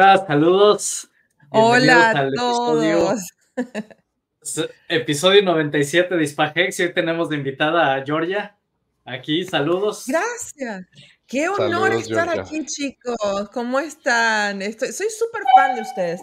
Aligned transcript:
Hola, 0.00 0.24
saludos. 0.26 1.10
Hola 1.50 2.10
a 2.12 2.30
todos. 2.34 3.20
Episodio, 4.88 5.42
97 5.42 6.16
de 6.16 6.24
Hispagex 6.24 6.80
y 6.80 6.84
hoy 6.84 6.94
tenemos 6.94 7.28
de 7.28 7.36
invitada 7.36 7.94
a 7.94 8.02
Georgia. 8.02 8.56
Aquí, 9.04 9.44
saludos. 9.44 10.04
Gracias. 10.06 10.86
Qué 11.26 11.50
honor 11.50 11.92
estar 11.92 12.30
aquí, 12.30 12.64
chicos. 12.64 13.50
¿Cómo 13.52 13.78
están? 13.78 14.62
Estoy, 14.62 14.90
soy 14.92 15.08
súper 15.10 15.42
fan 15.54 15.76
de 15.76 15.82
ustedes. 15.82 16.22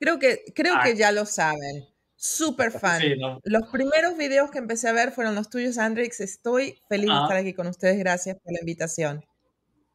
Creo 0.00 0.18
que, 0.18 0.42
creo 0.52 0.74
que 0.82 0.90
ah. 0.90 0.94
ya 0.96 1.12
lo 1.12 1.24
saben. 1.24 1.86
Súper 2.16 2.72
fan. 2.72 3.02
Los 3.44 3.68
primeros 3.68 4.16
videos 4.16 4.50
que 4.50 4.58
empecé 4.58 4.88
a 4.88 4.92
ver 4.92 5.12
fueron 5.12 5.36
los 5.36 5.48
tuyos, 5.48 5.78
Andrix. 5.78 6.18
Estoy 6.18 6.76
feliz 6.88 7.06
de 7.06 7.14
ah. 7.14 7.22
estar 7.22 7.36
aquí 7.36 7.54
con 7.54 7.68
ustedes. 7.68 7.98
Gracias 7.98 8.36
por 8.42 8.52
la 8.52 8.58
invitación. 8.58 9.24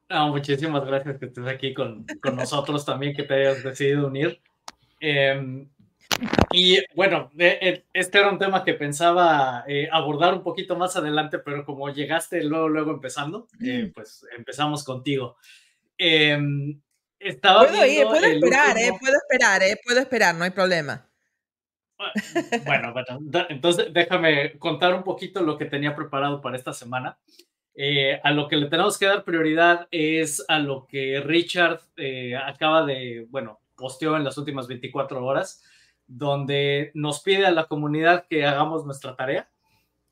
Muchísimas 0.10 0.86
gracias 0.86 1.18
que 1.18 1.26
estés 1.26 1.48
aquí 1.48 1.74
con, 1.74 2.06
con 2.22 2.36
nosotros 2.36 2.86
también, 2.86 3.16
que 3.16 3.24
te 3.24 3.34
hayas 3.34 3.64
decidido 3.64 4.08
unir. 4.08 4.42
Em, 5.00 5.70
y 6.52 6.80
bueno, 6.96 7.30
este 7.38 8.18
era 8.18 8.30
un 8.30 8.40
tema 8.40 8.64
que 8.64 8.74
pensaba 8.74 9.64
eh, 9.68 9.88
abordar 9.92 10.34
un 10.34 10.44
poquito 10.44 10.76
más 10.76 10.96
adelante, 10.96 11.40
pero 11.40 11.66
como 11.66 11.90
llegaste 11.90 12.44
luego, 12.44 12.70
luego 12.70 12.92
empezando, 12.92 13.48
eh, 13.62 13.92
pues 13.94 14.26
empezamos 14.36 14.84
contigo. 14.84 15.38
Em, 15.98 16.80
estaba 17.20 17.68
puedo 17.68 17.86
ir, 17.86 18.04
puedo 18.04 18.26
esperar, 18.26 18.78
eh, 18.78 18.92
puedo 19.00 19.16
esperar, 19.16 19.64
eh, 19.64 19.80
puedo 19.84 20.00
esperar, 20.00 20.36
no 20.36 20.44
hay 20.44 20.52
problema. 20.52 21.06
Bueno, 22.64 22.94
bueno, 22.94 23.20
entonces 23.50 23.92
déjame 23.92 24.58
contar 24.60 24.94
un 24.94 25.04
poquito 25.04 25.42
lo 25.42 25.58
que 25.58 25.66
tenía 25.66 25.96
preparado 25.96 26.42
para 26.42 26.56
esta 26.56 26.72
semana. 26.72 27.18
A 28.24 28.32
lo 28.32 28.48
que 28.48 28.58
le 28.58 28.68
tenemos 28.68 28.98
que 28.98 29.06
dar 29.06 29.24
prioridad 29.24 29.88
es 29.92 30.44
a 30.48 30.60
lo 30.60 30.88
que 30.88 31.22
Richard 31.22 31.82
acaba 32.44 32.86
de, 32.86 33.28
bueno, 33.30 33.60
posteó 33.76 34.18
en 34.18 34.24
las 34.24 34.38
últimas 34.38 34.68
24 34.68 35.24
horas 35.24 35.64
donde 36.08 36.92
nos 36.94 37.22
pide 37.22 37.46
a 37.46 37.52
la 37.52 37.66
comunidad 37.66 38.26
que 38.30 38.46
hagamos 38.46 38.86
nuestra 38.86 39.16
tarea, 39.16 39.50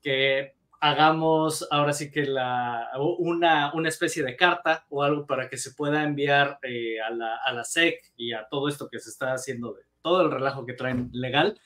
que 0.02 0.54
hagamos 0.78 1.66
ahora 1.70 1.92
sí 1.94 2.10
que 2.10 2.26
la, 2.26 2.90
una, 3.18 3.72
una 3.74 3.88
especie 3.88 4.22
de 4.22 4.36
carta 4.36 4.84
o 4.90 5.02
algo 5.02 5.26
para 5.26 5.48
que 5.48 5.56
se 5.56 5.72
pueda 5.72 6.04
enviar 6.04 6.58
eh, 6.62 7.00
a, 7.00 7.10
la, 7.10 7.36
a, 7.36 7.52
la, 7.52 7.64
SEC 7.64 8.12
y 8.16 8.32
a 8.32 8.46
todo 8.48 8.68
esto 8.68 8.88
que 8.90 9.00
se 9.00 9.08
está 9.08 9.32
haciendo, 9.32 9.76
todo 10.02 10.22
el 10.22 10.30
relajo 10.30 10.66
que 10.66 10.74
traen 10.74 11.08
legal, 11.12 11.58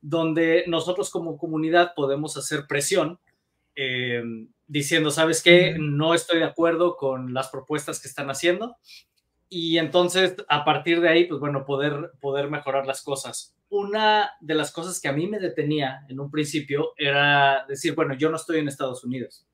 donde 0.00 0.64
nosotros 0.66 1.10
como 1.10 1.38
comunidad 1.38 1.94
podemos 1.94 2.36
hacer 2.36 2.66
presión 2.66 3.20
eh, 3.76 4.22
diciendo, 4.66 5.10
¿sabes 5.10 5.42
qué? 5.42 5.76
No 5.78 6.14
estoy 6.14 6.38
de 6.38 6.44
acuerdo 6.44 6.96
con 6.96 7.34
las 7.34 7.48
propuestas 7.48 8.00
que 8.00 8.08
están 8.08 8.30
haciendo. 8.30 8.76
Y 9.48 9.78
entonces, 9.78 10.34
a 10.48 10.64
partir 10.64 11.00
de 11.00 11.08
ahí, 11.08 11.24
pues 11.26 11.40
bueno, 11.40 11.64
poder, 11.64 12.12
poder 12.20 12.50
mejorar 12.50 12.86
las 12.86 13.02
cosas 13.02 13.56
una 13.68 14.30
de 14.40 14.54
las 14.54 14.72
cosas 14.72 15.00
que 15.00 15.08
a 15.08 15.12
mí 15.12 15.26
me 15.26 15.40
detenía 15.40 16.04
en 16.08 16.20
un 16.20 16.30
principio 16.30 16.92
era 16.96 17.64
decir, 17.68 17.94
bueno, 17.94 18.14
yo 18.14 18.30
no 18.30 18.36
estoy 18.36 18.58
en 18.58 18.68
Estados 18.68 19.04
Unidos. 19.04 19.46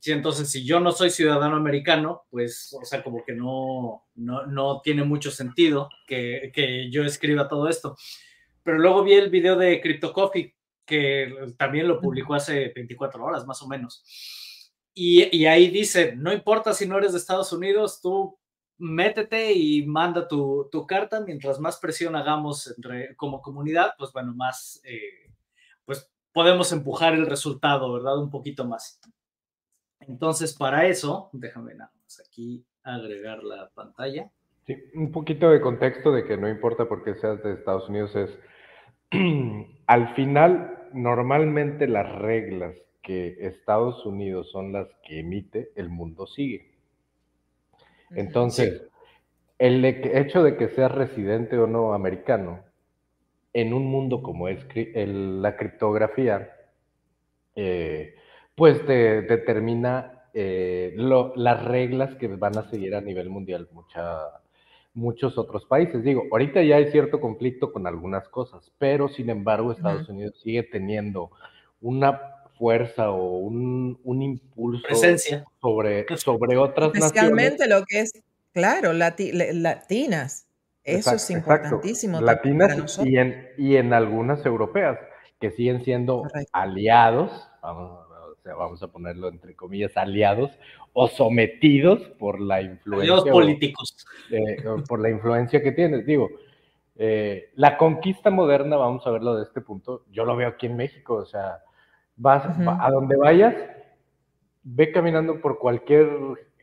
Sí, 0.00 0.12
entonces, 0.12 0.48
si 0.48 0.64
yo 0.64 0.80
no 0.80 0.92
soy 0.92 1.10
ciudadano 1.10 1.56
americano, 1.56 2.22
pues, 2.30 2.74
o 2.80 2.84
sea, 2.84 3.02
como 3.02 3.24
que 3.24 3.32
no, 3.32 4.06
no, 4.14 4.80
tiene 4.80 5.02
mucho 5.02 5.30
sentido 5.30 5.88
que, 6.06 6.52
que, 6.54 6.88
yo 6.90 7.04
escriba 7.04 7.48
todo 7.48 7.68
esto. 7.68 7.96
Pero 8.62 8.78
luego 8.78 9.02
vi 9.02 9.14
el 9.14 9.28
video 9.28 9.56
de 9.56 9.80
Crypto 9.80 10.12
Coffee, 10.12 10.54
que 10.88 11.54
también 11.56 11.86
lo 11.86 12.00
publicó 12.00 12.34
hace 12.34 12.72
24 12.74 13.22
horas, 13.22 13.46
más 13.46 13.62
o 13.62 13.68
menos. 13.68 14.02
Y, 14.94 15.36
y 15.36 15.46
ahí 15.46 15.68
dice, 15.68 16.16
no 16.16 16.32
importa 16.32 16.72
si 16.72 16.86
no 16.86 16.98
eres 16.98 17.12
de 17.12 17.18
Estados 17.18 17.52
Unidos, 17.52 18.00
tú 18.00 18.38
métete 18.78 19.52
y 19.52 19.86
manda 19.86 20.26
tu, 20.26 20.68
carta. 20.88 21.20
Mientras 21.20 21.60
más 21.60 21.78
presión 21.78 22.16
hagamos 22.16 22.74
entre, 22.74 23.14
como 23.16 23.42
comunidad, 23.42 23.94
pues 23.98 24.12
bueno, 24.12 24.32
más 24.34 24.80
eh, 24.84 25.32
pues 25.84 26.10
podemos 26.32 26.72
empujar 26.72 27.14
el 27.14 27.26
resultado, 27.26 27.92
¿verdad? 27.92 28.18
Un 28.18 28.30
poquito 28.30 28.64
más. 28.64 29.00
Entonces, 30.00 30.54
para 30.56 30.86
eso, 30.86 31.28
déjame 31.32 31.74
nada 31.74 31.92
más 32.02 32.22
aquí 32.26 32.64
agregar 32.82 33.42
la 33.42 33.68
pantalla. 33.74 34.30
Sí, 34.66 34.76
un 34.94 35.12
poquito 35.12 35.50
de 35.50 35.60
contexto 35.60 36.12
de 36.12 36.24
que 36.24 36.36
no 36.36 36.48
importa 36.48 36.88
por 36.88 37.02
qué 37.02 37.14
seas 37.16 37.42
de 37.42 37.54
Estados 37.54 37.88
Unidos 37.88 38.14
es, 38.14 38.38
al 39.86 40.14
final, 40.14 40.77
normalmente 40.92 41.86
las 41.86 42.10
reglas 42.16 42.74
que 43.02 43.36
Estados 43.40 44.04
Unidos 44.04 44.50
son 44.50 44.72
las 44.72 44.88
que 45.04 45.20
emite, 45.20 45.70
el 45.76 45.88
mundo 45.88 46.26
sigue. 46.26 46.72
Entonces, 48.10 48.82
el 49.58 49.84
hecho 49.84 50.42
de 50.42 50.56
que 50.56 50.68
seas 50.68 50.92
residente 50.92 51.58
o 51.58 51.66
no 51.66 51.94
americano, 51.94 52.64
en 53.52 53.72
un 53.72 53.86
mundo 53.86 54.22
como 54.22 54.48
es 54.48 54.66
la 54.94 55.56
criptografía, 55.56 56.52
eh, 57.56 58.14
pues 58.54 58.84
te 58.86 59.22
determina 59.22 60.28
eh, 60.34 60.94
las 60.96 61.64
reglas 61.64 62.14
que 62.16 62.28
van 62.28 62.56
a 62.58 62.68
seguir 62.70 62.94
a 62.94 63.00
nivel 63.00 63.30
mundial 63.30 63.68
muchos 64.98 65.38
otros 65.38 65.64
países. 65.64 66.02
Digo, 66.02 66.24
ahorita 66.30 66.62
ya 66.62 66.76
hay 66.76 66.90
cierto 66.90 67.20
conflicto 67.20 67.72
con 67.72 67.86
algunas 67.86 68.28
cosas, 68.28 68.70
pero 68.78 69.08
sin 69.08 69.30
embargo 69.30 69.72
Estados 69.72 70.08
Unidos 70.08 70.38
sigue 70.42 70.64
teniendo 70.64 71.30
una 71.80 72.20
fuerza 72.58 73.10
o 73.10 73.38
un, 73.38 74.22
impulso 74.22 74.86
Sobre, 75.60 76.06
sobre 76.16 76.56
otras 76.56 76.92
Especialmente 76.94 77.68
lo 77.68 77.84
que 77.86 78.00
es, 78.00 78.12
claro, 78.52 78.92
latinas. 78.92 80.46
Eso 80.82 81.14
es 81.14 81.30
importantísimo. 81.30 82.20
Latinas 82.20 82.98
y 83.04 83.18
en, 83.18 83.48
y 83.56 83.76
en 83.76 83.92
algunas 83.92 84.44
europeas, 84.44 84.98
que 85.40 85.50
siguen 85.52 85.84
siendo 85.84 86.24
aliados, 86.52 87.30
vamos, 87.62 88.82
a 88.82 88.88
ponerlo 88.88 89.28
entre 89.28 89.54
comillas, 89.54 89.96
aliados 89.96 90.50
o 91.00 91.06
sometidos 91.06 92.00
por 92.18 92.40
la 92.40 92.60
influencia. 92.60 93.30
políticos. 93.30 94.04
por 94.88 95.00
la 95.00 95.10
influencia 95.10 95.62
que 95.62 95.70
tienes. 95.70 96.04
Digo, 96.04 96.28
eh, 96.96 97.50
la 97.54 97.76
conquista 97.76 98.30
moderna, 98.30 98.76
vamos 98.76 99.06
a 99.06 99.10
verlo 99.12 99.36
de 99.36 99.44
este 99.44 99.60
punto, 99.60 100.04
yo 100.10 100.24
lo 100.24 100.34
veo 100.34 100.48
aquí 100.48 100.66
en 100.66 100.76
México, 100.76 101.14
o 101.14 101.24
sea, 101.24 101.62
Vas 102.20 102.44
a 102.44 102.90
donde 102.90 103.14
vayas, 103.14 103.54
ve 104.64 104.90
caminando 104.90 105.40
por 105.40 105.60
cualquier 105.60 106.08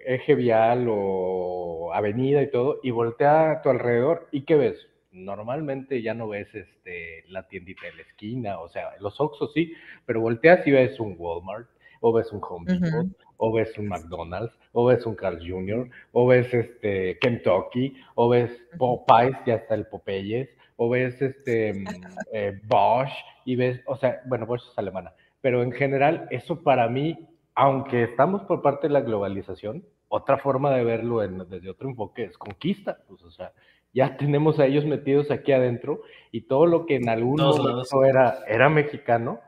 eje 0.06 0.36
vial 0.36 0.88
o 0.90 1.94
avenida 1.94 2.42
y 2.42 2.52
todo, 2.52 2.82
y 2.84 2.92
voltea 2.92 3.52
a 3.52 3.62
tu 3.62 3.70
alrededor, 3.70 4.28
¿y 4.34 4.42
qué 4.42 4.56
ves? 4.56 4.86
Normalmente 5.14 6.02
ya 6.02 6.14
no 6.14 6.28
ves 6.28 6.54
este, 6.54 7.24
la 7.30 7.48
tiendita 7.48 7.86
de 7.86 7.94
la 7.96 8.02
esquina, 8.02 8.60
o 8.60 8.68
sea, 8.68 8.90
los 9.00 9.22
Oxxos 9.22 9.54
sí, 9.54 9.72
pero 10.06 10.20
volteas 10.20 10.68
y 10.68 10.72
ves 10.72 11.00
un 11.00 11.16
Walmart, 11.18 11.70
o 12.02 12.12
ves 12.12 12.34
un 12.34 12.42
Home 12.44 12.74
Depot, 12.74 13.08
o 13.38 13.52
ves 13.52 13.78
un 13.78 13.88
McDonald's, 13.88 14.58
o 14.72 14.86
ves 14.86 15.06
un 15.06 15.16
Carl 15.16 15.40
Jr., 15.40 15.90
o 16.12 16.28
ves 16.28 16.54
este 16.54 17.18
Kentucky, 17.20 17.96
o 18.16 18.30
ves 18.30 18.52
Popeyes, 18.78 19.38
ya 19.46 19.56
está 19.56 19.76
el 19.76 19.86
Popeyes, 19.88 20.50
o 20.78 20.90
ves 20.90 21.22
este 21.22 21.84
eh, 22.34 22.60
Bosch, 22.68 23.14
y 23.46 23.56
ves, 23.56 23.82
o 23.86 23.96
sea, 23.96 24.22
bueno, 24.26 24.46
Bosch 24.46 24.70
es 24.72 24.78
alemana, 24.78 25.14
pero 25.42 25.64
en 25.64 25.72
general 25.72 26.28
eso 26.32 26.64
para 26.64 26.88
mí, 26.90 27.28
aunque 27.54 28.04
estamos 28.04 28.44
por 28.44 28.62
parte 28.62 28.88
de 28.88 28.94
la 28.94 29.02
globalización, 29.02 29.84
otra 30.08 30.38
forma 30.38 30.72
de 30.72 30.84
verlo 30.84 31.20
desde 31.20 31.70
otro 31.70 31.90
enfoque 31.90 32.24
es 32.24 32.38
conquista, 32.38 33.00
pues 33.08 33.22
o 33.24 33.32
sea, 33.32 33.52
ya 33.94 34.18
tenemos 34.18 34.60
a 34.60 34.66
ellos 34.66 34.86
metidos 34.86 35.32
aquí 35.32 35.54
adentro 35.54 36.02
y 36.32 36.42
todo 36.42 36.66
lo 36.66 36.86
que 36.86 36.96
en 36.96 37.10
algún 37.10 37.42
momento 37.42 38.04
era, 38.04 38.40
era 38.48 38.70
mexicano, 38.70 39.40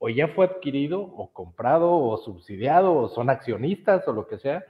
o 0.00 0.08
ya 0.08 0.28
fue 0.28 0.46
adquirido 0.46 1.02
o 1.02 1.30
comprado 1.30 1.92
o 1.92 2.16
subsidiado 2.16 2.94
o 2.94 3.08
son 3.08 3.28
accionistas 3.28 4.08
o 4.08 4.12
lo 4.12 4.26
que 4.26 4.38
sea. 4.38 4.64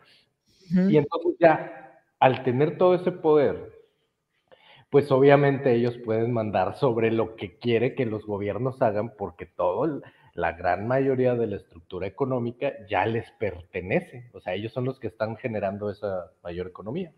Y 0.70 0.96
entonces 0.96 1.36
ya, 1.38 2.02
al 2.18 2.42
tener 2.42 2.76
todo 2.76 2.96
ese 2.96 3.12
poder, 3.12 3.72
pues 4.90 5.10
obviamente 5.12 5.72
ellos 5.72 5.96
pueden 6.04 6.32
mandar 6.32 6.76
sobre 6.76 7.12
lo 7.12 7.36
que 7.36 7.58
quiere 7.58 7.94
que 7.94 8.06
los 8.06 8.26
gobiernos 8.26 8.82
hagan 8.82 9.14
porque 9.16 9.46
todo, 9.46 10.02
la 10.34 10.52
gran 10.52 10.88
mayoría 10.88 11.36
de 11.36 11.46
la 11.46 11.56
estructura 11.56 12.08
económica 12.08 12.72
ya 12.88 13.06
les 13.06 13.30
pertenece, 13.32 14.30
o 14.32 14.40
sea, 14.40 14.54
ellos 14.54 14.72
son 14.72 14.84
los 14.84 14.98
que 14.98 15.06
están 15.06 15.36
generando 15.36 15.90
esa 15.90 16.32
mayor 16.42 16.66
economía. 16.66 17.12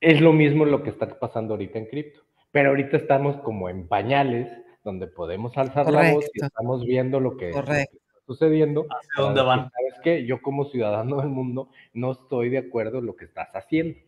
Es 0.00 0.20
lo 0.20 0.34
mismo 0.34 0.66
lo 0.66 0.82
que 0.82 0.90
está 0.90 1.18
pasando 1.18 1.54
ahorita 1.54 1.78
en 1.78 1.86
cripto, 1.86 2.20
pero 2.50 2.70
ahorita 2.70 2.98
estamos 2.98 3.36
como 3.38 3.70
en 3.70 3.88
pañales, 3.88 4.50
donde 4.84 5.06
podemos 5.06 5.56
alzar 5.56 5.90
la 5.90 6.12
voz 6.12 6.26
y 6.34 6.44
estamos 6.44 6.84
viendo 6.84 7.20
lo 7.20 7.36
que, 7.36 7.50
está 7.50 7.86
sucediendo. 8.26 8.86
¿Hacia 8.90 9.24
dónde 9.24 9.42
van? 9.42 9.70
¿Sabes 9.70 10.00
qué? 10.02 10.26
Yo 10.26 10.42
como 10.42 10.64
ciudadano 10.66 11.18
del 11.18 11.28
mundo 11.28 11.70
no 11.92 12.12
estoy 12.12 12.50
de 12.50 12.58
acuerdo 12.58 12.98
en 12.98 13.06
lo 13.06 13.16
que 13.16 13.24
estás 13.24 13.48
haciendo. 13.54 13.98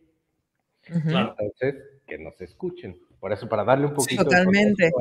Entonces, 0.87 1.75
que 2.05 2.17
nos 2.17 2.39
escuchen. 2.41 2.99
Por 3.19 3.31
eso, 3.33 3.49
para 3.49 3.63
darle 3.63 3.87
un 3.87 3.93
poquito 3.93 4.23
totalmente 4.23 4.91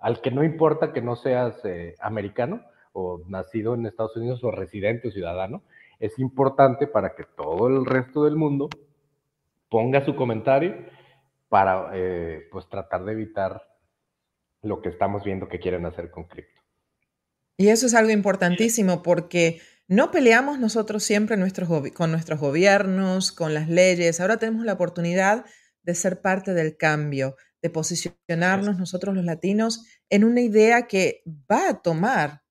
al 0.00 0.20
que 0.20 0.30
no 0.30 0.44
importa 0.44 0.92
que 0.92 1.00
no 1.00 1.16
seas 1.16 1.64
eh, 1.64 1.96
americano, 1.98 2.60
o 2.94 3.22
nacido 3.26 3.74
en 3.74 3.86
Estados 3.86 4.16
Unidos 4.16 4.42
o 4.44 4.50
residente 4.50 5.08
o 5.08 5.10
ciudadano, 5.10 5.62
es 5.98 6.18
importante 6.18 6.86
para 6.86 7.14
que 7.14 7.24
todo 7.24 7.68
el 7.68 7.84
resto 7.84 8.24
del 8.24 8.36
mundo 8.36 8.68
ponga 9.68 10.04
su 10.04 10.14
comentario 10.14 10.76
para 11.48 11.90
eh, 11.94 12.48
pues 12.52 12.68
tratar 12.68 13.04
de 13.04 13.12
evitar 13.12 13.62
lo 14.64 14.82
que 14.82 14.88
estamos 14.88 15.24
viendo 15.24 15.48
que 15.48 15.60
quieren 15.60 15.86
hacer 15.86 16.10
con 16.10 16.24
cripto. 16.24 16.60
Y 17.56 17.68
eso 17.68 17.86
es 17.86 17.94
algo 17.94 18.10
importantísimo 18.10 19.02
porque 19.02 19.60
no 19.86 20.10
peleamos 20.10 20.58
nosotros 20.58 21.04
siempre 21.04 21.36
nuestros 21.36 21.68
con 21.92 22.10
nuestros 22.10 22.40
gobiernos, 22.40 23.32
con 23.32 23.54
las 23.54 23.68
leyes. 23.68 24.20
Ahora 24.20 24.38
tenemos 24.38 24.64
la 24.64 24.72
oportunidad 24.72 25.44
de 25.82 25.94
ser 25.94 26.20
parte 26.20 26.54
del 26.54 26.76
cambio, 26.76 27.36
de 27.62 27.70
posicionarnos 27.70 28.78
nosotros 28.78 29.14
los 29.14 29.24
latinos 29.24 29.84
en 30.10 30.24
una 30.24 30.40
idea 30.40 30.86
que 30.86 31.22
va 31.50 31.68
a 31.68 31.82
tomar 31.82 32.42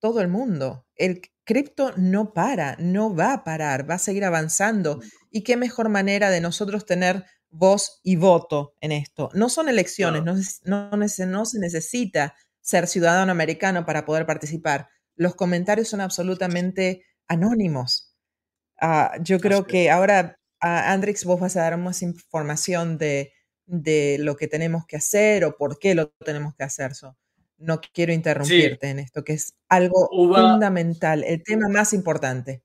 todo 0.00 0.20
el 0.20 0.28
mundo. 0.28 0.86
El 0.94 1.22
cripto 1.44 1.92
no 1.96 2.32
para, 2.32 2.76
no 2.78 3.14
va 3.14 3.32
a 3.32 3.44
parar, 3.44 3.88
va 3.88 3.94
a 3.94 3.98
seguir 3.98 4.24
avanzando. 4.24 5.00
Y 5.30 5.42
qué 5.42 5.56
mejor 5.56 5.88
manera 5.88 6.30
de 6.30 6.40
nosotros 6.40 6.86
tener 6.86 7.24
voz 7.52 8.00
y 8.02 8.16
voto 8.16 8.74
en 8.80 8.92
esto. 8.92 9.30
No 9.34 9.48
son 9.48 9.68
elecciones, 9.68 10.24
no, 10.64 10.90
no, 10.90 11.44
se 11.46 11.58
necesita 11.60 12.34
ser 12.60 12.86
ciudadano 12.88 13.30
americano 13.30 13.84
para 13.84 14.04
poder 14.04 14.26
participar. 14.26 14.88
Los 15.14 15.34
comentarios 15.34 15.88
son 15.88 16.00
absolutamente 16.00 17.04
anónimos. 17.28 18.16
Ah, 18.80 19.12
yo 19.20 19.38
creo 19.38 19.66
que 19.66 19.90
ahora, 19.90 20.38
uh, 20.62 20.66
Andrix, 20.66 21.24
vos 21.24 21.38
vas 21.38 21.56
a 21.56 21.62
dar 21.62 21.76
más 21.76 22.02
información 22.02 22.98
de, 22.98 23.32
de, 23.66 24.16
lo 24.18 24.36
que 24.36 24.48
tenemos 24.48 24.86
que 24.86 24.96
hacer 24.96 25.44
o 25.44 25.56
por 25.56 25.78
qué 25.78 25.94
lo 25.94 26.08
tenemos 26.24 26.54
que 26.56 26.64
hacer. 26.64 26.92
no 27.58 27.80
quiero 27.92 28.12
interrumpirte 28.12 28.88
en 28.88 28.98
esto, 28.98 29.22
que 29.22 29.34
es 29.34 29.54
algo 29.68 30.08
fundamental, 30.10 31.22
el 31.22 31.42
tema 31.44 31.68
más 31.68 31.92
importante. 31.92 32.62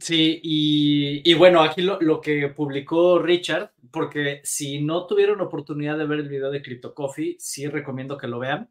Sí, 0.00 0.40
y, 0.42 1.34
bueno, 1.34 1.62
aquí 1.62 1.82
lo, 1.82 2.20
que 2.20 2.48
publicó 2.48 3.18
Richard, 3.18 3.72
porque 3.90 4.40
si 4.44 4.80
no 4.82 5.06
tuvieron 5.06 5.40
oportunidad 5.40 5.96
de 5.96 6.06
ver 6.06 6.20
el 6.20 6.28
video 6.28 6.50
de 6.50 6.62
Crypto 6.62 6.94
Coffee, 6.94 7.36
sí 7.38 7.66
recomiendo 7.68 8.18
que 8.18 8.26
lo 8.26 8.38
vean. 8.38 8.70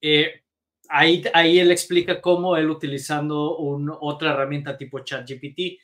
Eh, 0.00 0.42
ahí, 0.88 1.24
ahí 1.34 1.58
él 1.58 1.70
explica 1.70 2.20
cómo 2.20 2.56
él 2.56 2.70
utilizando 2.70 3.56
otra 4.00 4.32
herramienta 4.32 4.76
tipo 4.76 5.00
ChatGPT 5.00 5.78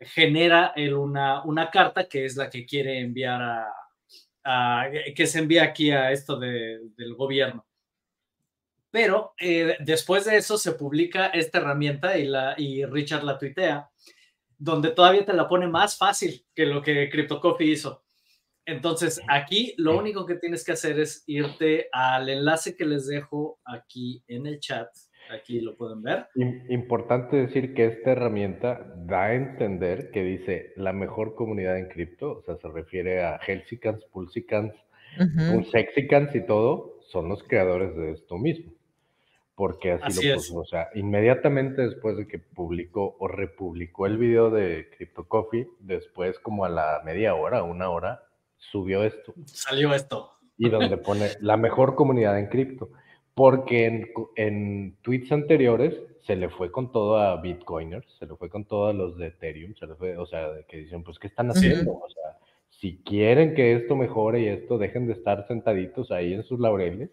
genera 0.00 0.72
él 0.76 0.94
una, 0.94 1.42
una 1.44 1.70
carta 1.70 2.08
que 2.08 2.24
es 2.24 2.36
la 2.36 2.48
que 2.48 2.64
quiere 2.64 3.00
enviar 3.00 3.42
a, 4.44 4.90
que 5.14 5.26
se 5.26 5.40
envía 5.40 5.64
aquí 5.64 5.90
a 5.90 6.12
esto 6.12 6.38
del 6.38 7.14
gobierno. 7.16 7.65
Pero 8.96 9.34
eh, 9.38 9.76
después 9.80 10.24
de 10.24 10.38
eso 10.38 10.56
se 10.56 10.72
publica 10.72 11.26
esta 11.26 11.58
herramienta 11.58 12.16
y, 12.16 12.24
la, 12.24 12.54
y 12.56 12.82
Richard 12.86 13.24
la 13.24 13.36
tuitea, 13.36 13.90
donde 14.56 14.90
todavía 14.92 15.22
te 15.22 15.34
la 15.34 15.46
pone 15.46 15.68
más 15.68 15.98
fácil 15.98 16.46
que 16.54 16.64
lo 16.64 16.80
que 16.80 17.10
CryptoCoffee 17.10 17.72
hizo. 17.72 18.02
Entonces, 18.64 19.20
aquí 19.28 19.74
lo 19.76 19.98
único 19.98 20.24
que 20.24 20.36
tienes 20.36 20.64
que 20.64 20.72
hacer 20.72 20.98
es 20.98 21.24
irte 21.26 21.90
al 21.92 22.30
enlace 22.30 22.74
que 22.74 22.86
les 22.86 23.06
dejo 23.06 23.60
aquí 23.66 24.24
en 24.28 24.46
el 24.46 24.60
chat. 24.60 24.88
Aquí 25.30 25.60
lo 25.60 25.76
pueden 25.76 26.00
ver. 26.00 26.28
Importante 26.70 27.36
decir 27.36 27.74
que 27.74 27.88
esta 27.88 28.12
herramienta 28.12 28.94
da 28.96 29.24
a 29.24 29.34
entender 29.34 30.10
que 30.10 30.22
dice 30.22 30.72
la 30.76 30.94
mejor 30.94 31.34
comunidad 31.34 31.76
en 31.76 31.88
cripto, 31.88 32.38
o 32.38 32.42
sea, 32.44 32.56
se 32.56 32.68
refiere 32.68 33.22
a 33.22 33.36
Helsicans, 33.46 34.06
Pulsicans, 34.06 34.72
Sexicans 35.70 36.34
y 36.34 36.46
todo, 36.46 36.98
son 37.10 37.28
los 37.28 37.42
creadores 37.42 37.94
de 37.94 38.12
esto 38.12 38.38
mismo 38.38 38.75
porque 39.56 39.92
así, 39.92 40.28
lo 40.28 40.34
puso. 40.34 40.58
O 40.58 40.64
sea, 40.64 40.90
inmediatamente 40.94 41.82
después 41.82 42.16
de 42.18 42.28
que 42.28 42.38
publicó 42.38 43.16
o 43.18 43.26
republicó 43.26 44.06
el 44.06 44.18
video 44.18 44.50
de 44.50 44.90
Crypto 44.96 45.26
Coffee, 45.26 45.66
después 45.80 46.38
como 46.38 46.66
a 46.66 46.68
la 46.68 47.00
media 47.04 47.34
hora, 47.34 47.62
una 47.62 47.88
hora, 47.88 48.22
subió 48.58 49.02
esto. 49.02 49.32
Salió 49.46 49.94
esto. 49.94 50.30
Y 50.58 50.68
donde 50.68 50.96
pone 50.98 51.30
la 51.40 51.56
mejor 51.56 51.94
comunidad 51.94 52.38
en 52.38 52.48
cripto. 52.48 52.90
Porque 53.34 53.86
en, 53.86 54.08
en, 54.36 54.96
tweets 55.02 55.32
anteriores 55.32 55.94
se 56.26 56.36
le 56.36 56.50
fue 56.50 56.70
con 56.70 56.92
todo 56.92 57.18
a 57.18 57.40
Bitcoiners, 57.40 58.06
se 58.18 58.26
le 58.26 58.34
fue 58.36 58.50
con 58.50 58.66
todos 58.66 58.94
los 58.94 59.16
de 59.16 59.28
Ethereum, 59.28 59.74
se 59.74 59.86
le 59.86 59.94
fue, 59.94 60.16
o 60.16 60.26
sea, 60.26 60.48
que 60.68 60.78
dicen, 60.78 61.02
pues, 61.02 61.18
¿qué 61.18 61.28
están 61.28 61.50
haciendo? 61.50 61.92
O 61.92 62.08
sea, 62.10 62.38
si 62.70 62.98
quieren 63.04 63.54
que 63.54 63.74
esto 63.74 63.96
mejore 63.96 64.40
y 64.40 64.48
esto, 64.48 64.76
dejen 64.78 65.06
de 65.06 65.14
estar 65.14 65.46
sentaditos 65.46 66.10
ahí 66.10 66.34
en 66.34 66.44
sus 66.44 66.58
laureles. 66.60 67.10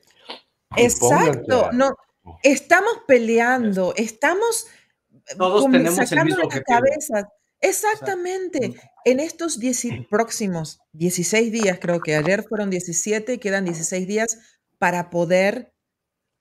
Exacto, 0.75 1.69
no, 1.73 1.95
Estamos 2.41 2.99
peleando, 3.07 3.93
estamos 3.95 4.67
eh, 5.11 5.35
Todos 5.37 5.69
tenemos 5.71 5.95
sacando 5.95 6.35
el 6.35 6.47
mismo 6.47 6.61
cabezas. 6.65 7.25
Exactamente. 7.59 8.75
En 9.05 9.19
estos 9.19 9.59
próximos 10.09 10.79
16 10.93 11.51
días, 11.51 11.79
creo 11.79 12.01
que 12.01 12.15
ayer 12.15 12.43
fueron 12.43 12.69
17, 12.69 13.39
quedan 13.39 13.65
16 13.65 14.07
días 14.07 14.37
para 14.77 15.09
poder, 15.09 15.73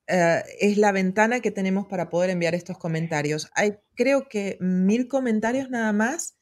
eh, 0.08 0.42
es 0.60 0.78
la 0.78 0.92
ventana 0.92 1.40
que 1.40 1.50
tenemos 1.50 1.86
para 1.86 2.10
poder 2.10 2.30
enviar 2.30 2.54
estos 2.54 2.78
comentarios. 2.78 3.48
Hay 3.54 3.78
creo 3.94 4.28
que 4.28 4.58
mil 4.60 5.08
comentarios 5.08 5.70
nada 5.70 5.92
más. 5.92 6.34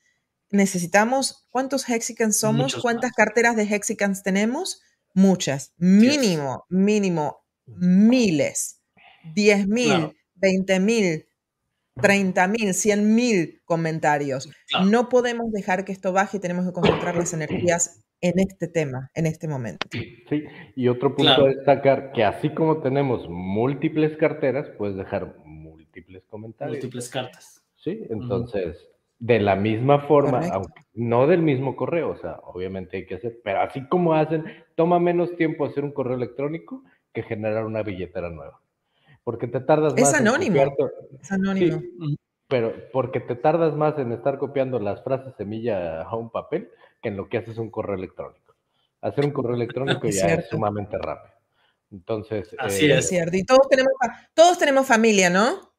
Necesitamos, 0.52 1.46
¿cuántos 1.50 1.88
Hexicans 1.88 2.36
somos? 2.36 2.74
¿Cuántas 2.74 3.12
carteras 3.12 3.54
de 3.54 3.62
Hexicans 3.62 4.24
tenemos? 4.24 4.82
Muchas. 5.14 5.74
Mínimo, 5.76 6.64
mínimo, 6.68 7.44
miles. 7.66 8.79
10 9.34 9.68
mil, 9.68 10.16
20 10.34 10.80
mil, 10.80 11.26
30 12.00 12.48
mil, 12.48 12.74
100 12.74 13.14
mil 13.14 13.60
comentarios. 13.64 14.50
No 14.86 15.08
podemos 15.08 15.52
dejar 15.52 15.84
que 15.84 15.92
esto 15.92 16.12
baje 16.12 16.38
y 16.38 16.40
tenemos 16.40 16.66
que 16.66 16.72
concentrar 16.72 17.16
las 17.16 17.32
energías 17.32 18.04
en 18.20 18.38
este 18.38 18.68
tema, 18.68 19.10
en 19.14 19.26
este 19.26 19.48
momento. 19.48 19.86
Sí, 19.90 20.44
y 20.76 20.88
otro 20.88 21.14
punto 21.14 21.44
a 21.44 21.48
destacar, 21.48 22.12
que 22.12 22.24
así 22.24 22.50
como 22.50 22.78
tenemos 22.82 23.28
múltiples 23.28 24.16
carteras, 24.16 24.68
puedes 24.76 24.96
dejar 24.96 25.36
múltiples 25.44 26.24
comentarios. 26.26 26.76
Múltiples 26.76 27.08
cartas. 27.08 27.62
Sí, 27.76 28.04
entonces, 28.10 28.76
de 29.18 29.40
la 29.40 29.56
misma 29.56 30.00
forma, 30.00 30.40
aunque 30.52 30.82
no 30.92 31.26
del 31.26 31.40
mismo 31.40 31.76
correo, 31.76 32.10
o 32.10 32.16
sea, 32.18 32.40
obviamente 32.44 32.98
hay 32.98 33.06
que 33.06 33.14
hacer, 33.14 33.40
pero 33.42 33.62
así 33.62 33.86
como 33.88 34.14
hacen, 34.14 34.44
toma 34.74 34.98
menos 35.00 35.34
tiempo 35.36 35.64
hacer 35.64 35.84
un 35.84 35.92
correo 35.92 36.16
electrónico 36.16 36.84
que 37.14 37.22
generar 37.22 37.64
una 37.64 37.82
billetera 37.82 38.28
nueva 38.28 38.60
porque 39.30 39.46
te 39.46 39.60
tardas 39.60 39.92
más. 39.92 40.02
Es 40.02 40.12
anónimo. 40.12 40.60
es 41.22 41.30
anónimo. 41.30 41.80
pero 42.48 42.74
porque 42.92 43.20
te 43.20 43.36
tardas 43.36 43.76
más 43.76 43.96
en 43.96 44.10
estar 44.10 44.38
copiando 44.38 44.80
las 44.80 45.04
frases 45.04 45.34
semilla 45.36 46.02
a 46.02 46.16
un 46.16 46.30
papel 46.30 46.68
que 47.00 47.10
en 47.10 47.16
lo 47.16 47.28
que 47.28 47.38
haces 47.38 47.56
un 47.58 47.70
correo 47.70 47.94
electrónico. 47.94 48.56
Hacer 49.00 49.24
un 49.24 49.30
correo 49.30 49.54
electrónico 49.54 50.08
ya 50.08 50.34
es 50.34 50.48
sumamente 50.48 50.98
rápido. 50.98 51.32
Entonces. 51.92 52.48
Así 52.58 52.86
eh, 52.86 52.98
es. 52.98 53.08
cierto. 53.08 53.36
Y 53.36 53.44
todos 53.44 53.68
tenemos, 53.70 53.92
todos 54.34 54.58
tenemos 54.58 54.84
familia, 54.84 55.30
¿no? 55.30 55.72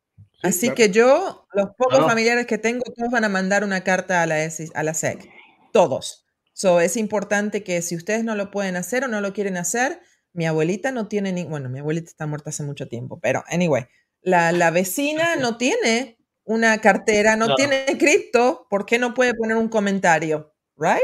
Así 0.43 0.69
que 0.71 0.89
yo, 0.89 1.45
los 1.51 1.71
pocos 1.77 1.99
familiares 1.99 2.45
que 2.45 2.57
tengo, 2.57 2.83
todos 2.95 3.11
van 3.11 3.25
a 3.25 3.29
mandar 3.29 3.65
una 3.65 3.83
carta 3.83 4.23
a 4.23 4.27
la, 4.27 4.35
a 4.73 4.83
la 4.83 4.93
SEC. 4.93 5.29
Todos. 5.73 6.25
So, 6.53 6.79
es 6.79 6.95
importante 6.95 7.65
que 7.65 7.81
si 7.81 7.97
ustedes 7.97 8.23
no 8.23 8.35
lo 8.35 8.49
pueden 8.49 8.77
hacer 8.77 9.03
o 9.03 9.09
no 9.09 9.19
lo 9.19 9.33
quieren 9.33 9.57
hacer, 9.57 9.99
mi 10.33 10.45
abuelita 10.45 10.91
no 10.91 11.07
tiene 11.07 11.31
ni, 11.31 11.43
bueno, 11.43 11.69
mi 11.69 11.79
abuelita 11.79 12.09
está 12.09 12.27
muerta 12.27 12.49
hace 12.49 12.63
mucho 12.63 12.87
tiempo, 12.87 13.19
pero 13.19 13.43
anyway, 13.47 13.85
la, 14.21 14.51
la 14.51 14.71
vecina 14.71 15.35
no 15.35 15.57
tiene 15.57 16.17
una 16.43 16.79
cartera, 16.79 17.35
no, 17.35 17.55
tiene 17.55 17.85
cripto, 17.99 18.67
¿por 18.69 18.85
qué 18.85 18.99
no 18.99 19.13
puede 19.13 19.33
poner 19.33 19.57
un 19.57 19.69
comentario? 19.69 20.53
¿Right? 20.77 20.99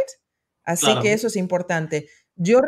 Así 0.63 0.87
que 1.01 1.13
eso 1.13 1.27
es 1.27 1.35
importante. 1.35 2.09
Yo, 2.35 2.59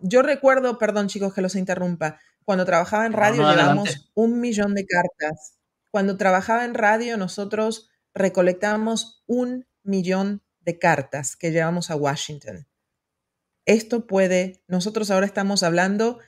yo 0.00 0.22
recuerdo, 0.22 0.78
perdón 0.78 1.08
chicos 1.08 1.32
que 1.32 1.40
los 1.40 1.54
interrumpa, 1.54 2.18
cuando 2.44 2.64
trabajaba 2.64 3.06
en 3.06 3.12
radio 3.12 3.48
llevamos 3.50 4.10
un 4.14 4.40
millón 4.40 4.74
de 4.74 4.86
cartas. 4.86 5.58
Cuando 5.90 6.16
trabajaba 6.16 6.64
en 6.64 6.74
radio 6.74 7.16
nosotros 7.16 7.88
recolectábamos 8.14 9.22
un 9.26 9.66
millón 9.82 10.42
de 10.60 10.78
cartas 10.78 11.36
que 11.36 11.52
llevamos 11.52 11.90
a 11.90 11.96
Washington 11.96 12.66
esto 13.66 14.06
puede, 14.06 14.62
nosotros 14.68 15.10
ahora 15.10 15.26
estamos 15.26 15.62
hablando, 15.62 16.18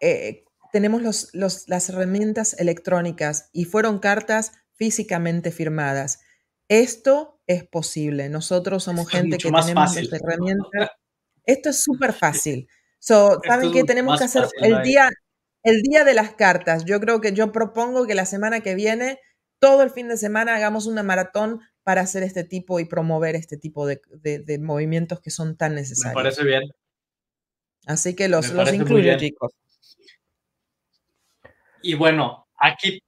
eh, 0.00 0.44
tenemos 0.72 1.32
las 1.32 1.88
herramientas 1.88 2.54
electrónicas 2.58 3.50
y 3.52 3.64
fueron 3.64 3.98
cartas 3.98 4.52
físicamente 4.74 5.50
firmadas. 5.50 6.20
Esto 6.68 7.40
es 7.46 7.64
posible. 7.64 8.28
Nosotros 8.28 8.84
somos 8.84 9.08
gente 9.08 9.38
que 9.38 9.50
tenemos 9.50 9.96
esta 9.96 10.16
herramienta. 10.16 10.92
Esto 11.44 11.70
es 11.70 11.82
súper 11.82 12.12
fácil. 12.12 12.68
¿Saben 12.98 13.72
qué 13.72 13.84
tenemos 13.84 14.18
que 14.18 14.24
hacer 14.24 14.48
el 14.60 14.82
día, 14.82 15.10
el 15.62 15.82
día 15.82 16.04
de 16.04 16.14
las 16.14 16.34
cartas? 16.34 16.84
Yo 16.84 17.00
creo 17.00 17.20
que 17.20 17.32
yo 17.32 17.52
propongo 17.52 18.06
que 18.06 18.14
la 18.14 18.26
semana 18.26 18.60
que 18.60 18.74
viene, 18.74 19.20
todo 19.60 19.82
el 19.82 19.90
fin 19.90 20.08
de 20.08 20.16
semana, 20.16 20.56
hagamos 20.56 20.86
una 20.86 21.02
maratón 21.02 21.60
para 21.86 22.00
hacer 22.00 22.24
este 22.24 22.42
tipo 22.42 22.80
y 22.80 22.84
promover 22.84 23.36
este 23.36 23.56
tipo 23.56 23.86
de, 23.86 24.00
de 24.20 24.58
movimientos 24.58 25.20
que 25.20 25.30
son 25.30 25.56
tan 25.56 25.76
necesarios. 25.76 26.16
Me 26.16 26.20
parece 26.20 26.44
bien. 26.44 26.64
Así 27.86 28.16
que 28.16 28.26
los, 28.26 28.50
los 28.50 28.74
incluyo, 28.74 29.16
chicos. 29.16 29.52
Y 31.82 31.94
bueno, 31.94 32.48
aquí 32.56 32.98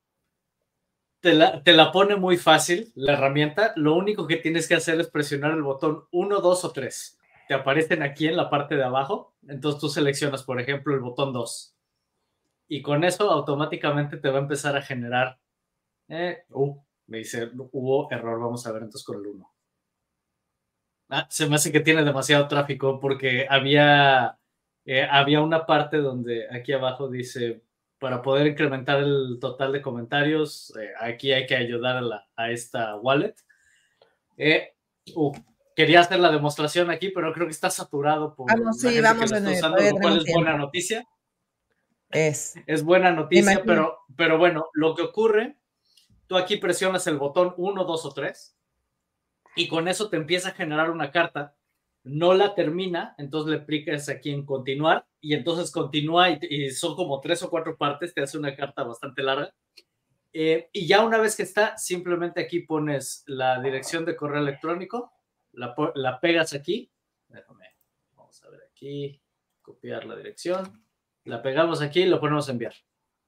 te 1.18 1.34
la, 1.34 1.60
te 1.64 1.72
la, 1.72 1.90
pone 1.90 2.14
muy 2.14 2.36
fácil 2.36 2.92
la 2.94 3.14
herramienta. 3.14 3.72
Lo 3.74 3.96
único 3.96 4.28
que 4.28 4.36
tienes 4.36 4.68
que 4.68 4.76
hacer 4.76 5.00
es 5.00 5.10
presionar 5.10 5.50
el 5.50 5.62
botón 5.64 6.04
1, 6.12 6.40
2 6.40 6.64
o 6.64 6.72
3. 6.72 7.18
Te 7.48 7.54
aparecen 7.54 8.04
aquí 8.04 8.28
en 8.28 8.36
la 8.36 8.48
parte 8.48 8.76
de 8.76 8.84
abajo. 8.84 9.34
Entonces 9.48 9.80
tú 9.80 9.88
seleccionas, 9.88 10.44
por 10.44 10.60
ejemplo, 10.60 10.94
el 10.94 11.00
botón 11.00 11.32
2. 11.32 11.74
Y 12.68 12.80
con 12.80 13.02
eso 13.02 13.28
automáticamente 13.28 14.18
te 14.18 14.30
va 14.30 14.38
a 14.38 14.42
empezar 14.42 14.76
a 14.76 14.82
generar. 14.82 15.40
Eh, 16.06 16.44
uh, 16.50 16.80
me 17.08 17.18
dice, 17.18 17.50
hubo 17.72 18.10
error. 18.10 18.40
Vamos 18.40 18.66
a 18.66 18.72
ver 18.72 18.82
entonces 18.82 19.04
con 19.04 19.16
el 19.16 19.26
1. 19.26 19.52
Ah, 21.10 21.26
se 21.30 21.48
me 21.48 21.56
hace 21.56 21.72
que 21.72 21.80
tiene 21.80 22.04
demasiado 22.04 22.46
tráfico 22.48 23.00
porque 23.00 23.46
había, 23.48 24.38
eh, 24.84 25.06
había 25.10 25.40
una 25.40 25.66
parte 25.66 25.98
donde 25.98 26.46
aquí 26.50 26.72
abajo 26.72 27.08
dice 27.08 27.62
para 27.98 28.22
poder 28.22 28.46
incrementar 28.46 29.00
el 29.00 29.38
total 29.40 29.72
de 29.72 29.82
comentarios, 29.82 30.72
eh, 30.80 30.90
aquí 31.00 31.32
hay 31.32 31.46
que 31.46 31.56
ayudar 31.56 31.96
a, 31.96 32.00
la, 32.00 32.28
a 32.36 32.50
esta 32.50 32.96
wallet. 32.96 33.34
Eh, 34.36 34.74
uh, 35.16 35.32
quería 35.74 36.00
hacer 36.00 36.20
la 36.20 36.30
demostración 36.30 36.90
aquí, 36.90 37.10
pero 37.10 37.32
creo 37.32 37.46
que 37.46 37.52
está 37.52 37.70
saturado 37.70 38.34
por 38.34 38.50
vamos, 38.50 38.80
sí, 38.80 39.00
vamos 39.00 39.32
que 39.32 39.38
usando, 39.38 39.80
lo 39.80 39.96
cual 39.98 40.18
es 40.18 40.32
buena 40.32 40.56
noticia. 40.56 41.06
Es. 42.10 42.54
Es 42.66 42.84
buena 42.84 43.10
noticia, 43.10 43.62
pero, 43.66 43.98
pero 44.16 44.38
bueno, 44.38 44.66
lo 44.72 44.94
que 44.94 45.02
ocurre, 45.02 45.57
tú 46.28 46.36
aquí 46.36 46.56
presionas 46.58 47.06
el 47.08 47.18
botón 47.18 47.54
1, 47.56 47.84
2 47.84 48.04
o 48.04 48.12
3 48.12 48.56
y 49.56 49.66
con 49.66 49.88
eso 49.88 50.08
te 50.08 50.16
empieza 50.16 50.50
a 50.50 50.54
generar 50.54 50.90
una 50.90 51.10
carta 51.10 51.56
no 52.04 52.32
la 52.32 52.54
termina, 52.54 53.14
entonces 53.18 53.50
le 53.50 53.62
aplicas 53.62 54.08
aquí 54.08 54.30
en 54.30 54.46
continuar 54.46 55.06
y 55.20 55.34
entonces 55.34 55.70
continúa 55.70 56.30
y, 56.30 56.70
son 56.70 56.96
como 56.96 57.20
tres 57.20 57.42
o 57.42 57.50
cuatro 57.50 57.76
partes, 57.76 58.14
te 58.14 58.22
hace 58.22 58.38
una 58.38 58.56
carta 58.56 58.82
bastante 58.82 59.22
larga. 59.22 59.52
Eh, 60.32 60.68
y 60.72 60.86
ya 60.86 61.04
una 61.04 61.18
vez 61.18 61.36
que 61.36 61.42
está, 61.42 61.76
simplemente 61.76 62.40
aquí 62.40 62.60
pones 62.60 63.24
la 63.26 63.60
dirección 63.60 64.04
de 64.04 64.16
correo 64.16 64.40
electrónico, 64.40 65.12
la, 65.52 66.20
pegas 66.20 66.54
aquí, 66.54 66.90
déjame, 67.28 67.66
vamos 68.14 68.42
a 68.44 68.50
ver 68.50 68.60
aquí, 68.70 69.20
copiar 69.60 70.06
la 70.06 70.16
dirección, 70.16 70.84
la 71.24 71.42
pegamos 71.42 71.82
aquí 71.82 72.02
y 72.02 72.06
lo 72.06 72.20
ponemos 72.20 72.48
a 72.48 72.52
enviar. 72.52 72.74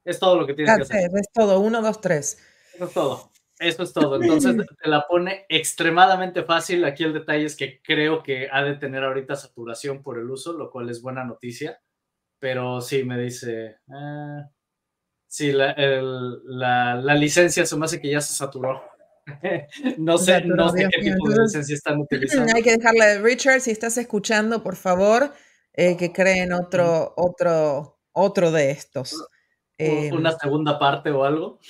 Es 0.04 0.19
todo 0.19 0.37
lo 0.37 0.47
que 0.47 0.54
tienes 0.54 0.75
que 0.75 0.83
hacer. 0.83 1.11
Es 1.14 1.30
todo, 1.33 1.61
uno, 1.61 1.83
dos, 1.83 2.00
tres. 2.00 2.38
Es 2.87 2.93
todo. 2.93 3.31
Eso 3.61 3.83
es 3.83 3.93
todo. 3.93 4.21
Entonces 4.21 4.57
te 4.83 4.89
la 4.89 5.07
pone 5.07 5.45
extremadamente 5.49 6.43
fácil. 6.43 6.85
Aquí 6.85 7.05
el 7.05 7.13
detalle 7.13 7.45
es 7.45 7.55
que 7.55 7.81
creo 7.83 8.23
que 8.23 8.49
ha 8.51 8.63
de 8.63 8.75
tener 8.75 9.05
ahorita 9.05 9.37
saturación 9.37 10.03
por 10.03 10.19
el 10.19 10.31
uso, 10.31 10.55
lo 10.55 10.71
cual 10.71 10.89
es 10.89 11.03
buena 11.03 11.25
noticia. 11.25 11.81
Pero 12.39 12.81
sí, 12.81 13.05
me 13.05 13.19
dice, 13.19 13.77
ah, 13.91 14.51
sí, 15.27 15.53
la, 15.53 15.75
la, 15.75 17.15
licencia 17.15 17.67
se 17.67 17.77
me 17.77 17.85
hace 17.85 18.01
que 18.01 18.11
ya 18.11 18.23
se 18.23 18.33
saturó. 18.33 18.83
no 19.99 20.17
sé, 20.17 20.43
no 20.47 20.71
sé 20.71 20.89
qué 20.91 21.03
tipo 21.03 21.29
de 21.29 21.43
licencia 21.43 21.75
están 21.75 22.01
utilizando. 22.01 22.51
Hay 22.57 22.63
que 22.63 22.79
dejarle, 22.79 23.21
Richard, 23.21 23.61
si 23.61 23.73
estás 23.73 23.99
escuchando, 23.99 24.63
por 24.63 24.77
favor, 24.77 25.35
eh, 25.75 25.99
que 25.99 26.11
creen 26.13 26.55
otro, 26.55 27.13
otro, 27.19 28.01
otro 28.13 28.51
de 28.51 28.71
estos. 28.71 29.13
Una 29.79 30.31
em, 30.31 30.39
segunda 30.39 30.79
parte 30.79 31.11
o 31.11 31.25
algo. 31.25 31.61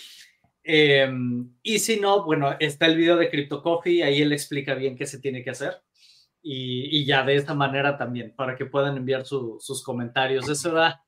Em, 0.62 1.54
y 1.62 1.78
si 1.78 1.98
no, 1.98 2.24
bueno, 2.24 2.54
está 2.60 2.86
el 2.86 2.96
video 2.96 3.16
de 3.16 3.30
Crypto 3.30 3.62
Coffee, 3.62 4.02
ahí 4.02 4.22
él 4.22 4.32
explica 4.32 4.74
bien 4.74 4.96
qué 4.96 5.06
se 5.06 5.18
tiene 5.20 5.42
que 5.42 5.50
hacer. 5.50 5.82
Y, 6.42 7.04
ya 7.04 7.22
de 7.24 7.34
esta 7.36 7.54
manera 7.54 7.98
también, 7.98 8.34
para 8.34 8.56
que 8.56 8.64
puedan 8.64 8.96
enviar 8.96 9.26
sus 9.26 9.82
comentarios. 9.84 10.48
Eso 10.48 10.70
era 10.70 11.02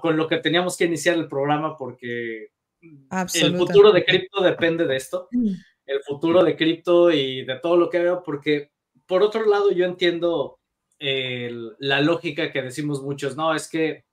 con 0.00 0.16
lo 0.16 0.28
que 0.28 0.38
teníamos 0.38 0.76
que 0.76 0.84
iniciar 0.84 1.16
el 1.16 1.28
programa 1.28 1.76
porque 1.76 2.50
el 2.80 3.56
futuro 3.56 3.90
de 3.90 4.04
cripto 4.04 4.42
depende 4.42 4.86
de 4.86 4.96
esto. 4.96 5.28
Mm. 5.32 5.52
El 5.86 6.00
futuro 6.02 6.44
de 6.44 6.56
cripto 6.56 7.10
y 7.10 7.44
de 7.44 7.58
todo 7.60 7.76
lo 7.76 7.90
que 7.90 8.00
veo, 8.00 8.22
porque 8.22 8.70
por 9.06 9.22
otro 9.22 9.46
lado 9.46 9.70
yo 9.70 9.84
entiendo 9.84 10.58
la 10.98 12.00
lógica 12.00 12.50
que 12.50 12.62
decimos 12.62 13.02
muchos, 13.02 13.36
no, 13.36 13.54
es 13.54 13.68
que 13.68 14.04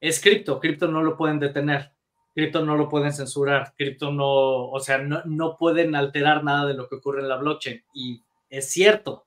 es 0.00 0.20
cripto, 0.20 0.60
cripto 0.60 0.86
no 0.86 1.02
lo 1.02 1.16
pueden 1.16 1.38
detener 1.38 1.95
cripto 2.36 2.62
no 2.62 2.76
lo 2.76 2.90
pueden 2.90 3.14
censurar, 3.14 3.72
cripto 3.78 4.12
no, 4.12 4.68
o 4.68 4.78
sea, 4.78 4.98
no, 4.98 5.22
no, 5.24 5.56
pueden 5.56 5.94
alterar 5.96 6.44
nada 6.44 6.66
de 6.66 6.74
lo 6.74 6.86
que 6.86 6.96
ocurre 6.96 7.22
en 7.22 7.30
la 7.30 7.38
blockchain. 7.38 7.82
Y 7.94 8.22
es 8.50 8.70
cierto, 8.70 9.26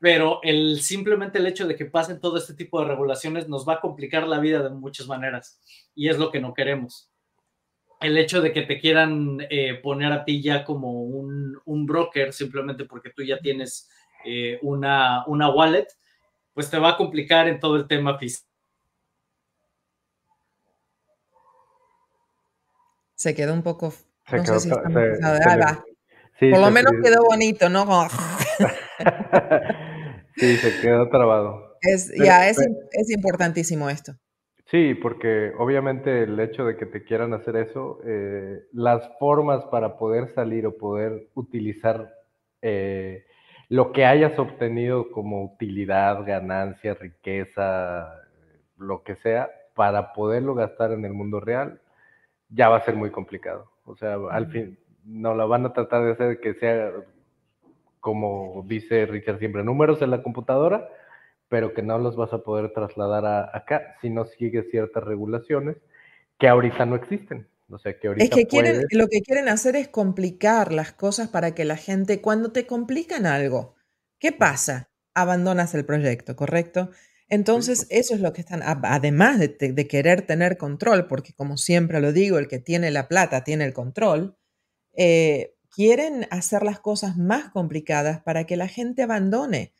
pero 0.00 0.40
el, 0.42 0.80
simplemente 0.80 1.36
el 1.36 1.46
hecho 1.46 1.66
de 1.66 1.76
que 1.76 1.84
pasen 1.84 2.18
todo 2.18 2.38
este 2.38 2.54
tipo 2.54 2.80
de 2.80 2.86
regulaciones 2.86 3.50
nos 3.50 3.68
va 3.68 3.74
a 3.74 3.80
complicar 3.82 4.26
la 4.26 4.38
vida 4.38 4.62
de 4.62 4.70
muchas 4.70 5.06
maneras 5.06 5.60
y 5.94 6.08
es 6.08 6.18
lo 6.18 6.30
que 6.30 6.40
no 6.40 6.54
queremos. 6.54 7.10
El 8.00 8.16
hecho 8.16 8.40
de 8.40 8.54
que 8.54 8.62
te 8.62 8.80
quieran 8.80 9.46
eh, 9.50 9.74
poner 9.74 10.10
a 10.10 10.24
ti 10.24 10.40
ya 10.40 10.64
como 10.64 11.02
un, 11.02 11.60
un, 11.66 11.84
broker 11.84 12.32
simplemente 12.32 12.86
porque 12.86 13.10
tú 13.10 13.24
ya 13.24 13.40
tienes 13.40 13.90
eh, 14.24 14.58
una, 14.62 15.22
una 15.26 15.50
wallet, 15.50 15.88
pues 16.54 16.70
te 16.70 16.78
va 16.78 16.92
a 16.92 16.96
complicar 16.96 17.46
en 17.46 17.60
todo 17.60 17.76
el 17.76 17.86
tema 17.86 18.16
fiscal 18.16 18.55
se 23.16 23.34
quedó 23.34 23.52
un 23.52 23.62
poco. 23.62 23.92
no 24.30 24.44
sé 24.44 24.60
si 24.60 24.70
Por 26.50 26.60
lo 26.60 26.70
menos 26.70 26.92
quedó 27.02 27.24
bonito, 27.24 27.68
¿no? 27.68 27.84
sí, 30.36 30.56
se 30.56 30.80
quedó 30.80 31.08
trabado. 31.08 31.76
Es, 31.80 32.12
ya, 32.14 32.48
es, 32.48 32.58
es, 32.92 33.10
importantísimo 33.10 33.90
esto. 33.90 34.12
Sí, 34.66 34.94
porque 34.94 35.52
obviamente 35.58 36.24
el 36.24 36.38
hecho 36.40 36.64
de 36.64 36.76
que 36.76 36.86
te 36.86 37.04
quieran 37.04 37.32
hacer 37.34 37.56
eso, 37.56 38.00
eh, 38.04 38.64
las 38.72 39.08
formas 39.18 39.64
para 39.66 39.96
poder 39.96 40.32
salir 40.34 40.66
o 40.66 40.76
poder 40.76 41.28
utilizar 41.34 42.12
eh, 42.62 43.24
lo 43.68 43.92
que 43.92 44.04
hayas 44.04 44.38
obtenido 44.38 45.10
como 45.10 45.44
utilidad, 45.44 46.24
ganancia, 46.26 46.94
riqueza, 46.94 48.08
lo 48.76 49.02
que 49.02 49.16
sea, 49.16 49.50
para 49.74 50.12
poderlo 50.12 50.54
gastar 50.54 50.92
en 50.92 51.04
el 51.04 51.12
mundo 51.12 51.40
real, 51.40 51.80
ya 52.48 52.68
va 52.68 52.76
a 52.76 52.84
ser 52.84 52.96
muy 52.96 53.10
complicado. 53.10 53.70
O 53.84 53.96
sea, 53.96 54.16
al 54.30 54.50
fin, 54.50 54.78
no 55.04 55.34
la 55.34 55.44
van 55.44 55.66
a 55.66 55.72
tratar 55.72 56.04
de 56.04 56.12
hacer 56.12 56.40
que 56.40 56.54
sea, 56.54 56.92
como 58.00 58.64
dice 58.66 59.06
Richard 59.06 59.38
siempre, 59.38 59.64
números 59.64 60.02
en 60.02 60.10
la 60.10 60.22
computadora, 60.22 60.88
pero 61.48 61.74
que 61.74 61.82
no 61.82 61.98
los 61.98 62.16
vas 62.16 62.32
a 62.32 62.38
poder 62.38 62.72
trasladar 62.72 63.24
a, 63.24 63.56
acá 63.56 63.96
si 64.00 64.10
no 64.10 64.24
sigues 64.24 64.70
ciertas 64.70 65.04
regulaciones 65.04 65.76
que 66.38 66.48
ahorita 66.48 66.86
no 66.86 66.96
existen. 66.96 67.48
O 67.68 67.78
sea, 67.78 67.98
que 67.98 68.08
ahorita 68.08 68.24
es 68.24 68.30
que 68.30 68.46
quieren, 68.46 68.84
lo 68.92 69.08
que 69.08 69.22
quieren 69.22 69.48
hacer 69.48 69.74
es 69.74 69.88
complicar 69.88 70.72
las 70.72 70.92
cosas 70.92 71.28
para 71.28 71.54
que 71.54 71.64
la 71.64 71.76
gente, 71.76 72.20
cuando 72.20 72.52
te 72.52 72.66
complican 72.66 73.26
algo, 73.26 73.74
¿qué 74.20 74.32
pasa? 74.32 74.88
Abandonas 75.14 75.74
el 75.74 75.84
proyecto, 75.84 76.36
¿correcto? 76.36 76.90
Entonces, 77.28 77.86
eso 77.90 78.14
es 78.14 78.20
lo 78.20 78.32
que 78.32 78.40
están, 78.40 78.62
además 78.62 79.40
de, 79.40 79.88
querer 79.88 80.22
tener 80.22 80.56
control, 80.56 81.08
porque 81.08 81.32
como 81.34 81.56
siempre 81.56 82.00
lo 82.00 82.12
digo, 82.12 82.38
el 82.38 82.46
que 82.48 82.60
tiene 82.60 82.90
la 82.90 83.08
plata 83.08 83.42
tiene 83.42 83.64
el 83.64 83.72
control, 83.72 84.38
eh, 84.96 85.54
quieren 85.70 86.26
hacer 86.30 86.62
las 86.62 86.80
cosas 86.80 87.16
más 87.16 87.50
complicadas 87.50 88.22
para 88.22 88.44
que 88.44 88.56
la 88.56 88.68
gente 88.68 89.02
abandone. 89.02 89.74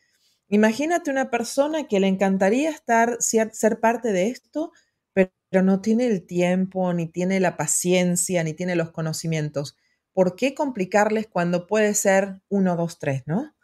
Imagínate 0.48 1.10
una 1.10 1.30
persona 1.30 1.88
que 1.88 2.00
le 2.00 2.08
encantaría 2.08 2.70
estar, 2.70 3.16
ser 3.20 3.80
parte 3.80 4.12
de 4.12 4.28
esto, 4.28 4.72
pero 5.12 5.62
no 5.62 5.80
tiene 5.80 6.06
el 6.06 6.26
tiempo, 6.26 6.92
ni 6.92 7.06
tiene 7.06 7.40
la 7.40 7.56
paciencia, 7.56 8.44
ni 8.44 8.54
tiene 8.54 8.76
los 8.76 8.90
conocimientos. 8.90 9.76
¿Por 10.12 10.36
qué 10.36 10.54
complicarles 10.54 11.26
cuando 11.28 11.66
puede 11.66 11.94
ser 11.94 12.42
uno, 12.48 12.76
dos, 12.76 12.98
tres, 12.98 13.22
no? 13.26 13.55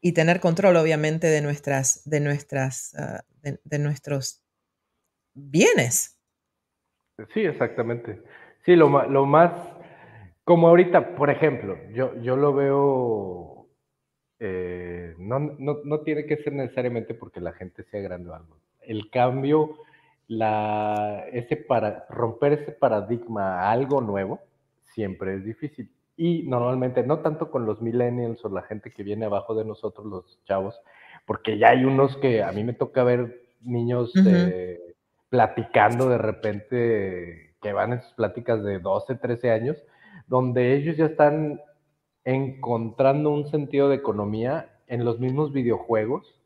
Y 0.00 0.12
tener 0.12 0.40
control, 0.40 0.76
obviamente, 0.76 1.26
de 1.26 1.42
nuestras, 1.42 2.02
de 2.08 2.20
nuestras, 2.20 2.94
ah, 2.94 3.22
de, 3.42 3.78
nuestros 3.78 4.42
bienes. 5.34 6.18
Sí, 7.34 7.40
exactamente. 7.40 8.22
Sí, 8.64 8.76
lo, 8.76 9.08
lo, 9.08 9.26
más, 9.26 9.52
como 10.44 10.68
ahorita, 10.68 11.14
por 11.16 11.30
ejemplo, 11.30 11.78
yo, 11.92 12.14
yo 12.22 12.36
lo 12.36 12.54
veo, 12.54 13.68
eh, 14.38 15.14
no, 15.18 15.38
no, 15.38 15.78
no, 15.84 16.00
tiene 16.00 16.24
que 16.24 16.38
ser 16.38 16.54
necesariamente 16.54 17.14
porque 17.14 17.40
la 17.40 17.52
gente 17.52 17.84
sea 17.90 18.00
grande 18.00 18.30
o 18.30 18.34
algo. 18.34 18.56
El 18.80 19.10
cambio, 19.10 19.76
la, 20.28 21.26
ese 21.32 21.56
para, 21.56 22.06
romper 22.08 22.54
ese 22.54 22.72
paradigma 22.72 23.60
a 23.60 23.70
algo 23.70 24.00
nuevo, 24.00 24.40
siempre 24.94 25.34
es 25.34 25.44
difícil 25.44 25.90
y 26.20 26.42
normalmente 26.42 27.02
no 27.02 27.20
tanto 27.20 27.50
con 27.50 27.64
los 27.64 27.80
millennials 27.80 28.44
o 28.44 28.50
la 28.50 28.60
gente 28.60 28.90
que 28.90 29.02
viene 29.02 29.24
abajo 29.24 29.54
de 29.54 29.64
nosotros, 29.64 30.04
los 30.04 30.38
chavos, 30.44 30.78
porque 31.24 31.56
ya 31.56 31.70
hay 31.70 31.86
unos 31.86 32.14
que 32.18 32.42
a 32.42 32.52
mí 32.52 32.62
me 32.62 32.74
toca 32.74 33.02
ver 33.04 33.40
niños 33.62 34.12
eh, 34.26 34.78
platicando 35.30 36.10
de 36.10 36.18
repente, 36.18 37.54
que 37.62 37.72
van 37.72 37.94
en 37.94 38.02
sus 38.02 38.12
pláticas 38.12 38.62
de 38.62 38.80
12, 38.80 39.14
13 39.14 39.50
años, 39.50 39.78
donde 40.26 40.74
ellos 40.74 40.98
ya 40.98 41.06
están 41.06 41.58
encontrando 42.24 43.30
un 43.30 43.48
sentido 43.48 43.88
de 43.88 43.96
economía 43.96 44.68
en 44.88 45.06
los 45.06 45.20
mismos 45.20 45.54
videojuegos, 45.54 46.38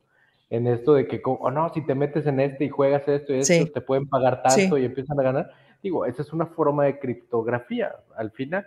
en 0.50 0.68
esto 0.68 0.94
de 0.94 1.08
que, 1.08 1.20
oh 1.24 1.50
no, 1.50 1.74
si 1.74 1.84
te 1.84 1.96
metes 1.96 2.26
en 2.26 2.38
este 2.38 2.66
y 2.66 2.68
juegas 2.68 3.08
esto 3.08 3.34
y 3.34 3.40
esto, 3.40 3.72
te 3.72 3.80
pueden 3.80 4.08
pagar 4.08 4.40
tanto 4.40 4.78
y 4.78 4.84
empiezan 4.84 5.18
a 5.18 5.24
ganar. 5.24 5.50
Digo, 5.82 6.06
esa 6.06 6.22
es 6.22 6.32
una 6.32 6.46
forma 6.46 6.84
de 6.84 7.00
criptografía 7.00 7.92
al 8.16 8.30
final, 8.30 8.64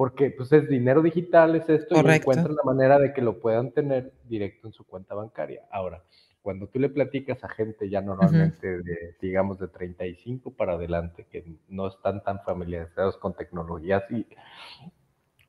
porque 0.00 0.30
pues 0.30 0.50
es 0.50 0.66
dinero 0.66 1.02
digital, 1.02 1.56
es 1.56 1.68
esto, 1.68 1.94
y 1.94 1.98
encuentran 1.98 2.54
la 2.54 2.62
manera 2.64 2.98
de 2.98 3.12
que 3.12 3.20
lo 3.20 3.38
puedan 3.38 3.70
tener 3.70 4.14
directo 4.24 4.66
en 4.66 4.72
su 4.72 4.86
cuenta 4.86 5.14
bancaria. 5.14 5.60
Ahora, 5.70 6.02
cuando 6.40 6.68
tú 6.68 6.78
le 6.78 6.88
platicas 6.88 7.44
a 7.44 7.50
gente 7.50 7.90
ya 7.90 8.00
normalmente 8.00 8.78
de, 8.78 9.14
digamos, 9.20 9.58
de 9.58 9.68
35 9.68 10.54
para 10.54 10.72
adelante, 10.72 11.26
que 11.30 11.44
no 11.68 11.86
están 11.88 12.24
tan 12.24 12.40
familiarizados 12.44 13.18
con 13.18 13.34
tecnologías 13.34 14.02
y 14.10 14.26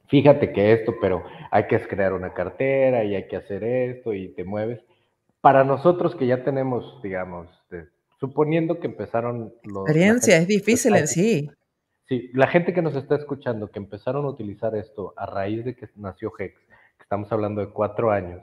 fíjate 0.09 0.51
que 0.51 0.73
esto, 0.73 0.95
pero 0.99 1.23
hay 1.49 1.67
que 1.67 1.79
crear 1.87 2.11
una 2.11 2.33
cartera 2.33 3.05
y 3.05 3.15
hay 3.15 3.29
que 3.29 3.37
hacer 3.37 3.63
esto 3.63 4.13
y 4.13 4.33
te 4.33 4.43
mueves. 4.43 4.81
Para 5.39 5.63
nosotros 5.63 6.13
que 6.13 6.27
ya 6.27 6.43
tenemos, 6.43 7.01
digamos, 7.01 7.47
suponiendo 8.19 8.81
que 8.81 8.87
empezaron 8.87 9.53
los... 9.63 9.87
Experiencia, 9.87 10.35
es 10.35 10.47
difícil 10.47 10.97
en 10.97 11.07
sí. 11.07 11.49
Sí, 12.11 12.29
la 12.33 12.47
gente 12.47 12.73
que 12.73 12.81
nos 12.81 12.93
está 12.97 13.15
escuchando, 13.15 13.71
que 13.71 13.79
empezaron 13.79 14.25
a 14.25 14.27
utilizar 14.27 14.75
esto 14.75 15.13
a 15.15 15.25
raíz 15.25 15.63
de 15.63 15.77
que 15.77 15.87
nació 15.95 16.33
Hex, 16.37 16.59
que 16.59 17.03
estamos 17.03 17.31
hablando 17.31 17.61
de 17.61 17.69
cuatro 17.69 18.11
años, 18.11 18.41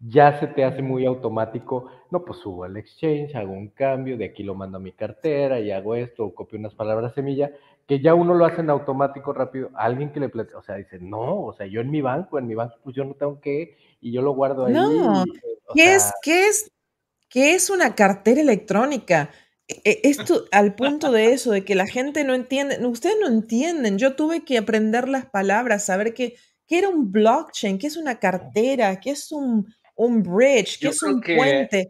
ya 0.00 0.40
se 0.40 0.46
te 0.46 0.64
hace 0.64 0.80
muy 0.80 1.04
automático, 1.04 1.90
no, 2.10 2.24
pues 2.24 2.38
subo 2.38 2.64
al 2.64 2.78
exchange, 2.78 3.34
hago 3.34 3.52
un 3.52 3.68
cambio, 3.68 4.16
de 4.16 4.24
aquí 4.24 4.42
lo 4.42 4.54
mando 4.54 4.78
a 4.78 4.80
mi 4.80 4.92
cartera 4.92 5.60
y 5.60 5.70
hago 5.70 5.94
esto, 5.94 6.24
o 6.24 6.34
copio 6.34 6.58
unas 6.58 6.74
palabras 6.74 7.12
semilla, 7.12 7.50
que 7.86 8.00
ya 8.00 8.14
uno 8.14 8.32
lo 8.32 8.46
hace 8.46 8.62
en 8.62 8.70
automático 8.70 9.34
rápido. 9.34 9.68
alguien 9.74 10.10
que 10.10 10.20
le 10.20 10.30
platica, 10.30 10.56
o 10.56 10.62
sea, 10.62 10.76
dice, 10.76 10.98
no, 10.98 11.42
o 11.42 11.52
sea, 11.52 11.66
yo 11.66 11.82
en 11.82 11.90
mi 11.90 12.00
banco, 12.00 12.38
en 12.38 12.46
mi 12.46 12.54
banco, 12.54 12.76
pues 12.82 12.96
yo 12.96 13.04
no 13.04 13.12
tengo 13.12 13.38
que, 13.38 13.76
y 14.00 14.12
yo 14.12 14.22
lo 14.22 14.32
guardo 14.32 14.64
ahí. 14.64 14.72
No, 14.72 15.24
¿qué, 15.74 15.96
es, 15.96 16.10
¿qué, 16.22 16.46
es, 16.46 16.72
¿qué 17.28 17.54
es 17.54 17.68
una 17.68 17.94
cartera 17.94 18.40
electrónica? 18.40 19.28
E, 19.68 20.00
esto 20.04 20.44
al 20.52 20.74
punto 20.74 21.10
de 21.10 21.32
eso, 21.32 21.52
de 21.52 21.64
que 21.64 21.74
la 21.74 21.86
gente 21.86 22.24
no 22.24 22.34
entiende, 22.34 22.84
ustedes 22.86 23.16
no 23.20 23.28
entienden, 23.28 23.98
yo 23.98 24.14
tuve 24.14 24.44
que 24.44 24.58
aprender 24.58 25.08
las 25.08 25.26
palabras, 25.26 25.86
saber 25.86 26.12
qué, 26.12 26.36
qué 26.66 26.78
era 26.78 26.88
un 26.88 27.10
blockchain, 27.10 27.78
qué 27.78 27.86
es 27.86 27.96
una 27.96 28.18
cartera, 28.18 29.00
qué 29.00 29.10
es 29.10 29.32
un, 29.32 29.66
un 29.96 30.22
bridge, 30.22 30.78
que 30.78 30.88
es 30.88 31.02
un 31.02 31.20
puente. 31.20 31.88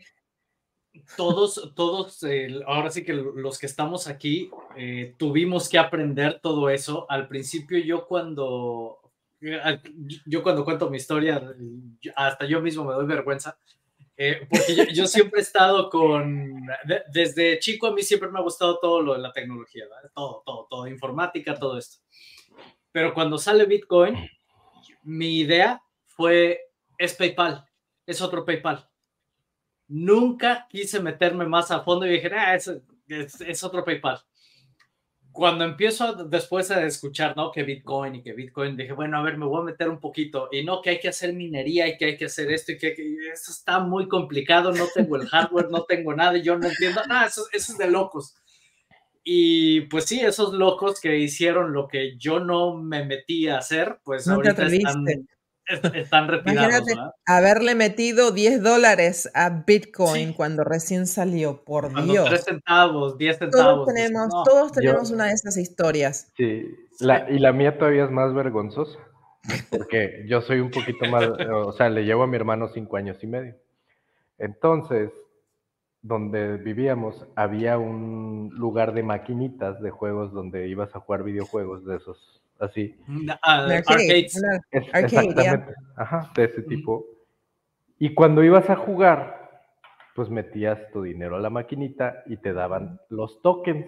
Todos, 1.17 1.73
todos, 1.75 2.21
ahora 2.67 2.91
sí 2.91 3.05
que 3.05 3.13
los 3.13 3.59
que 3.59 3.67
estamos 3.67 4.07
aquí, 4.07 4.51
eh, 4.77 5.15
tuvimos 5.19 5.69
que 5.69 5.79
aprender 5.79 6.41
todo 6.41 6.71
eso. 6.71 7.07
Al 7.11 7.27
principio 7.27 7.79
yo 7.79 8.07
cuando, 8.07 9.01
eh, 9.41 9.81
yo 10.27 10.43
cuando 10.45 10.65
cuento 10.65 10.89
mi 10.89 10.99
historia, 10.99 11.43
hasta 12.15 12.47
yo 12.47 12.61
mismo 12.61 12.85
me 12.85 12.95
doy 12.95 13.07
vergüenza, 13.07 13.59
eh, 14.17 14.47
porque 14.49 14.93
yo, 14.95 15.07
siempre 15.07 15.41
he 15.41 15.43
estado 15.43 15.91
con, 15.91 16.67
desde 17.13 17.59
chico 17.59 17.89
a 17.89 17.93
mí 17.93 18.03
siempre 18.03 18.31
me 18.31 18.39
ha 18.39 18.43
gustado 18.43 18.79
todo 18.79 19.03
lo 19.03 19.15
de 19.15 19.21
la 19.21 19.33
tecnología, 19.33 19.85
todo, 20.15 20.43
todo, 20.45 20.67
todo, 20.69 20.87
informática, 20.87 21.55
todo 21.55 21.79
esto. 21.79 21.99
Pero 22.93 23.13
cuando 23.13 23.39
sale 23.39 23.65
Bitcoin, 23.67 24.17
mi 25.03 25.39
idea 25.41 25.83
fue, 26.07 26.61
es 26.97 27.15
PayPal 27.15 27.67
es 28.07 28.21
otro 28.21 28.45
PayPal. 28.45 28.89
Nunca 29.89 30.67
quise 30.69 31.01
meterme 31.01 31.47
más 31.47 31.71
a 31.71 31.81
fondo 31.81 32.07
y 32.07 32.11
dije, 32.11 32.31
ah, 32.35 32.55
es, 32.55 33.63
otro 33.63 33.85
PayPal. 33.85 34.21
Cuando 35.35 35.65
empiezo 35.65 36.15
después 36.15 36.71
a 36.71 36.87
escuchar, 36.87 37.37
¿no? 37.37 37.51
Que 37.51 37.65
Bitcoin 37.65 38.15
y 38.15 38.23
que 38.23 38.33
Bitcoin, 38.33 38.77
dije, 38.77 38.93
bueno, 38.93 39.19
a 39.19 39.23
ver, 39.23 39.37
me 39.37 39.47
voy 39.47 39.63
a 39.63 39.65
meter 39.65 39.89
un 39.89 39.99
poquito. 39.99 40.49
Y 40.53 40.63
no, 40.63 40.81
que 40.81 40.91
hay 40.91 41.01
que 41.01 41.09
hacer 41.09 41.33
minería 41.33 41.89
y 41.89 41.97
que 41.97 42.05
hay 42.05 42.17
que 42.17 42.27
hacer 42.27 42.53
esto 42.53 42.71
y 42.71 42.79
que, 42.79 42.95
eso 43.33 43.51
está 43.51 43.81
muy 43.81 44.07
complicado, 44.07 44.71
no 44.71 44.87
tengo 44.95 45.17
el 45.17 45.27
hardware, 45.27 45.71
no 45.73 45.83
tengo 45.83 46.15
nada, 46.15 46.39
y 46.39 46.43
yo 46.43 46.57
no 46.57 46.69
entiendo. 46.69 47.03
nada, 47.09 47.27
eso, 47.27 47.43
eso 47.53 47.73
es 47.73 47.79
de 47.79 47.91
locos. 47.91 48.37
Y 49.25 49.81
pues 49.83 50.05
sí, 50.05 50.21
esos 50.21 50.55
locos 50.55 51.01
que 51.01 51.19
hicieron 51.19 51.73
lo 51.73 51.89
que 51.89 52.17
yo 52.17 52.39
no 52.39 52.77
me 52.77 53.05
metí 53.05 53.49
a 53.49 53.59
hacer, 53.59 53.99
pues 54.05 54.29
ahorita 54.29 54.67
están, 54.67 55.05
están 55.67 56.29
retirados. 56.29 56.89
Imagínate 56.89 57.13
haberle 57.27 57.75
metido 57.75 58.31
10 58.33 58.63
dólares 58.63 59.31
a 59.35 59.65
Bitcoin 59.67 60.33
cuando 60.33 60.65
recién 60.65 61.07
salió, 61.07 61.65
por 61.65 61.93
Dios. 62.05 62.29
3 62.29 62.45
centavos, 62.45 63.19
10 63.19 63.39
centavos. 63.39 63.87
Todos 63.87 63.95
tenemos, 63.95 64.29
todos 64.45 64.73
tenemos 64.73 65.11
una 65.11 65.27
de 65.27 65.33
esas 65.33 65.57
historias. 65.57 66.33
Sí, 66.37 66.67
la, 67.01 67.31
y 67.31 67.39
la 67.39 67.53
mía 67.53 67.79
todavía 67.79 68.05
es 68.05 68.11
más 68.11 68.35
vergonzosa, 68.35 68.99
porque 69.71 70.25
yo 70.29 70.43
soy 70.43 70.61
un 70.61 70.71
poquito 70.71 71.07
más, 71.07 71.25
o 71.53 71.73
sea, 71.73 71.89
le 71.89 72.05
llevo 72.05 72.25
a 72.25 72.27
mi 72.27 72.37
hermano 72.37 72.69
5 72.69 72.97
años 72.97 73.17
y 73.23 73.27
medio. 73.27 73.57
Entonces, 74.39 75.11
donde 76.03 76.59
vivíamos, 76.59 77.27
había 77.35 77.79
un 77.79 78.51
lugar 78.53 78.93
de 78.93 79.03
maquinitas 79.03 79.81
de 79.81 79.91
juegos 79.91 80.33
donde 80.33 80.69
ibas 80.69 80.95
a 80.95 81.01
jugar 81.01 81.23
videojuegos 81.23 81.87
de 81.87 81.97
esos 81.97 82.44
así. 82.59 82.97
Mm, 83.07 83.31
ah, 83.43 83.67
arcades. 83.67 84.41
exactamente. 84.71 85.75
Ajá, 85.97 86.33
de 86.35 86.45
ese 86.45 86.63
tipo. 86.63 87.07
Y 87.99 88.15
cuando 88.15 88.43
ibas 88.43 88.69
a 88.71 88.77
jugar, 88.77 89.63
pues 90.15 90.29
metías 90.29 90.79
tu 90.93 91.03
dinero 91.03 91.37
a 91.37 91.41
la 91.41 91.51
maquinita 91.51 92.23
y 92.27 92.37
te 92.37 92.53
daban 92.53 93.01
los 93.09 93.41
tokens. 93.43 93.87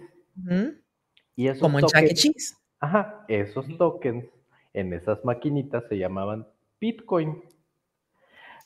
y 1.35 1.49
esos 1.49 1.61
Como 1.61 1.79
en 1.79 1.87
Chuck 1.87 2.03
e. 2.03 2.15
Cheese. 2.15 2.57
Ajá, 2.81 3.25
esos 3.29 3.67
tokens 3.79 4.27
en 4.75 4.93
esas 4.93 5.25
maquinitas 5.25 5.85
se 5.89 5.99
llamaban 5.99 6.47
Bitcoin. 6.81 7.43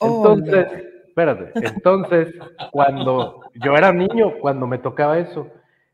Oh, 0.01 0.17
entonces, 0.17 0.67
espérate, 1.07 1.53
entonces, 1.55 2.35
cuando 2.73 3.43
yo 3.55 3.77
era 3.77 3.93
niño, 3.93 4.39
cuando 4.41 4.67
me 4.67 4.79
tocaba 4.79 5.19
eso, 5.19 5.51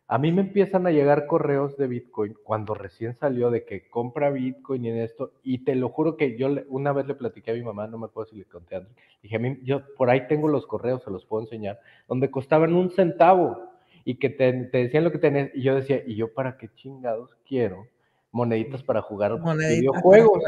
a 0.09 0.19
mí 0.19 0.31
me 0.31 0.43
empiezan 0.43 0.87
a 0.87 0.93
llegar 0.93 1.27
correos 1.27 1.77
de 1.77 1.89
Bitcoin 1.89 2.37
cuando 2.45 2.75
recién 2.75 3.17
salió 3.19 3.51
de 3.51 3.65
que 3.65 3.89
compra 3.89 4.31
Bitcoin 4.31 4.85
y 4.85 4.91
en 4.91 4.99
esto, 4.99 5.33
y 5.43 5.65
te 5.65 5.75
lo 5.75 5.89
juro 5.89 6.17
que 6.17 6.39
yo 6.39 6.49
una 6.69 6.93
vez 6.93 7.07
le 7.07 7.15
platiqué 7.15 7.51
a 7.51 7.55
mi 7.55 7.63
mamá, 7.63 7.89
no 7.89 7.99
me 7.99 8.07
acuerdo 8.07 8.31
si 8.31 8.37
le 8.37 8.45
conté 8.45 8.77
a 8.77 8.79
André, 8.79 8.95
dije, 9.21 9.37
a 9.37 9.39
mí, 9.41 9.59
yo 9.65 9.83
por 9.97 10.11
ahí 10.11 10.29
tengo 10.29 10.47
los 10.47 10.67
correos, 10.67 11.03
se 11.03 11.11
los 11.11 11.25
puedo 11.25 11.43
enseñar, 11.43 11.81
donde 12.07 12.31
costaban 12.31 12.73
un 12.75 12.91
centavo 12.91 13.71
y 14.05 14.17
que 14.17 14.31
te, 14.31 14.53
decían 14.53 15.03
lo 15.03 15.11
que 15.11 15.19
tenés, 15.19 15.51
y 15.55 15.63
yo 15.63 15.75
decía, 15.75 16.01
¿y 16.07 16.15
yo 16.15 16.33
para 16.33 16.57
qué 16.57 16.69
chingados 16.77 17.37
quiero 17.45 17.89
moneditas 18.31 18.85
para 18.85 19.03
jugar 19.03 19.33
videojuegos? 19.43 20.41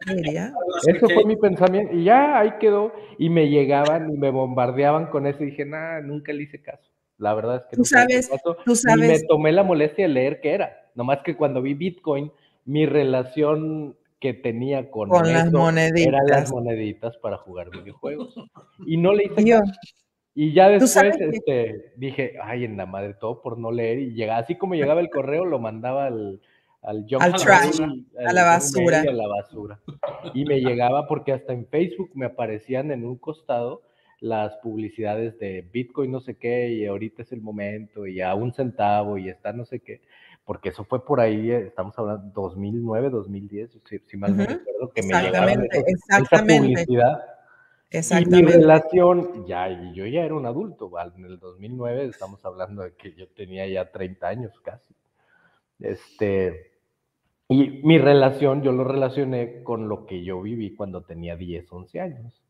Eso 0.86 1.08
fue 1.08 1.24
mi 1.24 1.36
pensamiento, 1.36 1.94
y 1.94 2.04
ya 2.04 2.38
ahí 2.38 2.52
quedó, 2.60 2.92
y 3.16 3.30
me 3.30 3.48
llegaban 3.48 4.12
y 4.12 4.18
me 4.18 4.30
bombardeaban 4.30 5.06
con 5.06 5.26
eso, 5.26 5.42
y 5.42 5.46
dije, 5.46 5.64
nada, 5.64 6.02
nunca 6.02 6.34
le 6.34 6.42
hice 6.42 6.60
caso. 6.60 6.90
La 7.18 7.34
verdad 7.34 7.56
es 7.56 7.66
que 7.66 7.76
tú 7.76 7.84
sabes, 7.84 8.30
tú 8.64 8.76
sabes. 8.76 9.22
me 9.22 9.26
tomé 9.26 9.52
la 9.52 9.62
molestia 9.62 10.06
de 10.06 10.12
leer 10.12 10.40
qué 10.40 10.52
era. 10.52 10.90
Nomás 10.94 11.20
que 11.22 11.36
cuando 11.36 11.62
vi 11.62 11.74
Bitcoin, 11.74 12.30
mi 12.64 12.84
relación 12.84 13.96
que 14.20 14.34
tenía 14.34 14.90
con, 14.90 15.08
las 15.10 15.52
moneditas. 15.52 16.06
eran 16.06 16.26
las 16.26 16.50
moneditas 16.50 17.16
para 17.18 17.36
jugar 17.38 17.70
videojuegos. 17.70 18.34
Y 18.86 18.96
no 18.96 19.12
le 19.12 19.24
hice 19.24 19.44
caso. 19.48 19.72
Y 20.34 20.52
ya 20.52 20.68
después 20.68 21.16
este, 21.18 21.92
dije, 21.96 22.34
ay, 22.42 22.64
en 22.64 22.76
la 22.76 22.84
madre, 22.84 23.14
todo 23.14 23.40
por 23.40 23.58
no 23.58 23.72
leer. 23.72 23.98
Y 24.00 24.12
llegaba, 24.12 24.40
así 24.40 24.56
como 24.56 24.74
llegaba 24.74 25.00
el 25.00 25.08
correo, 25.08 25.46
lo 25.46 25.58
mandaba 25.58 26.06
al, 26.06 26.42
al, 26.82 27.06
al 27.18 27.32
trash, 27.34 27.80
a 27.80 28.32
la 28.34 28.44
basura. 28.44 29.00
A 29.00 29.12
la 29.12 29.26
basura. 29.26 29.80
Y 30.34 30.44
me 30.44 30.60
llegaba 30.60 31.06
porque 31.08 31.32
hasta 31.32 31.54
en 31.54 31.66
Facebook 31.66 32.10
me 32.14 32.26
aparecían 32.26 32.90
en 32.90 33.06
un 33.06 33.16
costado 33.16 33.82
las 34.20 34.56
publicidades 34.56 35.38
de 35.38 35.68
Bitcoin 35.72 36.10
no 36.10 36.20
sé 36.20 36.36
qué 36.36 36.70
y 36.70 36.86
ahorita 36.86 37.22
es 37.22 37.32
el 37.32 37.42
momento 37.42 38.06
y 38.06 38.20
a 38.20 38.34
un 38.34 38.52
centavo 38.52 39.18
y 39.18 39.28
está 39.28 39.52
no 39.52 39.64
sé 39.64 39.80
qué, 39.80 40.02
porque 40.44 40.70
eso 40.70 40.84
fue 40.84 41.04
por 41.04 41.20
ahí, 41.20 41.50
eh, 41.50 41.66
estamos 41.66 41.98
hablando 41.98 42.30
2009, 42.34 43.10
2010, 43.10 43.78
si, 43.84 43.98
si 43.98 44.16
mal 44.16 44.36
no 44.36 44.44
recuerdo, 44.44 44.92
que 44.94 45.02
me 45.02 45.20
llegaron 45.20 45.66
esa 45.70 46.42
publicidad. 46.42 47.22
Exactamente. 47.90 48.38
Y 48.38 48.42
mi 48.42 48.62
relación, 48.62 49.46
ya, 49.46 49.92
yo 49.92 50.06
ya 50.06 50.24
era 50.24 50.34
un 50.34 50.46
adulto, 50.46 50.90
en 51.16 51.24
el 51.24 51.38
2009 51.38 52.06
estamos 52.06 52.44
hablando 52.44 52.82
de 52.82 52.94
que 52.94 53.12
yo 53.14 53.28
tenía 53.28 53.66
ya 53.66 53.90
30 53.90 54.26
años 54.26 54.60
casi. 54.60 54.94
Este, 55.78 56.72
y 57.48 57.82
mi 57.84 57.98
relación, 57.98 58.62
yo 58.62 58.72
lo 58.72 58.84
relacioné 58.84 59.62
con 59.62 59.88
lo 59.88 60.06
que 60.06 60.24
yo 60.24 60.42
viví 60.42 60.74
cuando 60.74 61.02
tenía 61.02 61.36
10, 61.36 61.70
11 61.70 62.00
años. 62.00 62.42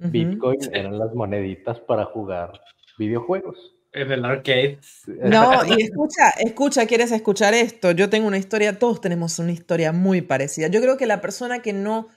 Bitcoin 0.00 0.58
eran 0.72 0.98
las 0.98 1.14
moneditas 1.14 1.78
para 1.80 2.06
jugar 2.06 2.60
videojuegos. 2.98 3.76
En 3.92 4.12
el 4.12 4.24
arcade. 4.24 4.78
No, 5.06 5.64
y 5.66 5.82
escucha, 5.82 6.30
escucha, 6.38 6.86
¿quieres 6.86 7.12
escuchar 7.12 7.54
esto? 7.54 7.90
Yo 7.90 8.08
tengo 8.08 8.28
una 8.28 8.38
historia, 8.38 8.78
todos 8.78 9.00
tenemos 9.00 9.38
una 9.38 9.52
historia 9.52 9.92
muy 9.92 10.22
parecida. 10.22 10.68
Yo 10.68 10.80
creo 10.80 10.96
que 10.96 11.06
la 11.06 11.20
persona 11.20 11.60
que 11.60 11.72
no 11.72 12.08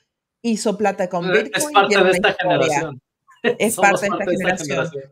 hizo 0.41 0.77
plata 0.77 1.09
con 1.09 1.31
Bitcoin 1.31 1.51
es 1.53 1.65
parte 1.71 2.03
de 2.03 2.11
esta 2.11 2.33
generación. 2.33 3.01
Es 3.43 3.75
parte, 3.75 4.07
de 4.09 4.33
esta, 4.35 4.57
generación. 4.57 5.03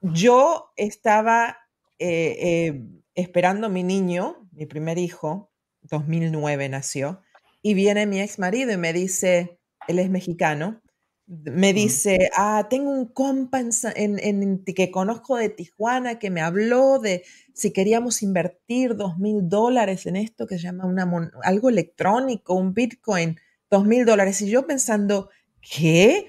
Yo 0.00 0.72
estaba 0.76 1.58
eh, 1.98 2.36
eh, 2.40 2.82
esperando 3.14 3.66
a 3.66 3.70
mi 3.70 3.82
niño, 3.82 4.48
mi 4.52 4.66
primer 4.66 4.98
hijo, 4.98 5.50
2009 5.82 6.68
nació, 6.68 7.22
y 7.62 7.74
viene 7.74 8.06
mi 8.06 8.20
ex 8.20 8.38
marido 8.38 8.72
y 8.72 8.76
me 8.76 8.92
dice, 8.92 9.58
él 9.88 9.98
es 9.98 10.10
mexicano, 10.10 10.80
me 11.26 11.72
dice, 11.72 12.30
ah, 12.36 12.68
tengo 12.70 12.90
un 12.90 13.06
compa 13.06 13.60
en, 13.60 14.64
que 14.64 14.90
conozco 14.92 15.36
de 15.36 15.48
Tijuana 15.48 16.18
que 16.20 16.30
me 16.30 16.40
habló 16.40 17.00
de 17.00 17.24
si 17.52 17.72
queríamos 17.72 18.22
invertir 18.22 18.94
dos 18.94 19.18
mil 19.18 19.48
dólares 19.48 20.06
en 20.06 20.16
esto 20.16 20.46
que 20.46 20.56
se 20.56 20.64
llama 20.64 20.86
una, 20.86 21.30
algo 21.42 21.68
electrónico, 21.68 22.54
un 22.54 22.74
Bitcoin, 22.74 23.38
dos 23.70 23.84
mil 23.84 24.04
dólares. 24.04 24.40
Y 24.42 24.48
yo 24.48 24.66
pensando, 24.66 25.30
¿qué? 25.60 26.28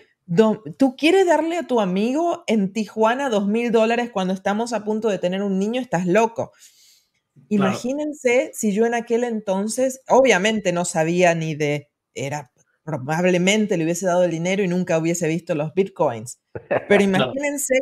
¿Tú 0.77 0.95
quieres 0.97 1.27
darle 1.27 1.57
a 1.57 1.67
tu 1.67 1.79
amigo 1.79 2.43
en 2.47 2.73
Tijuana 2.73 3.29
dos 3.29 3.47
mil 3.47 3.71
dólares 3.71 4.09
cuando 4.11 4.33
estamos 4.33 4.73
a 4.73 4.83
punto 4.83 5.09
de 5.09 5.19
tener 5.19 5.43
un 5.43 5.59
niño? 5.59 5.79
Estás 5.79 6.07
loco. 6.07 6.53
Imagínense 7.49 8.49
si 8.53 8.73
yo 8.73 8.87
en 8.87 8.95
aquel 8.95 9.23
entonces, 9.23 10.01
obviamente 10.07 10.71
no 10.71 10.85
sabía 10.85 11.35
ni 11.35 11.53
de, 11.53 11.89
era 12.15 12.51
probablemente 12.87 13.75
le 13.75 13.83
hubiese 13.83 14.05
dado 14.05 14.23
el 14.23 14.31
dinero 14.31 14.63
y 14.63 14.67
nunca 14.69 14.97
hubiese 14.97 15.27
visto 15.27 15.55
los 15.55 15.73
bitcoins. 15.73 16.39
Pero 16.87 17.03
imagínense 17.03 17.75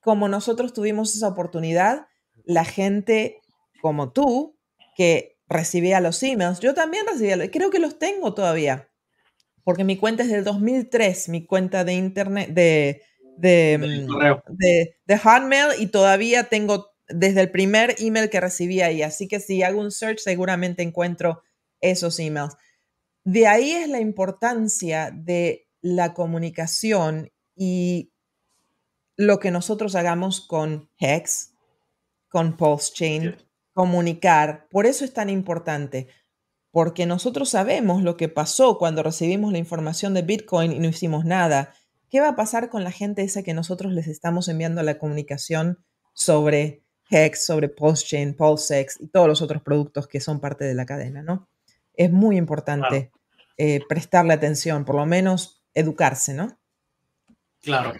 como 0.00 0.28
nosotros 0.28 0.72
tuvimos 0.72 1.14
esa 1.14 1.28
oportunidad, 1.28 2.06
la 2.44 2.64
gente 2.64 3.42
como 3.82 4.12
tú, 4.12 4.56
que 4.96 5.36
recibía 5.46 6.00
los 6.00 6.22
emails, 6.22 6.60
yo 6.60 6.72
también 6.72 7.04
recibía, 7.06 7.50
creo 7.50 7.68
que 7.68 7.78
los 7.78 7.98
tengo 7.98 8.32
todavía, 8.32 8.88
porque 9.62 9.84
mi 9.84 9.98
cuenta 9.98 10.22
es 10.22 10.30
del 10.30 10.42
2003, 10.42 11.28
mi 11.28 11.44
cuenta 11.44 11.84
de 11.84 11.92
internet, 11.92 12.48
de, 12.48 13.02
de, 13.36 14.06
mm, 14.08 14.56
de, 14.56 14.96
de 15.04 15.18
Hotmail, 15.18 15.78
y 15.78 15.88
todavía 15.88 16.44
tengo 16.44 16.94
desde 17.08 17.42
el 17.42 17.50
primer 17.50 17.94
email 17.98 18.30
que 18.30 18.40
recibí 18.40 18.80
ahí. 18.80 19.02
Así 19.02 19.28
que 19.28 19.38
si 19.38 19.62
hago 19.62 19.80
un 19.80 19.90
search, 19.90 20.20
seguramente 20.20 20.82
encuentro 20.82 21.42
esos 21.80 22.18
emails. 22.18 22.56
De 23.26 23.48
ahí 23.48 23.72
es 23.72 23.88
la 23.88 23.98
importancia 23.98 25.10
de 25.12 25.66
la 25.80 26.14
comunicación 26.14 27.32
y 27.56 28.12
lo 29.16 29.40
que 29.40 29.50
nosotros 29.50 29.96
hagamos 29.96 30.40
con 30.40 30.88
Hex, 31.00 31.52
con 32.28 32.56
PulseChain, 32.56 33.34
comunicar. 33.72 34.68
Por 34.70 34.86
eso 34.86 35.04
es 35.04 35.12
tan 35.12 35.28
importante, 35.28 36.06
porque 36.70 37.04
nosotros 37.04 37.48
sabemos 37.48 38.04
lo 38.04 38.16
que 38.16 38.28
pasó 38.28 38.78
cuando 38.78 39.02
recibimos 39.02 39.50
la 39.50 39.58
información 39.58 40.14
de 40.14 40.22
Bitcoin 40.22 40.70
y 40.70 40.78
no 40.78 40.86
hicimos 40.86 41.24
nada. 41.24 41.74
¿Qué 42.08 42.20
va 42.20 42.28
a 42.28 42.36
pasar 42.36 42.70
con 42.70 42.84
la 42.84 42.92
gente 42.92 43.24
esa 43.24 43.42
que 43.42 43.54
nosotros 43.54 43.92
les 43.92 44.06
estamos 44.06 44.46
enviando 44.46 44.84
la 44.84 44.98
comunicación 44.98 45.84
sobre 46.14 46.84
Hex, 47.10 47.44
sobre 47.44 47.70
PulseChain, 47.70 48.36
PulseX 48.36 49.00
y 49.00 49.08
todos 49.08 49.26
los 49.26 49.42
otros 49.42 49.62
productos 49.62 50.06
que 50.06 50.20
son 50.20 50.38
parte 50.38 50.64
de 50.64 50.74
la 50.74 50.86
cadena, 50.86 51.22
¿no? 51.22 51.48
Es 51.92 52.12
muy 52.12 52.36
importante 52.36 53.10
eh, 53.58 53.80
prestarle 53.88 54.34
atención, 54.34 54.84
por 54.84 54.96
lo 54.96 55.06
menos 55.06 55.62
educarse, 55.72 56.34
¿no? 56.34 56.58
Claro. 57.62 57.94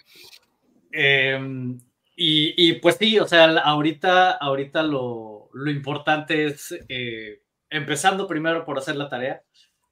Em, 0.92 1.78
y, 2.14 2.74
pues 2.74 2.96
sí, 2.96 3.18
o 3.18 3.26
sea, 3.26 3.58
ahorita, 3.58 4.32
ahorita 4.32 4.82
lo, 4.82 5.50
importante 5.66 6.46
es, 6.46 6.74
eh, 6.88 7.42
empezando 7.68 8.26
primero 8.26 8.64
por 8.64 8.78
hacer 8.78 8.96
la 8.96 9.08
tarea, 9.08 9.42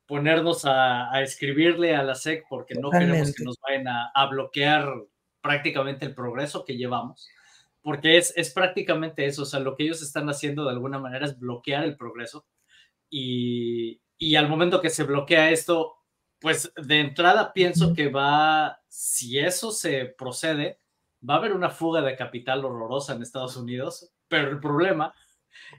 ponernos 0.07 0.65
a, 0.65 1.11
escribirle 1.23 1.95
a 1.95 2.03
la 2.03 2.15
SEC 2.15 2.45
porque 2.49 2.75
no 2.75 2.91
queremos 2.91 3.35
que 3.35 3.45
nos 3.45 3.59
vayan 3.61 3.89
a, 3.89 4.27
bloquear 4.31 4.89
prácticamente 5.43 6.07
el 6.07 6.15
progreso 6.15 6.65
que 6.65 6.77
llevamos, 6.77 7.29
porque 7.83 8.17
es, 8.17 8.33
es 8.37 8.51
prácticamente 8.51 9.27
eso, 9.27 9.43
o 9.43 9.47
sea, 9.47 9.61
lo 9.61 9.77
que 9.77 9.85
ellos 9.85 10.03
están 10.03 10.29
haciendo 10.29 10.65
de 10.65 10.71
alguna 10.71 10.99
manera 10.99 11.27
es 11.27 11.39
bloquear 11.39 11.85
el 11.85 11.97
progreso 11.97 12.47
y, 13.11 14.01
y 14.19 14.37
al 14.37 14.49
momento 14.49 14.81
que 14.81 14.91
se 14.91 15.05
bloquea 15.05 15.51
esto, 15.51 15.97
pues 16.41 16.73
de 16.77 17.01
entrada 17.01 17.53
pienso 17.53 17.95
que 17.95 18.09
va, 18.09 18.81
si 18.89 19.39
eso 19.39 19.71
se 19.71 20.07
procede, 20.07 20.79
va 21.29 21.35
a 21.35 21.39
haber 21.39 21.53
una 21.53 21.71
fuga 21.71 22.03
de 22.03 22.17
capital 22.17 22.65
horrorosa 22.65 23.15
en 23.15 23.23
Estados 23.23 23.57
Unidos, 23.57 24.13
pero 24.29 24.51
el 24.51 24.61
problema 24.61 25.15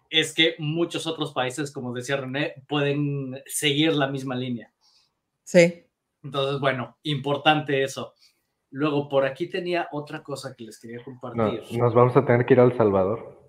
es 0.09 0.33
que 0.33 0.55
muchos 0.59 1.07
otros 1.07 1.33
países, 1.33 1.71
como 1.71 1.93
decía 1.93 2.17
René, 2.17 2.63
pueden 2.67 3.41
seguir 3.45 3.93
la 3.93 4.07
misma 4.07 4.35
línea. 4.35 4.71
Sí. 5.43 5.85
Entonces, 6.23 6.59
bueno, 6.59 6.97
importante 7.03 7.83
eso. 7.83 8.13
Luego, 8.71 9.07
por 9.07 9.25
aquí 9.25 9.47
tenía 9.47 9.87
otra 9.91 10.23
cosa 10.23 10.55
que 10.55 10.65
les 10.65 10.79
quería 10.79 11.03
compartir. 11.03 11.61
nos 11.77 11.93
vamos 11.93 12.17
a 12.17 12.25
tener 12.25 12.45
que 12.45 12.55
ir 12.55 12.59
al 12.59 12.75
Salvador. 12.75 13.44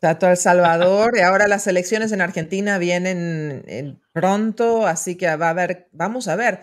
Tato 0.00 0.28
El 0.28 0.36
Salvador 0.36 1.16
y 1.16 1.20
ahora 1.20 1.48
las 1.48 1.66
elecciones 1.66 2.12
en 2.12 2.20
Argentina 2.20 2.78
vienen 2.78 4.00
pronto, 4.12 4.86
así 4.86 5.16
que 5.16 5.34
va 5.36 5.46
a 5.48 5.50
haber, 5.50 5.88
vamos 5.92 6.28
a 6.28 6.36
ver, 6.36 6.60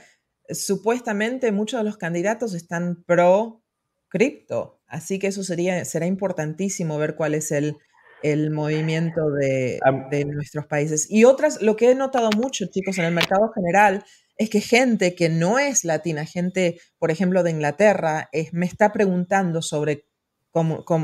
supuestamente 0.50 1.52
muchos 1.52 1.80
de 1.80 1.84
los 1.84 1.98
candidatos 1.98 2.54
están 2.54 3.04
pro 3.06 3.64
cripto, 4.08 4.82
así 4.88 5.20
que 5.20 5.28
eso 5.28 5.44
sería, 5.44 5.84
será 5.86 6.06
importantísimo 6.06 6.98
ver 6.98 7.16
cuál 7.16 7.36
es 7.36 7.52
el, 7.52 7.78
el 8.24 8.52
movimiento 8.52 9.30
de, 9.32 9.80
de, 10.10 10.26
nuestros 10.26 10.66
países. 10.66 11.08
Y 11.10 11.26
otras, 11.26 11.62
lo 11.62 11.76
que 11.76 11.92
he 11.92 11.96
notado 11.96 12.30
mucho, 12.32 12.66
chicos, 12.72 12.98
en 12.98 13.06
el 13.06 13.14
mercado 13.14 13.52
general, 13.54 14.04
es 14.38 14.50
que 14.50 14.62
gente 14.62 15.16
que 15.16 15.30
no 15.30 15.60
es 15.60 15.84
latina, 15.84 16.26
gente, 16.26 16.80
por 16.98 17.12
ejemplo, 17.12 17.44
de 17.44 17.52
Inglaterra, 17.52 18.30
es, 18.32 18.54
me 18.54 18.66
está 18.66 18.92
preguntando 18.92 19.62
sobre 19.62 20.06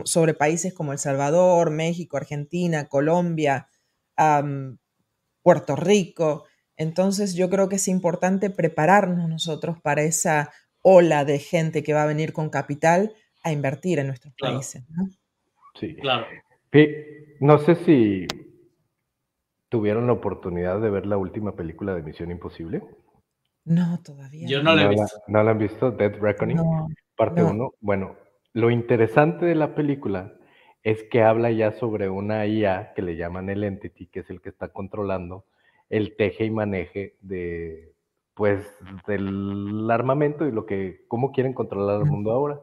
sobre 0.05 0.33
países 0.33 0.73
como 0.73 0.93
El 0.93 0.99
Salvador, 0.99 1.71
México, 1.71 2.17
Argentina, 2.17 2.87
Colombia, 2.87 3.67
Puerto 5.41 5.75
Rico. 5.75 6.45
Entonces 6.77 7.35
yo 7.35 7.49
creo 7.49 7.69
que 7.69 7.75
es 7.75 7.87
importante 7.87 8.49
prepararnos 8.49 9.29
nosotros 9.29 9.79
para 9.81 10.01
esa 10.03 10.51
ola 10.81 11.25
de 11.25 11.39
gente 11.39 11.83
que 11.83 11.93
va 11.93 12.03
a 12.03 12.07
venir 12.07 12.33
con 12.33 12.49
capital 12.49 13.13
a 13.43 13.51
invertir 13.51 13.99
en 13.99 14.07
nuestros 14.07 14.33
países. 14.39 14.83
¿no? 14.89 15.09
Sí, 15.79 15.95
claro. 15.95 16.25
No 17.39 17.59
sé 17.59 17.75
si 17.85 18.27
tuvieron 19.69 20.07
la 20.07 20.13
oportunidad 20.13 20.79
de 20.79 20.89
ver 20.89 21.05
la 21.05 21.17
última 21.17 21.55
película 21.55 21.93
de 21.93 22.03
Misión 22.03 22.31
Imposible. 22.31 22.83
No, 23.63 24.01
todavía. 24.01 24.47
Yo 24.47 24.63
no 24.63 24.75
la 24.75 24.85
he 24.85 24.87
visto. 24.89 25.21
¿No 25.27 25.43
la 25.43 25.51
han 25.51 25.57
visto? 25.59 25.91
Dead 25.91 26.15
Reckoning, 26.19 26.59
parte 27.15 27.43
1. 27.43 27.73
Bueno, 27.79 28.15
lo 28.53 28.69
interesante 28.71 29.45
de 29.45 29.55
la 29.55 29.75
película 29.75 30.33
es 30.83 31.03
que 31.03 31.21
habla 31.21 31.51
ya 31.51 31.71
sobre 31.71 32.09
una 32.09 32.45
IA 32.45 32.93
que 32.95 33.01
le 33.01 33.15
llaman 33.15 33.49
el 33.49 33.63
Entity, 33.63 34.07
que 34.07 34.21
es 34.21 34.29
el 34.29 34.41
que 34.41 34.49
está 34.49 34.69
controlando 34.69 35.45
el 35.89 36.15
teje 36.15 36.45
y 36.45 36.51
maneje 36.51 37.15
de 37.21 37.93
pues 38.33 38.65
del 39.07 39.89
armamento 39.91 40.47
y 40.47 40.51
lo 40.51 40.65
que 40.65 41.03
cómo 41.07 41.31
quieren 41.31 41.53
controlar 41.53 41.99
el 41.99 42.07
mundo 42.07 42.31
ahora 42.31 42.59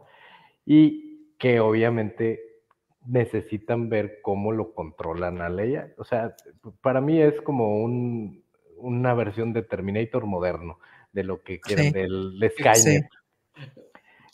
y 0.65 1.35
que 1.39 1.61
obviamente 1.61 2.41
necesitan 3.07 3.89
ver 3.89 4.21
cómo 4.23 4.53
lo 4.53 4.75
controlan 4.75 5.41
a 5.41 5.49
Leia. 5.49 5.95
O 5.99 6.05
sea, 6.05 6.35
para 6.81 7.01
mí 7.01 7.21
es 7.21 7.41
como 7.43 7.83
una 8.77 9.15
versión 9.15 9.53
de 9.53 9.63
Terminator 9.63 10.27
moderno, 10.27 10.79
de 11.13 11.25
lo 11.25 11.43
que 11.43 11.61
quieren 11.61 11.93
del 11.93 12.39
de 12.39 12.51
Skynet. 12.51 13.09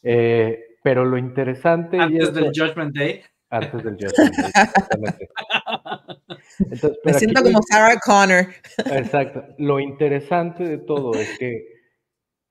Eh, 0.02 0.73
pero 0.84 1.06
lo 1.06 1.16
interesante. 1.16 1.98
Antes 1.98 2.34
del 2.34 2.52
Judgment 2.54 2.94
Day. 2.94 3.22
Antes 3.48 3.82
del 3.82 3.94
Judgment 3.94 4.36
Day, 4.36 4.50
exactamente. 4.54 5.28
Me 7.04 7.14
siento 7.14 7.42
como 7.42 7.60
Sarah 7.62 7.98
Connor. 8.04 8.48
Exacto. 8.92 9.44
Lo 9.56 9.80
interesante 9.80 10.62
de 10.62 10.76
todo 10.76 11.14
es 11.14 11.38
que 11.38 11.72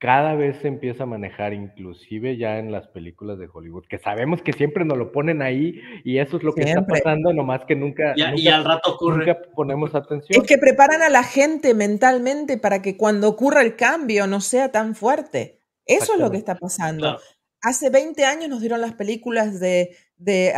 cada 0.00 0.34
vez 0.34 0.56
se 0.62 0.68
empieza 0.68 1.04
a 1.04 1.06
manejar, 1.06 1.52
inclusive 1.52 2.36
ya 2.36 2.58
en 2.58 2.72
las 2.72 2.88
películas 2.88 3.38
de 3.38 3.48
Hollywood, 3.50 3.84
que 3.88 3.98
sabemos 3.98 4.42
que 4.42 4.52
siempre 4.52 4.84
nos 4.84 4.98
lo 4.98 5.12
ponen 5.12 5.40
ahí 5.40 5.80
y 6.02 6.18
eso 6.18 6.36
es 6.36 6.42
lo 6.42 6.52
que 6.54 6.62
está 6.62 6.84
pasando, 6.84 7.32
nomás 7.32 7.64
que 7.64 7.76
nunca, 7.76 8.14
y, 8.16 8.48
al 8.48 8.64
rato 8.64 8.94
ocurre. 8.94 9.18
nunca 9.18 9.38
ponemos 9.54 9.94
atención. 9.94 10.42
Es 10.42 10.48
que 10.48 10.58
preparan 10.58 11.02
a 11.02 11.08
la 11.08 11.22
gente 11.22 11.72
mentalmente 11.72 12.58
para 12.58 12.82
que 12.82 12.96
cuando 12.96 13.28
ocurra 13.28 13.62
el 13.62 13.76
cambio 13.76 14.26
no 14.26 14.40
sea 14.40 14.72
tan 14.72 14.96
fuerte. 14.96 15.60
Eso 15.86 16.14
es 16.14 16.18
lo 16.18 16.30
que 16.30 16.38
está 16.38 16.54
pasando 16.54 17.18
hace 17.64 17.90
20 17.90 18.24
años 18.24 18.48
nos 18.48 18.60
dieron 18.60 18.80
las 18.80 18.94
películas 18.94 19.58
de, 19.58 19.96
de, 20.16 20.52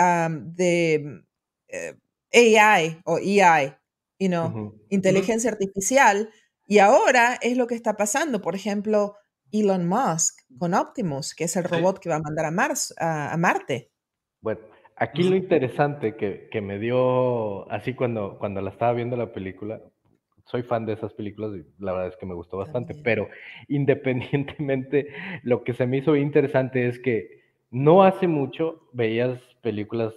de 0.55 1.23
eh, 1.69 2.59
AI 2.59 3.01
o 3.05 3.19
EI, 3.19 3.75
you 4.19 4.29
know, 4.29 4.75
inteligencia 4.91 5.51
artificial, 5.51 6.29
y 6.67 6.79
ahora 6.79 7.39
es 7.41 7.57
lo 7.57 7.67
que 7.67 7.77
está 7.77 7.97
pasando. 7.97 8.43
Por 8.43 8.57
ejemplo, 8.57 9.15
Elon 9.53 9.87
Musk 9.87 10.41
con 10.59 10.75
Optimus, 10.75 11.35
que 11.35 11.45
es 11.45 11.57
el 11.57 11.65
robot 11.65 12.01
que 12.01 12.09
va 12.09 12.17
a 12.17 12.21
mandar 12.21 12.47
a, 12.47 12.51
Mars, 12.51 12.93
a, 12.99 13.37
Marte. 13.39 13.93
Bueno, 14.41 14.61
aquí 14.97 15.23
lo 15.23 15.37
interesante 15.37 16.17
que, 16.17 16.49
que, 16.51 16.61
me 16.61 16.79
dio, 16.81 17.71
así 17.71 17.95
cuando, 17.95 18.37
cuando 18.39 18.61
la 18.61 18.71
estaba 18.71 18.93
viendo 18.95 19.17
la 19.17 19.33
película, 19.33 19.81
soy 20.47 20.63
fan 20.63 20.87
de 20.87 20.95
esas 20.95 21.13
películas 21.13 21.53
y 21.55 21.83
la 21.83 21.93
verdad 21.93 22.09
es 22.09 22.17
que 22.17 22.27
me 22.27 22.35
gustó 22.35 22.57
bastante, 22.57 22.95
pero 22.95 23.29
independientemente, 23.69 25.09
lo 25.43 25.63
que 25.65 25.75
se 25.75 25.87
me 25.87 25.99
hizo 25.99 26.17
interesante 26.17 26.87
es 26.87 26.99
que 26.99 27.45
no 27.71 28.05
hace 28.05 28.29
mucho 28.29 28.89
veías 28.93 29.41
películas 29.61 30.15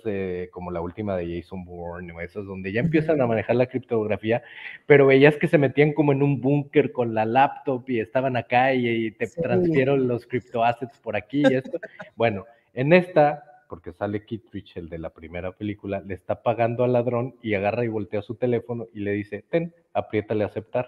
como 0.51 0.69
la 0.69 0.81
última 0.81 1.17
de 1.17 1.41
Jason 1.41 1.65
Bourne 1.65 2.13
o 2.13 2.21
esas 2.21 2.45
donde 2.45 2.71
ya 2.71 2.81
empiezan 2.81 3.19
a 3.19 3.25
manejar 3.25 3.55
la 3.55 3.65
criptografía, 3.65 4.43
pero 4.85 5.07
veías 5.07 5.35
que 5.37 5.47
se 5.47 5.57
metían 5.57 5.93
como 5.93 6.11
en 6.11 6.21
un 6.21 6.39
búnker 6.39 6.91
con 6.91 7.15
la 7.15 7.25
laptop 7.25 7.89
y 7.89 7.99
estaban 7.99 8.37
acá 8.37 8.75
y, 8.75 9.09
te 9.11 9.25
transfiero 9.25 9.97
los 9.97 10.27
criptoassets 10.27 10.99
por 10.99 11.15
aquí 11.15 11.41
y 11.49 11.55
esto. 11.55 11.79
bueno, 12.15 12.45
en 12.75 12.93
esta, 12.93 13.43
porque 13.69 13.93
sale 13.93 14.25
Kittridge, 14.25 14.75
el 14.77 14.89
de 14.89 14.97
la 14.97 15.11
primera 15.11 15.51
película, 15.51 16.01
le 16.01 16.15
está 16.15 16.41
pagando 16.41 16.83
al 16.83 16.93
ladrón 16.93 17.35
y 17.41 17.53
agarra 17.53 17.85
y 17.85 17.87
voltea 17.87 18.23
su 18.23 18.35
teléfono 18.35 18.87
y 18.93 19.01
le 19.01 19.11
dice, 19.11 19.45
ten, 19.49 19.73
apriétale 19.93 20.43
a 20.43 20.47
aceptar. 20.47 20.87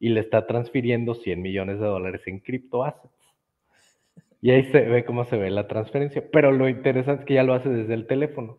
Y 0.00 0.08
le 0.08 0.20
está 0.20 0.46
transfiriendo 0.46 1.14
100 1.14 1.40
millones 1.40 1.78
de 1.78 1.86
dólares 1.86 2.22
en 2.26 2.40
criptoassets. 2.40 3.14
Y 4.40 4.50
ahí 4.50 4.64
se 4.64 4.80
ve 4.80 5.04
cómo 5.04 5.24
se 5.24 5.36
ve 5.36 5.50
la 5.50 5.68
transferencia. 5.68 6.24
Pero 6.30 6.52
lo 6.52 6.68
interesante 6.68 7.22
es 7.22 7.26
que 7.26 7.34
ya 7.34 7.42
lo 7.42 7.54
hace 7.54 7.68
desde 7.68 7.94
el 7.94 8.06
teléfono. 8.06 8.58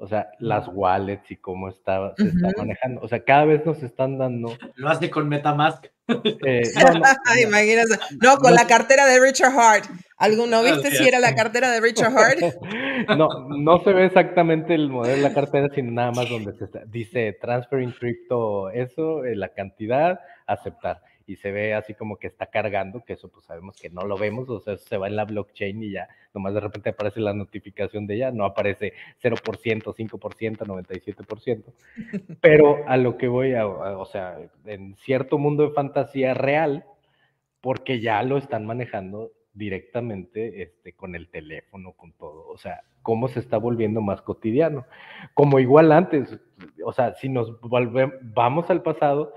O 0.00 0.08
sea, 0.08 0.30
las 0.38 0.66
wallets 0.72 1.30
y 1.30 1.36
cómo 1.36 1.68
está, 1.68 2.14
se 2.16 2.28
está 2.28 2.48
manejando. 2.56 3.02
O 3.02 3.08
sea, 3.08 3.22
cada 3.22 3.44
vez 3.44 3.64
nos 3.66 3.82
están 3.82 4.16
dando. 4.16 4.48
Lo 4.76 4.88
hace 4.88 5.10
con 5.10 5.28
Metamask. 5.28 5.86
Eh, 6.08 6.62
no, 6.94 7.40
Imagínate. 7.40 7.98
No, 8.22 8.38
con 8.38 8.54
la 8.54 8.66
cartera 8.66 9.04
de 9.06 9.20
Richard 9.20 9.52
Hart. 9.56 9.84
¿Alguno 10.16 10.62
viste 10.62 10.90
si 10.90 11.06
era 11.06 11.18
la 11.18 11.34
cartera 11.34 11.70
de 11.70 11.80
Richard 11.80 12.16
Hart? 12.16 12.40
no, 13.16 13.28
no 13.48 13.84
se 13.84 13.92
ve 13.92 14.06
exactamente 14.06 14.74
el 14.74 14.88
modelo 14.88 15.16
de 15.16 15.22
la 15.22 15.34
cartera, 15.34 15.68
sino 15.74 15.92
nada 15.92 16.12
más 16.12 16.28
donde 16.28 16.52
se 16.54 16.64
está, 16.64 16.80
dice 16.86 17.38
transferring 17.40 17.92
crypto, 17.92 18.70
eso, 18.70 19.24
eh, 19.24 19.34
la 19.34 19.48
cantidad, 19.48 20.20
aceptar 20.46 21.00
y 21.30 21.36
se 21.36 21.52
ve 21.52 21.74
así 21.74 21.94
como 21.94 22.16
que 22.16 22.26
está 22.26 22.46
cargando, 22.46 23.04
que 23.04 23.12
eso 23.12 23.28
pues 23.28 23.46
sabemos 23.46 23.76
que 23.80 23.88
no 23.88 24.02
lo 24.02 24.18
vemos, 24.18 24.48
o 24.50 24.58
sea, 24.58 24.76
se 24.76 24.96
va 24.96 25.06
en 25.06 25.14
la 25.14 25.24
blockchain 25.24 25.80
y 25.80 25.92
ya, 25.92 26.08
nomás 26.34 26.54
de 26.54 26.60
repente 26.60 26.90
aparece 26.90 27.20
la 27.20 27.32
notificación 27.32 28.08
de 28.08 28.16
ella, 28.16 28.32
no 28.32 28.44
aparece 28.44 28.94
0%, 29.22 29.94
5%, 29.94 30.56
97%, 30.58 31.72
pero 32.40 32.80
a 32.88 32.96
lo 32.96 33.16
que 33.16 33.28
voy 33.28 33.54
a, 33.54 33.64
o 33.64 34.04
sea, 34.06 34.38
en 34.66 34.96
cierto 34.96 35.38
mundo 35.38 35.68
de 35.68 35.72
fantasía 35.72 36.34
real, 36.34 36.84
porque 37.60 38.00
ya 38.00 38.20
lo 38.24 38.36
están 38.36 38.66
manejando 38.66 39.30
directamente 39.52 40.62
este, 40.62 40.94
con 40.94 41.14
el 41.14 41.28
teléfono, 41.28 41.92
con 41.92 42.12
todo, 42.12 42.48
o 42.48 42.58
sea, 42.58 42.82
cómo 43.02 43.28
se 43.28 43.38
está 43.38 43.56
volviendo 43.56 44.00
más 44.00 44.20
cotidiano, 44.20 44.84
como 45.34 45.60
igual 45.60 45.92
antes, 45.92 46.40
o 46.84 46.92
sea, 46.92 47.14
si 47.14 47.28
nos 47.28 47.60
volvemos, 47.60 48.16
vamos 48.20 48.68
al 48.68 48.82
pasado, 48.82 49.32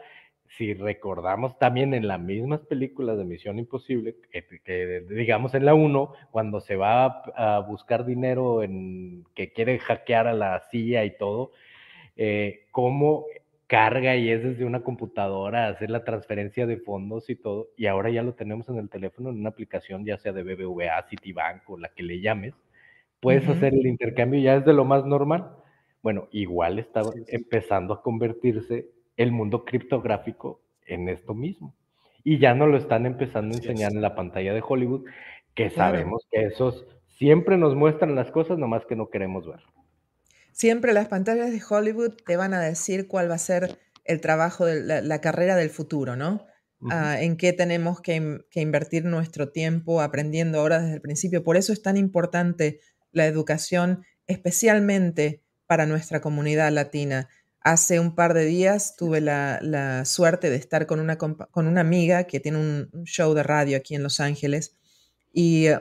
si 0.58 0.74
recordamos 0.74 1.58
también 1.58 1.94
en 1.94 2.08
las 2.08 2.20
mismas 2.20 2.62
películas 2.62 3.18
de 3.18 3.26
Misión 3.26 3.58
Imposible, 3.58 4.16
que, 4.32 5.04
digamos 5.10 5.56
en 5.56 5.66
la 5.66 5.74
1, 5.74 6.14
cuando 6.32 6.60
se 6.60 6.76
va 6.76 7.24
a, 7.36 7.60
buscar 7.60 8.06
dinero 8.06 8.62
en 8.62 9.26
que 9.34 9.52
quiere 9.52 9.80
hackear 9.80 10.28
a 10.28 10.34
la 10.34 10.62
CIA 10.70 11.06
y 11.06 11.18
todo, 11.18 11.52
eh, 12.16 12.68
cómo 12.72 13.26
carga 13.66 14.16
y 14.16 14.30
es 14.30 14.44
desde 14.44 14.66
una 14.66 14.84
computadora 14.84 15.68
hacer 15.68 15.90
la 15.90 16.04
transferencia 16.04 16.68
de 16.68 16.78
fondos 16.78 17.30
y 17.30 17.36
todo, 17.36 17.70
y 17.76 17.88
ahora 17.88 18.12
ya 18.12 18.22
lo 18.22 18.34
tenemos 18.34 18.70
en 18.70 18.78
el 18.78 18.90
teléfono 18.90 19.30
en 19.30 19.40
una 19.40 19.50
aplicación, 19.50 20.06
ya 20.06 20.18
sea 20.18 20.34
de 20.34 20.44
BBVA, 20.44 21.02
Citibank 21.10 21.68
o 21.70 21.78
la 21.78 21.90
que 21.90 22.04
le 22.04 22.22
llames, 22.22 22.54
puedes 23.20 23.48
hacer 23.48 23.74
el 23.74 23.88
intercambio 23.88 24.40
ya 24.40 24.56
es 24.56 24.66
de 24.66 24.74
lo 24.74 24.86
más 24.86 25.06
normal. 25.06 25.50
Bueno, 26.04 26.28
igual 26.32 26.80
está 26.80 27.02
empezando 27.28 27.94
a 27.94 28.02
convertirse 28.04 28.90
el 29.18 29.32
mundo 29.32 29.66
criptográfico 29.66 30.62
en 30.86 31.10
esto 31.10 31.34
mismo. 31.34 31.76
Y 32.24 32.40
ya 32.40 32.54
no 32.54 32.68
lo 32.68 32.78
están 32.78 33.06
empezando 33.06 33.56
a 33.56 33.58
enseñar 33.58 33.92
en 33.92 34.02
la 34.02 34.16
pantalla 34.16 34.54
de 34.54 34.64
Hollywood, 34.66 35.06
que 35.56 35.70
sabemos 35.70 36.26
que 36.32 36.46
esos 36.46 36.86
siempre 37.18 37.58
nos 37.58 37.76
muestran 37.76 38.16
las 38.16 38.32
cosas, 38.32 38.58
nomás 38.58 38.86
que 38.86 38.96
no 38.96 39.10
queremos 39.10 39.46
ver. 39.46 39.62
Siempre 40.52 40.94
las 40.94 41.08
pantallas 41.08 41.52
de 41.52 41.62
Hollywood 41.68 42.14
te 42.26 42.38
van 42.38 42.54
a 42.54 42.62
decir 42.62 43.08
cuál 43.08 43.30
va 43.30 43.36
a 43.36 43.40
ser 43.40 43.80
el 44.06 44.22
trabajo 44.22 44.66
de 44.66 45.02
la, 45.02 45.22
carrera 45.22 45.56
del 45.56 45.70
futuro, 45.70 46.16
¿no? 46.16 46.46
Ah, 46.90 47.22
en 47.22 47.38
qué 47.38 47.54
tenemos 47.54 48.02
que, 48.02 48.42
que, 48.52 48.60
invertir 48.60 49.06
nuestro 49.06 49.50
tiempo 49.52 50.02
aprendiendo 50.02 50.60
ahora 50.60 50.82
desde 50.82 50.96
el 50.96 51.02
principio. 51.02 51.42
Por 51.42 51.56
eso 51.56 51.72
es 51.72 51.82
tan 51.82 51.96
importante 51.96 52.82
la 53.14 53.26
educación, 53.26 54.04
especialmente 54.28 55.42
para 55.66 55.86
nuestra 55.86 56.20
comunidad 56.20 56.74
latina. 56.74 57.30
Hace 57.64 58.00
un 58.00 58.14
par 58.14 58.34
de 58.34 58.46
días 58.46 58.96
tuve 58.98 59.22
la, 59.22 60.04
suerte 60.06 60.50
de 60.50 60.58
estar 60.58 60.86
con 60.86 61.00
una, 61.00 61.18
con 61.18 61.68
una 61.68 61.82
amiga 61.82 62.26
que 62.26 62.40
tiene 62.40 62.58
un 62.58 63.06
show 63.06 63.34
de 63.34 63.44
radio 63.44 63.78
aquí 63.78 63.96
en 63.96 64.04
Los 64.04 64.20
Ángeles 64.20 64.76
y 65.34 65.68
eh, 65.68 65.80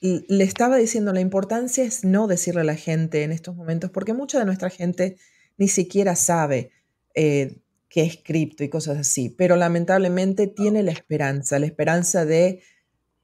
le 0.00 0.44
estaba 0.44 0.76
diciendo 0.76 1.12
la 1.12 1.20
importancia 1.20 1.82
es 1.82 2.04
no 2.04 2.26
decirle 2.26 2.60
a 2.60 2.64
la 2.64 2.76
gente 2.76 3.22
en 3.22 3.32
estos 3.32 3.56
momentos, 3.56 3.90
porque 3.90 4.12
mucha 4.12 4.38
de 4.38 4.44
nuestra 4.44 4.70
gente 4.70 5.16
ni 5.56 5.68
siquiera 5.68 6.14
sabe 6.14 6.70
eh, 7.14 7.62
qué 7.88 8.02
es 8.02 8.18
cripto 8.22 8.62
y 8.62 8.68
cosas 8.68 8.98
así, 8.98 9.30
pero 9.30 9.56
lamentablemente 9.56 10.46
tiene 10.46 10.82
la 10.82 10.92
esperanza, 10.92 11.58
la 11.58 11.66
esperanza 11.66 12.26
de 12.26 12.62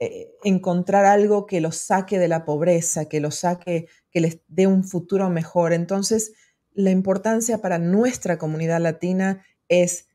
eh, 0.00 0.30
encontrar 0.42 1.04
algo 1.04 1.46
que 1.46 1.60
los 1.60 1.76
saque 1.76 2.18
de 2.18 2.28
la 2.28 2.44
pobreza, 2.44 3.08
que 3.08 3.20
los 3.20 3.36
saque, 3.36 3.86
que 4.10 4.20
les 4.20 4.38
dé 4.48 4.66
un 4.66 4.82
futuro 4.82 5.28
mejor. 5.28 5.72
Entonces, 5.72 6.32
la 6.74 6.90
importancia 6.90 7.58
para 7.58 7.78
nuestra 7.78 8.38
comunidad 8.38 8.80
latina 8.80 9.44
es 9.68 10.06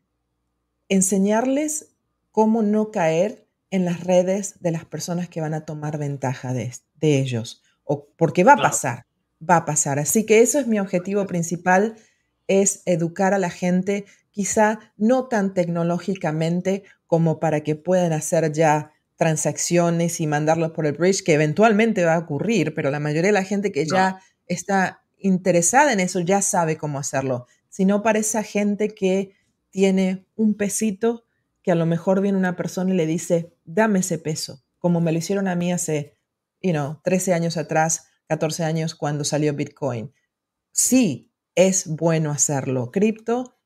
enseñarles 0.90 1.96
cómo 2.32 2.62
no 2.62 2.92
caer 2.92 3.48
en 3.72 3.86
las 3.86 4.04
redes 4.04 4.56
de 4.60 4.72
las 4.72 4.86
personas 4.86 5.28
que 5.28 5.42
van 5.42 5.54
a 5.54 5.66
tomar 5.66 5.98
ventaja 5.98 6.54
de, 6.54 6.72
ellos, 7.02 7.64
o 7.84 8.08
porque 8.16 8.44
va 8.44 8.54
a 8.54 8.58
pasar, 8.58 9.06
va 9.48 9.58
a 9.58 9.66
pasar. 9.66 10.00
Así 10.00 10.26
que 10.26 10.42
eso 10.42 10.60
es 10.60 10.68
mi 10.68 10.80
objetivo 10.80 11.26
principal, 11.28 11.96
es 12.48 12.82
educar 12.86 13.34
a 13.34 13.40
la 13.40 13.50
gente, 13.50 14.06
quizá 14.32 14.80
no 14.96 15.28
tan 15.28 15.54
tecnológicamente 15.54 16.84
como 17.08 17.40
para 17.40 17.62
que 17.62 17.76
puedan 17.76 18.14
hacer 18.14 18.52
ya 18.52 18.94
transacciones 19.18 20.22
y 20.22 20.28
mandarlos 20.28 20.72
por 20.72 20.86
el 20.86 20.94
bridge, 20.94 21.24
que 21.24 21.34
eventualmente 21.34 22.06
va 22.06 22.16
a 22.16 22.20
ocurrir, 22.20 22.74
pero 22.74 22.92
la 22.92 23.00
mayoría 23.00 23.30
de 23.30 23.34
la 23.34 23.44
gente 23.44 23.72
que 23.72 23.86
ya 23.86 24.20
está 24.46 25.02
interesada 25.18 25.94
en 25.94 26.00
eso 26.00 26.20
ya 26.20 26.42
sabe 26.42 26.78
cómo 26.78 27.00
hacerlo, 27.00 27.48
sino 27.70 28.04
para 28.04 28.20
esa 28.20 28.44
gente 28.44 28.90
que 28.90 29.36
tiene 29.70 30.26
un 30.36 30.56
pesito 30.56 31.26
que 31.62 31.72
a 31.72 31.76
lo 31.76 31.86
mejor 31.86 32.22
viene 32.22 32.38
una 32.38 32.56
persona 32.56 32.94
y 32.94 32.98
le 32.98 33.06
dice, 33.06 33.54
dame 33.66 34.00
ese 34.00 34.18
peso, 34.18 34.64
como 34.78 35.02
me 35.02 35.12
lo 35.12 35.18
hicieron 35.18 35.48
a 35.48 35.56
mí 35.56 35.72
hace, 35.72 36.18
you 36.62 36.72
know, 36.72 37.00
13 37.04 37.34
años 37.34 37.58
atrás, 37.58 38.08
14 38.28 38.64
años 38.64 38.96
cuando 38.96 39.24
salió 39.24 39.54
Bitcoin. 39.54 40.14
Sí, 40.72 41.34
es 41.56 41.88
bueno 41.88 42.32
hacerlo. 42.32 42.92
Cripto 42.92 43.58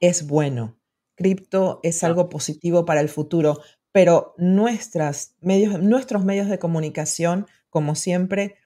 es 0.00 0.26
bueno. 0.26 0.78
Cripto 1.14 1.80
es 1.82 2.04
algo 2.04 2.28
positivo 2.28 2.84
para 2.84 3.00
el 3.00 3.08
futuro, 3.08 3.60
pero 3.92 4.34
nuestras 4.36 5.36
medios, 5.40 5.80
nuestros 5.80 6.24
medios 6.24 6.48
de 6.48 6.58
comunicación, 6.58 7.46
como 7.70 7.94
siempre, 7.94 8.56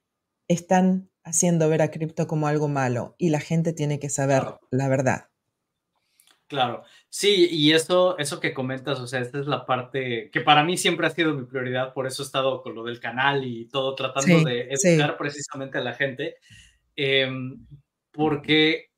están 0.48 1.09
haciendo 1.24 1.68
ver 1.68 1.82
a 1.82 1.90
cripto 1.90 2.26
como 2.26 2.46
algo 2.46 2.68
malo 2.68 3.14
y 3.18 3.30
la 3.30 3.40
gente 3.40 3.72
tiene 3.72 3.98
que 3.98 4.08
saber 4.08 4.42
la 4.70 4.88
verdad. 4.88 5.30
Claro, 6.50 6.82
sí, 7.08 7.48
y 7.48 7.72
eso, 7.72 8.18
eso 8.18 8.40
que 8.40 8.52
comentas, 8.52 8.98
o 8.98 9.06
sea, 9.06 9.20
esta 9.20 9.38
es 9.38 9.46
la 9.46 9.64
parte 9.66 10.30
que 10.32 10.40
para 10.40 10.64
mí 10.64 10.76
siempre 10.76 11.06
ha 11.06 11.10
sido 11.10 11.32
mi 11.32 11.44
prioridad, 11.44 11.92
por 11.94 12.08
eso 12.08 12.22
he 12.22 12.26
estado 12.26 12.60
con 12.62 12.74
lo 12.74 12.82
del 12.82 12.98
canal 12.98 13.44
y 13.44 13.68
todo 13.68 13.94
tratando 13.94 14.42
de 14.42 14.68
educar 14.68 15.16
precisamente 15.16 15.78
a 15.78 15.82
la 15.82 15.94
gente, 15.94 16.38
em, 16.96 17.64
porque 18.10 18.90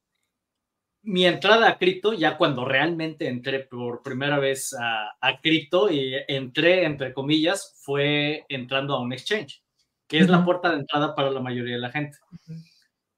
mi 1.02 1.26
entrada 1.26 1.68
a 1.68 1.78
cripto, 1.78 2.14
ya 2.14 2.38
cuando 2.38 2.64
realmente 2.64 3.28
entré 3.28 3.60
por 3.60 4.02
primera 4.02 4.38
vez 4.38 4.72
a, 4.72 5.10
a 5.20 5.40
cripto 5.42 5.90
y 5.90 6.14
entré, 6.28 6.84
entre 6.84 7.12
comillas, 7.12 7.74
fue 7.84 8.46
entrando 8.48 8.94
a 8.94 9.00
un 9.02 9.12
exchange 9.12 9.62
que 10.12 10.18
es 10.18 10.28
la 10.28 10.44
puerta 10.44 10.68
de 10.68 10.76
entrada 10.76 11.14
para 11.14 11.30
la 11.30 11.40
mayoría 11.40 11.76
de 11.76 11.80
la 11.80 11.90
gente. 11.90 12.18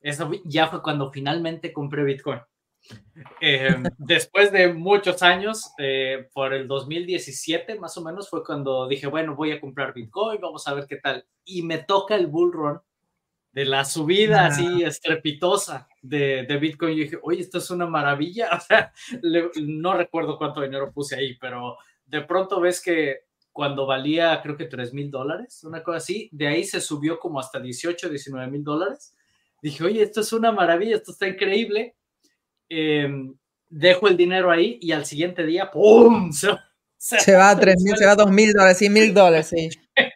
Eso 0.01 0.31
ya 0.45 0.69
fue 0.69 0.81
cuando 0.81 1.11
finalmente 1.11 1.73
compré 1.73 2.05
Bitcoin. 2.05 2.39
Em, 3.41 3.83
después 3.99 4.53
de 4.53 4.73
muchos 4.73 5.21
años, 5.25 5.73
eh, 5.77 6.29
por 6.33 6.55
el 6.55 6.69
2017 6.69 7.81
más 7.81 7.97
o 7.97 8.05
menos, 8.05 8.31
fue 8.31 8.45
cuando 8.45 8.87
dije, 8.87 9.09
bueno, 9.09 9.35
voy 9.35 9.51
a 9.51 9.61
comprar 9.61 9.93
Bitcoin, 9.93 10.41
vamos 10.41 10.69
a 10.69 10.75
ver 10.75 10.87
qué 10.87 10.99
tal. 10.99 11.27
Y 11.45 11.63
me 11.63 11.79
toca 11.79 12.15
el 12.15 12.29
bull 12.29 12.53
run 12.53 12.81
de 13.51 13.65
la 13.65 13.85
subida 13.85 14.47
así 14.47 14.85
estrepitosa 14.85 15.89
de, 16.01 16.45
de, 16.45 16.57
Bitcoin. 16.59 16.93
Y 16.93 17.01
dije, 17.01 17.19
oye, 17.25 17.41
esto 17.41 17.59
es 17.59 17.71
una 17.71 17.87
maravilla. 17.87 18.51
O 18.57 18.61
sea, 18.61 18.93
no 19.61 19.95
recuerdo 19.95 20.39
cuánto 20.39 20.61
dinero 20.61 20.93
puse 20.93 21.17
ahí, 21.17 21.37
pero 21.41 21.77
de 22.07 22.21
pronto 22.21 22.61
ves 22.61 22.81
que 22.81 23.25
cuando 23.55 23.87
valía 23.87 24.41
creo 24.43 24.57
que 24.57 24.65
3 24.65 24.93
mil 24.93 25.13
dólares, 25.13 25.63
una 25.63 25.81
cosa 25.81 25.99
así, 25.99 26.29
de 26.33 26.49
ahí 26.49 26.65
se 26.65 26.81
subió 26.81 27.21
como 27.21 27.39
hasta 27.39 27.61
18, 27.61 28.09
19 28.11 28.51
mil 28.51 28.65
dólares. 28.65 29.15
Dije, 29.63 29.85
oye, 29.85 30.03
esto 30.03 30.23
es 30.23 30.33
una 30.33 30.51
maravilla, 30.51 30.97
esto 30.97 31.13
está 31.13 31.29
increíble. 31.29 31.95
Em, 32.69 33.33
dejo 33.69 34.09
el 34.09 34.17
dinero 34.17 34.51
ahí 34.51 34.77
y 34.83 34.91
al 34.91 35.07
siguiente 35.07 35.47
día, 35.47 35.71
¡pum! 35.71 36.33
Se, 36.99 37.37
va 37.37 37.51
a 37.51 37.59
3 37.59 37.83
mil, 37.83 37.97
se 37.97 38.07
va 38.07 38.13
a 38.13 38.17
2 38.17 38.31
mil 38.31 38.53
dólares, 38.53 38.79
sí, 38.79 38.89
mil 38.89 39.13
dólares, 39.13 39.47
sí. 39.49 39.69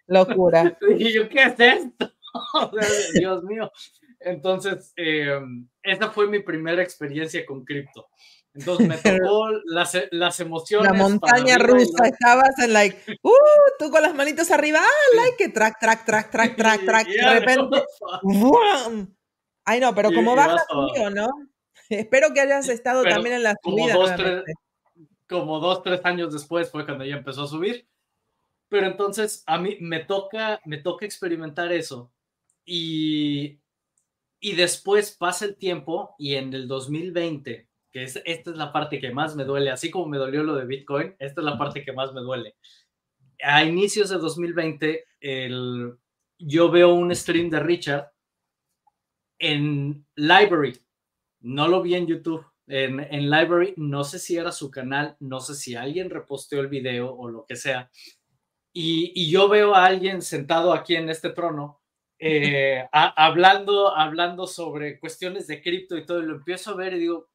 Locura. 0.06 0.76
Y 0.98 1.12
yo, 1.12 1.28
¿qué 1.28 1.42
es 1.42 1.60
esto? 1.60 2.10
Dios 3.14 3.44
mío. 3.44 3.70
Entonces, 4.18 4.94
em, 4.96 5.68
esa 5.82 6.10
fue 6.10 6.26
mi 6.26 6.40
primera 6.40 6.82
experiencia 6.82 7.46
con 7.46 7.64
cripto. 7.64 8.08
Entonces 8.54 8.88
me 8.88 8.96
tocó 9.22 9.48
las, 9.64 9.96
las 10.10 10.40
emociones. 10.40 10.90
La 10.90 10.96
montaña 10.96 11.58
rusa, 11.58 12.06
estabas 12.06 12.58
en 12.58 12.72
like, 12.72 12.98
uh, 13.22 13.30
tú 13.78 13.90
con 13.90 14.02
las 14.02 14.14
manitos 14.14 14.50
arriba, 14.50 14.80
ah, 14.82 15.16
like, 15.16 15.36
que 15.36 15.48
track, 15.48 15.78
track, 15.78 16.04
track, 16.04 16.30
track, 16.30 16.56
track, 16.56 16.84
track, 16.84 17.06
de 17.06 17.40
repente, 17.40 17.82
Ay, 19.64 19.80
no, 19.80 19.94
pero 19.94 20.10
como 20.10 20.34
baja 20.34 20.64
conmigo, 20.66 21.10
¿no? 21.10 21.28
Espero 21.90 22.32
que 22.32 22.40
hayas 22.40 22.68
estado 22.68 23.02
también 23.02 23.36
en 23.36 23.42
la 23.42 23.54
subida. 23.62 23.92
Como 23.92 24.06
dos, 24.06 24.16
tres, 24.16 24.44
como 25.28 25.60
dos, 25.60 25.82
tres 25.82 26.00
años 26.04 26.32
después 26.32 26.70
fue 26.70 26.86
cuando 26.86 27.04
ya 27.04 27.16
empezó 27.16 27.42
a 27.42 27.48
subir. 27.48 27.86
Pero 28.70 28.86
entonces 28.86 29.42
a 29.46 29.58
mí 29.58 29.76
me 29.80 30.00
toca, 30.00 30.60
me 30.64 30.78
toca 30.78 31.04
experimentar 31.04 31.70
eso. 31.72 32.10
Y, 32.64 33.60
y 34.40 34.54
después 34.54 35.14
pasa 35.16 35.44
el 35.44 35.56
tiempo 35.56 36.14
y 36.18 36.34
en 36.36 36.52
el 36.54 36.66
2020 36.66 37.67
que 37.98 38.04
es, 38.04 38.22
esta 38.24 38.50
es 38.50 38.56
la 38.56 38.72
parte 38.72 39.00
que 39.00 39.10
más 39.10 39.34
me 39.34 39.44
duele, 39.44 39.70
así 39.70 39.90
como 39.90 40.06
me 40.06 40.18
dolió 40.18 40.42
lo 40.42 40.54
de 40.54 40.66
Bitcoin, 40.66 41.16
esta 41.18 41.40
es 41.40 41.44
la 41.44 41.58
parte 41.58 41.84
que 41.84 41.92
más 41.92 42.12
me 42.12 42.20
duele. 42.20 42.56
A 43.42 43.64
inicios 43.64 44.10
de 44.10 44.18
2020, 44.18 45.04
el, 45.20 45.94
yo 46.38 46.70
veo 46.70 46.94
un 46.94 47.14
stream 47.14 47.50
de 47.50 47.60
Richard 47.60 48.12
en 49.38 50.06
Library, 50.14 50.78
no 51.40 51.66
lo 51.68 51.82
vi 51.82 51.94
en 51.94 52.06
YouTube, 52.06 52.44
en, 52.66 53.00
en 53.00 53.30
Library, 53.30 53.74
no 53.76 54.04
sé 54.04 54.18
si 54.18 54.36
era 54.36 54.52
su 54.52 54.70
canal, 54.70 55.16
no 55.20 55.40
sé 55.40 55.54
si 55.54 55.74
alguien 55.74 56.10
reposteó 56.10 56.60
el 56.60 56.68
video 56.68 57.12
o 57.12 57.28
lo 57.28 57.44
que 57.46 57.56
sea, 57.56 57.90
y, 58.72 59.12
y 59.14 59.30
yo 59.30 59.48
veo 59.48 59.74
a 59.74 59.86
alguien 59.86 60.22
sentado 60.22 60.72
aquí 60.72 60.94
en 60.94 61.08
este 61.08 61.30
trono 61.30 61.80
eh, 62.20 62.86
hablando, 62.92 63.96
hablando 63.96 64.46
sobre 64.46 64.98
cuestiones 64.98 65.46
de 65.46 65.62
cripto 65.62 65.96
y 65.96 66.04
todo, 66.04 66.20
y 66.20 66.26
lo 66.26 66.36
empiezo 66.36 66.72
a 66.72 66.76
ver 66.76 66.94
y 66.94 67.00
digo, 67.00 67.28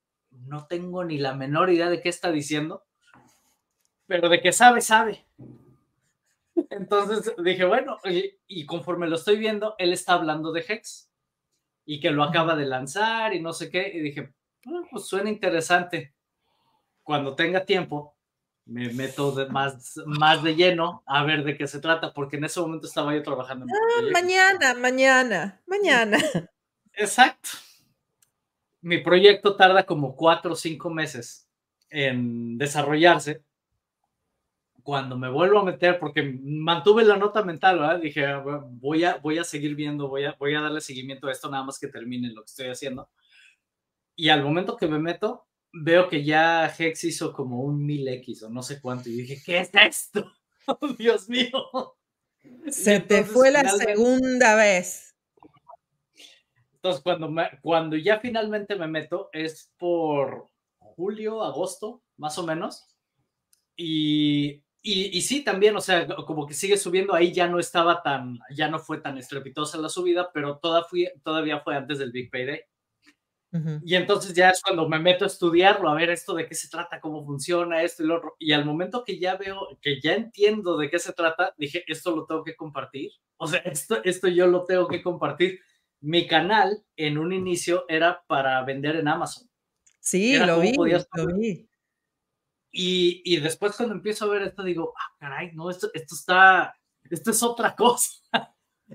no 0.45 0.65
tengo 0.67 1.03
ni 1.03 1.17
la 1.17 1.33
menor 1.33 1.69
idea 1.69 1.89
de 1.89 2.01
qué 2.01 2.09
está 2.09 2.31
diciendo, 2.31 2.83
pero 4.07 4.29
de 4.29 4.41
que 4.41 4.51
sabe, 4.51 4.81
sabe. 4.81 5.25
Entonces 6.69 7.33
dije, 7.43 7.65
bueno, 7.65 7.97
y, 8.47 8.65
conforme 8.65 9.07
lo 9.07 9.15
estoy 9.15 9.37
viendo, 9.37 9.75
él 9.77 9.93
está 9.93 10.13
hablando 10.13 10.51
de 10.51 10.65
Hex 10.67 11.09
y 11.85 11.99
que 11.99 12.11
lo 12.11 12.23
acaba 12.23 12.55
de 12.55 12.65
lanzar 12.65 13.33
y 13.33 13.41
no 13.41 13.53
sé 13.53 13.69
qué, 13.69 13.91
y 13.93 13.99
dije, 13.99 14.33
ah, 14.67 14.83
pues 14.91 15.05
suena 15.05 15.29
interesante. 15.29 16.13
Cuando 17.01 17.35
tenga 17.35 17.65
tiempo, 17.65 18.15
me 18.65 18.89
meto 18.93 19.35
más, 19.49 19.95
más 20.05 20.41
de 20.41 20.55
lleno 20.55 21.03
a 21.05 21.23
ver 21.23 21.43
de 21.43 21.57
qué 21.57 21.67
se 21.67 21.79
trata, 21.79 22.13
porque 22.13 22.37
en 22.37 22.45
ese 22.45 22.61
momento 22.61 22.87
estaba 22.87 23.13
yo 23.13 23.23
trabajando. 23.23 23.65
En 23.65 23.71
ah, 23.73 24.09
mañana, 24.13 24.73
mañana, 24.75 25.61
mañana. 25.65 26.17
Exacto 26.93 27.49
mi 28.83 28.99
proyecto 28.99 29.55
tarda 29.55 29.85
como 29.85 30.15
cuatro 30.15 30.53
o 30.53 30.55
cinco 30.55 30.89
meses 30.89 31.49
en 31.89 32.57
desarrollarse. 32.57 33.43
Cuando 34.83 35.17
me 35.17 35.29
vuelvo 35.29 35.59
a 35.59 35.63
meter, 35.63 35.97
porque 35.97 36.37
mantuve 36.43 37.05
la 37.05 37.15
nota 37.15 37.41
mental, 37.43 38.01
dije, 38.01 38.25
ah, 38.25 38.43
voy 38.43 39.05
a, 39.05 39.15
voy 39.17 39.37
a 39.37 39.45
seguir 39.45 39.75
viendo, 39.75 40.09
voy 40.09 40.25
a, 40.25 40.33
voy 40.33 40.53
a 40.55 40.61
darle 40.61 40.81
seguimiento 40.81 41.27
a 41.27 41.31
esto 41.31 41.49
nada 41.49 41.63
más 41.63 41.79
que 41.79 41.87
termine 41.87 42.33
lo 42.33 42.41
que 42.41 42.49
estoy 42.49 42.67
haciendo. 42.67 43.09
Y 44.17 44.27
al 44.27 44.43
momento 44.43 44.75
que 44.75 44.87
me 44.87 44.99
meto, 44.99 45.47
veo 45.71 46.09
que 46.09 46.25
ya 46.25 46.67
Hex 46.67 47.05
hizo 47.05 47.31
como 47.31 47.61
un 47.61 47.87
1000X 47.87 48.43
o 48.43 48.49
no 48.49 48.61
sé 48.61 48.81
cuánto. 48.81 49.09
Y 49.09 49.13
dije, 49.13 49.41
¿qué 49.45 49.59
es 49.59 49.71
esto? 49.73 50.29
Dios 50.99 51.29
mío. 51.29 51.95
Se 52.67 52.99
te 52.99 53.23
fue 53.23 53.49
la 53.51 53.63
segunda 53.69 54.55
vez. 54.55 55.12
Entonces, 56.83 57.01
cuando, 57.01 57.33
cuando 57.61 57.95
ya 57.95 58.19
finalmente 58.19 58.75
me 58.75 58.89
meto, 58.89 59.29
es 59.31 59.71
por 59.77 60.49
julio, 60.77 61.41
agosto, 61.41 62.03
más 62.17 62.37
o 62.37 62.45
menos. 62.45 62.93
Y, 63.77 64.61
y, 64.81 65.21
sí, 65.21 65.45
también, 65.45 65.77
o 65.77 65.79
sea, 65.79 66.05
como 66.27 66.45
que 66.45 66.53
sigue 66.53 66.75
subiendo, 66.75 67.13
ahí 67.13 67.31
ya 67.31 67.47
no 67.47 67.57
estaba 67.57 68.03
tan, 68.03 68.37
ya 68.53 68.67
no 68.67 68.79
fue 68.79 68.99
tan 68.99 69.17
estrepitosa 69.17 69.77
la 69.77 69.87
subida, 69.87 70.29
pero 70.33 70.57
toda 70.57 70.83
fui, 70.83 71.09
todavía 71.23 71.61
fue 71.61 71.77
antes 71.77 71.99
del 71.99 72.11
Big 72.11 72.29
Payday. 72.29 72.59
Y 73.85 73.95
entonces 73.95 74.33
ya 74.33 74.49
es 74.49 74.61
cuando 74.61 74.89
me 74.89 74.99
meto 74.99 75.23
a 75.23 75.27
estudiarlo, 75.27 75.87
a 75.87 75.93
ver 75.93 76.09
esto 76.09 76.33
de 76.33 76.47
qué 76.47 76.55
se 76.55 76.67
trata, 76.67 76.99
cómo 76.99 77.23
funciona 77.23 77.83
esto 77.83 78.03
y 78.03 78.07
lo 78.07 78.17
otro. 78.17 78.35
Y 78.39 78.51
al 78.51 78.65
momento 78.65 79.05
que 79.05 79.19
ya 79.19 79.37
veo, 79.37 79.77
que 79.79 80.01
ya 80.01 80.15
entiendo 80.15 80.75
de 80.75 80.89
qué 80.89 80.99
se 80.99 81.13
trata, 81.13 81.53
dije, 81.57 81.85
esto 81.87 82.13
lo 82.13 82.25
tengo 82.25 82.43
que 82.43 82.57
compartir. 82.57 83.11
O 83.37 83.47
sea, 83.47 83.59
esto, 83.59 84.03
esto 84.03 84.27
yo 84.27 84.47
lo 84.47 84.65
tengo 84.65 84.87
que 84.87 85.01
compartir 85.01 85.61
mi 86.03 86.27
canal 86.27 86.83
en 86.97 87.17
un 87.17 87.31
inicio 87.31 87.85
era 87.87 88.23
para 88.27 88.61
vender 88.63 88.97
en 88.97 89.07
Amazon. 89.07 89.49
Sí, 90.01 90.37
lo 90.37 90.59
vi, 90.59 90.73
lo 90.73 91.27
vi. 91.37 91.69
Y, 92.71 93.21
y, 93.23 93.39
después 93.39 93.77
cuando 93.77 93.95
empiezo 93.95 94.25
a 94.25 94.29
ver 94.29 94.41
esto 94.41 94.63
digo, 94.63 94.93
ah, 94.97 95.15
caray, 95.19 95.51
no, 95.53 95.69
esto, 95.69 95.89
esto 95.93 96.15
está, 96.15 96.75
esto 97.09 97.31
es 97.31 97.41
otra 97.41 97.73
cosa. 97.77 98.11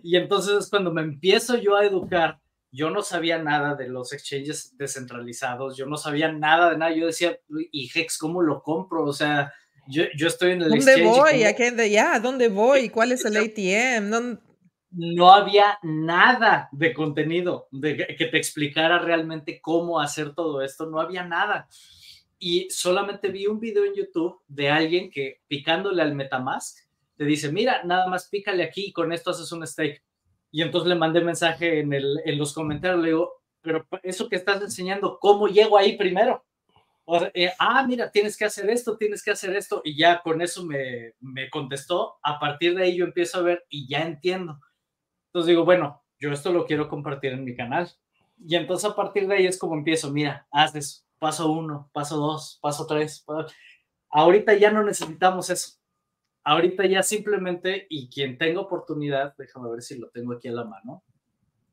y 0.03 0.16
entonces 0.16 0.59
es 0.59 0.68
cuando 0.68 0.92
me 0.92 1.01
empiezo 1.01 1.57
yo 1.57 1.77
a 1.77 1.87
educar. 1.87 2.40
Yo 2.71 2.90
no 2.90 3.01
sabía 3.01 3.38
nada 3.38 3.75
de 3.75 3.88
los 3.88 4.12
exchanges 4.12 4.77
descentralizados, 4.77 5.79
yo 5.79 5.87
no 5.87 5.97
sabía 5.97 6.31
nada 6.31 6.71
de 6.71 6.77
nada. 6.77 6.94
Yo 6.94 7.07
decía, 7.07 7.38
¿y 7.73 7.90
Hex 7.94 8.18
cómo 8.18 8.42
lo 8.42 8.62
compro? 8.62 9.05
O 9.05 9.14
sea, 9.14 9.55
yo, 9.87 10.05
yo 10.14 10.27
estoy 10.27 10.53
en 10.53 10.61
el 10.61 10.68
¿Dónde 10.68 11.03
voy? 11.03 11.44
¿A 11.44 11.57
qué, 11.57 11.90
ya, 11.90 12.21
¿dónde 12.21 12.51
voy? 12.51 12.90
¿Cuál 12.90 13.12
es 13.12 13.25
el 13.25 13.38
ATM? 13.38 14.11
¿Dónde, 14.11 14.42
no 14.90 15.33
había 15.33 15.79
nada 15.83 16.68
de 16.72 16.94
contenido 16.94 17.68
de 17.70 17.96
que 17.96 18.27
te 18.27 18.38
explicara 18.38 18.98
realmente 18.98 19.61
cómo 19.61 20.01
hacer 20.01 20.35
todo 20.35 20.62
esto, 20.62 20.87
no 20.87 21.01
había 21.01 21.24
nada. 21.24 21.68
Y 22.38 22.68
solamente 22.70 23.29
vi 23.29 23.46
un 23.46 23.61
video 23.61 23.85
en 23.85 23.94
YouTube 23.94 24.40
de 24.46 24.70
alguien 24.70 25.11
que 25.11 25.42
picándole 25.48 26.03
al 26.03 26.14
Metamask 26.14 26.79
te 27.16 27.24
dice, 27.24 27.51
mira, 27.51 27.83
nada 27.85 28.07
más 28.07 28.29
pícale 28.29 28.62
aquí 28.62 28.87
y 28.87 28.92
con 28.92 29.12
esto 29.12 29.31
haces 29.31 29.51
un 29.51 29.66
stake. 29.66 30.03
Y 30.53 30.62
entonces 30.62 30.88
le 30.88 30.94
mandé 30.94 31.20
mensaje 31.20 31.81
en, 31.81 31.92
el, 31.92 32.21
en 32.25 32.38
los 32.38 32.54
comentarios, 32.54 33.02
le 33.02 33.08
digo, 33.08 33.33
pero 33.60 33.87
eso 34.02 34.29
que 34.29 34.37
estás 34.37 34.62
enseñando, 34.62 35.19
¿cómo 35.21 35.48
llego 35.48 35.77
ahí 35.77 35.98
primero? 35.98 36.44
Eh, 37.35 37.50
ah, 37.58 37.85
mira, 37.87 38.10
tienes 38.10 38.37
que 38.37 38.44
hacer 38.44 38.71
esto, 38.71 38.96
tienes 38.96 39.23
que 39.23 39.33
hacer 39.33 39.54
esto. 39.56 39.83
Y 39.85 39.96
ya 39.96 40.23
con 40.23 40.40
eso 40.40 40.65
me, 40.65 41.15
me 41.21 41.50
contestó. 41.50 42.19
A 42.23 42.38
partir 42.38 42.77
de 42.77 42.85
ahí 42.85 42.96
yo 42.96 43.04
empiezo 43.04 43.38
a 43.38 43.42
ver 43.42 43.65
y 43.69 43.88
ya 43.88 44.02
entiendo 44.02 44.60
entonces 45.38 45.50
digo, 45.50 45.64
bueno, 45.64 46.02
yo 46.18 46.32
esto 46.32 46.52
lo 46.52 46.66
quiero 46.66 46.88
compartir 46.88 47.32
en 47.32 47.44
mi 47.44 47.54
canal. 47.54 47.88
Y 48.44 48.56
entonces 48.56 48.90
a 48.90 48.96
partir 48.96 49.28
de 49.28 49.36
ahí 49.36 49.46
es 49.46 49.56
como 49.56 49.76
empiezo, 49.76 50.10
mira, 50.10 50.48
haces 50.50 51.06
paso 51.20 51.52
uno, 51.52 51.88
paso 51.92 52.16
dos, 52.16 52.58
paso 52.60 52.86
tres. 52.86 53.24
Ahorita 54.10 54.54
ya 54.54 54.72
no 54.72 54.82
necesitamos 54.82 55.48
eso. 55.50 55.78
Ahorita 56.42 56.86
ya 56.86 57.04
simplemente, 57.04 57.86
y 57.88 58.08
quien 58.08 58.36
tenga 58.36 58.60
oportunidad, 58.60 59.36
déjame 59.38 59.70
ver 59.70 59.82
si 59.82 59.96
lo 59.96 60.10
tengo 60.10 60.32
aquí 60.32 60.48
a 60.48 60.52
la 60.52 60.64
mano, 60.64 61.04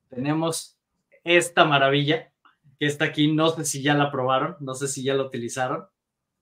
tenemos 0.09 0.77
esta 1.23 1.65
maravilla 1.65 2.31
que 2.77 2.85
está 2.85 3.05
aquí, 3.05 3.33
no 3.33 3.49
sé 3.49 3.65
si 3.65 3.81
ya 3.81 3.95
la 3.95 4.11
probaron, 4.11 4.57
no 4.59 4.75
sé 4.75 4.87
si 4.87 5.03
ya 5.03 5.15
la 5.15 5.23
utilizaron. 5.23 5.87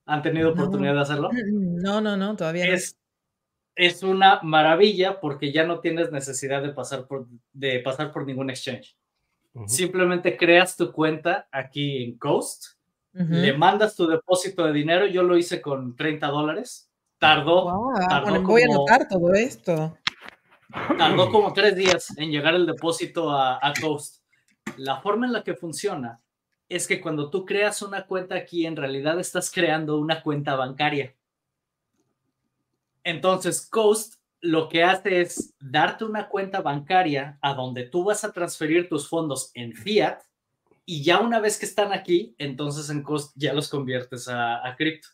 ¿Han 0.05 0.21
tenido 0.21 0.51
oportunidad 0.51 0.93
de 0.95 0.99
hacerlo? 0.99 1.29
No, 1.31 2.01
no, 2.01 2.17
no, 2.17 2.35
todavía 2.35 2.67
no 2.67 2.73
es 2.73 2.97
una 4.03 4.39
maravilla 4.43 5.19
porque 5.19 5.51
ya 5.51 5.65
no 5.65 5.79
tienes 5.79 6.11
necesidad 6.11 6.61
de 6.61 6.69
pasar 6.69 7.07
por, 7.07 7.27
de 7.51 7.79
pasar 7.79 8.11
por 8.11 8.25
ningún 8.25 8.49
exchange. 8.49 8.95
Simplemente 9.67 10.35
creas 10.35 10.75
tu 10.75 10.91
cuenta 10.91 11.47
aquí 11.51 12.03
en 12.03 12.17
Coast, 12.17 12.65
le 13.13 13.55
mandas 13.55 13.95
tu 13.95 14.07
depósito 14.07 14.65
de 14.65 14.73
dinero. 14.73 15.05
Yo 15.05 15.21
lo 15.21 15.37
hice 15.37 15.61
con 15.61 15.95
30 15.95 16.27
dólares. 16.27 16.89
Tardó. 17.19 17.91
voy 18.41 18.61
a 18.63 18.65
anotar 18.65 19.07
todo 19.07 19.33
esto. 19.33 19.95
Tardó 20.97 21.29
como 21.29 21.53
tres 21.53 21.75
días 21.75 22.17
en 22.17 22.31
llegar 22.31 22.55
el 22.55 22.65
depósito 22.65 23.29
a, 23.29 23.59
a 23.61 23.73
Coast. 23.79 24.23
La 24.77 24.99
forma 25.01 25.27
en 25.27 25.33
la 25.33 25.43
que 25.43 25.53
funciona 25.53 26.19
es 26.67 26.87
que 26.87 26.99
cuando 26.99 27.29
tú 27.29 27.45
creas 27.45 27.83
una 27.83 28.07
cuenta 28.07 28.35
aquí, 28.35 28.65
en 28.65 28.75
realidad 28.75 29.19
estás 29.19 29.51
creando 29.51 29.99
una 29.99 30.23
cuenta 30.23 30.55
bancaria. 30.55 31.13
Entonces, 33.03 33.67
Coast 33.69 34.15
lo 34.41 34.67
que 34.67 34.83
hace 34.83 35.21
es 35.21 35.55
darte 35.59 36.03
una 36.03 36.27
cuenta 36.27 36.61
bancaria 36.61 37.37
a 37.41 37.53
donde 37.53 37.83
tú 37.83 38.03
vas 38.03 38.23
a 38.23 38.33
transferir 38.33 38.89
tus 38.89 39.07
fondos 39.07 39.51
en 39.53 39.73
fiat 39.73 40.19
y 40.85 41.03
ya 41.03 41.21
una 41.21 41.39
vez 41.39 41.57
que 41.57 41.65
están 41.65 41.93
aquí, 41.93 42.35
entonces 42.37 42.89
en 42.89 43.03
Coast 43.03 43.31
ya 43.35 43.53
los 43.53 43.69
conviertes 43.69 44.27
a, 44.27 44.67
a 44.67 44.75
cripto 44.75 45.07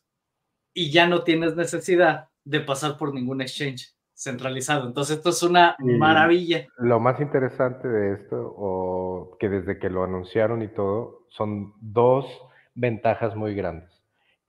y 0.74 0.92
ya 0.92 1.08
no 1.08 1.24
tienes 1.24 1.56
necesidad 1.56 2.30
de 2.44 2.62
pasar 2.62 2.98
por 2.98 3.14
ningún 3.14 3.42
exchange 3.42 3.94
centralizado. 4.20 4.88
Entonces, 4.88 5.18
esto 5.18 5.30
es 5.30 5.42
una 5.44 5.78
maravilla. 5.80 6.68
Lo 6.78 7.00
más 7.00 7.22
interesante 7.22 7.88
de 7.88 8.14
esto, 8.16 8.54
o 8.58 9.38
que 9.40 9.48
desde 9.48 9.80
que 9.80 9.90
lo 9.90 10.04
anunciaron 10.04 10.62
y 10.62 10.68
todo, 10.68 11.26
son 11.30 11.74
dos 11.80 12.26
ventajas 12.76 13.36
muy 13.36 13.56
grandes. 13.56 13.90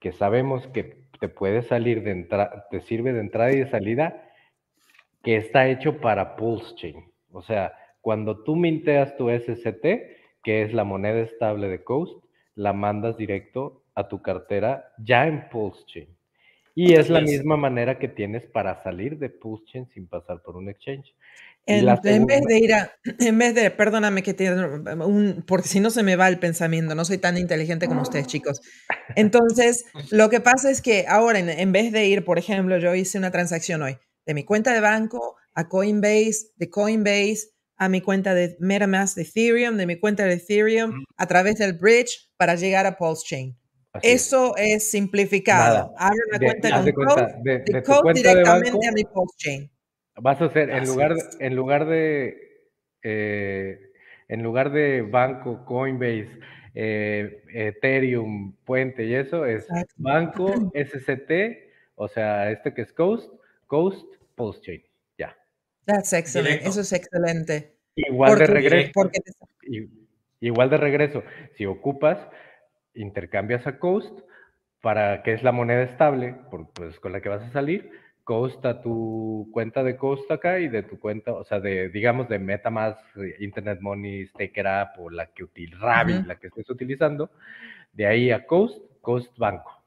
Que 0.01 0.12
sabemos 0.12 0.66
que 0.68 0.99
te 1.21 1.29
puede 1.29 1.62
salir 1.62 2.03
de 2.03 2.11
entrada, 2.11 2.66
te 2.71 2.81
sirve 2.81 3.12
de 3.12 3.21
entrada 3.21 3.53
y 3.53 3.59
de 3.61 3.71
salida 3.71 4.29
que 5.23 5.37
está 5.37 5.68
hecho 5.68 6.01
para 6.01 6.35
Pulse 6.35 6.75
Chain. 6.77 7.12
O 7.31 7.43
sea, 7.43 7.75
cuando 8.01 8.43
tú 8.43 8.57
minteas 8.57 9.16
tu 9.16 9.29
SST, 9.31 9.85
que 10.43 10.62
es 10.62 10.73
la 10.73 10.85
moneda 10.85 11.21
estable 11.21 11.68
de 11.68 11.85
Coast, 11.85 12.25
la 12.55 12.73
mandas 12.73 13.16
directo 13.16 13.85
a 13.95 14.09
tu 14.09 14.23
cartera 14.23 14.93
ya 14.99 15.27
en 15.27 15.49
Pulse 15.51 15.85
Chain. 15.87 16.09
Y 16.75 16.95
es 16.95 17.11
la 17.11 17.21
misma 17.21 17.57
manera 17.57 17.99
que 17.99 18.09
tienes 18.09 18.47
para 18.47 18.83
salir 18.83 19.18
de 19.18 19.29
Pulse 19.29 19.64
Chain 19.66 19.87
sin 19.89 20.09
pasar 20.09 20.41
por 20.43 20.57
un 20.57 20.71
exchange. 20.71 21.14
En, 21.66 22.26
vez 22.26 22.42
de 22.42 22.58
ir 22.58 22.74
a, 22.74 22.92
en 23.20 23.38
vez 23.38 23.54
de, 23.54 23.70
perdóname 23.70 24.22
que 24.22 24.34
te, 24.34 24.52
un, 24.52 25.44
porque 25.46 25.68
si 25.68 25.78
no 25.78 25.90
se 25.90 26.02
me 26.02 26.16
va 26.16 26.28
el 26.28 26.38
pensamiento, 26.38 26.94
no 26.94 27.04
soy 27.04 27.18
tan 27.18 27.36
inteligente 27.36 27.86
como 27.86 28.02
ustedes, 28.02 28.26
chicos. 28.26 28.61
Entonces, 29.14 29.84
lo 30.11 30.30
que 30.30 30.40
pasa 30.40 30.70
es 30.70 30.82
que 30.82 31.06
ahora, 31.08 31.38
en, 31.38 31.48
en 31.48 31.72
vez 31.72 31.92
de 31.92 32.06
ir, 32.06 32.24
por 32.24 32.38
ejemplo, 32.38 32.78
yo 32.78 32.94
hice 32.94 33.18
una 33.18 33.30
transacción 33.30 33.82
hoy 33.82 33.98
de 34.26 34.34
mi 34.34 34.44
cuenta 34.44 34.72
de 34.72 34.80
banco 34.80 35.36
a 35.54 35.68
Coinbase, 35.68 36.52
de 36.56 36.70
Coinbase 36.70 37.50
a 37.80 37.88
mi 37.88 38.02
cuenta 38.02 38.34
de 38.34 38.56
MetaMask 38.61 39.16
de 39.16 39.22
Ethereum, 39.22 39.76
de 39.78 39.86
mi 39.86 39.98
cuenta 39.98 40.26
de 40.26 40.34
Ethereum, 40.34 41.02
a 41.16 41.26
través 41.26 41.56
del 41.56 41.72
bridge 41.72 42.30
para 42.36 42.54
llegar 42.54 42.84
a 42.84 42.96
Pulse 42.98 43.22
Chain. 43.26 43.56
Eso 44.02 44.54
es, 44.56 44.90
simplificado. 44.90 45.92
Abro 45.96 46.18
una 46.28 46.38
cuenta 46.38 46.70
con 46.70 46.92
Code, 46.92 47.34
de, 47.42 47.82
Code 47.82 48.12
directamente 48.12 48.86
a 48.86 48.92
mi 48.92 49.04
Pulse 49.04 49.34
Chain. 49.38 49.70
Vas 50.21 50.41
a 50.41 50.47
hacer, 50.47 50.71
en 50.71 50.87
lugar, 50.87 51.14
en 51.39 51.57
lugar 51.57 51.87
de 51.87 52.51
eh, 53.03 53.93
en 54.29 54.43
lugar 54.43 54.71
de 54.71 55.03
banco, 55.03 55.64
Coinbase, 55.64 56.31
eh, 56.75 57.43
Ethereum, 57.53 58.55
Puente 58.64 59.05
y 59.05 59.14
eso, 59.14 59.45
es 59.45 59.66
banco, 59.97 60.53
SCT, 60.75 61.31
o 61.97 62.07
sea, 62.09 62.51
este 62.51 62.73
que 62.73 62.83
es 62.83 62.93
Coast, 62.93 63.33
Coast, 63.66 64.07
Pulse 64.37 64.61
Chain. 64.61 64.83
That's 65.85 66.12
excellent. 66.12 66.62
Eso 66.62 66.83
es 66.83 66.93
excelente. 66.93 67.75
Igual 67.97 68.39
de 68.39 68.47
regreso. 68.47 69.11
Igual 70.41 70.71
de 70.71 70.77
regreso. 70.77 71.25
Si 71.57 71.66
ocupas, 71.66 72.18
intercambias 72.95 73.66
a 73.66 73.79
Coast 73.79 74.21
para 74.81 75.23
que 75.23 75.33
es 75.33 75.43
la 75.43 75.53
moneda 75.53 75.83
estable, 75.83 76.37
pues 76.75 77.01
con 77.01 77.12
la 77.12 77.21
que 77.21 77.29
vas 77.29 77.43
a 77.43 77.51
salir, 77.51 77.91
Coast 78.31 78.64
a 78.64 78.81
tu 78.81 79.49
cuenta 79.51 79.83
de 79.83 79.97
Coast 79.97 80.31
acá 80.31 80.61
y 80.61 80.68
de 80.68 80.85
tu 80.85 81.01
cuenta, 81.01 81.33
o 81.33 81.43
sea, 81.43 81.59
de, 81.59 81.89
digamos, 81.89 82.28
de 82.28 82.39
MetaMask, 82.39 83.01
Internet 83.41 83.81
Money, 83.81 84.28
Staker 84.28 84.68
App 84.68 85.01
o 85.01 85.11
la 85.11 85.26
que 85.26 85.43
util, 85.43 85.76
Ravi, 85.81 86.22
la 86.22 86.39
que 86.39 86.47
estés 86.47 86.70
utilizando, 86.70 87.33
de 87.93 88.07
ahí 88.07 88.31
a 88.31 88.47
Coast, 88.47 88.78
Coast 89.01 89.37
Banco. 89.37 89.83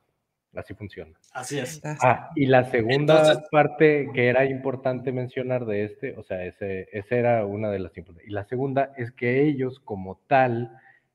Así 0.53 0.73
funciona. 0.73 1.17
Así 1.31 1.57
es. 1.57 1.81
Ah, 2.01 2.31
y 2.35 2.47
la 2.47 2.65
segunda 2.65 3.41
parte 3.49 4.09
que 4.13 4.27
era 4.27 4.43
importante 4.43 5.13
mencionar 5.13 5.65
de 5.65 5.85
este, 5.85 6.17
o 6.17 6.23
sea, 6.23 6.43
ese, 6.43 6.89
esa 6.91 7.15
era 7.15 7.45
una 7.45 7.71
de 7.71 7.79
las 7.79 7.97
importantes. 7.97 8.29
Y 8.29 8.33
la 8.33 8.43
segunda 8.43 8.91
es 8.97 9.13
que 9.13 9.41
ellos 9.41 9.79
como 9.79 10.19
tal 10.27 10.69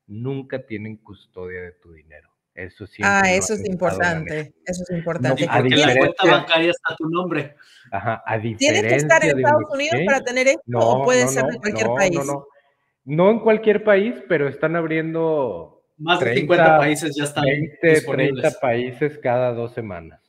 nunca 0.06 0.64
tienen 0.64 0.96
custodia 0.96 1.60
de 1.60 1.72
tu 1.72 1.92
dinero. 1.92 2.27
Eso 2.58 2.88
sí. 2.88 3.02
Ah, 3.04 3.22
eso 3.30 3.54
es 3.54 3.64
importante. 3.64 4.52
Eso 4.66 4.82
es 4.82 4.90
importante. 4.90 5.46
No, 5.46 5.52
porque 5.52 5.76
la 5.76 5.96
cuenta 5.96 6.24
bancaria 6.24 6.70
está 6.72 6.96
tu 6.96 7.08
nombre. 7.08 7.54
Ajá, 7.92 8.20
a 8.26 8.36
diferencia 8.36 8.72
¿Tienes 8.72 8.90
que 8.90 8.96
estar 8.96 9.24
en 9.24 9.38
Estados 9.38 9.62
Unidos 9.72 10.00
para 10.04 10.20
tener 10.24 10.48
esto 10.48 10.78
o 10.78 11.04
puede 11.04 11.28
ser 11.28 11.44
en 11.44 11.60
cualquier 11.60 11.86
país? 11.86 12.16
No, 12.16 12.24
no, 12.24 12.46
no. 13.04 13.30
en 13.30 13.38
cualquier 13.38 13.84
país, 13.84 14.16
pero 14.28 14.48
están 14.48 14.74
abriendo 14.74 15.84
más 15.98 16.18
de 16.18 16.34
50 16.34 16.78
países 16.78 17.14
ya 17.16 17.24
están 17.24 17.44
20, 17.44 17.88
disponibles. 17.90 18.42
30 18.42 18.60
países 18.60 19.18
cada 19.18 19.52
dos 19.52 19.72
semanas. 19.72 20.20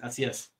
Así 0.00 0.24
es. 0.24 0.54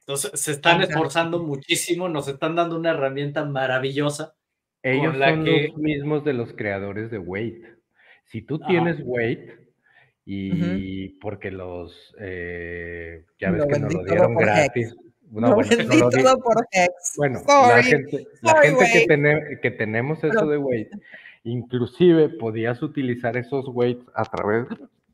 Entonces, 0.00 0.40
se 0.40 0.52
están 0.52 0.80
esforzando 0.80 1.42
muchísimo, 1.42 2.08
nos 2.08 2.28
están 2.28 2.56
dando 2.56 2.78
una 2.78 2.92
herramienta 2.92 3.44
maravillosa. 3.44 4.34
Ellos 4.82 5.14
son 5.18 5.44
los 5.44 5.76
mismos 5.76 6.24
de 6.24 6.32
los 6.32 6.54
creadores 6.54 7.10
de 7.10 7.18
Wait. 7.18 7.62
Si 8.24 8.40
tú 8.40 8.58
tienes 8.58 8.96
Wait, 9.04 9.67
y 10.30 11.08
porque 11.20 11.50
los, 11.50 12.14
eh, 12.20 13.24
ya 13.40 13.50
ves 13.50 13.64
que 13.64 13.78
nos 13.78 13.94
lo 13.94 14.04
dieron 14.04 14.34
gratis. 14.34 14.94
No, 15.30 15.54
bueno, 15.54 15.70
no 15.84 16.10
todo 16.10 16.38
por 16.40 16.66
Hex. 16.70 17.14
Bueno, 17.16 17.40
la 17.46 17.82
gente, 17.82 18.26
la 18.40 18.62
gente 18.62 18.84
que, 18.92 19.58
que, 19.60 19.70
tenemos 19.70 20.22
eso 20.24 20.46
de 20.46 20.56
Wait, 20.56 20.90
Inclusive 21.44 22.28
podías 22.30 22.82
utilizar 22.82 23.36
esos 23.36 23.66
weights 23.68 24.04
a 24.14 24.24
través 24.24 24.66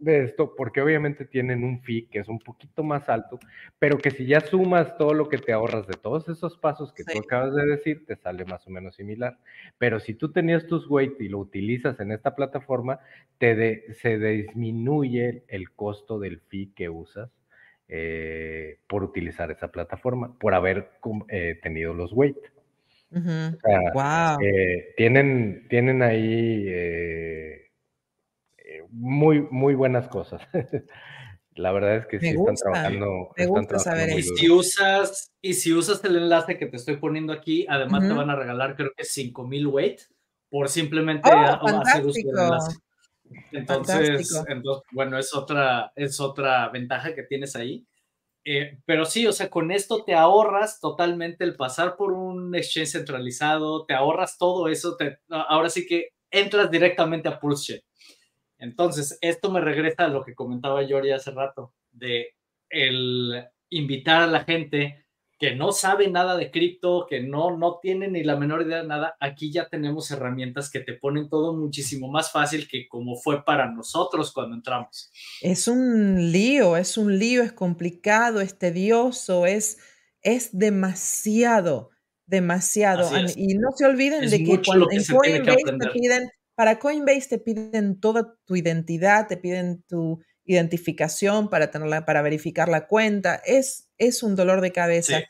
de 0.05 0.25
esto, 0.25 0.55
porque 0.57 0.81
obviamente 0.81 1.25
tienen 1.25 1.65
un 1.65 1.81
fee 1.81 2.07
que 2.11 2.21
es 2.21 2.29
un 2.29 2.39
poquito 2.39 2.83
más 2.83 3.09
alto, 3.09 3.39
pero 3.79 3.99
que 3.99 4.11
si 4.11 4.27
ya 4.27 4.41
sumas 4.41 4.97
todo 4.97 5.15
lo 5.15 5.29
que 5.29 5.39
te 5.39 5.53
ahorras 5.53 5.87
de 5.87 5.95
todos 5.95 6.29
esos 6.29 6.57
pasos 6.57 6.93
que 6.93 7.05
tú 7.05 7.19
acabas 7.19 7.55
de 7.55 7.67
decir, 7.67 8.05
te 8.07 8.17
sale 8.17 8.45
más 8.45 8.67
o 8.67 8.71
menos 8.71 8.95
similar. 8.97 9.39
Pero 9.79 10.01
si 10.01 10.15
tú 10.15 10.31
tenías 10.31 10.67
tus 10.67 10.89
weights 10.89 11.21
y 11.21 11.29
lo 11.29 11.39
utilizas 11.39 11.99
en 12.01 12.13
esta 12.13 12.35
plataforma, 12.35 13.01
te 13.39 13.93
se 13.95 14.19
disminuye 14.19 15.45
el 15.49 15.71
costo 15.73 16.19
del 16.19 16.41
fee 16.41 16.73
que 16.75 16.89
usas 16.89 17.31
eh, 17.89 18.79
por 18.87 19.03
utilizar 19.03 19.51
esa 19.51 19.73
plataforma, 19.73 20.39
por 20.39 20.55
haber 20.55 20.91
eh, 21.29 21.59
tenido 21.63 21.95
los 21.95 22.13
weights 22.13 22.55
wow. 23.95 24.39
Eh, 24.41 24.95
tienen, 24.97 25.67
tienen 25.69 26.03
ahí 26.03 26.65
eh, 26.67 27.64
muy, 28.91 29.47
muy 29.51 29.75
buenas 29.75 30.09
cosas. 30.09 30.43
La 31.57 31.71
verdad 31.71 31.97
es 31.99 32.07
que 32.07 32.19
sí 32.19 32.29
están 32.29 32.57
trabajando. 32.57 33.31
Me 33.37 33.47
gusta 33.47 33.79
saber 33.79 34.19
y 34.19 34.23
si 34.23 34.51
usas 34.51 35.33
Y 35.41 35.55
si 35.55 35.73
usas 35.73 36.05
el 36.05 36.17
enlace 36.17 36.59
que 36.59 36.67
te 36.67 36.77
estoy 36.77 36.97
poniendo 36.97 37.33
aquí, 37.33 37.65
además 37.69 38.09
te 38.09 38.13
van 38.13 38.31
a 38.31 38.37
regalar 38.37 38.75
creo 38.75 38.91
que 38.97 39.05
5000 39.05 39.67
weight 39.69 40.01
por 40.51 40.69
simplemente 40.69 41.31
oh, 41.31 41.81
hacer 41.81 42.05
uso 42.05 42.19
del 42.19 42.39
enlace. 42.39 42.77
Entonces, 43.53 44.45
entonces, 44.49 44.83
bueno, 44.93 45.19
es 45.19 45.35
otra, 45.35 45.93
es 45.97 46.21
otra 46.21 46.69
ventaja 46.69 47.15
que 47.15 47.23
tienes 47.23 47.57
ahí. 47.57 47.87
Eh, 48.45 48.79
pero 48.85 49.07
sí, 49.07 49.27
o 49.27 49.33
sea, 49.33 49.49
con 49.49 49.71
esto 49.71 50.05
te 50.05 50.15
ahorras 50.15 50.79
totalmente 50.79 51.45
el 51.45 51.57
pasar 51.57 51.97
por 51.97 52.13
un 52.13 52.55
exchange 52.55 52.91
centralizado, 52.91 53.87
te 53.87 53.95
ahorras 53.95 54.37
todo 54.37 54.69
eso, 54.69 54.97
te, 54.97 55.19
ahora 55.31 55.71
sí 55.71 55.87
que 55.87 56.11
entras 56.31 56.71
directamente 56.71 57.29
a 57.29 57.41
Pulse 57.41 57.85
Entonces, 58.59 59.19
esto 59.21 59.51
me 59.51 59.61
regresa 59.61 60.05
a 60.05 60.09
lo 60.09 60.25
que 60.25 60.35
comentaba 60.35 60.87
Jordi 60.89 61.11
hace 61.11 61.31
rato, 61.31 61.73
de 61.93 62.35
el 62.71 63.45
invitar 63.71 64.23
a 64.23 64.27
la 64.27 64.45
gente 64.45 65.05
que 65.39 65.55
no 65.55 65.73
sabe 65.73 66.09
nada 66.09 66.37
de 66.37 66.51
cripto, 66.51 67.07
que 67.09 67.21
no, 67.21 67.57
no 67.57 67.79
tiene 67.83 68.09
ni 68.09 68.23
la 68.23 68.37
menor 68.37 68.63
idea 68.63 68.83
de 68.83 68.89
nada, 68.89 69.17
aquí 69.21 69.53
ya 69.53 69.69
tenemos 69.69 70.11
herramientas 70.11 70.71
que 70.71 70.81
te 70.81 70.95
ponen 70.95 71.29
todo 71.29 71.55
muchísimo 71.55 72.09
más 72.09 72.31
fácil 72.31 72.69
que 72.69 72.87
como 72.89 73.17
fue 73.17 73.45
para 73.45 73.71
nosotros 73.71 74.33
cuando 74.33 74.55
entramos. 74.55 75.11
Es 75.43 75.67
un 75.69 76.33
lío, 76.33 76.77
es 76.77 76.97
un 76.97 77.19
lío, 77.19 77.43
es 77.43 77.53
complicado, 77.53 78.41
es 78.41 78.59
tedioso, 78.59 79.45
es, 79.45 79.79
es 80.23 80.57
demasiado, 80.57 81.91
demasiado. 82.27 83.11
Y 83.37 83.55
no 83.55 83.71
se 83.77 83.87
olviden 83.87 84.31
de 84.31 84.39
que, 84.45 84.63
cuando, 84.65 84.87
en 84.91 85.05
Coinbase 85.05 85.73
te 85.79 85.91
piden, 85.91 86.31
para 86.55 86.79
Coinbase 86.79 87.29
te 87.29 87.39
piden 87.39 88.01
toda 88.01 88.37
tu 88.45 88.57
identidad, 88.57 89.27
te 89.27 89.37
piden 89.37 89.83
tu 89.83 90.23
identificación 90.45 91.49
para 91.49 91.71
tenerla, 91.71 92.05
para 92.05 92.23
verificar 92.23 92.69
la 92.69 92.87
cuenta. 92.87 93.37
Es, 93.45 93.89
es 93.99 94.23
un 94.23 94.37
dolor 94.37 94.61
de 94.61 94.73
cabeza. 94.73 95.21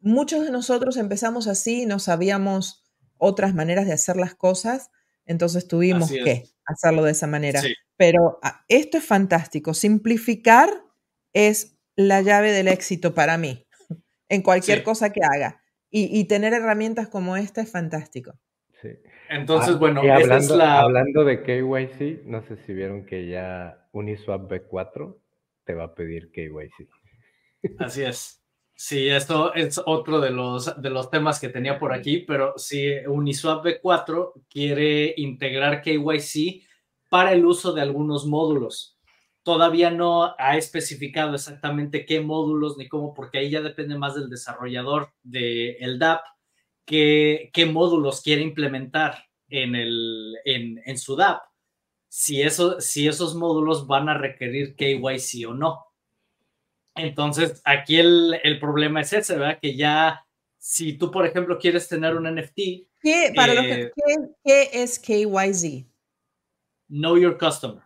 Muchos 0.00 0.44
de 0.44 0.50
nosotros 0.50 0.96
empezamos 0.96 1.46
así, 1.46 1.86
no 1.86 1.98
sabíamos 1.98 2.84
otras 3.16 3.54
maneras 3.54 3.86
de 3.86 3.92
hacer 3.92 4.16
las 4.16 4.34
cosas, 4.34 4.90
entonces 5.24 5.66
tuvimos 5.66 6.10
que 6.10 6.44
hacerlo 6.66 7.04
de 7.04 7.12
esa 7.12 7.26
manera. 7.26 7.62
Pero 7.96 8.38
ah, 8.42 8.64
esto 8.68 8.98
es 8.98 9.04
fantástico. 9.04 9.72
Simplificar 9.72 10.70
es 11.32 11.76
la 11.96 12.22
llave 12.22 12.52
del 12.52 12.68
éxito 12.68 13.14
para 13.14 13.38
mí, 13.38 13.66
en 14.28 14.42
cualquier 14.42 14.82
cosa 14.82 15.10
que 15.10 15.20
haga. 15.22 15.60
Y, 15.96 16.24
tener 16.24 16.52
herramientas 16.52 17.06
como 17.06 17.36
esta 17.36 17.60
es 17.60 17.70
fantástico. 17.70 18.36
Entonces, 19.34 19.74
ah, 19.74 19.78
bueno, 19.78 20.00
hablando, 20.00 20.36
es 20.36 20.50
la... 20.50 20.80
hablando 20.80 21.24
de 21.24 21.42
KYC, 21.42 22.24
no 22.24 22.42
sé 22.42 22.56
si 22.64 22.72
vieron 22.72 23.04
que 23.04 23.28
ya 23.28 23.88
Uniswap 23.92 24.50
B4 24.50 25.16
te 25.64 25.74
va 25.74 25.84
a 25.84 25.94
pedir 25.94 26.30
KYC. 26.30 26.88
Así 27.80 28.02
es. 28.02 28.40
Sí, 28.76 29.08
esto 29.08 29.54
es 29.54 29.80
otro 29.84 30.20
de 30.20 30.30
los, 30.30 30.80
de 30.80 30.90
los 30.90 31.10
temas 31.10 31.40
que 31.40 31.48
tenía 31.48 31.78
por 31.78 31.92
aquí, 31.92 32.18
pero 32.18 32.54
si 32.56 32.90
Uniswap 33.06 33.64
V4 33.64 34.32
quiere 34.48 35.14
integrar 35.16 35.80
KYC 35.80 36.64
para 37.08 37.32
el 37.32 37.44
uso 37.44 37.72
de 37.72 37.82
algunos 37.82 38.26
módulos. 38.26 38.98
Todavía 39.42 39.90
no 39.90 40.34
ha 40.38 40.56
especificado 40.56 41.34
exactamente 41.34 42.04
qué 42.06 42.20
módulos 42.20 42.76
ni 42.76 42.88
cómo, 42.88 43.14
porque 43.14 43.38
ahí 43.38 43.50
ya 43.50 43.60
depende 43.60 43.96
más 43.96 44.14
del 44.14 44.30
desarrollador 44.30 45.12
del 45.22 45.76
el 45.80 45.98
DAP, 45.98 46.22
qué, 46.84 47.50
qué 47.52 47.66
módulos 47.66 48.22
quiere 48.22 48.42
implementar 48.42 49.26
en, 49.48 49.74
el, 49.74 50.36
en, 50.44 50.82
en 50.84 50.98
su 50.98 51.16
DAP, 51.16 51.42
si, 52.08 52.42
eso, 52.42 52.80
si 52.80 53.08
esos 53.08 53.34
módulos 53.34 53.86
van 53.86 54.08
a 54.08 54.16
requerir 54.16 54.76
KYC 54.76 55.48
o 55.48 55.54
no. 55.54 55.84
Entonces, 56.94 57.60
aquí 57.64 57.96
el, 57.98 58.58
problema 58.60 59.00
es 59.00 59.12
ese, 59.12 59.36
¿verdad? 59.36 59.58
Que 59.60 59.76
ya 59.76 60.24
si 60.58 60.96
tú, 60.96 61.10
por 61.10 61.26
ejemplo, 61.26 61.58
quieres 61.58 61.88
tener 61.88 62.14
un 62.14 62.32
NFT. 62.32 62.56
¿Qué, 63.00 63.32
para 63.34 63.52
que, 63.60 63.90
¿qué, 64.44 64.70
es 64.72 64.98
KYZ? 64.98 65.86
Know 66.88 67.18
Your 67.18 67.36
Customer. 67.36 67.82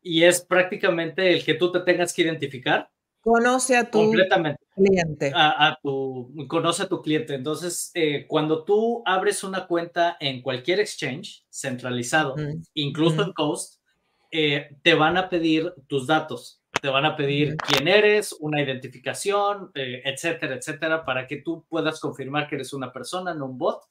Y 0.00 0.22
es 0.22 0.40
prácticamente 0.40 1.32
el 1.32 1.44
que 1.44 1.54
tú 1.54 1.70
te 1.70 1.80
tengas 1.80 2.14
que 2.14 2.22
identificar. 2.22 2.90
Conoce 3.20 3.76
a 3.76 3.90
tu 3.90 4.10
cliente. 4.76 5.32
A, 5.34 5.78
tu, 5.82 6.32
conoce 6.46 6.84
a 6.84 6.88
tu 6.88 7.02
cliente. 7.02 7.34
Entonces, 7.34 7.90
eh, 7.94 8.26
cuando 8.28 8.64
tú 8.64 9.02
abres 9.04 9.42
una 9.42 9.66
cuenta 9.66 10.16
en 10.20 10.42
cualquier 10.42 10.80
exchange 10.80 11.44
centralizado, 11.50 12.36
incluso 12.74 13.22
en 13.22 13.32
Coast, 13.32 13.80
eh, 14.30 14.76
te 14.82 14.94
van 14.94 15.16
a 15.16 15.28
pedir 15.28 15.72
tus 15.88 16.06
datos 16.06 16.62
te 16.80 16.88
van 16.88 17.04
a 17.04 17.16
pedir 17.16 17.56
quién 17.56 17.88
eres, 17.88 18.36
una 18.38 18.62
identificación, 18.62 19.70
eh, 19.74 20.02
etcétera, 20.04 20.56
etcétera, 20.56 21.04
para 21.04 21.26
que 21.26 21.38
tú 21.38 21.64
puedas 21.68 22.00
confirmar 22.00 22.48
que 22.48 22.56
eres 22.56 22.72
una 22.72 22.92
persona, 22.92 23.34
no 23.34 23.46
un 23.46 23.58
bot. 23.58 23.82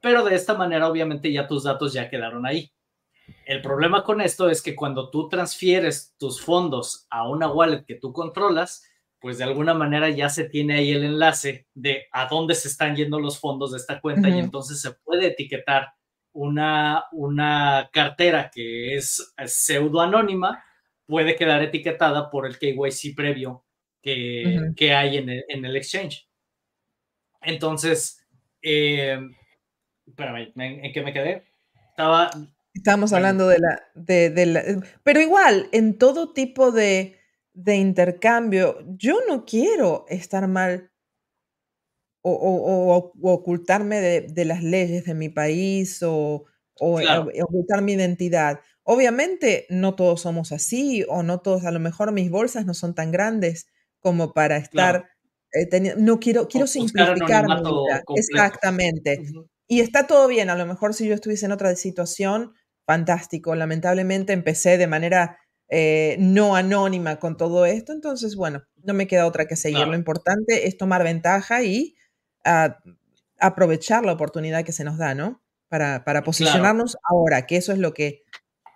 Pero 0.00 0.24
de 0.24 0.34
esta 0.34 0.54
manera, 0.54 0.88
obviamente, 0.88 1.32
ya 1.32 1.46
tus 1.46 1.64
datos 1.64 1.92
ya 1.92 2.08
quedaron 2.08 2.46
ahí. 2.46 2.72
El 3.44 3.60
problema 3.60 4.04
con 4.04 4.20
esto 4.20 4.48
es 4.48 4.62
que 4.62 4.74
cuando 4.74 5.10
tú 5.10 5.28
transfieres 5.28 6.14
tus 6.18 6.40
fondos 6.40 7.06
a 7.10 7.28
una 7.28 7.50
wallet 7.50 7.84
que 7.84 7.96
tú 7.96 8.12
controlas, 8.12 8.84
pues 9.20 9.38
de 9.38 9.44
alguna 9.44 9.74
manera 9.74 10.10
ya 10.10 10.28
se 10.28 10.44
tiene 10.44 10.74
ahí 10.74 10.92
el 10.92 11.04
enlace 11.04 11.66
de 11.74 12.06
a 12.12 12.26
dónde 12.28 12.54
se 12.54 12.68
están 12.68 12.94
yendo 12.94 13.18
los 13.18 13.40
fondos 13.40 13.72
de 13.72 13.78
esta 13.78 14.00
cuenta 14.00 14.28
y 14.28 14.38
entonces 14.38 14.80
se 14.80 14.92
puede 14.92 15.28
etiquetar 15.28 15.88
una, 16.32 17.04
una 17.12 17.90
cartera 17.92 18.50
que 18.52 18.94
es 18.94 19.34
pseudo 19.46 20.00
anónima 20.00 20.62
puede 21.08 21.36
quedar 21.36 21.62
etiquetada 21.62 22.30
por 22.30 22.46
el 22.46 22.58
KYC 22.58 23.16
previo 23.16 23.64
que, 24.02 24.72
que 24.76 24.92
hay 24.92 25.16
en 25.16 25.28
el, 25.30 25.44
en 25.48 25.64
el, 25.64 25.76
exchange. 25.76 26.28
Entonces, 27.40 28.24
eh, 28.62 29.18
espérame, 30.06 30.52
¿en, 30.54 30.92
qué 30.92 31.02
me 31.02 31.12
quedé? 31.12 31.44
Estaba... 31.90 32.30
Estábamos 32.74 33.12
hablando 33.12 33.48
de 33.48 33.58
la, 33.58 33.82
de, 33.94 34.46
la... 34.46 34.62
Pero 35.02 35.20
igual, 35.20 35.68
en 35.72 35.98
todo 35.98 36.32
tipo 36.32 36.70
de, 36.70 37.17
de 37.58 37.74
intercambio, 37.74 38.78
yo 38.96 39.18
no 39.26 39.44
quiero 39.44 40.04
estar 40.08 40.46
mal 40.46 40.92
o, 42.22 42.32
o, 42.32 43.32
ocultarme 43.32 44.00
de, 44.00 44.20
de, 44.20 44.44
las 44.44 44.62
leyes 44.62 45.06
de 45.06 45.14
mi 45.14 45.28
país 45.28 46.00
o, 46.04 46.44
ocultar 46.80 47.82
mi 47.82 47.94
identidad. 47.94 48.60
Obviamente 48.84 49.66
no 49.70 49.96
todos 49.96 50.20
somos 50.20 50.52
así 50.52 51.04
o 51.08 51.24
no 51.24 51.40
todos, 51.40 51.64
a 51.64 51.72
lo 51.72 51.80
mejor 51.80 52.12
mis 52.12 52.30
bolsas 52.30 52.64
no 52.64 52.74
son 52.74 52.94
tan 52.94 53.10
grandes 53.10 53.66
como 53.98 54.32
para 54.32 54.56
estar, 54.56 55.08
eh, 55.52 55.94
no 55.96 56.20
quiero, 56.20 56.46
quiero 56.46 56.68
simplificar 56.68 57.44
mi 57.48 57.56
vida. 57.56 58.04
Exactamente. 58.14 59.20
Y 59.66 59.80
está 59.80 60.06
todo 60.06 60.28
bien, 60.28 60.48
a 60.48 60.54
lo 60.54 60.64
mejor 60.64 60.94
si 60.94 61.08
yo 61.08 61.14
estuviese 61.14 61.46
en 61.46 61.52
otra 61.52 61.74
situación, 61.74 62.52
fantástico. 62.86 63.56
Lamentablemente 63.56 64.32
empecé 64.32 64.78
de 64.78 64.86
manera 64.86 65.38
eh, 65.70 66.16
no 66.18 66.56
anónima 66.56 67.18
con 67.18 67.36
todo 67.36 67.66
esto, 67.66 67.92
entonces 67.92 68.36
bueno, 68.36 68.64
no 68.82 68.94
me 68.94 69.06
queda 69.06 69.26
otra 69.26 69.46
que 69.46 69.56
seguir. 69.56 69.86
Lo 69.86 69.94
importante 69.94 70.66
es 70.66 70.76
tomar 70.76 71.04
ventaja 71.04 71.62
y 71.62 71.96
ah, 72.44 72.78
aprovechar 73.38 74.04
la 74.04 74.12
oportunidad 74.12 74.64
que 74.64 74.72
se 74.72 74.84
nos 74.84 74.98
da, 74.98 75.14
¿no? 75.14 75.42
Para, 75.68 76.04
para 76.04 76.22
posicionarnos 76.24 76.96
ahora, 77.02 77.46
que 77.46 77.56
eso 77.56 77.72
es 77.72 77.78
lo 77.78 77.92
que 77.92 78.24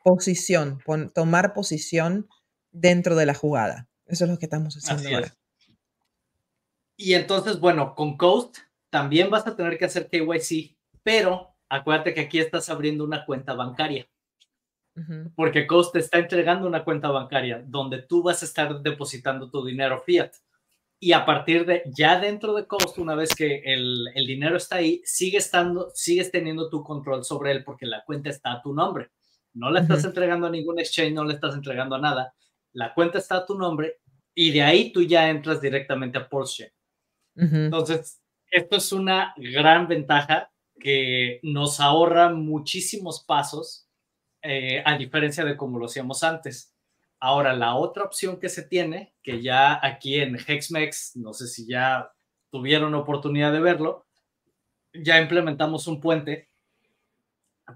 posición, 0.05 0.80
tomar 1.14 1.55
posición 1.55 2.28
dentro 2.70 3.16
de 3.16 3.26
la 3.26 3.34
jugada. 3.34 3.88
Eso 4.07 4.24
es 4.24 4.30
lo 4.30 4.38
que 4.38 4.47
estamos 4.47 4.76
haciendo 4.76 5.16
ahora. 5.16 5.34
Y 6.97 7.14
entonces, 7.14 7.59
bueno, 7.61 7.95
con 7.95 8.16
Coast 8.16 8.59
también 8.90 9.30
vas 9.30 9.47
a 9.47 9.57
tener 9.57 9.78
que 9.78 9.86
hacer 9.86 10.09
KYC, 10.09 10.76
pero 11.03 11.57
acuérdate 11.68 12.12
que 12.12 12.20
aquí 12.20 12.38
estás 12.38 12.68
abriendo 12.68 13.05
una 13.05 13.24
cuenta 13.24 13.55
bancaria. 13.55 14.07
Porque 15.34 15.66
Coast 15.66 15.93
te 15.95 16.01
está 16.01 16.18
entregando 16.18 16.66
una 16.66 16.84
cuenta 16.84 17.11
bancaria 17.11 17.64
donde 17.66 18.03
tú 18.03 18.22
vas 18.22 18.43
a 18.43 18.45
estar 18.45 18.82
depositando 18.82 19.51
tu 19.51 19.64
dinero 19.64 20.03
fiat. 20.03 20.32
Y 21.01 21.12
a 21.12 21.24
partir 21.24 21.66
de 21.66 21.82
ya 21.86 22.20
dentro 22.20 22.55
de 22.55 22.66
Coast, 22.66 22.99
una 22.99 23.14
vez 23.14 23.34
que 23.34 23.62
el, 23.64 24.07
el 24.14 24.26
dinero 24.26 24.57
está 24.57 24.76
ahí, 24.76 25.01
sigue 25.05 25.38
estando, 25.38 25.90
sigues 25.95 26.30
teniendo 26.30 26.68
tu 26.68 26.84
control 26.84 27.24
sobre 27.24 27.53
él 27.53 27.64
porque 27.64 27.86
la 27.86 28.05
cuenta 28.05 28.30
está 28.30 28.53
a 28.53 28.62
tu 28.62 28.72
nombre. 28.72 29.11
No 29.55 29.70
la 29.70 29.80
estás 29.80 30.05
entregando 30.05 30.47
a 30.47 30.51
ningún 30.51 30.78
exchange, 30.78 31.12
no 31.12 31.24
le 31.24 31.34
estás 31.34 31.55
entregando 31.55 31.97
a 31.97 32.01
nada. 32.01 32.34
La 32.72 32.95
cuenta 32.95 33.18
está 33.18 33.38
a 33.38 33.47
tu 33.47 33.59
nombre 33.59 34.01
y 34.34 34.51
de 34.51 34.62
ahí 34.62 34.93
tú 34.93 35.03
ya 35.03 35.28
entras 35.28 35.61
directamente 35.61 36.18
a 36.18 36.28
Porsche. 36.28 36.72
Entonces, 37.34 38.20
esto 38.51 38.76
es 38.76 38.93
una 38.93 39.34
gran 39.36 39.88
ventaja 39.88 40.51
que 40.78 41.40
nos 41.43 41.80
ahorra 41.80 42.30
muchísimos 42.30 43.24
pasos, 43.24 43.82
eh, 44.43 44.82
a 44.84 44.99
diferencia 44.99 45.45
de 45.45 45.57
como 45.57 45.78
lo 45.78 45.86
hacíamos 45.86 46.22
antes. 46.22 46.74
Ahora, 47.20 47.53
la 47.53 47.76
otra 47.76 48.05
opción 48.05 48.40
que 48.40 48.49
se 48.49 48.62
tiene, 48.62 49.14
que 49.22 49.40
ya 49.40 49.78
aquí 49.80 50.20
en 50.20 50.36
Hexmex, 50.36 51.16
no 51.16 51.32
sé 51.32 51.47
si 51.47 51.66
ya 51.68 52.11
tuvieron 52.51 52.95
oportunidad 52.95 53.53
de 53.53 53.61
verlo, 53.61 54.07
ya 54.93 55.20
implementamos 55.20 55.86
un 55.86 56.01
puente 56.01 56.49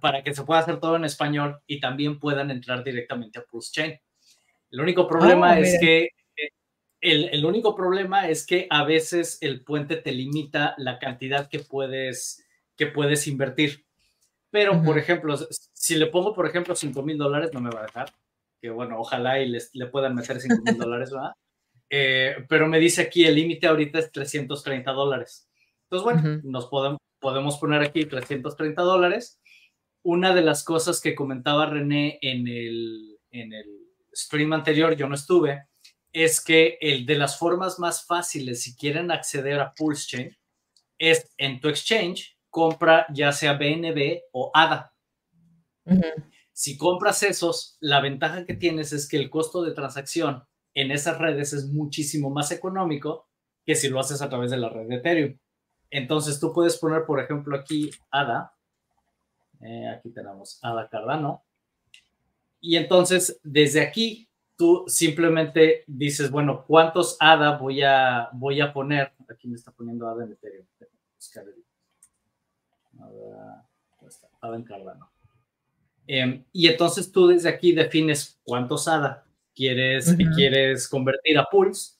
para 0.01 0.23
que 0.23 0.35
se 0.35 0.43
pueda 0.43 0.61
hacer 0.61 0.81
todo 0.81 0.97
en 0.97 1.05
español 1.05 1.61
y 1.67 1.81
también 1.81 2.19
puedan 2.19 2.51
entrar 2.51 2.83
directamente 2.83 3.39
a 3.39 3.45
Pulse 3.45 3.71
Chain. 3.73 4.01
El 4.71 4.81
único 4.81 5.07
problema 5.07 5.53
oh, 5.53 5.59
es 5.59 5.79
que 5.81 6.11
el, 7.01 7.29
el, 7.33 7.45
único 7.45 7.77
problema 7.77 8.29
es 8.29 8.45
que 8.45 8.67
a 8.69 8.85
veces 8.85 9.39
el 9.41 9.63
puente 9.63 9.97
te 9.97 10.13
limita 10.13 10.75
la 10.77 10.99
cantidad 10.99 11.49
que 11.49 11.61
puedes, 11.61 12.45
que 12.77 12.87
puedes 12.87 13.29
invertir. 13.29 13.87
Pero, 14.51 14.83
por 14.83 14.99
ejemplo, 14.99 15.37
si 15.87 15.95
le 15.97 16.07
pongo, 16.07 16.35
por 16.35 16.47
ejemplo, 16.47 16.75
5 16.75 17.03
mil 17.03 17.17
dólares, 17.17 17.51
no 17.53 17.61
me 17.61 17.71
va 17.71 17.81
a 17.81 17.87
dejar. 17.87 18.13
Que 18.61 18.71
bueno, 18.71 18.99
ojalá 18.99 19.41
y 19.41 19.49
les, 19.49 19.71
le 19.75 19.87
puedan 19.87 20.15
meter 20.15 20.41
5 20.41 20.63
mil 20.65 20.77
dólares, 20.77 21.11
¿verdad? 21.11 21.33
Eh, 21.89 22.45
pero 22.49 22.67
me 22.67 22.81
dice 22.81 23.03
aquí 23.03 23.27
el 23.27 23.37
límite 23.37 23.69
ahorita 23.69 24.01
es 24.01 24.11
330 24.11 24.91
dólares. 24.91 25.49
Entonces, 25.85 26.03
bueno, 26.03 26.41
nos 26.43 26.67
podemos, 26.67 26.99
podemos 27.21 27.59
poner 27.59 27.81
aquí 27.81 28.05
330 28.07 28.83
dólares 28.83 29.39
una 30.03 30.35
de 30.35 30.43
las 30.43 30.63
cosas 30.63 31.01
que 31.01 31.15
comentaba 31.15 31.67
René 31.67 32.19
en 32.23 32.47
el, 32.47 33.19
en 33.31 33.53
el 33.53 33.67
stream 34.13 34.53
anterior, 34.53 34.97
yo 34.97 35.09
no 35.09 35.15
estuve, 35.15 35.67
es 36.13 36.41
que 36.41 36.79
el 36.81 37.05
de 37.07 37.17
las 37.17 37.39
formas 37.39 37.79
más 37.79 38.07
fáciles 38.07 38.63
si 38.63 38.77
quieren 38.77 39.11
acceder 39.11 39.61
a 39.61 39.75
Pulse 39.75 40.07
Chain 40.09 40.37
es 40.99 41.35
en 41.39 41.61
tu 41.61 41.69
exchange, 41.69 42.39
compra 42.51 43.07
ya 43.13 43.33
sea 43.33 43.55
BNB 43.55 44.23
o 44.33 44.51
ADA. 44.55 44.96
Si 46.53 46.77
compras 46.77 47.23
esos, 47.23 47.77
la 47.81 48.01
ventaja 48.01 48.45
que 48.45 48.55
tienes 48.55 48.93
es 48.93 49.09
que 49.09 49.17
el 49.17 49.31
costo 49.31 49.63
de 49.63 49.73
transacción 49.73 50.45
en 50.75 50.91
esas 50.91 51.19
redes 51.19 51.53
es 51.53 51.67
muchísimo 51.67 52.31
más 52.31 52.51
económico 52.51 53.29
que 53.65 53.75
si 53.75 53.89
lo 53.89 54.01
haces 54.01 54.23
a 54.23 54.29
través 54.29 54.51
de 54.51 54.57
la 54.57 54.69
red 54.69 54.89
de 54.89 54.97
Ethereum. 54.97 55.39
Entonces 55.91 56.41
tú 56.41 56.53
puedes 56.53 56.77
poner, 56.79 57.05
por 57.05 57.21
ejemplo, 57.21 57.57
aquí 57.57 57.91
ADA 58.11 58.57
eh, 59.61 59.89
aquí 59.89 60.11
tenemos 60.11 60.59
Ada 60.63 60.89
Cardano. 60.89 61.45
Y 62.61 62.77
entonces, 62.77 63.41
desde 63.43 63.81
aquí, 63.81 64.29
tú 64.57 64.85
simplemente 64.87 65.85
dices, 65.87 66.31
bueno, 66.31 66.65
¿cuántos 66.67 67.17
ADA 67.21 67.59
voy 67.59 67.83
a, 67.83 68.29
voy 68.33 68.61
a 68.61 68.73
poner? 68.73 69.13
Aquí 69.29 69.49
me 69.49 69.57
está 69.57 69.73
poniendo 69.73 70.09
ADA 70.09 70.25
en 70.25 70.33
Ethereum. 70.33 70.67
ADA, 74.41 74.57
en 74.57 74.63
Cardano. 74.65 75.11
Em, 76.07 76.45
y 76.53 76.69
entonces 76.69 77.11
tú 77.11 77.27
desde 77.27 77.49
aquí 77.49 77.73
defines 77.73 78.39
cuántos 78.45 78.87
ADA 78.87 79.27
quieres, 79.55 80.15
quieres 80.35 80.89
convertir 80.89 81.39
a 81.39 81.47
Pulse. 81.51 81.97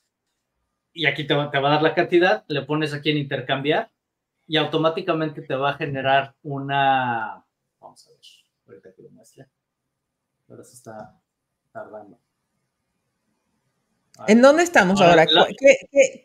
Y 0.93 1.07
aquí 1.07 1.27
te 1.27 1.35
va, 1.35 1.51
te 1.51 1.59
va 1.59 1.69
a 1.69 1.73
dar 1.73 1.83
la 1.83 1.95
cantidad, 1.95 2.45
le 2.49 2.63
pones 2.63 2.95
aquí 2.95 3.11
en 3.11 3.19
intercambiar 3.19 3.91
y 4.47 4.57
automáticamente 4.57 5.43
te 5.43 5.55
va 5.55 5.71
a 5.71 5.75
generar 5.75 6.35
una, 6.43 7.45
Vamos 7.81 8.07
a 8.07 8.11
ver, 8.11 8.21
ahorita 8.67 8.95
que 8.95 9.03
lo 9.03 9.11
muestre. 9.11 9.47
Ahora 10.49 10.65
se 10.65 10.75
está 10.75 11.21
tardando. 11.73 12.19
¿En 14.27 14.41
dónde 14.41 14.63
estamos 14.63 15.01
ahora? 15.01 15.27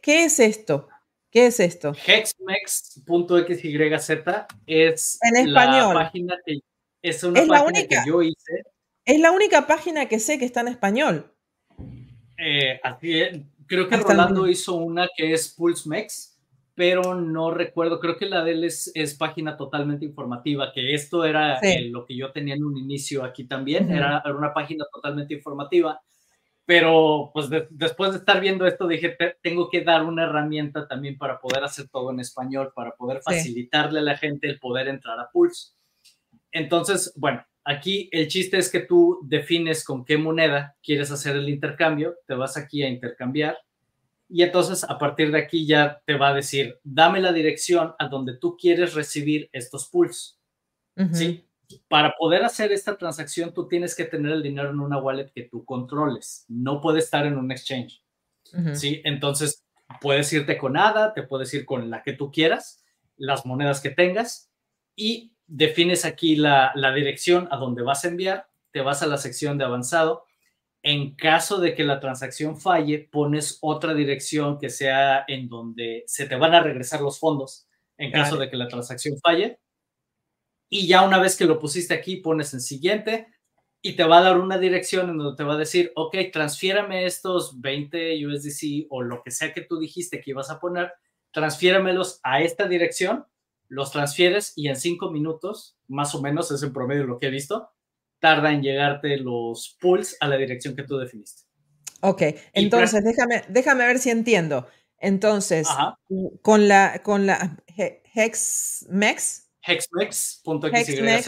¿Qué, 0.02 0.24
es 0.24 0.40
esto? 0.40 0.88
¿Qué 1.30 1.48
es 1.48 1.60
esto? 1.60 1.94
Hexmex.xyz 1.94 3.06
es 4.66 5.20
en 5.22 5.36
español. 5.48 5.94
la 5.94 6.04
página 6.06 6.38
que 6.46 6.62
es 7.02 7.24
una 7.24 7.46
página 7.46 7.88
que 7.88 7.98
yo 8.06 8.22
hice. 8.22 8.64
Es 9.06 9.20
la 9.20 9.32
única 9.32 9.68
página 9.68 10.08
que 10.08 10.20
sé 10.20 10.38
que 10.38 10.46
está 10.46 10.62
en 10.62 10.68
español. 10.70 11.34
Eh, 12.38 12.80
así 12.84 13.22
Creo 13.68 13.88
que 13.88 13.98
Rolando 13.98 14.48
hizo 14.48 14.76
una 14.76 15.08
que 15.16 15.34
es 15.34 15.50
PulseMex 15.50 16.32
pero 16.82 17.14
no 17.16 17.52
recuerdo, 17.52 18.00
creo 18.00 18.18
que 18.18 18.26
la 18.26 18.44
de 18.44 18.54
él 18.54 18.64
es, 18.64 19.16
página 19.20 19.58
totalmente 19.58 20.06
informativa, 20.06 20.72
que 20.74 20.94
esto 20.94 21.26
era 21.26 21.60
lo 21.90 22.06
que 22.06 22.16
yo 22.16 22.32
tenía 22.32 22.56
en 22.56 22.64
un 22.64 22.78
inicio 22.78 23.24
aquí 23.24 23.44
también, 23.44 23.92
era, 23.92 24.24
una 24.36 24.54
página 24.54 24.86
totalmente 24.92 25.34
informativa, 25.34 26.02
pero 26.66 27.30
pues 27.34 27.50
después 27.70 28.14
de 28.14 28.18
estar 28.18 28.40
viendo 28.40 28.66
esto 28.66 28.88
dije, 28.88 29.16
tengo 29.44 29.70
que 29.70 29.82
dar 29.82 30.04
una 30.04 30.24
herramienta 30.24 30.88
también 30.88 31.18
para 31.18 31.40
poder 31.40 31.64
hacer 31.64 31.90
todo 31.90 32.10
en 32.10 32.20
español, 32.20 32.72
para 32.74 32.96
poder 32.96 33.22
facilitarle 33.22 34.00
a 34.00 34.04
la 34.04 34.18
gente 34.18 34.48
el 34.48 34.60
poder 34.60 34.88
entrar 34.88 35.20
a 35.20 35.30
Pulse. 35.30 35.74
Entonces, 36.52 37.14
bueno, 37.16 37.46
aquí 37.64 38.10
el 38.12 38.28
chiste 38.28 38.58
es 38.58 38.72
que 38.72 38.82
tú 38.82 39.20
defines 39.24 39.84
con 39.84 40.06
qué 40.06 40.18
moneda 40.18 40.76
quieres 40.84 41.12
hacer 41.12 41.36
el 41.36 41.50
intercambio, 41.50 42.16
te 42.28 42.34
vas 42.34 42.58
aquí 42.58 42.84
a 42.84 42.90
intercambiar 42.90 43.58
y 44.34 44.44
entonces 44.44 44.86
a 44.86 44.98
partir 44.98 45.30
de 45.30 45.40
aquí 45.40 45.68
ya 45.68 46.02
te 46.06 46.16
va 46.16 46.30
a 46.30 46.34
decir, 46.34 46.80
dame 46.84 47.20
la 47.20 47.34
dirección 47.34 47.94
a 48.00 48.08
donde 48.08 48.38
tú 48.38 48.56
quieres 48.56 48.94
recibir 48.94 49.50
estos 49.52 49.90
pools. 49.90 50.40
¿Sí? 51.12 51.46
Para 51.90 52.16
poder 52.18 52.44
hacer 52.46 52.72
esta 52.72 52.98
transacción, 52.98 53.54
tú 53.54 53.68
tienes 53.68 53.94
que 53.94 54.06
tener 54.06 54.32
el 54.32 54.44
dinero 54.44 54.70
en 54.70 54.80
una 54.80 55.00
wallet 55.00 55.32
que 55.34 55.44
tú 55.44 55.66
controles. 55.66 56.46
No 56.48 56.80
puede 56.80 57.00
estar 57.00 57.26
en 57.26 57.38
un 57.38 57.52
exchange. 57.52 58.02
¿Sí? 58.74 59.02
Entonces, 59.04 59.66
puedes 60.00 60.32
irte 60.32 60.58
con 60.58 60.78
ADA, 60.78 61.14
te 61.14 61.24
puedes 61.24 61.54
ir 61.54 61.66
con 61.66 61.90
la 61.90 62.02
que 62.02 62.14
tú 62.14 62.32
quieras, 62.32 62.86
las 63.18 63.46
monedas 63.46 63.82
que 63.82 63.90
tengas 63.90 64.50
y 64.96 65.31
defines 65.52 66.06
aquí 66.06 66.36
la, 66.36 66.72
la 66.76 66.94
dirección 66.94 67.48
a 67.52 67.58
donde 67.58 67.84
vas 67.84 68.06
a 68.06 68.08
enviar, 68.08 68.48
te 68.72 68.82
vas 68.82 69.02
a 69.02 69.08
la 69.08 69.18
sección 69.18 69.58
de 69.58 69.66
avanzado. 69.66 70.26
En 70.84 71.16
caso 71.16 71.60
de 71.60 71.76
que 71.76 71.84
la 71.84 72.00
transacción 72.00 72.60
falle, 72.60 73.08
pones 73.12 73.60
otra 73.62 73.94
dirección 73.94 74.58
que 74.58 74.70
sea 74.70 75.24
en 75.28 75.48
donde 75.48 76.04
se 76.08 76.26
te 76.26 76.36
van 76.36 76.56
a 76.56 76.62
regresar 76.62 77.02
los 77.02 77.20
fondos 77.20 77.68
en 77.98 78.12
caso 78.12 78.36
de 78.38 78.50
que 78.50 78.58
la 78.58 78.68
transacción 78.68 79.16
falle 79.20 79.60
y 80.74 80.88
ya 80.88 81.04
una 81.04 81.20
vez 81.20 81.36
que 81.36 81.44
lo 81.44 81.60
pusiste 81.60 81.94
aquí, 81.94 82.16
pones 82.16 82.54
en 82.54 82.62
siguiente 82.62 83.28
y 83.82 83.98
te 83.98 84.06
va 84.06 84.20
a 84.20 84.22
dar 84.22 84.40
una 84.40 84.58
dirección 84.58 85.10
en 85.10 85.18
donde 85.18 85.36
te 85.36 85.44
va 85.44 85.56
a 85.56 85.58
decir, 85.58 85.92
ok, 85.96 86.16
transfiérame 86.32 87.06
estos 87.06 87.60
20 87.60 88.26
USDC 88.26 88.88
o 88.90 89.02
lo 89.02 89.22
que 89.22 89.32
sea 89.32 89.54
que 89.54 89.62
tú 89.62 89.78
dijiste 89.78 90.22
que 90.22 90.32
ibas 90.32 90.50
a 90.50 90.62
poner, 90.62 90.94
transfiéramelos 91.32 92.22
a 92.24 92.42
esta 92.42 92.70
dirección, 92.70 93.26
los 93.72 93.92
transfieres 93.92 94.52
y 94.58 94.68
en 94.68 94.76
cinco 94.76 95.12
minutos, 95.12 95.78
más 95.88 96.14
o 96.14 96.22
menos, 96.22 96.52
es 96.52 96.62
en 96.62 96.74
promedio 96.74 97.06
lo 97.06 97.20
que 97.20 97.28
he 97.28 97.32
visto, 97.32 97.70
tarda 98.20 98.52
en 98.52 98.62
llegarte 98.62 99.16
los 99.18 99.78
pools 99.80 100.18
a 100.20 100.28
la 100.28 100.36
dirección 100.36 100.76
que 100.76 100.84
tú 100.84 100.98
definiste. 100.98 101.44
Ok, 102.02 102.22
entonces 102.52 103.02
déjame, 103.02 103.44
déjame 103.48 103.86
ver 103.86 104.00
si 104.00 104.10
entiendo. 104.10 104.68
Entonces, 105.00 105.70
con 106.42 106.68
la, 106.68 107.02
con 107.02 107.26
la 107.26 107.64
HexMex, 108.14 109.50
hexmex.xyz. 109.62 111.26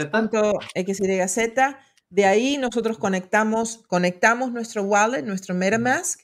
De 2.09 2.25
ahí 2.25 2.57
nosotros 2.57 2.97
conectamos, 2.97 3.83
conectamos 3.87 4.51
nuestro 4.51 4.83
wallet, 4.83 5.23
nuestro 5.23 5.55
MetaMask. 5.55 6.19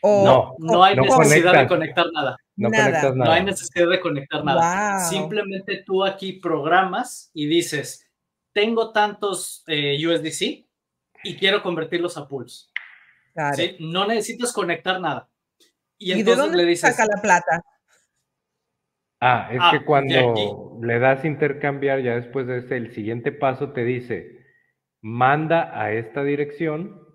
O, 0.00 0.24
no, 0.24 0.54
no 0.58 0.84
hay 0.84 0.94
necesidad 0.96 1.58
de 1.60 1.66
conectar 1.66 2.06
nada. 2.14 2.36
No, 2.60 2.68
nada. 2.68 3.14
no 3.14 3.32
hay 3.32 3.42
necesidad 3.42 3.88
de 3.88 4.00
conectar 4.00 4.44
nada. 4.44 4.98
Simplemente 4.98 5.82
tú 5.86 6.04
aquí 6.04 6.34
programas 6.34 7.30
y 7.32 7.46
dices, 7.46 8.06
tengo 8.52 8.92
tantos 8.92 9.64
eh, 9.66 9.96
USDC 10.06 10.66
y 11.24 11.36
quiero 11.38 11.62
convertirlos 11.62 12.18
a 12.18 12.28
pools. 12.28 12.70
No 13.78 14.06
necesitas 14.06 14.52
conectar 14.52 15.00
nada. 15.00 15.26
Y, 15.96 16.12
entonces 16.12 16.36
de 16.36 16.42
dónde 16.42 16.56
le 16.58 16.68
dices, 16.68 16.94
saca 16.94 17.08
la 17.10 17.22
plata? 17.22 17.62
Ah, 19.20 19.48
es 19.50 19.58
que 19.58 19.76
ah, 19.78 19.84
cuando 19.86 20.78
le 20.82 20.98
das 20.98 21.24
intercambiar, 21.24 22.02
ya 22.02 22.16
después 22.16 22.46
de 22.46 22.58
ese, 22.58 22.76
el 22.76 22.92
siguiente 22.92 23.32
paso 23.32 23.72
te 23.72 23.84
dice, 23.84 24.46
manda 25.00 25.80
a 25.80 25.92
esta 25.92 26.22
dirección 26.24 27.08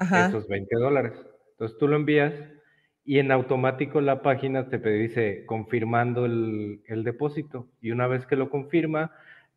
esos 0.00 0.48
20 0.48 0.76
dólares. 0.76 1.12
Entonces 1.52 1.78
tú 1.78 1.86
lo 1.86 1.94
envías 1.94 2.34
y 3.10 3.18
en 3.18 3.32
automático 3.32 4.00
la 4.00 4.22
página 4.22 4.68
te 4.68 4.78
dice 4.78 5.44
confirmando 5.44 6.26
el, 6.26 6.80
el, 6.86 7.02
depósito. 7.02 7.66
Y 7.80 7.90
una 7.90 8.06
vez 8.06 8.24
que 8.24 8.36
lo 8.36 8.50
confirma, 8.50 9.10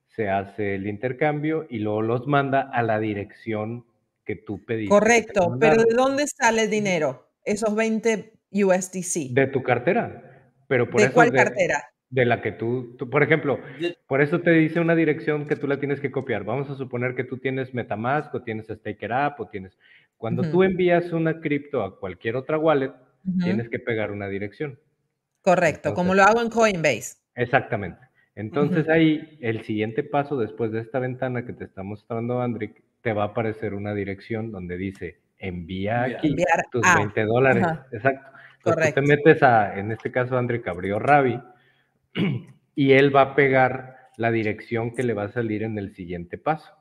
se 0.08 0.28
hace 0.28 0.74
el 0.74 0.88
intercambio 0.88 1.68
y 1.70 1.78
luego 1.78 2.02
los 2.02 2.26
manda 2.26 2.62
a 2.62 2.82
la 2.82 3.00
dirección 3.00 3.86
que 4.26 4.36
tú 4.36 4.66
pediste. 4.66 4.90
Correcto, 4.90 5.56
pero 5.60 5.84
¿de 5.84 5.94
dónde 5.94 6.26
sale 6.26 6.64
el 6.64 6.72
dinero? 6.72 7.30
Esos 7.46 7.76
20 7.76 8.34
USDC. 8.54 9.34
De 9.36 9.46
tu 9.46 9.62
cartera. 9.62 10.50
Pero 10.68 10.90
por 10.90 11.02
¿De 11.02 11.06
eso 11.06 11.14
cuál 11.14 11.32
cartera? 11.32 11.92
De 12.10 12.26
la 12.26 12.42
que 12.42 12.54
tú, 12.54 12.98
por 13.12 13.22
ejemplo, 13.22 13.60
por 14.08 14.24
eso 14.24 14.42
te 14.42 14.50
dice 14.50 14.80
una 14.80 14.96
dirección 14.96 15.46
que 15.46 15.58
tú 15.58 15.68
la 15.68 15.80
tienes 15.80 16.00
que 16.00 16.10
copiar. 16.10 16.44
Vamos 16.44 16.72
a 16.72 16.76
suponer 16.76 17.14
que 17.14 17.24
tú 17.24 17.38
tienes 17.38 17.72
Metamask 17.76 18.34
o 18.34 18.42
tienes 18.42 18.66
StakerApp 18.66 19.40
o 19.40 19.48
tienes... 19.48 19.78
Cuando 20.18 20.42
tú 20.42 20.64
envías 20.64 21.12
una 21.12 21.40
cripto 21.40 21.84
a 21.84 22.00
cualquier 22.00 22.38
otra 22.38 22.58
wallet, 22.58 22.94
tienes 23.44 23.70
que 23.70 23.80
pegar 23.80 24.12
una 24.12 24.28
dirección. 24.28 24.80
Correcto, 25.42 25.94
como 25.94 26.14
lo 26.16 26.24
hago 26.24 26.42
en 26.42 26.50
Coinbase. 26.50 27.18
Exactamente. 27.36 28.00
Entonces 28.36 28.90
ahí 28.90 29.38
el 29.42 29.64
siguiente 29.64 30.04
paso 30.04 30.38
después 30.38 30.72
de 30.72 30.80
esta 30.80 31.00
ventana 31.00 31.46
que 31.46 31.54
te 31.54 31.66
está 31.66 31.84
mostrando 31.84 32.42
Andrick, 32.42 32.82
te 33.02 33.14
va 33.14 33.24
a 33.24 33.28
aparecer 33.28 33.74
una 33.74 33.94
dirección 33.94 34.52
donde 34.52 34.78
dice 34.78 35.20
envía 35.38 36.04
aquí 36.04 36.36
tus 36.72 36.82
20 36.96 37.26
dólares. 37.26 37.66
Exacto. 37.92 38.30
Correcto. 38.64 39.02
te 39.02 39.08
metes 39.08 39.44
a, 39.44 39.78
en 39.78 39.92
este 39.92 40.10
caso, 40.10 40.38
André 40.38 40.62
abrió 40.66 40.98
Ravi 40.98 41.38
y 42.76 42.94
él 42.94 43.14
va 43.14 43.22
a 43.22 43.36
pegar 43.36 43.98
la 44.16 44.32
dirección 44.32 44.96
que 44.96 45.04
le 45.04 45.14
va 45.14 45.24
a 45.24 45.32
salir 45.32 45.64
en 45.64 45.78
el 45.78 45.94
siguiente 45.94 46.38
paso. 46.38 46.72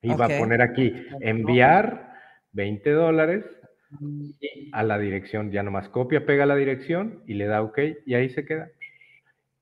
Y 0.00 0.08
va 0.08 0.26
a 0.26 0.38
poner 0.38 0.60
aquí, 0.60 0.92
enviar 1.20 2.16
20 2.50 2.90
dólares 2.90 3.44
a 4.72 4.82
la 4.82 4.98
dirección, 4.98 5.50
ya 5.50 5.62
nomás 5.62 5.88
copia, 5.88 6.26
pega 6.26 6.46
la 6.46 6.56
dirección 6.56 7.22
y 7.26 7.34
le 7.34 7.46
da 7.46 7.62
OK 7.62 7.78
y 8.06 8.14
ahí 8.14 8.30
se 8.30 8.44
queda 8.44 8.70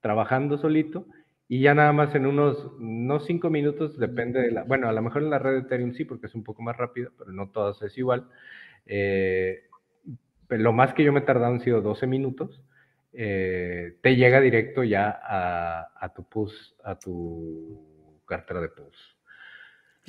trabajando 0.00 0.58
solito 0.58 1.06
y 1.52 1.62
ya 1.62 1.74
nada 1.74 1.92
más 1.92 2.14
en 2.14 2.26
unos, 2.26 2.78
no 2.78 3.18
cinco 3.18 3.50
minutos, 3.50 3.98
depende 3.98 4.40
de 4.40 4.52
la, 4.52 4.62
bueno, 4.62 4.88
a 4.88 4.92
lo 4.92 5.02
mejor 5.02 5.22
en 5.22 5.30
la 5.30 5.40
red 5.40 5.54
de 5.54 5.58
Ethereum 5.62 5.94
sí, 5.94 6.04
porque 6.04 6.28
es 6.28 6.34
un 6.36 6.44
poco 6.44 6.62
más 6.62 6.76
rápido, 6.76 7.10
pero 7.18 7.32
no 7.32 7.50
todas 7.50 7.82
es 7.82 7.98
igual. 7.98 8.28
Eh, 8.86 9.64
lo 10.48 10.72
más 10.72 10.94
que 10.94 11.02
yo 11.02 11.12
me 11.12 11.18
he 11.18 11.22
tardado 11.24 11.52
han 11.52 11.60
sido 11.60 11.80
12 11.80 12.06
minutos, 12.06 12.62
eh, 13.12 13.96
te 14.00 14.14
llega 14.14 14.40
directo 14.40 14.84
ya 14.84 15.20
a, 15.20 16.12
tu 16.14 16.22
PUS, 16.22 16.76
a 16.84 16.96
tu 16.96 18.22
cartera 18.26 18.60
de 18.60 18.68
PUS. 18.68 19.19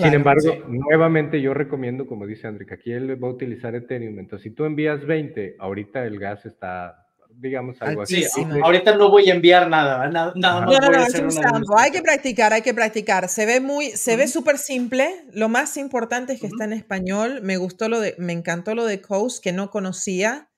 Sin 0.01 0.13
embargo, 0.13 0.55
nuevamente 0.67 1.41
yo 1.41 1.53
recomiendo, 1.53 2.07
como 2.07 2.25
dice 2.25 2.47
André, 2.47 2.65
aquí 2.71 2.91
él 2.91 3.21
va 3.21 3.27
a 3.27 3.31
utilizar 3.31 3.75
Ethereum. 3.75 4.19
Entonces, 4.19 4.43
si 4.43 4.55
tú 4.55 4.65
envías 4.65 5.05
20, 5.05 5.55
ahorita 5.59 6.05
el 6.05 6.19
gas 6.19 6.45
está, 6.45 7.07
digamos, 7.29 7.81
algo 7.81 8.01
así. 8.01 8.23
Sí, 8.23 8.45
ahorita 8.63 8.97
no 8.97 9.09
voy 9.09 9.29
a 9.29 9.33
enviar 9.33 9.69
nada, 9.69 10.07
nada, 10.09 10.33
nada 10.35 10.65
no, 10.65 11.59
no, 11.59 11.77
Hay 11.77 11.91
que 11.91 12.01
practicar, 12.01 12.53
hay 12.53 12.61
que 12.61 12.73
practicar. 12.73 13.27
Se 13.29 13.45
ve 13.45 13.59
muy, 13.59 13.91
se 13.91 14.15
ve 14.15 14.27
súper 14.27 14.57
simple. 14.57 15.25
Lo 15.33 15.49
más 15.49 15.77
importante 15.77 16.33
es 16.33 16.41
que 16.41 16.47
está 16.47 16.65
en 16.65 16.73
español. 16.73 17.41
Me 17.43 17.57
gustó 17.57 17.89
lo 17.89 17.99
de, 17.99 18.15
me 18.17 18.33
encantó 18.33 18.75
lo 18.75 18.85
de 18.85 19.01
Coast 19.01 19.43
que 19.43 19.51
no 19.51 19.69
conocía. 19.69 20.49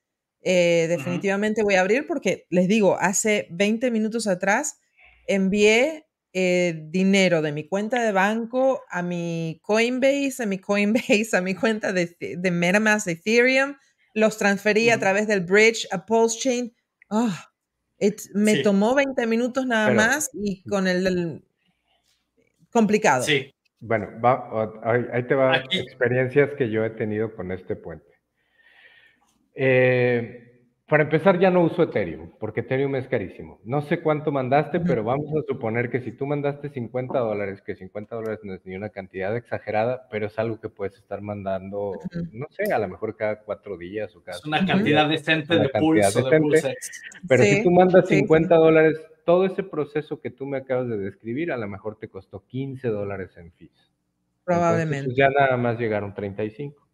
Eh, 0.45 0.87
definitivamente 0.89 1.63
voy 1.63 1.75
a 1.75 1.81
abrir 1.81 2.05
porque 2.05 2.45
les 2.49 2.67
digo, 2.67 2.97
hace 2.99 3.47
20 3.51 3.91
minutos 3.91 4.27
atrás 4.27 4.81
envié 5.25 6.05
eh, 6.33 6.87
dinero 6.89 7.41
de 7.41 7.51
mi 7.51 7.67
cuenta 7.67 8.03
de 8.03 8.11
banco 8.11 8.83
a 8.89 9.01
mi 9.01 9.59
Coinbase, 9.61 10.43
a 10.43 10.45
mi 10.45 10.57
Coinbase, 10.57 11.29
a 11.37 11.41
mi 11.41 11.55
cuenta 11.55 11.93
de, 11.93 12.15
de 12.19 12.51
MetaMask 12.51 13.05
de 13.05 13.13
Ethereum, 13.13 13.75
los 14.13 14.37
transferí 14.37 14.89
a 14.89 14.99
través 14.99 15.27
del 15.27 15.41
bridge 15.41 15.87
a 15.91 16.05
Pulse 16.05 16.39
Chain. 16.39 16.75
Ah, 17.09 17.51
me 18.33 18.57
tomó 18.57 18.95
20 18.95 19.27
minutos 19.27 19.65
nada 19.65 19.91
más 19.91 20.29
y 20.33 20.63
con 20.63 20.87
el, 20.87 21.43
complicado. 22.69 23.23
Sí. 23.23 23.53
Bueno, 23.79 24.09
ahí, 24.83 25.23
te 25.23 25.35
va 25.35 25.57
experiencias 25.57 26.51
que 26.57 26.69
yo 26.69 26.85
he 26.85 26.89
tenido 26.89 27.35
con 27.35 27.51
este 27.51 27.75
puente. 27.75 28.07
Eh, 29.55 30.52
para 30.87 31.03
empezar, 31.03 31.39
ya 31.39 31.49
no 31.49 31.63
uso 31.63 31.83
Ethereum, 31.83 32.31
porque 32.39 32.59
Ethereum 32.59 32.95
es 32.95 33.07
carísimo. 33.07 33.59
No 33.63 33.81
sé 33.81 34.01
cuánto 34.01 34.31
mandaste, 34.31 34.81
pero 34.81 35.03
vamos 35.03 35.27
a 35.29 35.41
suponer 35.47 35.89
que 35.89 36.01
si 36.01 36.11
tú 36.11 36.25
mandaste 36.25 36.69
50 36.69 37.19
dólares, 37.19 37.61
que 37.61 37.75
50 37.75 38.15
dólares 38.15 38.39
no 38.43 38.53
es 38.53 38.65
ni 38.65 38.75
una 38.75 38.89
cantidad 38.89 39.35
exagerada, 39.35 40.07
pero 40.11 40.27
es 40.27 40.37
algo 40.37 40.59
que 40.59 40.67
puedes 40.69 40.95
estar 40.97 41.21
mandando, 41.21 41.93
no 42.33 42.47
sé, 42.49 42.71
a 42.73 42.79
lo 42.79 42.89
mejor 42.89 43.15
cada 43.15 43.39
cuatro 43.39 43.77
días 43.77 44.13
o 44.15 44.23
cada... 44.23 44.37
Es 44.37 44.45
una 44.45 44.65
cantidad 44.65 45.07
decente 45.07 45.57
de 45.57 45.69
pulso. 45.69 46.29
pero 47.27 47.43
si 47.43 47.63
tú 47.63 47.71
mandas 47.71 48.07
50 48.09 48.53
dólares, 48.53 48.99
todo 49.25 49.45
ese 49.45 49.63
proceso 49.63 50.19
que 50.19 50.31
tú 50.31 50.45
me 50.45 50.57
acabas 50.57 50.89
de 50.89 50.97
describir, 50.97 51.53
a 51.53 51.57
lo 51.57 51.67
mejor 51.67 51.97
te 51.97 52.09
costó 52.09 52.45
15 52.45 52.89
dólares 52.89 53.35
en 53.37 53.53
fees. 53.53 53.93
Probablemente. 54.43 55.05
Pues, 55.05 55.17
ya 55.17 55.29
nada 55.29 55.55
más 55.55 55.79
llegaron 55.79 56.13
35. 56.13 56.85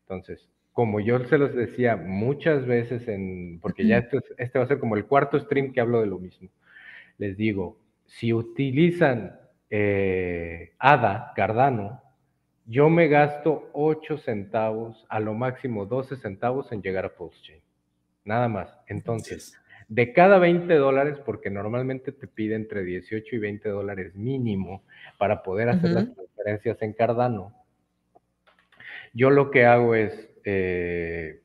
Entonces, 0.00 0.48
como 0.78 1.00
yo 1.00 1.18
se 1.24 1.38
los 1.38 1.56
decía 1.56 1.96
muchas 1.96 2.64
veces, 2.64 3.08
en, 3.08 3.58
porque 3.60 3.84
ya 3.84 3.98
este, 3.98 4.20
este 4.36 4.60
va 4.60 4.64
a 4.64 4.68
ser 4.68 4.78
como 4.78 4.94
el 4.94 5.06
cuarto 5.06 5.36
stream 5.40 5.72
que 5.72 5.80
hablo 5.80 6.00
de 6.00 6.06
lo 6.06 6.20
mismo, 6.20 6.50
les 7.18 7.36
digo, 7.36 7.80
si 8.06 8.32
utilizan 8.32 9.40
eh, 9.70 10.74
ADA, 10.78 11.32
Cardano, 11.34 12.00
yo 12.64 12.90
me 12.90 13.08
gasto 13.08 13.70
8 13.72 14.18
centavos, 14.18 15.04
a 15.08 15.18
lo 15.18 15.34
máximo 15.34 15.84
12 15.84 16.14
centavos 16.14 16.70
en 16.70 16.80
llegar 16.80 17.06
a 17.06 17.16
PulseChain. 17.16 17.60
Nada 18.24 18.46
más. 18.46 18.72
Entonces, 18.86 19.60
de 19.88 20.12
cada 20.12 20.38
20 20.38 20.72
dólares, 20.76 21.18
porque 21.26 21.50
normalmente 21.50 22.12
te 22.12 22.28
pide 22.28 22.54
entre 22.54 22.84
18 22.84 23.34
y 23.34 23.38
20 23.40 23.68
dólares 23.68 24.14
mínimo 24.14 24.84
para 25.18 25.42
poder 25.42 25.70
hacer 25.70 25.90
las 25.90 26.14
transferencias 26.14 26.80
en 26.82 26.92
Cardano, 26.92 27.52
yo 29.12 29.30
lo 29.30 29.50
que 29.50 29.64
hago 29.64 29.96
es, 29.96 30.27
eh, 30.50 31.42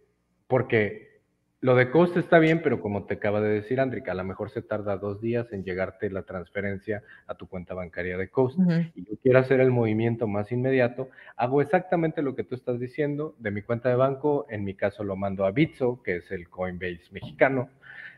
porque 0.48 1.20
lo 1.60 1.76
de 1.76 1.92
coste 1.92 2.22
está 2.22 2.40
bien, 2.40 2.62
pero 2.62 2.80
como 2.80 3.06
te 3.06 3.16
acaba 3.16 3.42
de 3.42 3.50
decir 3.50 3.82
Andrica, 3.82 4.14
a 4.14 4.16
lo 4.16 4.24
mejor 4.24 4.50
se 4.50 4.62
tarda 4.62 4.96
dos 4.96 5.20
días 5.20 5.52
en 5.52 5.66
llegarte 5.66 6.10
la 6.10 6.24
transferencia 6.24 7.04
a 7.28 7.36
tu 7.36 7.48
cuenta 7.48 7.74
bancaria 7.74 8.18
de 8.18 8.30
coste. 8.30 8.92
Y 8.96 9.04
yo 9.04 9.18
quiero 9.22 9.40
hacer 9.40 9.60
el 9.60 9.72
movimiento 9.72 10.26
más 10.26 10.54
inmediato, 10.54 11.10
hago 11.36 11.62
exactamente 11.62 12.22
lo 12.22 12.34
que 12.34 12.46
tú 12.46 12.56
estás 12.56 12.80
diciendo 12.80 13.36
de 13.40 13.52
mi 13.52 13.62
cuenta 13.62 13.90
de 13.90 13.96
banco. 13.96 14.46
En 14.50 14.64
mi 14.64 14.74
caso 14.74 15.04
lo 15.04 15.18
mando 15.18 15.46
a 15.46 15.52
Bitso, 15.52 16.02
que 16.02 16.18
es 16.18 16.32
el 16.32 16.48
Coinbase 16.48 17.12
mexicano. 17.12 17.70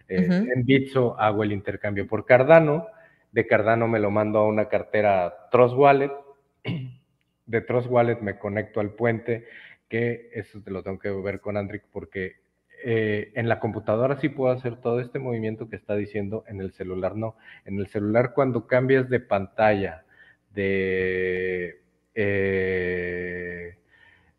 Eh, 0.07 0.27
en 0.53 0.65
Bitso 0.65 1.19
hago 1.19 1.43
el 1.43 1.51
intercambio 1.51 2.05
por 2.05 2.25
Cardano. 2.25 2.85
De 3.31 3.47
Cardano 3.47 3.87
me 3.87 3.99
lo 3.99 4.11
mando 4.11 4.37
a 4.37 4.47
una 4.47 4.69
cartera 4.69 5.49
Trust 5.51 5.75
Wallet. 5.75 6.11
De 7.47 7.61
Trust 7.61 7.89
Wallet 7.89 8.21
me 8.21 8.37
conecto 8.37 8.79
al 8.79 8.91
puente, 8.91 9.45
que 9.87 10.29
eso 10.33 10.61
te 10.61 10.71
lo 10.71 10.83
tengo 10.83 10.99
que 10.99 11.09
ver 11.09 11.39
con 11.39 11.57
Andric 11.57 11.83
porque 11.91 12.35
eh, 12.83 13.31
en 13.35 13.49
la 13.49 13.59
computadora 13.59 14.19
sí 14.19 14.29
puedo 14.29 14.53
hacer 14.53 14.75
todo 14.75 14.99
este 14.99 15.19
movimiento 15.19 15.69
que 15.69 15.75
está 15.75 15.95
diciendo, 15.95 16.43
en 16.47 16.61
el 16.61 16.71
celular 16.71 17.15
no. 17.15 17.35
En 17.65 17.79
el 17.79 17.87
celular 17.87 18.33
cuando 18.33 18.67
cambias 18.67 19.09
de 19.09 19.19
pantalla 19.19 20.03
de, 20.53 21.81
eh, 22.13 23.77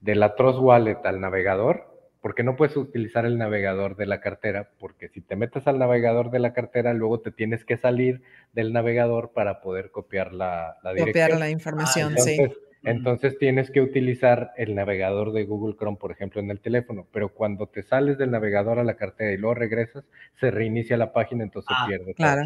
de 0.00 0.14
la 0.14 0.34
Trust 0.34 0.58
Wallet 0.60 0.98
al 1.04 1.20
navegador, 1.20 1.96
porque 2.20 2.42
no 2.42 2.56
puedes 2.56 2.76
utilizar 2.76 3.24
el 3.24 3.38
navegador 3.38 3.96
de 3.96 4.06
la 4.06 4.20
cartera, 4.20 4.70
porque 4.78 5.08
si 5.08 5.20
te 5.20 5.36
metes 5.36 5.66
al 5.66 5.78
navegador 5.78 6.30
de 6.30 6.40
la 6.40 6.52
cartera, 6.52 6.92
luego 6.92 7.20
te 7.20 7.30
tienes 7.30 7.64
que 7.64 7.76
salir 7.76 8.22
del 8.52 8.72
navegador 8.72 9.32
para 9.32 9.60
poder 9.60 9.90
copiar 9.90 10.32
la, 10.32 10.76
la 10.82 10.92
dirección. 10.92 11.28
Copiar 11.28 11.38
la 11.38 11.50
información, 11.50 12.14
ah, 12.16 12.20
sí. 12.20 12.38
Entonces 12.86 13.36
tienes 13.36 13.72
que 13.72 13.80
utilizar 13.80 14.52
el 14.56 14.76
navegador 14.76 15.32
de 15.32 15.44
Google 15.44 15.74
Chrome, 15.76 15.96
por 15.96 16.12
ejemplo, 16.12 16.40
en 16.40 16.52
el 16.52 16.60
teléfono, 16.60 17.04
pero 17.12 17.30
cuando 17.30 17.66
te 17.66 17.82
sales 17.82 18.16
del 18.16 18.30
navegador 18.30 18.78
a 18.78 18.84
la 18.84 18.94
cartera 18.94 19.32
y 19.32 19.36
luego 19.38 19.54
regresas, 19.54 20.04
se 20.38 20.52
reinicia 20.52 20.96
la 20.96 21.12
página, 21.12 21.42
entonces 21.42 21.76
ah, 21.76 21.84
pierde. 21.88 22.14
Claro, 22.14 22.42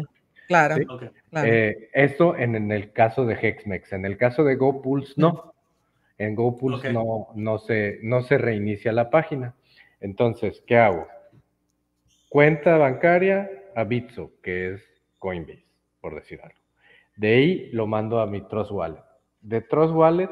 claro. 0.47 0.77
Eh, 1.45 1.89
esto 1.93 2.35
en, 2.35 2.71
el 2.71 2.91
caso 2.91 3.23
de 3.27 3.35
Hexmex. 3.35 3.93
En 3.93 4.03
el 4.03 4.17
caso 4.17 4.43
de 4.43 4.55
GoPulse, 4.55 5.13
no. 5.17 5.53
En 6.17 6.33
GoPulse 6.33 6.91
no, 6.91 7.27
no, 7.35 7.59
se, 7.59 7.99
no 8.01 8.23
se 8.23 8.39
reinicia 8.39 8.91
la 8.91 9.11
página. 9.11 9.53
Entonces, 9.99 10.63
¿qué 10.65 10.77
hago? 10.77 11.07
Cuenta 12.29 12.77
bancaria 12.77 13.47
a 13.75 13.83
Bitso, 13.83 14.31
que 14.41 14.73
es 14.73 14.81
Coinbase, 15.19 15.65
por 16.01 16.15
decir 16.15 16.39
algo. 16.41 16.59
De 17.15 17.35
ahí 17.35 17.69
lo 17.73 17.85
mando 17.85 18.19
a 18.19 18.25
mi 18.25 18.41
Trust 18.41 18.71
Wallet 18.71 19.10
de 19.41 19.61
Trust 19.61 19.93
Wallet 19.93 20.29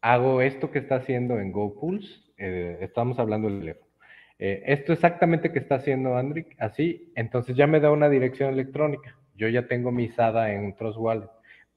hago 0.00 0.42
esto 0.42 0.70
que 0.70 0.80
está 0.80 0.96
haciendo 0.96 1.38
en 1.38 1.52
GoPulse. 1.52 2.20
Eh, 2.36 2.78
estamos 2.80 3.18
hablando 3.18 3.48
del 3.48 3.60
teléfono. 3.60 3.92
Eh, 4.38 4.64
esto 4.66 4.92
exactamente 4.92 5.52
que 5.52 5.60
está 5.60 5.76
haciendo 5.76 6.16
Andric, 6.16 6.56
así, 6.58 7.12
entonces 7.14 7.54
ya 7.54 7.68
me 7.68 7.78
da 7.78 7.92
una 7.92 8.08
dirección 8.08 8.52
electrónica. 8.52 9.16
Yo 9.36 9.48
ya 9.48 9.68
tengo 9.68 9.92
mi 9.92 10.08
SADA 10.08 10.52
en 10.52 10.74
Trust 10.74 10.98
Wallet. 10.98 11.28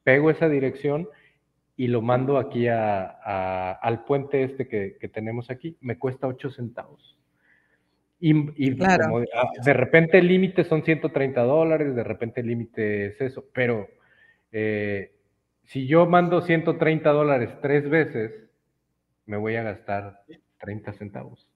Pego 0.04 0.32
esa 0.32 0.50
dirección 0.50 1.08
y 1.78 1.88
lo 1.88 2.02
mando 2.02 2.38
aquí 2.38 2.68
al 2.68 4.04
puente 4.06 4.44
este 4.44 4.68
que, 4.68 5.10
tenemos 5.10 5.52
aquí. 5.52 5.78
Me 5.82 6.00
cuesta 6.00 6.28
8 6.28 6.50
centavos. 6.50 7.20
Y, 8.20 8.82
ah, 8.82 9.52
de 9.64 9.74
repente 9.74 10.18
el 10.18 10.28
límite 10.28 10.64
son 10.64 10.84
130 10.84 11.44
dólares, 11.44 11.96
de 11.96 12.04
repente 12.04 12.42
el 12.42 12.48
límite 12.48 13.08
es 13.08 13.22
eso, 13.22 13.46
pero 13.54 13.88
eh, 14.52 15.15
si 15.68 15.88
yo 15.88 16.06
mando 16.06 16.42
130 16.42 17.10
dólares 17.10 17.50
tres 17.62 17.90
veces, 17.90 18.32
me 19.26 19.38
voy 19.38 19.56
a 19.56 19.64
gastar 19.64 20.24
30 20.60 20.94
centavos. 20.94 21.48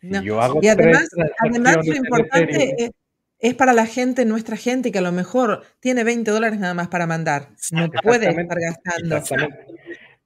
Si 0.00 0.24
yo 0.24 0.40
hago 0.40 0.60
y 0.62 0.68
además, 0.68 1.08
además 1.38 1.76
lo 1.86 1.94
importante 1.94 2.92
es, 3.38 3.54
para 3.54 3.72
la 3.72 3.86
gente, 3.86 4.24
nuestra 4.24 4.56
gente, 4.56 4.92
que 4.92 4.98
a 4.98 5.02
lo 5.02 5.12
mejor 5.12 5.62
tiene 5.80 6.04
20 6.04 6.30
dólares 6.30 6.58
nada 6.58 6.74
más 6.74 6.88
para 6.88 7.06
mandar. 7.06 7.50
No 7.72 7.88
puede 8.02 8.28
estar 8.28 8.58
gastando. 8.58 9.20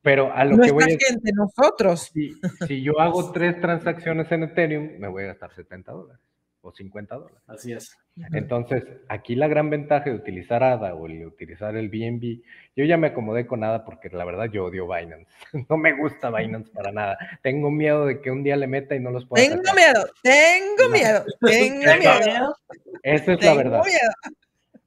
Pero 0.03 0.33
a 0.33 0.45
lo 0.45 0.59
que 0.59 0.71
voy 0.71 0.85
a 0.85 0.87
gente, 0.87 1.33
nosotros. 1.35 2.11
Si, 2.13 2.33
si 2.67 2.83
yo 2.83 3.01
hago 3.01 3.33
tres 3.33 3.61
transacciones 3.61 4.31
en 4.31 4.45
Ethereum, 4.45 4.99
me 4.99 5.09
voy 5.09 5.25
a 5.25 5.29
gastar 5.29 5.53
70 5.55 5.93
dólares 5.93 6.21
o 6.67 6.73
50 6.73 7.15
dólares. 7.15 7.39
Así 7.47 7.73
es. 7.73 7.97
Entonces, 8.33 8.85
aquí 9.09 9.35
la 9.35 9.47
gran 9.47 9.71
ventaja 9.71 10.11
de 10.11 10.17
utilizar 10.17 10.65
ADA 10.65 10.95
o 10.95 11.07
de 11.07 11.27
utilizar 11.27 11.77
el 11.77 11.89
BNB, 11.89 12.43
yo 12.75 12.85
ya 12.85 12.97
me 12.97 13.09
acomodé 13.09 13.47
con 13.47 13.63
ADA 13.63 13.85
porque 13.85 14.09
la 14.09 14.25
verdad 14.25 14.47
yo 14.51 14.65
odio 14.65 14.87
Binance. 14.87 15.31
No 15.69 15.77
me 15.77 15.93
gusta 15.93 16.31
Binance 16.31 16.71
para 16.73 16.93
nada. 16.93 17.19
Tengo 17.43 17.71
miedo 17.71 18.07
de 18.07 18.21
que 18.21 18.31
un 18.31 18.43
día 18.43 18.57
le 18.57 18.67
meta 18.67 18.95
y 18.95 19.01
no 19.01 19.11
los 19.11 19.27
pueda. 19.27 19.47
Tengo 19.47 19.63
miedo, 19.75 20.07
tengo 20.23 20.93
miedo, 20.93 21.25
tengo 21.41 21.99
miedo. 21.99 22.57
Esa 23.03 23.33
es 23.35 23.45
la 23.45 23.55
verdad. 23.55 23.83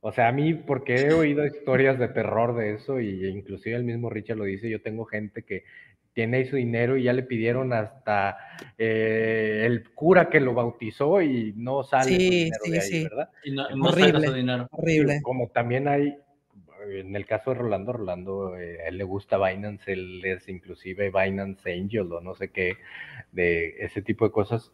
O 0.01 0.13
sea, 0.13 0.29
a 0.29 0.31
mí, 0.31 0.53
porque 0.53 0.95
he 0.95 1.13
oído 1.13 1.45
historias 1.45 1.99
de 1.99 2.07
terror 2.07 2.55
de 2.55 2.73
eso, 2.75 3.01
y 3.01 3.27
inclusive 3.27 3.75
el 3.75 3.83
mismo 3.83 4.09
Richard 4.09 4.37
lo 4.37 4.45
dice, 4.45 4.69
yo 4.69 4.81
tengo 4.81 5.03
gente 5.05 5.43
que 5.43 5.65
tiene 6.13 6.45
su 6.45 6.55
dinero 6.55 6.97
y 6.97 7.03
ya 7.03 7.13
le 7.13 7.23
pidieron 7.23 7.73
hasta 7.73 8.37
eh, 8.77 9.63
el 9.65 9.89
cura 9.91 10.29
que 10.29 10.39
lo 10.39 10.53
bautizó 10.53 11.21
y 11.21 11.53
no 11.55 11.83
sale 11.83 12.17
sí, 12.17 12.51
sí, 12.63 12.71
de 12.71 12.81
sí. 12.81 13.03
¿verdad? 13.03 13.29
Y 13.43 13.51
no, 13.51 13.65
horrible, 13.87 14.33
dinero. 14.33 14.67
horrible. 14.71 15.21
Como 15.21 15.49
también 15.49 15.87
hay, 15.87 16.17
en 16.89 17.15
el 17.15 17.25
caso 17.25 17.51
de 17.51 17.57
Rolando, 17.57 17.93
Rolando, 17.93 18.57
eh, 18.57 18.81
a 18.83 18.87
él 18.87 18.97
le 18.97 19.03
gusta 19.03 19.37
Binance, 19.37 19.91
él 19.93 20.23
es 20.25 20.47
inclusive 20.49 21.11
Binance 21.11 21.71
Angel 21.71 22.11
o 22.11 22.21
no 22.21 22.35
sé 22.35 22.49
qué, 22.49 22.77
de 23.31 23.75
ese 23.79 24.01
tipo 24.01 24.25
de 24.25 24.31
cosas, 24.31 24.71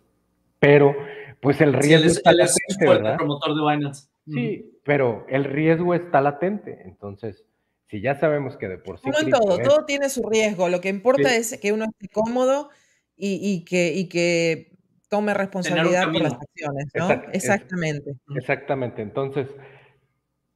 pero 0.59 0.95
pues 1.41 1.61
el 1.61 1.73
riesgo 1.73 2.07
está 2.07 2.31
latente, 2.31 2.87
¿verdad? 2.87 3.17
promotor 3.17 3.55
de 3.55 3.61
Binance. 3.61 4.09
Sí, 4.27 4.79
pero 4.83 5.27
el 5.29 5.43
riesgo 5.43 5.93
está 5.93 6.19
latente, 6.19 6.81
entonces 6.85 7.45
si 7.87 8.01
ya 8.01 8.15
sabemos 8.15 8.57
que 8.57 8.67
de 8.67 8.77
por 8.77 8.97
sí... 8.97 9.03
Como 9.03 9.19
en 9.19 9.29
todo, 9.29 9.59
todo 9.59 9.85
tiene 9.85 10.09
su 10.09 10.27
riesgo. 10.27 10.69
Lo 10.69 10.81
que 10.81 10.89
importa 10.89 11.35
es 11.35 11.57
que 11.59 11.71
uno 11.71 11.85
esté 11.85 12.07
cómodo 12.09 12.69
y, 13.15 13.63
que, 13.65 13.93
y 13.93 14.09
que 14.09 14.77
tome 15.09 15.33
responsabilidad 15.33 16.11
por 16.11 16.21
las 16.21 16.33
acciones, 16.33 16.87
¿no? 16.95 17.11
Exactamente. 17.31 18.15
Exactamente. 18.35 19.01
Entonces, 19.01 19.47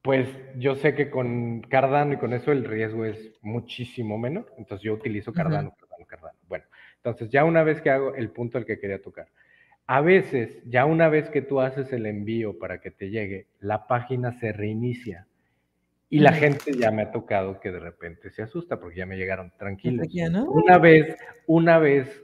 pues 0.01 0.27
yo 0.57 0.75
sé 0.75 0.95
que 0.95 1.09
con 1.09 1.61
Cardano 1.61 2.13
y 2.13 2.17
con 2.17 2.33
eso 2.33 2.51
el 2.51 2.65
riesgo 2.65 3.05
es 3.05 3.33
muchísimo 3.41 4.17
menor. 4.17 4.51
Entonces 4.57 4.83
yo 4.83 4.93
utilizo 4.93 5.31
Cardano, 5.31 5.75
Cardano, 5.79 6.05
Cardano. 6.07 6.39
Bueno, 6.47 6.65
entonces 6.95 7.29
ya 7.29 7.45
una 7.45 7.63
vez 7.63 7.81
que 7.81 7.91
hago 7.91 8.15
el 8.15 8.31
punto 8.31 8.57
al 8.57 8.65
que 8.65 8.79
quería 8.79 9.01
tocar. 9.01 9.27
A 9.85 10.01
veces, 10.01 10.61
ya 10.65 10.85
una 10.85 11.09
vez 11.09 11.29
que 11.29 11.41
tú 11.41 11.61
haces 11.61 11.91
el 11.93 12.05
envío 12.05 12.59
para 12.59 12.79
que 12.79 12.91
te 12.91 13.09
llegue, 13.09 13.47
la 13.59 13.87
página 13.87 14.31
se 14.33 14.51
reinicia 14.51 15.27
y 16.09 16.19
la 16.19 16.33
gente 16.33 16.73
ya 16.75 16.91
me 16.91 17.03
ha 17.03 17.11
tocado 17.11 17.59
que 17.59 17.71
de 17.71 17.79
repente 17.79 18.31
se 18.31 18.41
asusta 18.41 18.79
porque 18.79 18.97
ya 18.97 19.05
me 19.05 19.17
llegaron 19.17 19.51
tranquilos. 19.57 20.07
Una 20.47 20.77
vez, 20.79 21.15
una 21.45 21.77
vez 21.77 22.23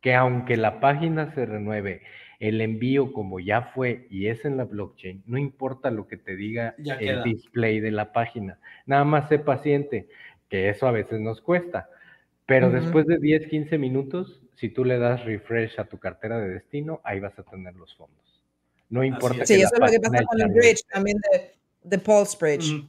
que 0.00 0.14
aunque 0.14 0.56
la 0.56 0.80
página 0.80 1.32
se 1.34 1.44
renueve, 1.44 2.02
el 2.40 2.60
envío 2.60 3.12
como 3.12 3.40
ya 3.40 3.62
fue 3.74 4.06
y 4.10 4.28
es 4.28 4.44
en 4.44 4.56
la 4.56 4.64
blockchain, 4.64 5.24
no 5.26 5.38
importa 5.38 5.90
lo 5.90 6.06
que 6.06 6.16
te 6.16 6.36
diga 6.36 6.74
el 6.78 7.22
display 7.22 7.80
de 7.80 7.90
la 7.90 8.12
página. 8.12 8.58
Nada 8.86 9.04
más 9.04 9.28
sé 9.28 9.38
paciente, 9.38 10.08
que 10.48 10.70
eso 10.70 10.86
a 10.86 10.92
veces 10.92 11.20
nos 11.20 11.40
cuesta. 11.40 11.90
Pero 12.46 12.70
después 12.70 13.06
de 13.06 13.18
10, 13.18 13.48
15 13.48 13.76
minutos, 13.76 14.42
si 14.54 14.70
tú 14.70 14.86
le 14.86 14.98
das 14.98 15.22
refresh 15.26 15.78
a 15.78 15.84
tu 15.84 15.98
cartera 15.98 16.38
de 16.38 16.48
destino, 16.48 17.02
ahí 17.04 17.20
vas 17.20 17.38
a 17.38 17.42
tener 17.42 17.74
los 17.74 17.94
fondos. 17.94 18.42
No 18.88 19.04
importa. 19.04 19.44
Sí, 19.44 19.60
eso 19.60 19.74
es 19.74 19.80
lo 19.80 19.86
que 19.86 20.00
pasa 20.00 20.24
con 20.24 20.40
el 20.40 20.48
bridge 20.48 20.82
también 20.90 21.18
de, 21.30 21.52
de 21.82 21.98
Pulse 21.98 22.38
Bridge. 22.40 22.88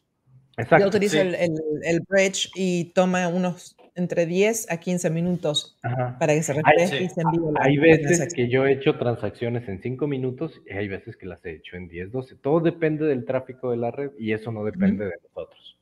Yo 0.79 0.87
utilizo 0.87 1.21
el, 1.21 2.01
bridge 2.07 2.51
y 2.55 2.85
toma 2.93 3.27
unos 3.27 3.75
entre 3.95 4.25
10 4.25 4.71
a 4.71 4.77
15 4.77 5.09
minutos 5.09 5.77
para 6.19 6.33
que 6.33 6.43
se 6.43 6.53
refresque 6.53 7.03
y 7.03 7.09
se 7.09 7.21
envíe. 7.21 7.39
hay 7.59 7.77
veces 7.77 8.33
que 8.33 8.47
yo 8.47 8.65
he 8.65 8.73
hecho 8.73 8.97
transacciones 8.97 9.67
en 9.67 9.81
5 9.81 10.07
minutos 10.07 10.61
y 10.65 10.73
hay 10.73 10.87
veces 10.87 11.17
que 11.17 11.25
las 11.25 11.45
he 11.45 11.51
hecho 11.51 11.75
en 11.75 11.87
10, 11.87 12.11
12. 12.11 12.35
Todo 12.35 12.61
depende 12.61 13.05
del 13.05 13.25
tráfico 13.25 13.71
de 13.71 13.77
la 13.77 13.91
red 13.91 14.11
y 14.17 14.31
eso 14.31 14.51
no 14.51 14.63
depende 14.63 15.05
de 15.05 15.15
nosotros. 15.23 15.77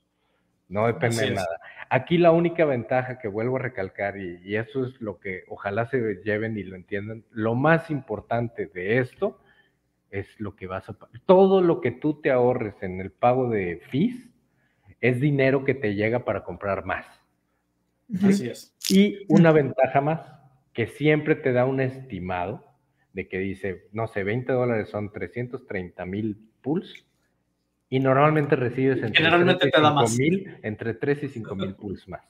No 0.69 0.87
depende 0.87 1.21
de 1.21 1.31
nada. 1.31 1.59
Aquí 1.89 2.17
la 2.17 2.31
única 2.31 2.65
ventaja 2.65 3.19
que 3.19 3.29
vuelvo 3.29 3.55
a 3.55 3.59
recalcar, 3.59 4.17
y, 4.17 4.41
y, 4.43 4.57
eso 4.57 4.85
es 4.85 4.99
lo 4.99 5.19
que 5.19 5.43
ojalá 5.47 5.89
se 5.89 6.15
lleven 6.25 6.57
y 6.57 6.63
lo 6.63 6.75
entiendan, 6.75 7.23
lo 7.31 7.55
más 7.55 7.89
importante 7.89 8.65
de 8.65 8.99
esto 8.99 9.39
es 10.11 10.27
lo 10.39 10.55
que 10.55 10.67
vas 10.67 10.89
a... 10.89 10.97
Todo 11.25 11.61
lo 11.61 11.79
que 11.79 11.91
tú 11.91 12.19
te 12.21 12.31
ahorres 12.31 12.75
en 12.81 12.99
el 12.99 13.11
pago 13.11 13.49
de 13.49 13.81
fees, 13.89 14.15
es 15.07 15.19
dinero 15.19 15.63
que 15.63 15.73
te 15.73 15.95
llega 15.95 16.25
para 16.25 16.43
comprar 16.43 16.85
más. 16.85 17.05
Así 18.23 18.49
es. 18.49 18.75
Y 18.89 19.25
una 19.27 19.51
ventaja 19.51 20.01
más, 20.01 20.21
que 20.73 20.87
siempre 20.87 21.35
te 21.35 21.51
da 21.51 21.65
un 21.65 21.81
estimado 21.81 22.65
de 23.13 23.27
que 23.27 23.39
dice, 23.39 23.87
no 23.93 24.07
sé, 24.07 24.23
20 24.23 24.51
dólares 24.53 24.89
son 24.89 25.11
330 25.11 26.05
mil 26.05 26.37
pools 26.61 27.05
y 27.89 27.99
normalmente 27.99 28.55
recibes 28.55 28.97
entre, 28.97 29.15
Generalmente 29.15 29.69
3 29.71 29.83
y 30.13 30.17
Mil, 30.17 30.57
entre 30.61 30.93
3 30.93 31.23
y 31.23 31.27
5 31.29 31.55
mil 31.55 31.73
pools 31.75 32.07
más. 32.07 32.21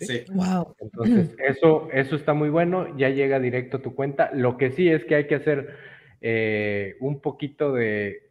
Sí. 0.00 0.24
Wow. 0.32 0.74
Entonces, 0.78 1.34
eso, 1.38 1.88
eso 1.92 2.16
está 2.16 2.34
muy 2.34 2.50
bueno, 2.50 2.96
ya 2.98 3.08
llega 3.08 3.40
directo 3.40 3.78
a 3.78 3.82
tu 3.82 3.94
cuenta. 3.94 4.30
Lo 4.34 4.58
que 4.58 4.70
sí 4.72 4.88
es 4.88 5.04
que 5.04 5.14
hay 5.14 5.26
que 5.26 5.36
hacer 5.36 5.76
eh, 6.20 6.96
un 7.00 7.20
poquito 7.20 7.72
de, 7.72 8.23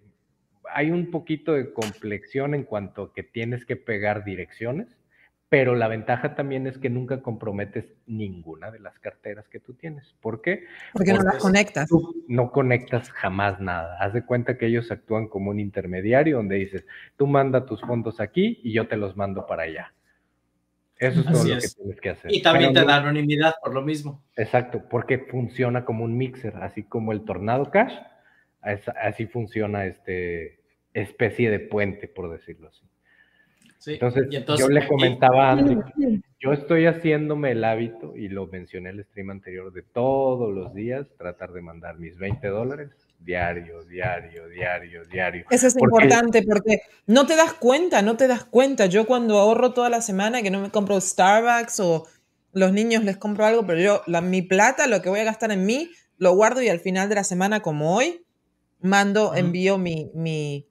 hay 0.74 0.92
un 0.92 1.12
poquito 1.12 1.54
de 1.54 1.74
complexión 1.74 2.54
en 2.54 2.64
cuanto 2.64 3.04
a 3.04 3.14
que 3.14 3.24
tienes 3.24 3.66
que 3.66 3.76
pegar 3.76 4.24
direcciones, 4.24 4.88
pero 5.54 5.76
la 5.76 5.88
ventaja 5.88 6.34
también 6.34 6.66
es 6.66 6.80
que 6.80 6.90
nunca 6.90 7.22
comprometes 7.22 7.86
ninguna 8.08 8.72
de 8.72 8.80
las 8.80 8.98
carteras 8.98 9.48
que 9.50 9.60
tú 9.60 9.76
tienes. 9.76 10.16
¿Por 10.20 10.42
qué? 10.42 10.66
Porque, 10.94 11.14
no 11.14 11.22
las 11.22 11.38
conectas. 11.38 11.90
no 12.28 12.52
conectas 12.52 13.12
jamás 13.12 13.60
nada. 13.60 13.98
Haz 14.00 14.14
de 14.14 14.26
cuenta 14.26 14.58
que 14.58 14.66
ellos 14.66 14.90
actúan 14.90 15.28
como 15.28 15.52
un 15.52 15.60
intermediario 15.60 16.38
donde 16.38 16.56
dices, 16.56 16.88
tú 17.18 17.28
manda 17.28 17.68
tus 17.68 17.82
fondos 17.82 18.20
aquí 18.20 18.62
y 18.64 18.74
yo 18.74 18.88
te 18.88 18.98
los 18.98 19.16
mando 19.16 19.46
para 19.46 19.64
allá. 19.64 19.94
Eso 20.98 21.20
es 21.20 21.26
todo 21.28 21.44
lo 21.44 21.60
que 21.60 21.68
tienes 21.68 22.02
que 22.02 22.10
hacer. 22.10 22.34
Y 22.34 22.42
también 22.42 22.74
te 22.74 22.84
da 22.84 22.98
anonimidad 22.98 23.54
por 23.62 23.76
lo 23.76 23.84
mismo. 23.84 24.24
Exacto, 24.36 24.82
porque 24.90 25.20
funciona 25.20 25.86
como 25.86 26.04
un 26.04 26.18
mixer, 26.18 26.56
así 26.58 26.82
como 26.82 27.12
el 27.12 27.26
Tornado 27.26 27.70
Cash, 27.70 27.94
así 28.62 29.28
funciona 29.28 29.86
este 29.86 30.63
especie 30.94 31.50
de 31.50 31.60
puente, 31.60 32.08
por 32.08 32.32
decirlo 32.32 32.70
así. 32.70 32.86
entonces, 33.94 34.28
yo 34.60 34.70
le 34.70 34.88
comentaba 34.88 35.50
a 35.50 35.52
André, 35.54 35.78
yo 36.40 36.54
estoy 36.54 36.86
haciéndome 36.86 37.52
el 37.52 37.64
hábito, 37.64 38.16
y 38.16 38.28
lo 38.30 38.48
mencioné 38.48 38.90
en 38.90 39.00
el 39.00 39.06
stream 39.06 39.32
anterior, 39.32 39.72
de 39.72 39.82
todos 39.82 40.54
los 40.54 40.74
días 40.74 41.08
tratar 41.18 41.54
de 41.54 41.62
mandar 41.62 41.98
mis 41.98 42.18
20 42.18 42.48
dólares 42.48 42.92
diario, 43.24 43.84
diario, 43.84 44.48
diario, 44.50 45.06
diario. 45.06 45.46
Eso 45.50 45.68
es 45.68 45.76
importante 45.78 46.44
porque 46.44 46.82
no 47.08 47.26
te 47.26 47.36
das 47.36 47.54
cuenta, 47.54 48.02
no 48.02 48.18
te 48.18 48.28
das 48.28 48.44
cuenta. 48.44 48.86
Yo 48.86 49.06
cuando 49.06 49.38
ahorro 49.38 49.74
toda 49.74 49.90
la 49.90 50.02
semana 50.02 50.42
que 50.42 50.52
no 50.52 50.62
me 50.62 50.70
compro 50.70 51.00
Starbucks 51.00 51.80
o 51.80 52.08
los 52.52 52.74
niños 52.74 53.04
les 53.04 53.18
compro 53.18 53.46
algo, 53.46 53.66
pero 53.66 53.80
yo 53.80 54.02
la, 54.08 54.22
mi 54.22 54.42
plata, 54.42 54.88
lo 54.88 55.02
que 55.02 55.10
voy 55.10 55.22
a 55.22 55.26
gastar 55.26 55.52
en 55.52 55.66
mí, 55.66 55.90
lo 56.18 56.36
guardo 56.36 56.62
y 56.62 56.70
al 56.70 56.80
final 56.80 57.10
de 57.10 57.16
la 57.16 57.24
semana 57.24 57.62
como 57.62 57.96
hoy, 57.96 58.26
mando, 58.80 59.34
envío 59.36 59.78
mi, 59.78 60.12
mi, 60.14 60.68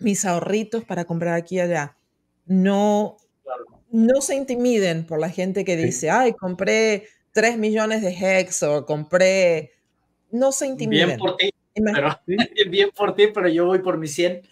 mis 0.00 0.24
ahorritos 0.24 0.84
para 0.84 1.04
comprar 1.04 1.34
aquí 1.34 1.56
y 1.56 1.60
allá. 1.60 1.96
No, 2.46 3.16
no 3.90 4.20
se 4.20 4.34
intimiden 4.34 5.04
por 5.04 5.20
la 5.20 5.30
gente 5.30 5.64
que 5.64 5.76
dice, 5.76 6.10
ay, 6.10 6.32
compré 6.32 7.04
3 7.32 7.58
millones 7.58 8.02
de 8.02 8.10
hex 8.10 8.62
o 8.62 8.86
compré... 8.86 9.72
No 10.32 10.52
se 10.52 10.66
intimiden. 10.66 11.08
Bien 11.08 11.18
por 11.18 11.36
ti. 11.36 11.50
bien 12.70 12.90
por 12.96 13.14
ti, 13.14 13.28
pero 13.34 13.48
yo 13.48 13.66
voy 13.66 13.80
por 13.80 13.98
mi 13.98 14.06
100. 14.06 14.42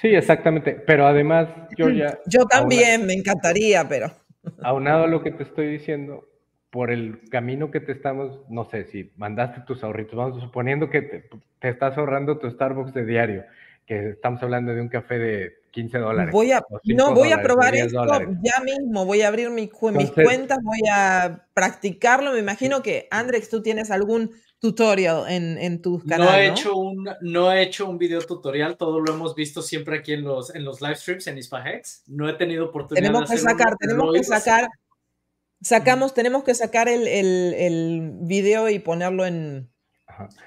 Sí, 0.00 0.08
exactamente. 0.08 0.72
Pero 0.86 1.06
además, 1.06 1.48
yo 1.76 1.88
ya. 1.90 2.18
Yo 2.26 2.44
también, 2.44 3.06
me 3.06 3.14
encantaría, 3.14 3.88
pero. 3.88 4.12
Aunado 4.62 5.04
a 5.04 5.06
lo 5.08 5.22
que 5.22 5.32
te 5.32 5.42
estoy 5.42 5.66
diciendo, 5.66 6.24
por 6.70 6.90
el 6.90 7.20
camino 7.30 7.70
que 7.70 7.80
te 7.80 7.92
estamos, 7.92 8.40
no 8.50 8.64
sé, 8.64 8.84
si 8.84 9.10
mandaste 9.16 9.62
tus 9.62 9.82
ahorritos, 9.82 10.14
vamos 10.14 10.42
suponiendo 10.42 10.90
que 10.90 11.02
te, 11.02 11.68
estás 11.68 11.96
ahorrando 11.96 12.38
tu 12.38 12.50
Starbucks 12.50 12.92
de 12.92 13.06
diario, 13.06 13.44
que 13.86 14.10
estamos 14.10 14.42
hablando 14.42 14.74
de 14.74 14.80
un 14.80 14.88
café 14.88 15.18
de 15.18 15.52
15 15.70 15.98
dólares. 15.98 16.32
Voy 16.32 16.52
a, 16.52 16.62
no, 16.84 17.14
voy 17.14 17.32
a 17.32 17.42
probar 17.42 17.76
esto 17.76 18.04
ya 18.42 18.60
mismo, 18.64 19.04
voy 19.04 19.22
a 19.22 19.28
abrir 19.28 19.50
mi, 19.50 19.70
mis 19.92 20.10
cuentas, 20.10 20.58
voy 20.62 20.80
a 20.90 21.46
practicarlo. 21.54 22.32
Me 22.32 22.40
imagino 22.40 22.82
que, 22.82 23.06
Andrex, 23.10 23.48
tú 23.48 23.62
tienes 23.62 23.90
algún 23.90 24.32
tutorial 24.58 25.30
en, 25.30 25.58
en 25.58 25.82
tus 25.82 26.02
canales. 26.04 26.32
No 26.32 26.38
he, 26.38 26.46
hecho 26.48 26.76
un, 26.76 27.08
no 27.20 27.52
he 27.52 27.62
hecho 27.62 27.88
un 27.88 27.98
video 27.98 28.20
tutorial, 28.22 28.76
todo 28.76 29.00
lo 29.00 29.12
hemos 29.12 29.34
visto 29.34 29.62
siempre 29.62 29.98
aquí 29.98 30.14
en 30.14 30.24
los, 30.24 30.54
en 30.54 30.64
los 30.64 30.80
live 30.80 30.96
streams 30.96 31.26
en 31.26 31.38
Ispahex. 31.38 32.04
No 32.06 32.28
he 32.28 32.32
tenido 32.32 32.66
oportunidad 32.66 33.06
tenemos 33.06 33.28
de 33.28 33.36
que 33.36 33.42
sacar, 33.42 33.76
Tenemos 33.78 34.12
que 34.14 34.24
sacar, 34.24 34.68
sacamos, 35.60 36.14
tenemos 36.14 36.42
que 36.42 36.54
sacar 36.54 36.88
el, 36.88 37.06
el, 37.06 37.54
el 37.54 38.10
video 38.22 38.68
y 38.70 38.78
ponerlo 38.78 39.26
en, 39.26 39.70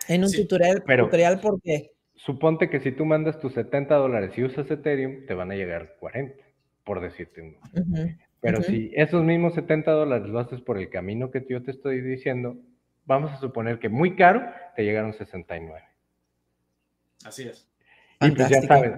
en 0.07 0.23
un 0.23 0.31
tutorial, 0.31 0.83
pero, 0.85 1.05
tutorial 1.05 1.39
porque... 1.39 1.91
Suponte 2.29 2.69
que 2.69 2.79
si 2.79 2.91
tú 2.91 3.05
mandas 3.05 3.39
tus 3.39 3.53
70 3.53 3.95
dólares 3.95 4.37
y 4.37 4.43
usas 4.43 4.69
Ethereum, 4.69 5.25
te 5.25 5.33
van 5.33 5.49
a 5.49 5.55
llegar 5.55 5.95
40, 5.99 6.35
por 6.83 7.01
decirte 7.01 7.41
uno. 7.41 7.57
Pero 8.39 8.61
si 8.61 8.91
esos 8.93 9.23
mismos 9.23 9.55
70 9.55 9.89
dólares 9.89 10.29
lo 10.29 10.37
haces 10.37 10.61
por 10.61 10.77
el 10.77 10.91
camino 10.91 11.31
que 11.31 11.43
yo 11.49 11.63
te 11.63 11.71
estoy 11.71 12.01
diciendo, 12.01 12.55
vamos 13.07 13.31
a 13.31 13.37
suponer 13.37 13.79
que 13.79 13.89
muy 13.89 14.15
caro, 14.15 14.43
te 14.75 14.83
llegaron 14.83 15.13
69. 15.13 15.83
Así 17.25 17.47
es. 17.47 17.67
Y 18.21 18.29
pues 18.29 18.47
ya 18.47 18.61
sabes, 18.61 18.91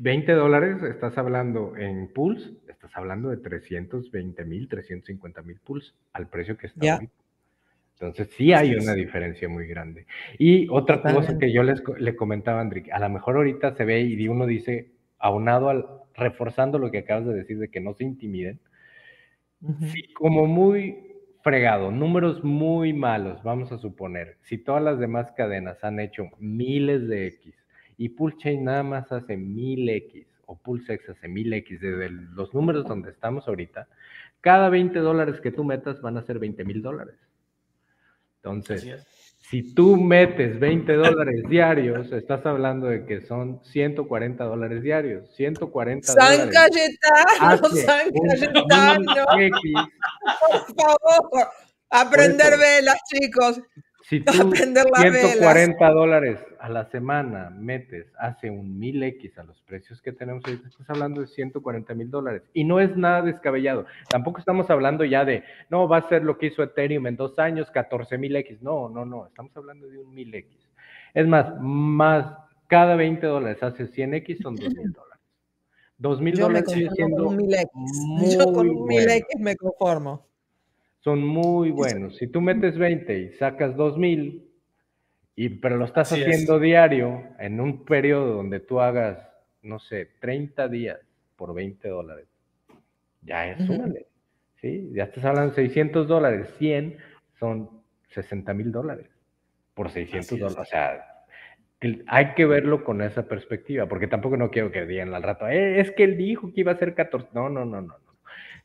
20 0.00 0.32
dólares, 0.32 0.82
estás 0.82 1.16
hablando 1.16 1.76
en 1.76 2.12
pools, 2.12 2.54
estás 2.66 2.90
hablando 2.96 3.28
de 3.28 3.36
320 3.36 4.44
mil, 4.44 4.68
350 4.68 5.42
mil 5.42 5.60
pools 5.60 5.94
al 6.12 6.28
precio 6.28 6.56
que 6.56 6.66
está 6.66 6.98
hoy. 6.98 7.08
Entonces 8.00 8.28
sí 8.36 8.52
hay 8.52 8.76
una 8.76 8.94
diferencia 8.94 9.48
muy 9.48 9.66
grande. 9.66 10.06
Y 10.38 10.68
otra 10.68 11.02
cosa 11.02 11.36
que 11.36 11.52
yo 11.52 11.64
les, 11.64 11.82
le 11.98 12.14
comentaba 12.14 12.58
a 12.58 12.60
Andrick, 12.60 12.92
a 12.92 13.00
lo 13.00 13.08
mejor 13.08 13.36
ahorita 13.36 13.74
se 13.74 13.84
ve 13.84 14.02
y 14.02 14.28
uno 14.28 14.46
dice, 14.46 14.92
aunado 15.18 15.68
al, 15.68 15.84
reforzando 16.14 16.78
lo 16.78 16.92
que 16.92 16.98
acabas 16.98 17.26
de 17.26 17.34
decir 17.34 17.58
de 17.58 17.68
que 17.68 17.80
no 17.80 17.94
se 17.94 18.04
intimiden, 18.04 18.60
sí, 19.92 20.12
como 20.14 20.46
muy 20.46 21.08
fregado, 21.42 21.90
números 21.90 22.44
muy 22.44 22.92
malos, 22.92 23.42
vamos 23.42 23.72
a 23.72 23.78
suponer, 23.78 24.36
si 24.42 24.58
todas 24.58 24.82
las 24.82 25.00
demás 25.00 25.32
cadenas 25.32 25.82
han 25.82 25.98
hecho 25.98 26.30
miles 26.38 27.08
de 27.08 27.26
X 27.26 27.54
y 27.96 28.10
Pulsechain 28.10 28.64
nada 28.64 28.84
más 28.84 29.10
hace 29.10 29.36
mil 29.36 29.88
X 29.88 30.26
o 30.46 30.56
Pulsex 30.56 31.08
hace 31.08 31.26
mil 31.26 31.52
X 31.52 31.80
desde 31.80 32.10
los 32.10 32.54
números 32.54 32.86
donde 32.86 33.10
estamos 33.10 33.48
ahorita, 33.48 33.88
cada 34.40 34.68
20 34.68 34.98
dólares 35.00 35.40
que 35.40 35.50
tú 35.50 35.64
metas 35.64 36.00
van 36.00 36.16
a 36.16 36.22
ser 36.22 36.38
20 36.38 36.64
mil 36.64 36.80
dólares. 36.80 37.16
Entonces, 38.42 39.06
si 39.50 39.74
tú 39.74 39.96
metes 39.96 40.60
20 40.60 40.92
dólares 40.94 41.42
diarios, 41.48 42.12
estás 42.12 42.44
hablando 42.44 42.86
de 42.86 43.06
que 43.06 43.22
son 43.22 43.60
140 43.64 44.44
dólares 44.44 44.82
diarios. 44.82 45.34
140 45.36 46.12
San 46.12 46.50
Cayetano, 46.50 47.68
San 47.68 48.10
Cayetano. 48.12 49.88
Por 50.40 50.76
favor, 50.76 51.48
aprender 51.90 52.58
velas, 52.58 52.98
chicos. 53.10 53.60
Si 54.08 54.20
tú 54.24 54.32
140 54.32 55.90
dólares 55.90 56.38
a 56.60 56.70
la 56.70 56.86
semana 56.86 57.50
metes, 57.50 58.06
hace 58.18 58.48
un 58.48 58.80
1000X 58.80 59.36
a 59.36 59.42
los 59.42 59.60
precios 59.60 60.00
que 60.00 60.12
tenemos 60.12 60.42
ahorita, 60.46 60.66
estás 60.66 60.88
hablando 60.88 61.20
de 61.20 61.26
140 61.26 61.94
mil 61.94 62.10
dólares. 62.10 62.42
Y 62.54 62.64
no 62.64 62.80
es 62.80 62.96
nada 62.96 63.20
descabellado. 63.20 63.84
Tampoco 64.08 64.38
estamos 64.38 64.70
hablando 64.70 65.04
ya 65.04 65.26
de, 65.26 65.44
no, 65.68 65.86
va 65.86 65.98
a 65.98 66.08
ser 66.08 66.24
lo 66.24 66.38
que 66.38 66.46
hizo 66.46 66.62
Ethereum 66.62 67.06
en 67.06 67.16
dos 67.16 67.38
años, 67.38 67.70
14 67.70 68.16
mil 68.16 68.34
X. 68.36 68.62
No, 68.62 68.88
no, 68.88 69.04
no. 69.04 69.26
Estamos 69.26 69.54
hablando 69.54 69.86
de 69.88 69.98
un 69.98 70.14
1000X. 70.14 70.46
Es 71.12 71.26
más, 71.26 71.60
más, 71.60 72.34
cada 72.66 72.96
20 72.96 73.26
dólares 73.26 73.62
hace 73.62 73.84
100X 73.84 74.40
son 74.40 74.56
2 74.56 74.74
mil 74.74 74.92
dólares. 74.92 75.22
2 75.98 76.20
mil 76.22 76.34
dólares 76.34 76.70
sigue 76.72 76.88
siendo. 76.92 77.24
Yo 77.24 78.52
con 78.54 78.70
un 78.70 78.88
1000X 78.88 79.38
me 79.38 79.54
conformo 79.54 80.27
son 81.08 81.26
muy 81.26 81.70
buenos. 81.70 82.16
Si 82.18 82.26
tú 82.26 82.42
metes 82.42 82.76
20 82.76 83.18
y 83.18 83.32
sacas 83.32 83.74
2000, 83.76 84.46
y, 85.36 85.48
pero 85.48 85.78
lo 85.78 85.86
estás 85.86 86.12
haciendo 86.12 86.60
diario 86.60 87.24
en 87.38 87.60
un 87.60 87.86
periodo 87.86 88.34
donde 88.34 88.60
tú 88.60 88.78
hagas, 88.78 89.26
no 89.62 89.78
sé, 89.78 90.10
30 90.20 90.68
días 90.68 90.98
por 91.36 91.54
20 91.54 91.88
dólares, 91.88 92.26
ya 93.22 93.48
es 93.48 93.64
súmale. 93.64 94.04
¿sí? 94.60 94.90
Ya 94.92 95.04
estás 95.04 95.24
hablando 95.24 95.54
de 95.54 95.62
600 95.62 96.06
dólares, 96.06 96.54
100 96.58 96.98
son 97.38 97.70
60 98.10 98.52
mil 98.52 98.70
dólares 98.70 99.08
por 99.72 99.88
600 99.88 100.38
dólares. 100.38 100.58
O 100.58 100.64
sea, 100.66 101.24
hay 102.08 102.34
que 102.34 102.44
verlo 102.44 102.84
con 102.84 103.00
esa 103.00 103.26
perspectiva, 103.26 103.86
porque 103.86 104.08
tampoco 104.08 104.36
no 104.36 104.50
quiero 104.50 104.70
que 104.70 104.84
digan 104.84 105.14
al 105.14 105.22
rato, 105.22 105.48
eh, 105.48 105.80
es 105.80 105.90
que 105.90 106.04
él 106.04 106.18
dijo 106.18 106.52
que 106.52 106.60
iba 106.60 106.72
a 106.72 106.76
ser 106.78 106.94
14. 106.94 107.30
No, 107.32 107.48
no, 107.48 107.64
no, 107.64 107.80
no. 107.80 107.94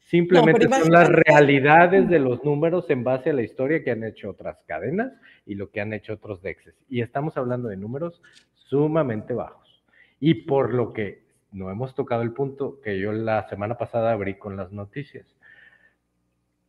Simplemente 0.03 0.67
son 0.67 0.91
las 0.91 1.09
realidades 1.09 2.09
de 2.09 2.19
los 2.19 2.43
números 2.43 2.89
en 2.89 3.03
base 3.03 3.29
a 3.29 3.33
la 3.33 3.41
historia 3.41 3.83
que 3.83 3.91
han 3.91 4.03
hecho 4.03 4.29
otras 4.29 4.57
cadenas 4.67 5.13
y 5.45 5.55
lo 5.55 5.71
que 5.71 5.81
han 5.81 5.93
hecho 5.93 6.13
otros 6.13 6.41
DEXs. 6.41 6.75
Y 6.89 7.01
estamos 7.01 7.37
hablando 7.37 7.69
de 7.69 7.77
números 7.77 8.21
sumamente 8.53 9.33
bajos. 9.33 9.83
Y 10.19 10.45
por 10.45 10.73
lo 10.73 10.93
que 10.93 11.23
no 11.51 11.69
hemos 11.69 11.95
tocado 11.95 12.21
el 12.21 12.33
punto 12.33 12.81
que 12.81 12.99
yo 12.99 13.11
la 13.11 13.47
semana 13.47 13.77
pasada 13.77 14.11
abrí 14.11 14.35
con 14.35 14.57
las 14.57 14.71
noticias. 14.71 15.25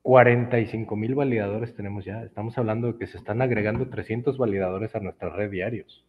45 0.02 0.94
mil 0.96 1.14
validadores 1.14 1.74
tenemos 1.74 2.04
ya. 2.04 2.22
Estamos 2.22 2.56
hablando 2.58 2.92
de 2.92 2.98
que 2.98 3.06
se 3.06 3.16
están 3.16 3.42
agregando 3.42 3.88
300 3.88 4.36
validadores 4.38 4.94
a 4.94 5.00
nuestra 5.00 5.30
red 5.30 5.50
diarios. 5.50 6.04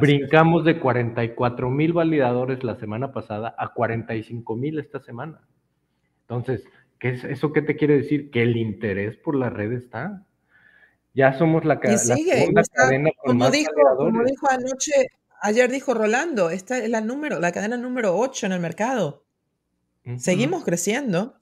brincamos 0.00 0.64
de 0.64 0.78
44 0.78 1.68
mil 1.68 1.92
validadores 1.92 2.64
la 2.64 2.76
semana 2.76 3.12
pasada 3.12 3.54
a 3.58 3.74
45 3.74 4.56
mil 4.56 4.78
esta 4.78 5.00
semana. 5.00 5.40
Entonces, 6.28 6.64
¿Qué 6.98 7.10
es, 7.10 7.24
¿Eso 7.24 7.52
qué 7.52 7.62
te 7.62 7.76
quiere 7.76 7.98
decir? 7.98 8.30
Que 8.30 8.42
el 8.42 8.56
interés 8.56 9.16
por 9.16 9.36
la 9.36 9.50
red 9.50 9.72
está. 9.72 10.24
Ya 11.14 11.32
somos 11.32 11.64
la, 11.64 11.80
segunda 11.98 12.62
cadena 12.72 13.10
con 13.16 13.32
como 13.32 13.44
más 13.44 13.52
dijo, 13.52 13.72
Como 13.96 14.22
dijo 14.24 14.50
anoche, 14.50 14.92
ayer 15.40 15.70
dijo 15.70 15.94
Rolando, 15.94 16.50
esta 16.50 16.78
es 16.78 16.90
la 16.90 17.00
número, 17.00 17.40
la 17.40 17.52
cadena 17.52 17.78
número 17.78 18.18
8 18.18 18.46
en 18.46 18.52
el 18.52 18.60
mercado. 18.60 19.24
Seguimos 20.18 20.64
creciendo. 20.64 21.36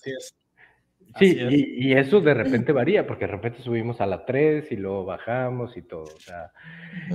Sí, 1.19 1.37
y, 1.51 1.93
eso 1.93 2.21
de 2.21 2.35
repente 2.35 2.73
varía, 2.73 3.07
porque 3.07 3.27
de 3.27 3.33
repente 3.33 3.63
subimos 3.63 4.01
a 4.01 4.07
la 4.07 4.25
3 4.25 4.71
y 4.73 4.77
luego 4.77 5.05
bajamos 5.05 5.77
y 5.77 5.83
todo. 5.83 6.05
O 6.05 6.21
sea, 6.21 6.53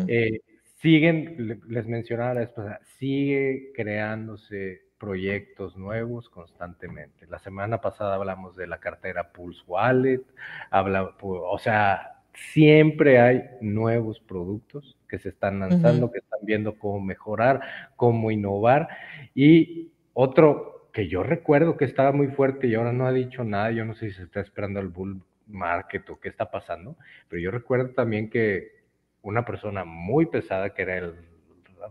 eh, 0.07 0.41
siguen, 0.81 1.61
les 1.67 1.87
mencionaba 1.87 2.35
la 2.35 2.39
vez 2.41 2.51
sigue 2.99 3.71
creándose 3.73 4.88
proyectos 4.99 5.77
nuevos 5.77 6.29
constantemente. 6.29 7.25
La 7.27 7.39
semana 7.39 7.81
pasada 7.81 8.15
hablamos 8.15 8.55
de 8.55 8.67
la 8.67 8.79
cartera 8.79 9.31
Pulse 9.31 9.63
Wallet, 9.65 10.21
habla, 10.69 11.15
o 11.21 11.57
sea, 11.57 12.21
siempre 12.33 13.19
hay 13.19 13.43
nuevos 13.61 14.19
productos 14.19 14.97
que 15.07 15.17
se 15.17 15.29
están 15.29 15.59
lanzando, 15.59 16.11
que 16.11 16.19
están 16.19 16.39
viendo 16.43 16.77
cómo 16.77 16.99
mejorar, 16.99 17.61
cómo 17.95 18.29
innovar. 18.29 18.89
Y 19.33 19.91
otro 20.13 20.89
que 20.93 21.07
yo 21.07 21.23
recuerdo 21.23 21.77
que 21.77 21.85
estaba 21.85 22.11
muy 22.11 22.27
fuerte 22.27 22.67
y 22.67 22.75
ahora 22.75 22.91
no 22.91 23.07
ha 23.07 23.13
dicho 23.13 23.43
nada, 23.43 23.71
yo 23.71 23.85
no 23.85 23.95
sé 23.95 24.09
si 24.09 24.17
se 24.17 24.23
está 24.23 24.41
esperando 24.41 24.79
el 24.79 24.89
bull 24.89 25.21
market 25.47 26.07
o 26.09 26.19
qué 26.19 26.29
está 26.29 26.51
pasando, 26.51 26.95
pero 27.27 27.41
yo 27.41 27.51
recuerdo 27.51 27.91
también 27.91 28.29
que 28.29 28.79
una 29.21 29.45
persona 29.45 29.85
muy 29.85 30.25
pesada 30.27 30.73
que 30.73 30.81
era 30.83 30.97
el 30.97 31.15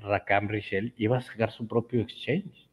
Rakam 0.03 0.49
Richel 0.49 0.95
iba 0.97 1.19
a 1.19 1.23
sacar 1.23 1.51
su 1.51 1.67
propio 1.67 2.01
exchange 2.01 2.68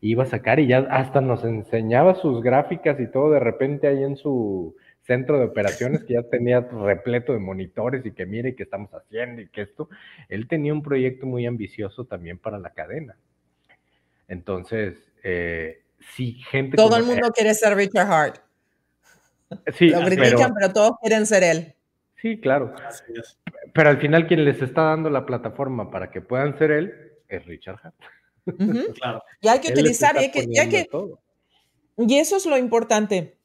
iba 0.00 0.24
a 0.24 0.26
sacar 0.26 0.60
y 0.60 0.66
ya 0.66 0.86
hasta 0.90 1.20
nos 1.20 1.44
enseñaba 1.44 2.14
sus 2.14 2.42
gráficas 2.42 2.98
y 3.00 3.10
todo 3.10 3.30
de 3.30 3.40
repente 3.40 3.88
ahí 3.88 4.02
en 4.02 4.16
su 4.16 4.76
centro 5.08 5.38
de 5.38 5.46
operaciones 5.46 6.04
que 6.04 6.14
ya 6.14 6.22
tenía 6.22 6.60
repleto 6.60 7.32
de 7.32 7.38
monitores 7.38 8.04
y 8.04 8.12
que 8.12 8.26
mire 8.26 8.54
qué 8.54 8.64
estamos 8.64 8.90
haciendo 8.92 9.40
y 9.40 9.48
que 9.48 9.62
esto, 9.62 9.88
él 10.28 10.46
tenía 10.46 10.72
un 10.74 10.82
proyecto 10.82 11.26
muy 11.26 11.46
ambicioso 11.46 12.04
también 12.04 12.38
para 12.38 12.58
la 12.58 12.70
cadena. 12.70 13.16
Entonces, 14.28 14.98
eh, 15.24 15.82
sí, 16.14 16.34
gente... 16.50 16.76
Todo 16.76 16.98
el 16.98 17.04
mundo 17.04 17.30
quiere 17.34 17.54
ser 17.54 17.74
Richard 17.74 18.12
Hart. 18.12 18.36
Sí, 19.72 19.88
Lo 19.88 20.04
critican, 20.04 20.52
pero, 20.52 20.72
todos 20.74 20.92
quieren 21.00 21.24
ser 21.24 21.42
él. 21.42 21.74
Sí, 22.20 22.38
claro. 22.38 22.74
Pero 23.72 23.88
al 23.88 23.98
final 23.98 24.26
quien 24.26 24.44
les 24.44 24.60
está 24.60 24.82
dando 24.82 25.08
la 25.08 25.24
plataforma 25.24 25.90
para 25.90 26.10
que 26.10 26.20
puedan 26.20 26.58
ser 26.58 26.70
él 26.70 26.92
es 27.28 27.46
Richard 27.46 27.78
Hart. 27.82 27.94
Y 29.40 29.48
hay 29.48 29.60
que 29.60 29.72
utilizar, 29.72 30.20
y, 30.22 30.30
que, 30.30 30.48
y, 31.96 32.18
eso 32.18 32.36
es 32.36 32.46
lo 32.46 32.56
importante. 32.56 33.38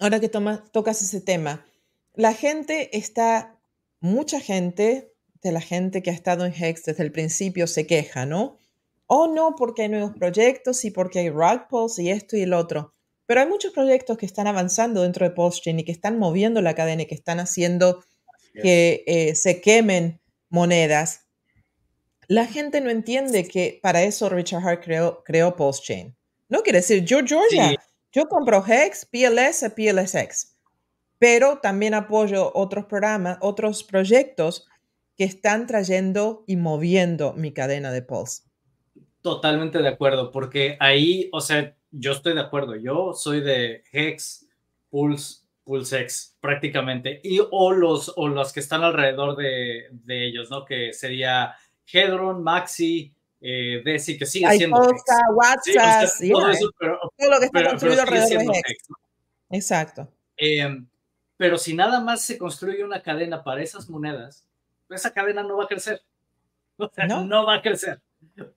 Ahora 0.00 0.20
que 0.20 0.28
tocas 0.28 1.02
ese 1.02 1.20
tema, 1.20 1.66
la 2.14 2.32
gente 2.32 2.96
está, 2.96 3.58
mucha 4.00 4.40
gente 4.40 5.12
de 5.42 5.52
la 5.52 5.60
gente 5.60 6.02
que 6.02 6.10
ha 6.10 6.14
estado 6.14 6.46
en 6.46 6.54
Hex 6.54 6.84
desde 6.84 7.02
el 7.02 7.12
principio 7.12 7.66
se 7.66 7.86
queja, 7.86 8.26
¿no? 8.26 8.58
Oh, 9.06 9.26
no, 9.26 9.54
porque 9.56 9.82
hay 9.82 9.88
nuevos 9.90 10.12
proyectos 10.16 10.84
y 10.84 10.90
porque 10.90 11.18
hay 11.18 11.30
rug 11.30 11.68
pulls 11.68 11.98
y 11.98 12.10
esto 12.10 12.36
y 12.36 12.42
el 12.42 12.54
otro. 12.54 12.94
Pero 13.26 13.40
hay 13.40 13.46
muchos 13.46 13.72
proyectos 13.72 14.16
que 14.16 14.26
están 14.26 14.46
avanzando 14.46 15.02
dentro 15.02 15.28
de 15.28 15.34
PostChain 15.34 15.78
y 15.78 15.84
que 15.84 15.92
están 15.92 16.18
moviendo 16.18 16.62
la 16.62 16.74
cadena 16.74 17.02
y 17.02 17.06
que 17.06 17.14
están 17.14 17.40
haciendo 17.40 18.02
que 18.54 19.02
eh, 19.06 19.34
se 19.34 19.60
quemen 19.60 20.20
monedas 20.48 21.23
la 22.34 22.46
gente 22.46 22.80
no 22.80 22.90
entiende 22.90 23.46
que 23.46 23.78
para 23.80 24.02
eso 24.02 24.28
Richard 24.28 24.66
Hart 24.66 24.82
creó, 24.82 25.22
creó 25.24 25.54
PostChain. 25.54 26.16
No 26.48 26.62
quiere 26.62 26.80
decir, 26.80 27.04
yo 27.04 27.20
Georgia, 27.24 27.76
yo 28.10 28.26
compro 28.26 28.64
Hex, 28.66 29.06
PLS, 29.06 29.70
PLSX, 29.70 30.56
pero 31.20 31.58
también 31.58 31.94
apoyo 31.94 32.50
otros 32.54 32.86
programas, 32.86 33.38
otros 33.40 33.84
proyectos 33.84 34.66
que 35.16 35.22
están 35.22 35.68
trayendo 35.68 36.42
y 36.48 36.56
moviendo 36.56 37.34
mi 37.34 37.52
cadena 37.52 37.92
de 37.92 38.02
Pulse. 38.02 38.42
Totalmente 39.22 39.78
de 39.78 39.88
acuerdo, 39.88 40.32
porque 40.32 40.76
ahí, 40.80 41.30
o 41.32 41.40
sea, 41.40 41.76
yo 41.92 42.10
estoy 42.10 42.34
de 42.34 42.40
acuerdo, 42.40 42.74
yo 42.74 43.12
soy 43.12 43.42
de 43.42 43.84
Hex, 43.92 44.48
Pulse, 44.90 45.44
PulseX 45.62 46.36
prácticamente, 46.40 47.20
y 47.22 47.38
o 47.48 47.70
los, 47.70 48.12
o 48.16 48.26
los 48.26 48.52
que 48.52 48.58
están 48.58 48.82
alrededor 48.82 49.36
de, 49.36 49.84
de 49.92 50.26
ellos, 50.26 50.50
¿no? 50.50 50.64
Que 50.64 50.92
sería 50.92 51.54
Hedron, 51.90 52.42
Maxi, 52.42 53.14
eh, 53.40 53.82
Desi, 53.84 54.16
que 54.16 54.24
sigue 54.24 54.50
siendo 54.56 54.76
WhatsApp, 54.78 56.08
todo, 56.32 56.50
eso, 56.50 56.70
pero, 56.78 56.98
todo, 57.16 57.30
lo 57.30 57.38
que 57.38 57.44
está 57.44 57.68
construido 57.68 58.00
alrededor 58.00 58.42
de. 58.42 58.62
Exacto. 59.50 60.08
Em, 60.36 60.86
pero 61.36 61.58
si 61.58 61.74
nada 61.74 62.00
más 62.00 62.22
se 62.22 62.38
construye 62.38 62.82
una 62.82 63.02
cadena 63.02 63.44
para 63.44 63.62
esas 63.62 63.90
monedas, 63.90 64.46
esa 64.88 65.12
cadena 65.12 65.42
no 65.42 65.58
va 65.58 65.64
a 65.64 65.68
crecer. 65.68 66.02
O 66.76 66.90
sea, 66.92 67.06
no. 67.06 67.46
va 67.46 67.54
a 67.54 67.62
crecer. 67.62 68.00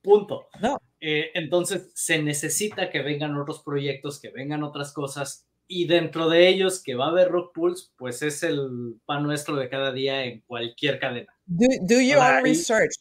Punto. 0.02 0.48
No. 0.60 0.82
Eh, 1.00 1.30
entonces 1.36 1.92
se 1.94 2.20
necesita 2.20 2.90
que 2.90 3.04
vengan 3.04 3.38
otros 3.38 3.62
proyectos, 3.62 4.20
que 4.20 4.32
vengan 4.32 4.64
otras 4.64 4.92
cosas, 4.92 5.46
y 5.68 5.86
dentro 5.86 6.28
de 6.28 6.48
ellos 6.48 6.82
que 6.82 6.96
va 6.96 7.06
a 7.06 7.10
haber 7.10 7.30
Rock 7.30 7.54
Pulse, 7.54 7.90
pues 7.96 8.24
es 8.24 8.42
el 8.42 8.96
pan 9.06 9.22
nuestro 9.22 9.56
de 9.56 9.70
cada 9.70 9.92
día 9.92 10.24
en 10.24 10.42
cualquier 10.48 10.98
cadena. 10.98 11.32
Do, 11.46 11.68
do 11.82 12.02
your 12.02 12.18
own 12.18 12.44
research 12.44 12.96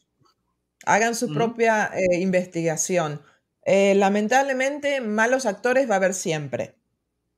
hagan 0.87 1.15
su 1.15 1.35
propia 1.35 1.91
eh, 1.95 2.21
investigación. 2.21 3.21
Eh, 3.65 3.95
lamentablemente, 3.97 5.01
malos 5.01 5.45
actores 5.45 5.91
va 5.91 5.95
a 5.95 5.97
haber 5.99 6.15
siempre. 6.15 6.77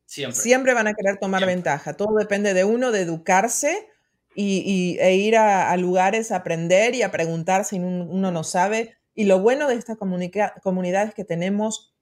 Siempre. 0.05 0.41
Siempre 0.41 0.75
van 0.75 0.87
a 0.87 0.95
querer 0.95 1.19
tomar 1.19 1.45
ventaja. 1.45 1.95
Todo 1.95 2.17
depende 2.17 2.55
de 2.55 2.65
uno, 2.65 2.93
de 2.93 3.01
educarse 3.01 3.89
y, 4.35 4.97
e 5.01 5.17
ir 5.17 5.37
a, 5.37 5.77
lugares 5.77 6.31
a 6.31 6.37
aprender 6.37 6.95
y 6.95 7.03
a 7.03 7.11
preguntar 7.11 7.65
si 7.65 7.79
uno 7.79 8.31
no 8.31 8.45
sabe. 8.45 8.97
Y 9.15 9.25
lo 9.25 9.41
bueno 9.41 9.67
de 9.67 9.75
esta 9.75 9.97
comunidad 9.97 11.09
es 11.09 11.15
que 11.15 11.25
tenemos 11.25 11.95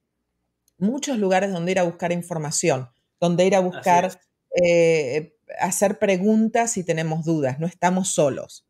muchos 0.79 1.19
lugares 1.19 1.53
donde 1.53 1.73
ir 1.73 1.79
a 1.79 1.85
buscar 1.85 2.13
información, 2.13 2.91
donde 3.21 3.47
ir 3.47 3.55
a 3.55 3.61
buscar, 3.61 4.21
eh, 4.63 5.37
hacer 5.59 5.99
preguntas 5.99 6.73
si 6.73 6.85
tenemos 6.85 7.25
dudas. 7.25 7.59
No 7.59 7.67
estamos 7.67 8.09
solos. 8.11 8.66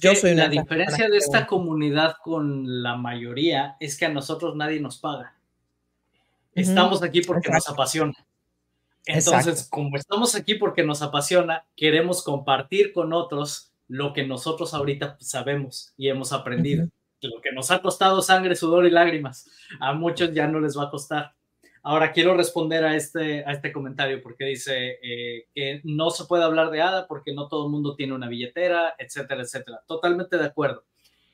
Yo 0.00 0.14
soy 0.14 0.34
la 0.34 0.48
diferencia 0.48 1.08
de 1.08 1.18
esta 1.18 1.46
comunidad 1.46 2.16
con 2.22 2.82
la 2.82 2.96
mayoría 2.96 3.76
es 3.80 3.98
que 3.98 4.06
a 4.06 4.08
nosotros 4.08 4.56
nadie 4.56 4.80
nos 4.80 4.98
paga. 4.98 5.36
Estamos 6.54 7.02
aquí 7.02 7.20
porque 7.20 7.50
nos 7.50 7.68
apasiona. 7.68 8.14
Entonces, 9.06 9.68
como 9.70 9.96
estamos 9.96 10.34
aquí 10.34 10.54
porque 10.54 10.82
nos 10.82 11.02
apasiona, 11.02 11.66
queremos 11.76 12.22
compartir 12.22 12.92
con 12.92 13.12
otros 13.12 13.72
lo 13.88 14.14
que 14.14 14.26
nosotros 14.26 14.72
ahorita 14.72 15.18
sabemos 15.20 15.92
y 15.98 16.08
hemos 16.08 16.32
aprendido. 16.32 16.88
Lo 17.20 17.40
que 17.42 17.52
nos 17.52 17.70
ha 17.70 17.82
costado 17.82 18.22
sangre, 18.22 18.56
sudor 18.56 18.86
y 18.86 18.90
lágrimas, 18.90 19.50
a 19.80 19.92
muchos 19.92 20.32
ya 20.32 20.46
no 20.46 20.60
les 20.60 20.76
va 20.76 20.84
a 20.84 20.90
costar. 20.90 21.34
Ahora 21.86 22.12
quiero 22.12 22.34
responder 22.34 22.82
a 22.82 22.96
este, 22.96 23.44
a 23.44 23.52
este 23.52 23.70
comentario 23.70 24.22
porque 24.22 24.46
dice 24.46 24.98
eh, 25.02 25.48
que 25.54 25.82
no 25.84 26.08
se 26.08 26.24
puede 26.24 26.42
hablar 26.42 26.70
de 26.70 26.80
ADA 26.80 27.06
porque 27.06 27.34
no 27.34 27.46
todo 27.46 27.66
el 27.66 27.72
mundo 27.72 27.94
tiene 27.94 28.14
una 28.14 28.26
billetera, 28.26 28.94
etcétera, 28.98 29.42
etcétera. 29.42 29.82
Totalmente 29.86 30.38
de 30.38 30.46
acuerdo. 30.46 30.84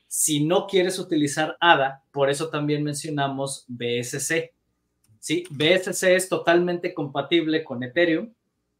Si 0.07 0.45
no 0.45 0.67
quieres 0.67 0.99
utilizar 0.99 1.55
ADA, 1.61 2.03
por 2.11 2.29
eso 2.29 2.49
también 2.49 2.83
mencionamos 2.83 3.63
BSC. 3.69 4.51
¿sí? 5.19 5.45
BSC 5.51 6.15
es 6.17 6.27
totalmente 6.27 6.93
compatible 6.93 7.63
con 7.63 7.81
Ethereum, 7.81 8.33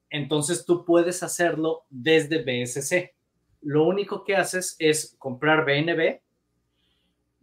entonces 0.10 0.66
tú 0.66 0.84
puedes 0.84 1.24
hacerlo 1.24 1.86
desde 1.90 2.44
BSC. 2.44 3.16
Lo 3.62 3.86
único 3.86 4.26
que 4.26 4.36
haces 4.36 4.76
es 4.78 5.16
comprar 5.18 5.64
BNB, 5.64 6.20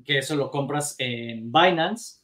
que 0.04 0.18
eso 0.18 0.36
lo 0.36 0.50
compras 0.50 0.96
en 0.98 1.50
Binance 1.50 2.17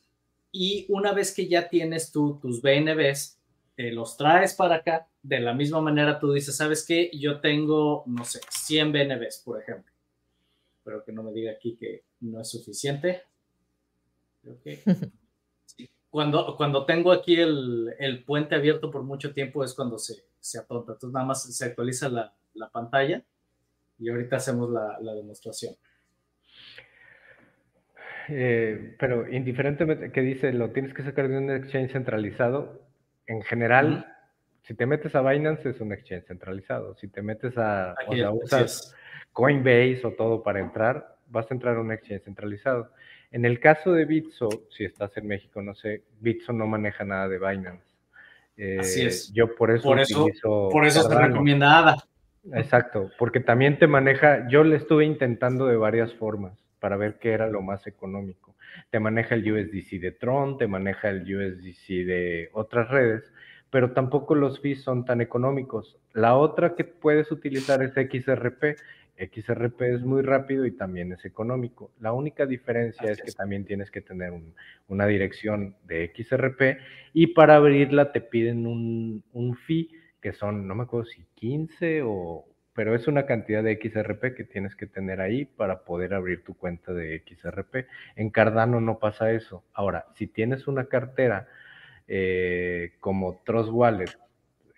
y 0.56 0.86
una 0.88 1.12
vez 1.12 1.34
que 1.34 1.48
ya 1.48 1.68
tienes 1.68 2.12
tú 2.12 2.38
tus 2.40 2.62
BNBs, 2.62 3.40
te 3.74 3.90
los 3.90 4.16
traes 4.16 4.54
para 4.54 4.76
acá. 4.76 5.08
De 5.20 5.40
la 5.40 5.52
misma 5.52 5.80
manera 5.80 6.20
tú 6.20 6.32
dices, 6.32 6.56
¿sabes 6.56 6.86
qué? 6.86 7.10
Yo 7.12 7.40
tengo, 7.40 8.04
no 8.06 8.24
sé, 8.24 8.40
100 8.48 8.92
BNBs, 8.92 9.42
por 9.44 9.60
ejemplo. 9.60 9.92
Pero 10.84 11.02
que 11.02 11.10
no 11.10 11.24
me 11.24 11.32
diga 11.32 11.50
aquí 11.50 11.74
que 11.74 12.04
no 12.20 12.40
es 12.40 12.48
suficiente. 12.48 13.22
Cuando, 16.08 16.56
cuando 16.56 16.86
tengo 16.86 17.10
aquí 17.10 17.34
el, 17.34 18.22
puente 18.24 18.54
abierto 18.54 18.88
por 18.88 19.02
mucho 19.02 19.34
tiempo 19.34 19.64
es 19.64 19.74
cuando 19.74 19.98
se, 19.98 20.24
se 20.38 20.60
atonta. 20.60 20.92
Entonces 20.92 21.12
nada 21.12 21.26
más 21.26 21.42
se 21.42 21.64
actualiza 21.64 22.08
la, 22.08 22.70
pantalla 22.70 23.24
y 23.98 24.08
ahorita 24.08 24.36
hacemos 24.36 24.70
la 24.70 25.12
demostración. 25.12 25.74
Eh, 28.28 28.96
pero 28.98 29.30
indiferentemente 29.30 30.10
que 30.10 30.22
dice 30.22 30.52
lo 30.52 30.70
tienes 30.70 30.94
que 30.94 31.02
sacar 31.02 31.28
de 31.28 31.38
un 31.38 31.50
exchange 31.50 31.92
centralizado, 31.92 32.82
en 33.26 33.42
general, 33.42 34.06
si 34.62 34.74
te 34.74 34.86
metes 34.86 35.14
a 35.14 35.22
Binance 35.22 35.68
es 35.68 35.80
un 35.80 35.92
exchange 35.92 36.26
centralizado. 36.26 36.94
Si 36.96 37.08
te 37.08 37.22
metes 37.22 37.56
a, 37.58 37.94
o 38.06 38.14
sea, 38.14 38.30
usas 38.30 38.94
Coinbase 39.32 40.00
o 40.04 40.12
todo 40.12 40.42
para 40.42 40.60
entrar, 40.60 41.16
vas 41.28 41.50
a 41.50 41.54
entrar 41.54 41.76
a 41.76 41.80
un 41.80 41.92
exchange 41.92 42.22
centralizado. 42.24 42.90
En 43.30 43.44
el 43.44 43.58
caso 43.60 43.92
de 43.92 44.04
Bitso, 44.04 44.48
si 44.70 44.84
estás 44.84 45.16
en 45.16 45.26
México, 45.26 45.60
no 45.60 45.74
sé, 45.74 46.02
Bitso 46.20 46.52
no 46.52 46.66
maneja 46.66 47.04
nada 47.04 47.28
de 47.28 47.38
Binance. 47.38 47.94
Así 48.78 49.02
es. 49.02 49.32
Yo 49.32 49.54
por 49.56 49.72
eso, 49.72 49.88
por 49.88 49.98
eso, 49.98 50.68
por 50.70 50.86
eso 50.86 51.08
te 51.08 51.18
recomienda 51.18 51.78
ADA. 51.78 51.96
Exacto, 52.52 53.10
porque 53.18 53.40
también 53.40 53.78
te 53.78 53.86
maneja, 53.86 54.46
yo 54.48 54.62
le 54.64 54.76
estuve 54.76 55.04
intentando 55.04 55.66
de 55.66 55.76
varias 55.76 56.12
formas 56.14 56.63
para 56.84 56.98
ver 56.98 57.18
qué 57.18 57.32
era 57.32 57.46
lo 57.46 57.62
más 57.62 57.86
económico. 57.86 58.56
Te 58.90 59.00
maneja 59.00 59.36
el 59.36 59.50
USDC 59.50 59.98
de 60.02 60.12
Tron, 60.12 60.58
te 60.58 60.66
maneja 60.66 61.08
el 61.08 61.22
USDC 61.22 62.04
de 62.04 62.50
otras 62.52 62.90
redes, 62.90 63.32
pero 63.70 63.92
tampoco 63.92 64.34
los 64.34 64.60
fees 64.60 64.82
son 64.82 65.06
tan 65.06 65.22
económicos. 65.22 65.98
La 66.12 66.36
otra 66.36 66.74
que 66.74 66.84
puedes 66.84 67.32
utilizar 67.32 67.82
es 67.82 67.92
XRP. 67.92 68.76
XRP 69.16 69.80
es 69.94 70.02
muy 70.02 70.20
rápido 70.20 70.66
y 70.66 70.72
también 70.72 71.10
es 71.12 71.24
económico. 71.24 71.90
La 72.00 72.12
única 72.12 72.44
diferencia 72.44 73.10
es 73.10 73.22
que 73.22 73.32
también 73.32 73.64
tienes 73.64 73.90
que 73.90 74.02
tener 74.02 74.34
una 74.86 75.06
dirección 75.06 75.76
de 75.84 76.12
XRP 76.14 76.82
y 77.14 77.28
para 77.28 77.56
abrirla 77.56 78.12
te 78.12 78.20
piden 78.20 78.66
un, 78.66 79.24
un 79.32 79.56
fee 79.56 79.88
que 80.20 80.34
son, 80.34 80.68
no 80.68 80.74
me 80.74 80.82
acuerdo 80.82 81.06
si 81.06 81.24
15 81.34 82.02
o, 82.04 82.44
pero 82.74 82.94
es 82.94 83.06
una 83.06 83.24
cantidad 83.24 83.62
de 83.62 83.78
XRP 83.80 84.34
que 84.34 84.44
tienes 84.44 84.74
que 84.74 84.86
tener 84.86 85.20
ahí 85.20 85.44
para 85.44 85.84
poder 85.84 86.12
abrir 86.12 86.42
tu 86.42 86.54
cuenta 86.54 86.92
de 86.92 87.22
XRP. 87.24 87.86
En 88.16 88.30
Cardano 88.30 88.80
no 88.80 88.98
pasa 88.98 89.30
eso. 89.30 89.64
Ahora, 89.72 90.06
si 90.14 90.26
tienes 90.26 90.66
una 90.66 90.86
cartera 90.86 91.46
eh, 92.08 92.94
como 93.00 93.42
Trust 93.44 93.70
Wallet, 93.70 94.18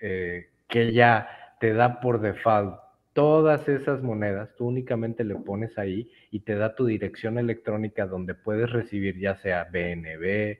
eh, 0.00 0.48
que 0.68 0.92
ya 0.92 1.56
te 1.58 1.72
da 1.72 2.00
por 2.00 2.20
default 2.20 2.78
todas 3.14 3.66
esas 3.66 4.02
monedas, 4.02 4.54
tú 4.56 4.66
únicamente 4.66 5.24
le 5.24 5.36
pones 5.36 5.78
ahí 5.78 6.10
y 6.30 6.40
te 6.40 6.54
da 6.54 6.74
tu 6.74 6.84
dirección 6.84 7.38
electrónica 7.38 8.06
donde 8.06 8.34
puedes 8.34 8.70
recibir 8.70 9.18
ya 9.18 9.36
sea 9.36 9.64
BNB, 9.72 10.58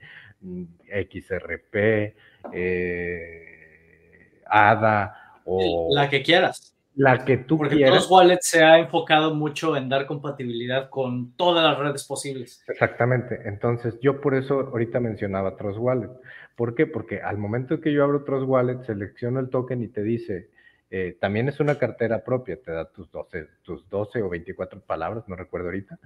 XRP, 0.89 2.15
eh, 2.55 4.41
ADA 4.47 5.43
o... 5.45 5.95
La 5.95 6.09
que 6.09 6.23
quieras. 6.23 6.76
La 6.97 7.27
que 7.27 7.37
tú 7.37 7.59
Porque 7.59 7.77
quieras. 7.77 8.11
Wallet 8.11 8.39
se 8.41 8.65
ha 8.65 8.79
enfocado 8.79 9.35
mucho 9.35 9.77
en 9.77 9.91
dar 9.91 10.07
compatibilidad 10.07 10.89
con 10.89 11.33
todas 11.37 11.63
las 11.63 11.79
redes 11.79 12.05
posibles. 12.05 12.65
Exactamente. 12.67 13.43
Entonces, 13.45 13.99
yo 14.01 14.19
por 14.19 14.35
eso 14.35 14.61
ahorita 14.61 14.99
mencionaba 14.99 15.57
Trust 15.57 15.79
Wallet. 15.79 16.09
¿Por 16.57 16.75
qué? 16.75 16.87
Porque 16.87 17.21
al 17.21 17.37
momento 17.37 17.83
que 17.83 17.93
yo 17.93 18.03
abro 18.03 18.25
Trust 18.25 18.49
Wallet, 18.49 18.83
selecciono 18.85 19.41
el 19.41 19.51
token 19.51 19.83
y 19.83 19.89
te 19.89 20.03
dice, 20.03 20.49
eh, 20.91 21.19
también 21.21 21.49
es 21.49 21.61
una 21.61 21.79
cartera 21.79 22.25
propia, 22.25 22.59
te 22.63 22.73
da 22.73 22.91
tus 22.91 23.11
12, 23.11 23.47
tus 23.63 23.87
12 23.91 24.23
o 24.23 24.31
24 24.31 24.81
palabras, 24.81 25.29
no 25.29 25.37
recuerdo 25.37 25.67
ahorita. 25.67 25.99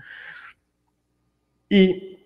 Y 1.69 2.19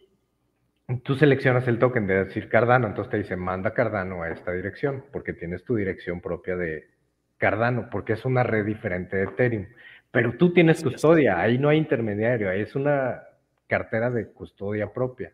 tú 1.03 1.17
seleccionas 1.17 1.69
el 1.69 1.79
token 1.79 2.07
de 2.07 2.25
decir 2.25 2.49
Cardano, 2.49 2.87
entonces 2.87 3.11
te 3.11 3.19
dice 3.19 3.37
manda 3.37 3.75
Cardano 3.75 4.23
a 4.23 4.31
esta 4.31 4.53
dirección, 4.53 5.05
porque 5.13 5.35
tienes 5.35 5.65
tu 5.65 5.77
dirección 5.77 6.23
propia 6.23 6.57
de 6.57 6.94
Cardano, 7.39 7.89
porque 7.91 8.15
es 8.15 8.25
una 8.25 8.43
red 8.43 8.65
diferente 8.65 9.17
de 9.17 9.25
Ethereum. 9.25 9.67
Pero 10.11 10.37
tú 10.37 10.53
tienes 10.53 10.83
custodia, 10.83 11.41
ahí 11.41 11.59
no 11.59 11.69
hay 11.69 11.79
intermediario, 11.79 12.49
ahí 12.49 12.61
es 12.61 12.77
una 12.77 13.23
cartera 13.67 14.11
de 14.11 14.29
custodia 14.29 14.93
propia. 14.93 15.33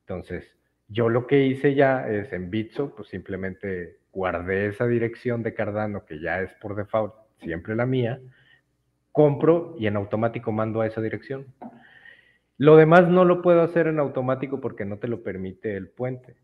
Entonces, 0.00 0.56
yo 0.88 1.08
lo 1.08 1.26
que 1.26 1.44
hice 1.44 1.74
ya 1.74 2.08
es 2.08 2.32
en 2.32 2.50
Bitso, 2.50 2.94
pues 2.94 3.08
simplemente 3.08 3.98
guardé 4.12 4.66
esa 4.66 4.86
dirección 4.86 5.42
de 5.42 5.54
Cardano, 5.54 6.04
que 6.04 6.18
ya 6.20 6.40
es 6.40 6.52
por 6.54 6.74
default 6.74 7.14
siempre 7.38 7.76
la 7.76 7.86
mía, 7.86 8.20
compro 9.12 9.74
y 9.78 9.86
en 9.86 9.96
automático 9.96 10.52
mando 10.52 10.80
a 10.80 10.86
esa 10.86 11.00
dirección. 11.00 11.46
Lo 12.58 12.76
demás 12.76 13.08
no 13.08 13.24
lo 13.24 13.42
puedo 13.42 13.62
hacer 13.62 13.86
en 13.86 13.98
automático 13.98 14.60
porque 14.60 14.84
no 14.84 14.98
te 14.98 15.08
lo 15.08 15.22
permite 15.22 15.76
el 15.76 15.88
puente, 15.88 16.36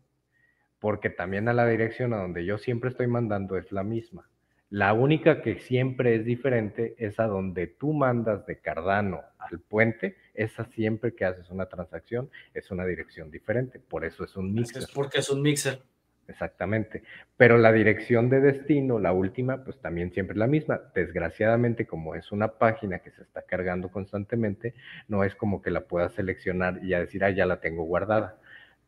porque 0.79 1.09
también 1.09 1.47
a 1.47 1.53
la 1.53 1.67
dirección 1.67 2.13
a 2.13 2.17
donde 2.17 2.45
yo 2.45 2.57
siempre 2.57 2.89
estoy 2.89 3.07
mandando 3.07 3.57
es 3.57 3.71
la 3.71 3.83
misma. 3.83 4.27
La 4.69 4.93
única 4.93 5.41
que 5.41 5.59
siempre 5.59 6.15
es 6.15 6.25
diferente 6.25 6.95
es 6.97 7.19
a 7.19 7.27
donde 7.27 7.67
tú 7.67 7.93
mandas 7.93 8.45
de 8.45 8.59
Cardano 8.59 9.21
al 9.39 9.59
puente, 9.59 10.17
esa 10.33 10.65
siempre 10.65 11.15
que 11.15 11.23
haces 11.23 11.49
una 11.49 11.67
transacción 11.67 12.29
es 12.53 12.69
una 12.69 12.85
dirección 12.85 13.31
diferente, 13.31 13.79
por 13.79 14.03
eso 14.03 14.25
es 14.25 14.35
un 14.35 14.53
mixer. 14.53 14.83
Es 14.83 14.91
porque 14.91 15.19
es 15.19 15.29
un 15.29 15.41
mixer. 15.41 15.81
Exactamente. 16.27 17.03
Pero 17.37 17.57
la 17.57 17.71
dirección 17.71 18.29
de 18.29 18.41
destino, 18.41 18.99
la 18.99 19.13
última, 19.13 19.63
pues 19.63 19.79
también 19.79 20.11
siempre 20.11 20.33
es 20.33 20.39
la 20.39 20.47
misma. 20.47 20.81
Desgraciadamente, 20.93 21.87
como 21.87 22.15
es 22.15 22.31
una 22.31 22.49
página 22.49 22.99
que 22.99 23.11
se 23.11 23.21
está 23.21 23.43
cargando 23.43 23.89
constantemente, 23.89 24.73
no 25.07 25.23
es 25.23 25.35
como 25.35 25.61
que 25.61 25.71
la 25.71 25.81
puedas 25.81 26.13
seleccionar 26.13 26.79
y 26.83 26.89
ya 26.89 26.99
decir, 26.99 27.23
ah, 27.23 27.29
ya 27.29 27.45
la 27.45 27.61
tengo 27.61 27.83
guardada. 27.83 28.37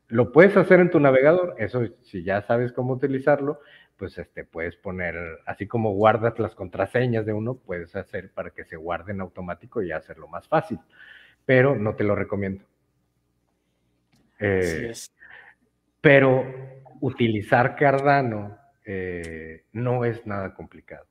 Lo 0.09 0.31
puedes 0.31 0.57
hacer 0.57 0.79
en 0.79 0.89
tu 0.89 0.99
navegador, 0.99 1.55
eso 1.59 1.87
si 2.01 2.23
ya 2.23 2.41
sabes 2.41 2.73
cómo 2.73 2.93
utilizarlo, 2.93 3.61
pues 3.99 4.17
este, 4.17 4.45
puedes 4.45 4.77
poner, 4.77 5.15
así 5.45 5.67
como 5.67 5.91
guardas 5.91 6.39
las 6.39 6.55
contraseñas 6.55 7.25
de 7.25 7.33
uno, 7.33 7.55
puedes 7.55 7.95
hacer 7.97 8.31
para 8.31 8.51
que 8.51 8.63
se 8.63 8.77
guarde 8.77 9.11
en 9.11 9.19
automático 9.19 9.83
y 9.83 9.91
hacerlo 9.91 10.29
más 10.29 10.47
fácil. 10.47 10.79
Pero 11.45 11.75
no 11.75 11.95
te 11.95 12.05
lo 12.05 12.15
recomiendo. 12.15 12.63
Eh, 14.39 14.93
pero 15.99 16.45
utilizar 17.01 17.75
Cardano 17.75 18.57
eh, 18.85 19.65
no 19.73 20.05
es 20.05 20.25
nada 20.25 20.53
complicado. 20.53 21.05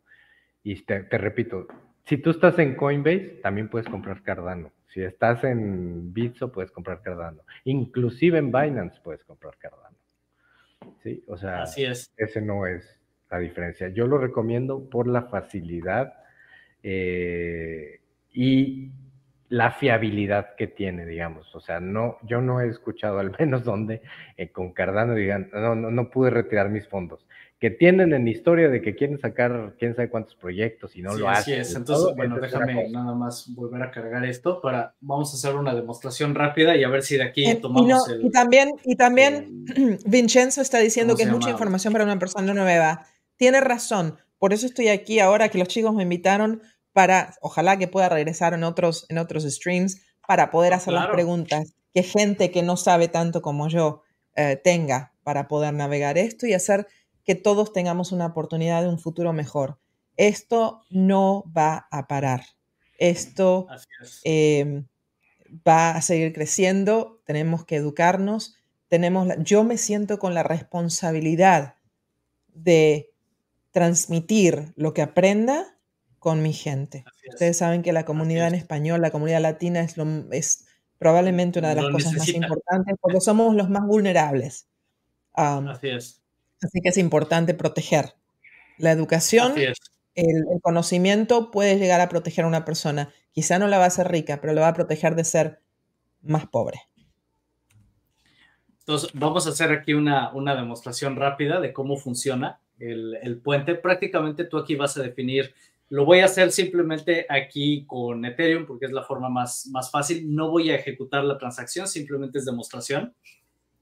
Y 0.63 0.83
te, 0.83 1.03
repito, 1.03 1.67
si 2.05 2.17
tú 2.17 2.31
estás 2.31 2.59
en 2.59 2.75
Coinbase, 2.75 3.41
también 3.43 3.69
puedes 3.69 3.89
comprar 3.89 4.23
Cardano. 4.23 4.73
Si 4.89 5.03
estás 5.03 5.45
en 5.45 6.13
Bitso, 6.15 6.51
puedes 6.51 6.71
comprar 6.71 7.03
Cardano. 7.03 7.43
Inclusive 7.65 8.39
en 8.39 8.51
Binance 8.51 8.99
puedes 9.03 9.23
comprar 9.25 9.57
Cardano. 9.59 9.88
Sí, 11.03 11.23
o 11.27 11.37
sea, 11.37 11.63
Así 11.63 11.85
es. 11.85 12.13
ese 12.17 12.41
no 12.41 12.67
es 12.67 12.99
la 13.31 13.39
diferencia. 13.39 13.89
Yo 13.89 14.07
lo 14.07 14.19
recomiendo 14.19 14.89
por 14.89 15.07
la 15.07 15.23
facilidad 15.23 16.15
eh, 16.83 18.01
y 18.33 18.91
la 19.49 19.73
fiabilidad 19.73 20.55
que 20.57 20.67
tiene, 20.67 21.07
digamos. 21.07 21.55
O 21.55 21.61
sea, 21.61 21.81
no, 21.81 22.19
yo 22.23 22.41
no 22.41 22.61
he 22.61 22.69
escuchado 22.69 23.19
al 23.19 23.35
menos 23.39 23.65
donde 23.65 24.03
eh, 24.37 24.51
con 24.51 24.73
Cardano 24.73 25.15
digan, 25.15 25.51
no, 25.53 25.75
no, 25.75 25.91
no 25.91 26.11
pude 26.11 26.31
retirar 26.31 26.69
mis 26.69 26.89
fondos. 26.89 27.27
Que 27.59 27.71
tienen 27.71 28.13
en 28.13 28.29
historia 28.29 28.69
de 28.69 28.81
que 28.81 28.95
quieren 28.95 29.19
sacar 29.19 29.75
quién 29.79 29.97
sabe 29.97 30.11
cuántos 30.11 30.37
proyectos 30.37 30.95
y 30.95 31.03
no 31.03 31.15
lo 31.15 31.29
hacen. 31.29 31.61
Así 31.61 31.71
es, 31.71 31.75
entonces, 31.75 32.15
bueno, 32.15 32.39
déjame 32.39 32.89
nada 32.89 33.15
más 33.15 33.53
volver 33.53 33.83
a 33.83 33.91
cargar 33.91 34.25
esto 34.25 34.61
para, 34.61 34.95
vamos 35.01 35.33
a 35.33 35.37
hacer 35.37 35.59
una 35.59 35.75
demostración 35.75 36.35
rápida 36.37 36.77
y 36.77 36.85
a 36.85 36.89
ver 36.89 37.03
si 37.03 37.17
de 37.17 37.25
aquí 37.25 37.45
eh, 37.45 37.57
tomamos 37.57 38.09
y, 38.09 38.27
y 38.27 38.31
también, 38.31 38.71
y 38.85 38.95
también 38.95 39.65
Vincenzo 40.07 40.61
está 40.61 40.79
diciendo 40.79 41.17
que 41.17 41.25
es 41.25 41.31
mucha 41.31 41.51
información 41.51 41.93
para 41.93 42.05
una 42.05 42.19
persona 42.19 42.55
nueva. 42.55 43.07
Tiene 43.37 43.61
razón, 43.61 44.19
por 44.39 44.53
eso 44.53 44.67
estoy 44.67 44.89
aquí 44.89 45.19
ahora 45.19 45.49
que 45.49 45.59
los 45.59 45.69
chicos 45.69 45.95
me 45.95 46.05
invitaron 46.05 46.63
para, 46.93 47.35
ojalá 47.41 47.77
que 47.77 47.89
pueda 47.89 48.09
regresar 48.09 48.55
en 48.55 48.65
otros, 48.65 49.07
en 49.09 49.19
otros 49.19 49.45
streams 49.45 50.03
para 50.27 50.51
poder 50.51 50.75
hacer 50.75 50.95
las 50.95 51.09
preguntas 51.09 51.75
que 51.95 52.03
gente 52.03 52.51
que 52.51 52.63
no 52.63 52.77
sabe 52.77 53.09
tanto 53.09 53.43
como 53.43 53.69
yo 53.69 54.03
eh, 54.37 54.61
tenga 54.63 55.13
para 55.25 55.49
poder 55.49 55.75
navegar 55.75 56.19
esto 56.19 56.47
y 56.47 56.55
hacer 56.55 56.87
que 57.29 57.35
todos 57.35 57.75
tengamos 57.75 58.11
una 58.11 58.25
oportunidad 58.25 58.81
de 58.81 58.89
un 58.89 58.99
futuro 58.99 59.35
mejor. 59.35 59.79
Esto 60.17 60.81
no 60.89 61.45
va 61.55 61.87
a 61.91 62.09
parar. 62.09 62.41
Esto 62.97 63.67
em, 64.25 64.87
va 65.47 65.91
a 65.91 66.01
seguir 66.01 66.33
creciendo. 66.33 67.21
Tenemos 67.27 67.67
que 67.67 67.77
educarnos. 67.77 68.57
Tenemos 68.89 69.29
yo 69.41 69.63
me 69.63 69.77
siento 69.77 70.19
con 70.19 70.33
la 70.33 70.43
responsabilidad 70.43 71.75
de 72.55 73.11
transmitir 73.73 74.73
lo 74.75 74.95
que 74.95 75.03
aprenda 75.03 75.77
con 76.21 76.41
mi 76.41 76.55
gente. 76.55 77.05
Ustedes 77.29 77.59
saben 77.59 77.83
que 77.83 77.93
la 77.93 78.07
comunidad 78.07 78.49
en 78.49 78.55
español, 78.55 79.03
la 79.03 79.11
comunidad 79.11 79.43
latina 79.43 79.81
es, 79.81 79.99
lo, 79.99 80.07
es 80.33 80.65
probablemente 80.97 81.59
una 81.59 81.75
de 81.75 81.83
las 81.83 81.93
cosas 81.93 82.15
más 82.15 82.29
importantes 82.31 82.97
porque 82.99 83.21
somos 83.21 83.55
los 83.55 83.69
más 83.69 83.87
vulnerables. 83.87 84.67
así 85.35 85.89
es. 85.91 86.23
Así 86.63 86.81
que 86.83 86.89
es 86.89 86.99
importante 86.99 87.55
proteger. 87.55 88.15
La 88.79 88.93
educación, 88.93 89.55
el, 90.15 90.45
conocimiento 90.63 91.51
puede 91.51 91.79
llegar 91.79 92.01
a 92.01 92.09
proteger 92.09 92.45
a 92.45 92.49
una 92.49 92.65
persona. 92.65 93.13
Quizá 93.33 93.59
no 93.59 93.69
la 93.69 93.79
va 93.79 93.85
a 93.85 93.89
hacer 93.89 94.09
rica, 94.09 94.41
pero 94.41 94.53
la 94.53 94.63
va 94.63 94.69
a 94.69 94.75
proteger 94.75 95.15
de 95.15 95.25
ser 95.25 95.61
más 96.23 96.47
pobre. 96.47 96.81
Entonces, 98.81 99.11
vamos 99.15 99.47
a 99.47 99.51
hacer 99.51 99.71
aquí 99.73 99.95
una, 99.95 100.33
una 100.33 100.55
demostración 100.55 101.17
rápida 101.17 101.61
de 101.61 101.73
cómo 101.73 101.97
funciona 101.97 102.61
el, 102.79 103.17
el 103.23 103.39
puente. 103.39 103.75
Prácticamente 103.75 104.45
tú 104.45 104.59
aquí 104.59 104.77
vas 104.77 104.97
a 104.97 105.03
definir 105.03 105.55
lo 105.91 106.05
voy 106.05 106.21
a 106.21 106.27
hacer 106.27 106.53
simplemente 106.53 107.27
aquí 107.29 107.85
con 107.87 108.25
Ethereum 108.25 108.67
porque 108.67 108.87
es 108.87 108.93
la 108.93 109.03
forma 109.03 109.29
más, 109.29 109.67
más 109.73 109.91
fácil. 109.91 110.35
No 110.35 110.51
voy 110.51 110.71
a 110.71 110.77
ejecutar 110.77 111.25
la 111.25 111.39
transacción, 111.39 111.89
simplemente 111.89 112.39
es 112.39 112.45
demostración. 112.45 113.15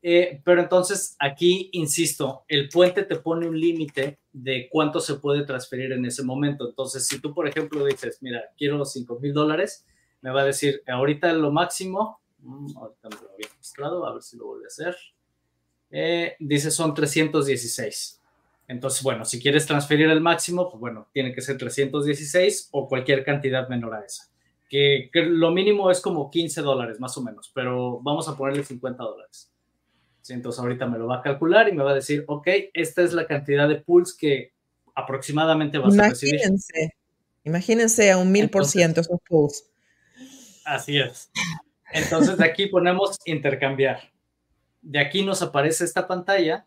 Eh, 0.09 0.41
pero 0.45 0.61
entonces 0.61 1.16
aquí, 1.19 1.69
insisto, 1.73 2.45
el 2.47 2.69
puente 2.69 3.03
te 3.03 3.16
pone 3.16 3.49
un 3.49 3.59
límite 3.59 4.20
de 4.33 4.69
cuánto 4.70 5.01
se 5.01 5.16
puede 5.16 5.45
transferir 5.45 5.91
en 5.91 6.05
ese 6.05 6.23
momento. 6.23 6.69
Entonces, 6.69 7.09
si 7.09 7.20
tú, 7.20 7.35
por 7.35 7.49
ejemplo, 7.49 7.85
dices, 7.85 8.19
mira, 8.20 8.41
quiero 8.57 8.85
5 8.85 9.19
mil 9.19 9.35
dólares, 9.35 9.85
me 10.20 10.31
va 10.31 10.43
a 10.43 10.45
decir, 10.45 10.81
ahorita 10.87 11.33
lo 11.33 11.51
máximo, 11.51 12.20
mm, 12.39 12.78
ahorita 12.78 13.09
me 13.09 13.16
lo 13.16 13.33
había 13.33 13.49
mostrado, 13.59 14.07
a 14.07 14.12
ver 14.12 14.23
si 14.23 14.37
lo 14.37 14.47
vuelve 14.47 14.66
a 14.66 14.69
hacer. 14.69 14.97
Eh, 15.91 16.37
dice, 16.39 16.70
son 16.70 16.95
316. 16.95 18.23
Entonces, 18.69 19.03
bueno, 19.03 19.24
si 19.24 19.43
quieres 19.43 19.66
transferir 19.66 20.09
el 20.09 20.20
máximo, 20.20 20.70
pues 20.70 20.78
bueno, 20.78 21.09
tiene 21.12 21.35
que 21.35 21.41
ser 21.41 21.59
316 21.59 22.69
o 22.70 22.87
cualquier 22.87 23.24
cantidad 23.24 23.69
menor 23.69 23.97
a 23.97 24.05
esa. 24.05 24.31
Que, 24.69 25.11
lo 25.15 25.51
mínimo 25.51 25.91
es 25.91 26.01
como 26.01 26.31
15 26.31 26.62
dólares 26.62 27.01
más 27.01 27.19
o 27.19 27.23
menos, 27.23 27.51
pero 27.53 27.99
vamos 28.03 28.28
a 28.28 28.37
ponerle 28.37 28.62
50 28.62 29.03
dólares. 29.03 29.51
Entonces 30.31 30.61
ahorita 30.61 30.86
me 30.86 30.98
lo 30.98 31.07
va 31.07 31.19
a 31.19 31.23
calcular 31.23 31.69
y 31.69 31.73
me 31.73 31.82
va 31.82 31.93
a 31.93 31.94
decir, 31.94 32.24
ok, 32.27 32.48
esta 32.74 33.03
es 33.03 33.12
la 33.12 33.27
cantidad 33.27 33.69
de 33.69 33.77
pools 33.77 34.15
que 34.15 34.53
aproximadamente 34.94 35.78
vas 35.78 35.98
a 35.98 36.09
recibir. 36.09 36.40
Imagínense 37.44 38.11
a 38.11 38.19
un 38.19 38.32
mil 38.32 38.51
por 38.51 38.65
ciento 38.65 39.03
esos 39.03 39.20
pools. 39.28 39.70
Así 40.65 40.98
es. 40.98 41.31
Entonces 41.93 42.36
de 42.36 42.44
aquí 42.44 42.66
ponemos 42.66 43.16
intercambiar. 43.24 44.11
De 44.82 44.98
aquí 44.98 45.24
nos 45.24 45.43
aparece 45.43 45.85
esta 45.85 46.09
pantalla 46.09 46.66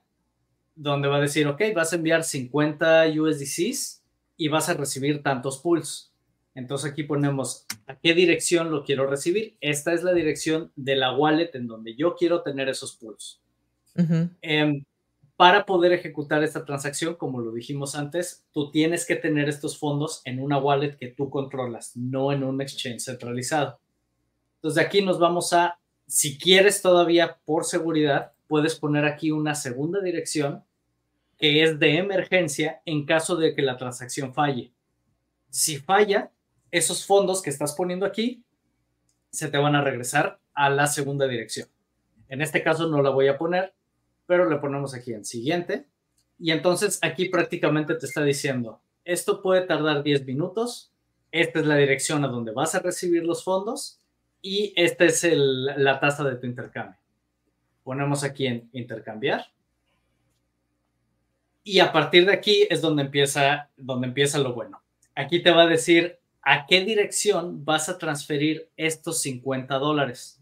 donde 0.76 1.10
va 1.10 1.18
a 1.18 1.22
decir, 1.22 1.46
ok, 1.48 1.62
vas 1.76 1.92
a 1.92 1.98
enviar 1.98 2.24
50 2.24 3.08
USDCs 3.20 4.04
y 4.38 4.48
vas 4.48 4.70
a 4.70 4.74
recibir 4.74 5.22
tantos 5.22 5.58
pools. 5.58 6.14
Entonces 6.56 6.92
aquí 6.92 7.04
ponemos 7.04 7.66
a 7.88 7.96
qué 8.00 8.14
dirección 8.14 8.72
lo 8.72 8.84
quiero 8.84 9.06
recibir. 9.08 9.58
Esta 9.60 9.94
es 9.94 10.04
la 10.04 10.14
dirección 10.14 10.72
de 10.76 10.96
la 10.96 11.16
wallet 11.16 11.52
en 11.54 11.68
donde 11.68 11.96
yo 11.96 12.16
quiero 12.16 12.42
tener 12.42 12.70
esos 12.70 12.96
pools. 12.96 13.42
Em, 14.42 14.86
para 15.36 15.66
poder 15.66 15.94
ejecutar 15.94 16.44
esta 16.44 16.66
transacción, 16.66 17.16
como 17.16 17.40
lo 17.40 17.52
dijimos 17.52 17.96
antes, 17.96 18.46
tú 18.52 18.72
tienes 18.72 19.06
que 19.06 19.16
tener 19.16 19.48
estos 19.48 19.78
fondos 19.78 20.22
en 20.26 20.42
una 20.42 20.58
wallet 20.58 20.98
que 20.98 21.08
tú 21.08 21.30
controlas, 21.30 21.96
no 21.96 22.32
en 22.32 22.44
un 22.44 22.62
exchange 22.62 23.02
centralizado. 23.02 23.80
Entonces, 24.56 24.86
aquí 24.86 25.02
nos 25.02 25.18
vamos 25.18 25.54
a, 25.54 25.80
si 26.08 26.38
quieres 26.38 26.82
todavía 26.82 27.38
por 27.46 27.64
seguridad, 27.64 28.34
puedes 28.48 28.76
poner 28.76 29.06
aquí 29.06 29.32
una 29.32 29.56
segunda 29.56 30.02
dirección 30.02 30.64
que 31.38 31.64
es 31.64 31.80
de 31.80 31.98
emergencia 31.98 32.82
en 32.86 33.06
caso 33.06 33.38
de 33.38 33.56
que 33.56 33.62
la 33.62 33.78
transacción 33.78 34.34
falle. 34.34 34.74
Si 35.50 35.78
falla, 35.78 36.32
esos 36.70 37.06
fondos 37.06 37.42
que 37.42 37.50
estás 37.50 37.74
poniendo 37.74 38.06
aquí 38.06 38.44
se 39.32 39.48
te 39.48 39.58
van 39.58 39.76
a 39.76 39.82
regresar 39.82 40.40
a 40.54 40.70
la 40.70 40.88
segunda 40.88 41.28
dirección. 41.28 41.70
En 42.28 42.42
este 42.42 42.62
caso 42.62 42.88
no 42.88 43.02
la 43.02 43.10
voy 43.10 43.28
a 43.28 43.38
poner, 43.38 43.74
pero 44.30 44.48
le 44.48 44.58
ponemos 44.58 44.94
aquí 44.94 45.12
en 45.12 45.26
siguiente. 45.26 45.88
Y 46.38 46.52
entonces 46.52 47.00
aquí 47.02 47.30
prácticamente 47.30 47.96
te 47.96 48.06
está 48.06 48.24
diciendo, 48.24 48.80
esto 49.04 49.42
puede 49.42 49.62
tardar 49.62 50.04
10 50.04 50.24
minutos, 50.28 50.92
esta 51.32 51.60
es 51.60 51.66
la 51.66 51.76
dirección 51.78 52.24
a 52.24 52.28
donde 52.28 52.52
vas 52.52 52.76
a 52.76 52.80
recibir 52.80 53.24
los 53.24 53.44
fondos 53.44 54.00
y 54.40 54.72
esta 54.76 55.06
es 55.06 55.28
la 55.34 56.00
tasa 56.00 56.24
de 56.24 56.36
tu 56.36 56.46
intercambio. 56.46 57.00
Ponemos 57.84 58.24
aquí 58.24 58.46
en 58.46 58.70
intercambiar. 58.72 59.48
Y 61.64 61.80
a 61.80 61.92
partir 61.92 62.28
de 62.28 62.34
aquí 62.34 62.68
es 62.70 62.82
donde 62.82 63.02
empieza, 63.02 63.72
donde 63.78 64.06
empieza 64.06 64.38
lo 64.38 64.54
bueno. 64.54 64.80
Aquí 65.16 65.42
te 65.42 65.50
va 65.50 65.64
a 65.64 65.68
decir 65.68 66.20
a 66.44 66.68
qué 66.68 66.86
dirección 66.86 67.66
vas 67.66 67.90
a 67.90 67.98
transferir 67.98 68.70
estos 68.78 69.24
50 69.24 69.74
dólares. 69.80 70.40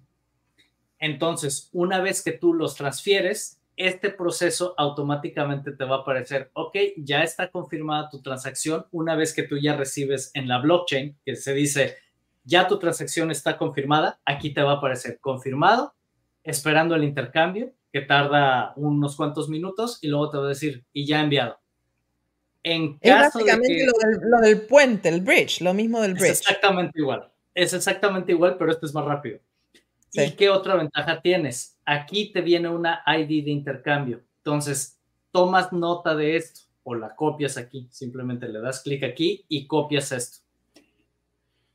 Entonces, 0.99 1.69
una 1.71 2.01
vez 2.01 2.21
que 2.21 2.33
tú 2.33 2.53
los 2.53 2.75
transfieres, 2.75 3.56
este 3.77 4.09
proceso 4.09 4.73
automáticamente 4.75 5.71
te 5.71 5.85
va 5.85 5.97
a 5.97 5.99
aparecer, 5.99 6.49
ok, 6.53 6.75
ya 6.97 7.21
está 7.21 7.51
confirmada 7.51 8.09
tu 8.09 8.21
transacción 8.21 8.87
una 8.91 9.15
vez 9.15 9.33
que 9.33 9.43
tú 9.43 9.57
ya 9.57 9.77
recibes 9.77 10.31
en 10.33 10.47
la 10.47 10.57
blockchain, 10.57 11.15
que 11.23 11.35
se 11.35 11.53
dice, 11.53 11.95
ya 12.43 12.67
tu 12.67 12.79
transacción 12.79 13.29
está 13.29 13.57
confirmada, 13.57 14.19
aquí 14.25 14.51
te 14.51 14.63
va 14.63 14.73
a 14.73 14.75
aparecer 14.77 15.19
confirmado, 15.21 15.93
esperando 16.43 16.95
el 16.95 17.03
intercambio, 17.03 17.71
que 17.93 18.01
tarda 18.01 18.73
unos 18.77 19.15
cuantos 19.15 19.47
minutos, 19.47 19.99
y 20.01 20.07
luego 20.07 20.31
te 20.31 20.37
va 20.37 20.45
a 20.45 20.49
decir, 20.49 20.83
y 20.91 21.05
ya 21.05 21.21
enviado. 21.21 21.59
En 22.63 22.97
es 22.99 23.13
básicamente 23.13 23.85
lo, 23.85 24.39
del, 24.39 24.61
puente, 24.61 25.07
el 25.07 25.21
bridge, 25.21 25.61
lo 25.61 25.73
mismo 25.73 26.01
del 26.01 26.15
bridge. 26.15 26.31
Es 26.31 26.41
exactamente 26.41 26.99
igual. 26.99 27.31
Es 27.53 27.73
exactamente 27.73 28.31
igual, 28.31 28.57
pero 28.57 28.71
este 28.71 28.87
es 28.87 28.93
más 28.93 29.05
rápido. 29.05 29.39
¿Y 30.13 30.31
qué 30.31 30.49
otra 30.49 30.75
ventaja 30.75 31.21
tienes? 31.21 31.76
Aquí 31.87 32.31
te 32.31 32.41
viene 32.41 32.69
una 32.69 33.01
ID 33.07 33.45
de 33.45 33.51
intercambio. 33.51 34.21
Entonces, 34.37 34.99
tomas 35.31 35.73
nota 35.73 36.15
de 36.15 36.35
esto 36.35 36.61
o 36.83 36.93
la 36.93 37.15
copias 37.15 37.57
aquí. 37.57 37.87
Simplemente 37.89 38.47
le 38.47 38.59
das 38.59 38.83
clic 38.83 39.03
aquí 39.03 39.45
y 39.47 39.65
copias 39.65 40.11
esto 40.11 40.47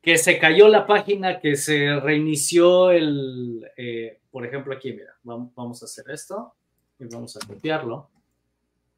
que 0.03 0.19
se 0.19 0.39
cayó 0.39 0.69
la 0.69 0.85
página, 0.85 1.39
que 1.39 1.55
se 1.55 1.99
reinició 2.01 2.91
el, 2.91 3.71
eh, 3.77 4.21
por 4.33 4.45
ejemplo, 4.45 4.75
aquí, 4.75 4.93
mira, 4.93 5.15
vamos 5.23 5.81
a 5.81 5.85
hacer 5.85 6.11
esto 6.11 6.55
y 6.99 7.05
vamos 7.05 7.37
a 7.37 7.47
copiarlo. 7.47 8.11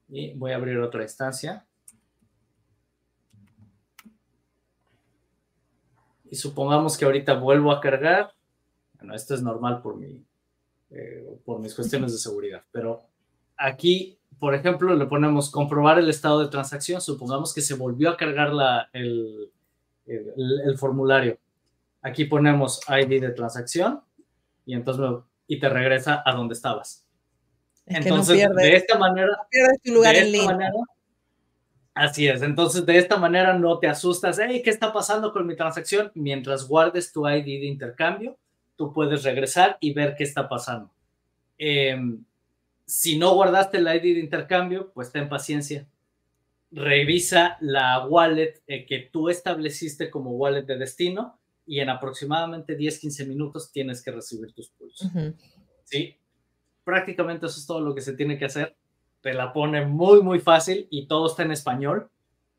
Y 0.09 0.33
voy 0.33 0.53
a 0.53 0.57
abrir 0.57 0.79
otra 0.79 1.03
instancia. 1.03 1.67
Y 6.31 6.37
supongamos 6.37 6.97
que 6.97 7.05
ahorita 7.05 7.35
vuelvo 7.35 7.71
a 7.71 7.81
cargar. 7.81 8.33
Bueno, 8.95 9.15
esto 9.15 9.35
es 9.35 9.43
normal 9.43 9.83
por, 9.83 9.97
mi, 9.97 10.25
eh, 10.91 11.39
por 11.45 11.61
mis 11.61 11.75
cuestiones 11.75 12.13
de 12.13 12.19
seguridad, 12.19 12.63
pero 12.71 13.03
aquí, 13.57 14.19
por 14.39 14.55
ejemplo, 14.55 14.95
le 14.95 15.07
ponemos 15.07 15.51
comprobar 15.51 15.99
el 15.99 16.11
estado 16.11 16.41
de 16.41 16.49
transacción. 16.49 17.01
Supongamos 17.01 17.55
que 17.55 17.61
se 17.61 17.75
volvió 17.75 18.11
a 18.11 18.17
cargar 18.17 18.53
la, 18.53 18.89
el, 18.93 19.51
el, 20.07 20.79
formulario. 20.79 21.39
Aquí 22.03 22.25
ponemos 22.25 22.81
ID 22.89 23.21
de 23.21 23.31
transacción 23.31 24.03
y 24.67 24.75
entonces 24.75 25.25
y 25.47 25.59
te 25.59 25.69
regresa 25.69 26.23
a 26.25 26.33
donde 26.33 26.55
estabas. 26.55 27.07
entonces, 27.87 28.49
de 28.55 28.77
esta 28.77 28.99
manera, 28.99 29.37
tu 29.83 29.93
lugar 29.93 30.17
en 30.17 30.33
línea. 30.33 30.73
así 31.95 32.27
es. 32.27 32.43
Entonces, 32.43 32.85
de 32.87 32.97
esta 32.97 33.17
manera 33.17 33.57
no 33.59 33.79
te 33.79 33.89
asustas. 33.89 34.39
Hey, 34.39 34.63
¿qué 34.65 34.71
está 34.71 34.93
pasando 34.93 35.33
con 35.33 35.47
mi 35.47 35.55
transacción? 35.55 36.11
Mientras 36.15 36.67
guardes 36.67 37.13
tu 37.13 37.29
ID 37.29 37.45
de 37.45 37.67
intercambio, 37.67 38.39
tú 38.77 38.93
puedes 38.93 39.23
regresar 39.23 39.79
y 39.81 39.93
ver 39.93 40.15
qué 40.17 40.25
está 40.25 40.49
pasando. 40.49 40.91
Em, 41.59 42.25
si 42.85 43.19
no 43.19 43.35
guardaste 43.35 43.79
el 43.79 43.87
ID 43.87 44.15
de 44.15 44.21
intercambio, 44.21 44.93
pues 44.93 45.11
ten 45.13 45.29
paciencia 45.29 45.87
revisa 46.75 47.57
la 47.61 48.05
wallet 48.07 48.61
eh, 48.67 48.85
que 48.85 49.09
tú 49.13 49.29
estableciste 49.29 50.11
como 50.11 50.33
wallet 50.33 50.65
de 50.65 50.77
destino 50.77 51.39
y 51.67 51.81
en 51.81 51.89
aproximadamente 51.89 52.77
10-15 52.77 53.27
minutos 53.29 53.71
tienes 53.73 54.03
que 54.03 54.11
recibir 54.11 54.53
tus 54.53 54.71
pulsos. 54.71 55.09
¿Sí? 55.85 56.17
Prácticamente 56.83 57.47
eso 57.47 57.59
es 57.59 57.67
todo 57.67 57.81
lo 57.81 57.95
que 57.95 58.03
se 58.03 58.15
tiene 58.15 58.37
que 58.37 58.47
hacer. 58.47 58.77
Te 59.23 59.33
la 59.33 59.53
pone 59.53 59.87
muy, 59.87 60.21
muy 60.21 60.41
fácil 60.41 60.87
y 60.91 61.07
todo 61.07 61.29
está 61.29 61.45
en 61.45 61.53
español 61.53 62.11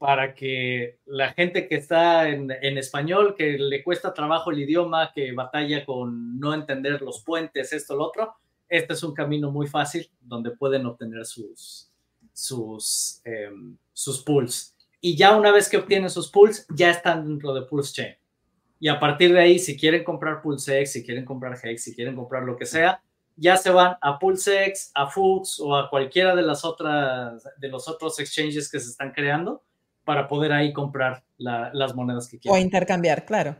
para 0.05 0.35
que 0.35 0.99
la 1.07 1.33
gente 1.33 1.67
que 1.67 1.77
está 1.77 2.29
en, 2.29 2.51
español, 2.77 3.33
que 3.35 3.57
le 3.57 3.83
cuesta 3.83 4.13
trabajo 4.13 4.51
el 4.51 4.59
idioma, 4.59 5.11
que 5.15 5.31
batalla 5.31 5.83
con 5.83 6.39
no 6.39 6.53
entender 6.53 7.01
los 7.01 7.23
puentes, 7.23 7.73
esto, 7.73 7.95
lo 7.95 8.03
otro, 8.05 8.35
este 8.69 8.93
es 8.93 9.01
un 9.01 9.15
camino 9.15 9.49
muy 9.49 9.65
fácil 9.65 10.07
donde 10.21 10.51
pueden 10.51 10.85
obtener 10.85 11.25
sus, 11.25 11.89
sus, 12.33 13.19
em, 13.23 13.75
sus 13.93 14.21
pools. 14.21 14.75
Y 15.01 15.17
ya 15.17 15.35
una 15.35 15.51
vez 15.51 15.69
que 15.69 15.77
obtienen 15.77 16.11
sus 16.11 16.29
pools, 16.29 16.67
ya 16.69 16.91
están 16.91 17.27
dentro 17.27 17.55
de 17.55 17.63
Pulse 17.63 17.93
Chain. 17.93 18.15
Y 18.79 18.87
a 18.87 18.99
partir 18.99 19.33
de 19.33 19.39
ahí, 19.39 19.57
si 19.57 19.75
quieren 19.75 20.03
comprar 20.03 20.43
PulseX, 20.43 20.91
si 20.91 21.03
quieren 21.03 21.25
comprar 21.25 21.57
Hex, 21.63 21.83
si 21.83 21.95
quieren 21.95 22.15
comprar 22.15 22.43
lo 22.43 22.55
que 22.55 22.67
sea, 22.67 23.01
ya 23.35 23.57
se 23.57 23.71
van 23.71 23.97
a 24.01 24.19
PulseX, 24.19 24.91
a 24.93 25.07
Foods 25.07 25.59
o 25.59 25.75
a 25.75 25.89
cualquiera 25.89 26.35
de 26.35 26.43
las 26.43 26.63
otras 26.63 27.43
de 27.57 27.69
los 27.69 27.87
otros 27.87 28.19
exchanges 28.19 28.69
que 28.69 28.79
se 28.79 28.91
están 28.91 29.11
creando 29.11 29.63
para 30.05 30.27
poder 30.27 30.53
ahí 30.53 30.71
comprar 30.71 31.23
las 31.37 31.95
monedas 31.95 32.29
que 32.29 32.39
quieran. 32.39 32.57
O 32.57 32.61
intercambiar, 32.61 33.25
claro. 33.25 33.57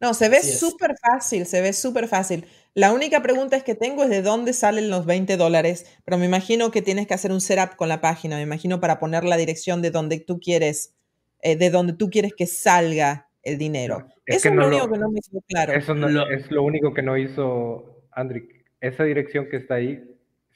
No, 0.00 0.14
se 0.14 0.28
ve 0.28 0.42
súper 0.42 0.96
fácil, 1.00 1.46
se 1.46 1.60
ve 1.60 1.72
súper 1.72 2.08
fácil. 2.08 2.44
La 2.74 2.92
única 2.92 3.22
pregunta 3.22 3.56
es 3.56 3.62
que 3.62 3.76
tengo 3.76 4.02
es 4.02 4.10
de 4.10 4.20
dónde 4.20 4.52
salen 4.52 4.90
los 4.90 5.06
20 5.06 5.36
dólares, 5.36 5.86
pero 6.04 6.18
me 6.18 6.26
imagino 6.26 6.72
que 6.72 6.82
tienes 6.82 7.06
que 7.06 7.14
hacer 7.14 7.30
un 7.30 7.40
setup 7.40 7.76
con 7.76 7.88
la 7.88 8.00
página, 8.00 8.34
me 8.36 8.42
imagino 8.42 8.80
para 8.80 8.98
poner 8.98 9.22
la 9.22 9.36
dirección 9.36 9.80
de 9.80 9.92
donde 9.92 10.18
tú 10.18 10.40
quieres, 10.40 10.96
eh, 11.40 11.54
de 11.54 11.70
donde 11.70 11.92
tú 11.92 12.10
quieres 12.10 12.32
que 12.36 12.48
salga 12.48 13.28
el 13.44 13.58
dinero. 13.58 14.08
eso 14.26 14.48
es 14.48 14.54
lo 14.54 14.66
único 14.66 14.90
que 14.90 14.98
no 14.98 15.08
me 15.08 15.20
hizo 15.20 15.40
claro. 15.46 15.72
Eso 15.72 15.94
es 16.30 16.50
lo 16.50 16.62
único 16.64 16.92
que 16.92 17.02
no 17.02 17.16
hizo 17.16 18.02
Andrick. 18.10 18.64
Esa 18.80 19.04
dirección 19.04 19.48
que 19.48 19.58
está 19.58 19.74
ahí, 19.74 20.02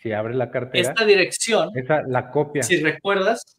si 0.03 0.11
abres 0.11 0.37
la 0.37 0.51
cartera. 0.51 0.89
Esta 0.89 1.05
dirección. 1.05 1.71
Esa, 1.77 2.03
la 2.03 2.33
copia. 2.33 2.65
Si 2.65 2.81
recuerdas, 2.81 3.56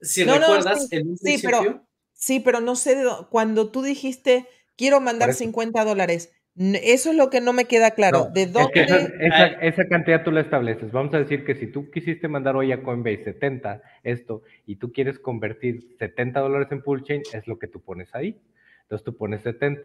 si 0.00 0.24
recuerdas 0.24 0.88
sí, 0.88 0.96
en 0.96 1.08
un 1.08 1.16
sí, 1.16 1.38
Pero, 1.42 1.86
sí, 2.12 2.40
pero 2.40 2.60
no 2.60 2.76
sé, 2.76 3.02
cuando 3.30 3.70
tú 3.70 3.82
dijiste, 3.82 4.46
quiero 4.76 5.00
mandar 5.00 5.34
50 5.34 5.84
dólares, 5.84 6.32
eso 6.58 7.10
es 7.10 7.16
lo 7.16 7.30
que 7.30 7.40
no 7.40 7.52
me 7.52 7.66
queda 7.66 7.92
claro. 7.92 8.30
¿De 8.34 8.46
dónde? 8.46 8.72
esa, 9.60 9.84
cantidad 9.86 10.24
tú 10.24 10.32
la 10.32 10.40
estableces. 10.40 10.90
Vamos 10.90 11.14
a 11.14 11.18
decir 11.18 11.44
que 11.44 11.54
si 11.54 11.68
tú 11.68 11.88
quisiste 11.90 12.26
mandar 12.26 12.56
hoy 12.56 12.72
a 12.72 12.82
Coinbase 12.82 13.22
70 13.22 13.80
esto 14.02 14.42
y 14.66 14.76
tú 14.76 14.92
quieres 14.92 15.20
convertir 15.20 15.94
70 15.98 16.40
dólares 16.40 16.68
en 16.72 16.82
pool 16.82 17.04
chain, 17.04 17.22
es 17.32 17.46
lo 17.46 17.60
que 17.60 17.68
tú 17.68 17.80
pones 17.80 18.12
ahí. 18.12 18.40
Entonces 18.82 19.04
tú 19.04 19.16
pones 19.16 19.42
70. 19.42 19.80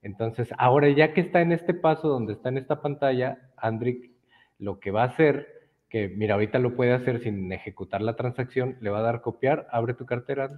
Entonces, 0.00 0.48
ahora 0.56 0.88
ya 0.88 1.12
que 1.12 1.20
está 1.20 1.42
en 1.42 1.52
este 1.52 1.74
paso 1.74 2.08
donde 2.08 2.32
está 2.32 2.48
en 2.48 2.58
esta 2.58 2.80
pantalla, 2.80 3.50
Andrick 3.56 4.10
lo 4.58 4.80
que 4.80 4.90
va 4.90 5.02
a 5.02 5.08
hacer 5.08 5.55
que 5.96 6.08
mira, 6.14 6.34
ahorita 6.34 6.58
lo 6.58 6.76
puede 6.76 6.92
hacer 6.92 7.22
sin 7.22 7.50
ejecutar 7.50 8.02
la 8.02 8.16
transacción, 8.16 8.76
le 8.80 8.90
va 8.90 8.98
a 8.98 9.02
dar 9.02 9.22
copiar, 9.22 9.66
abre 9.70 9.94
tu 9.94 10.04
cartera, 10.04 10.50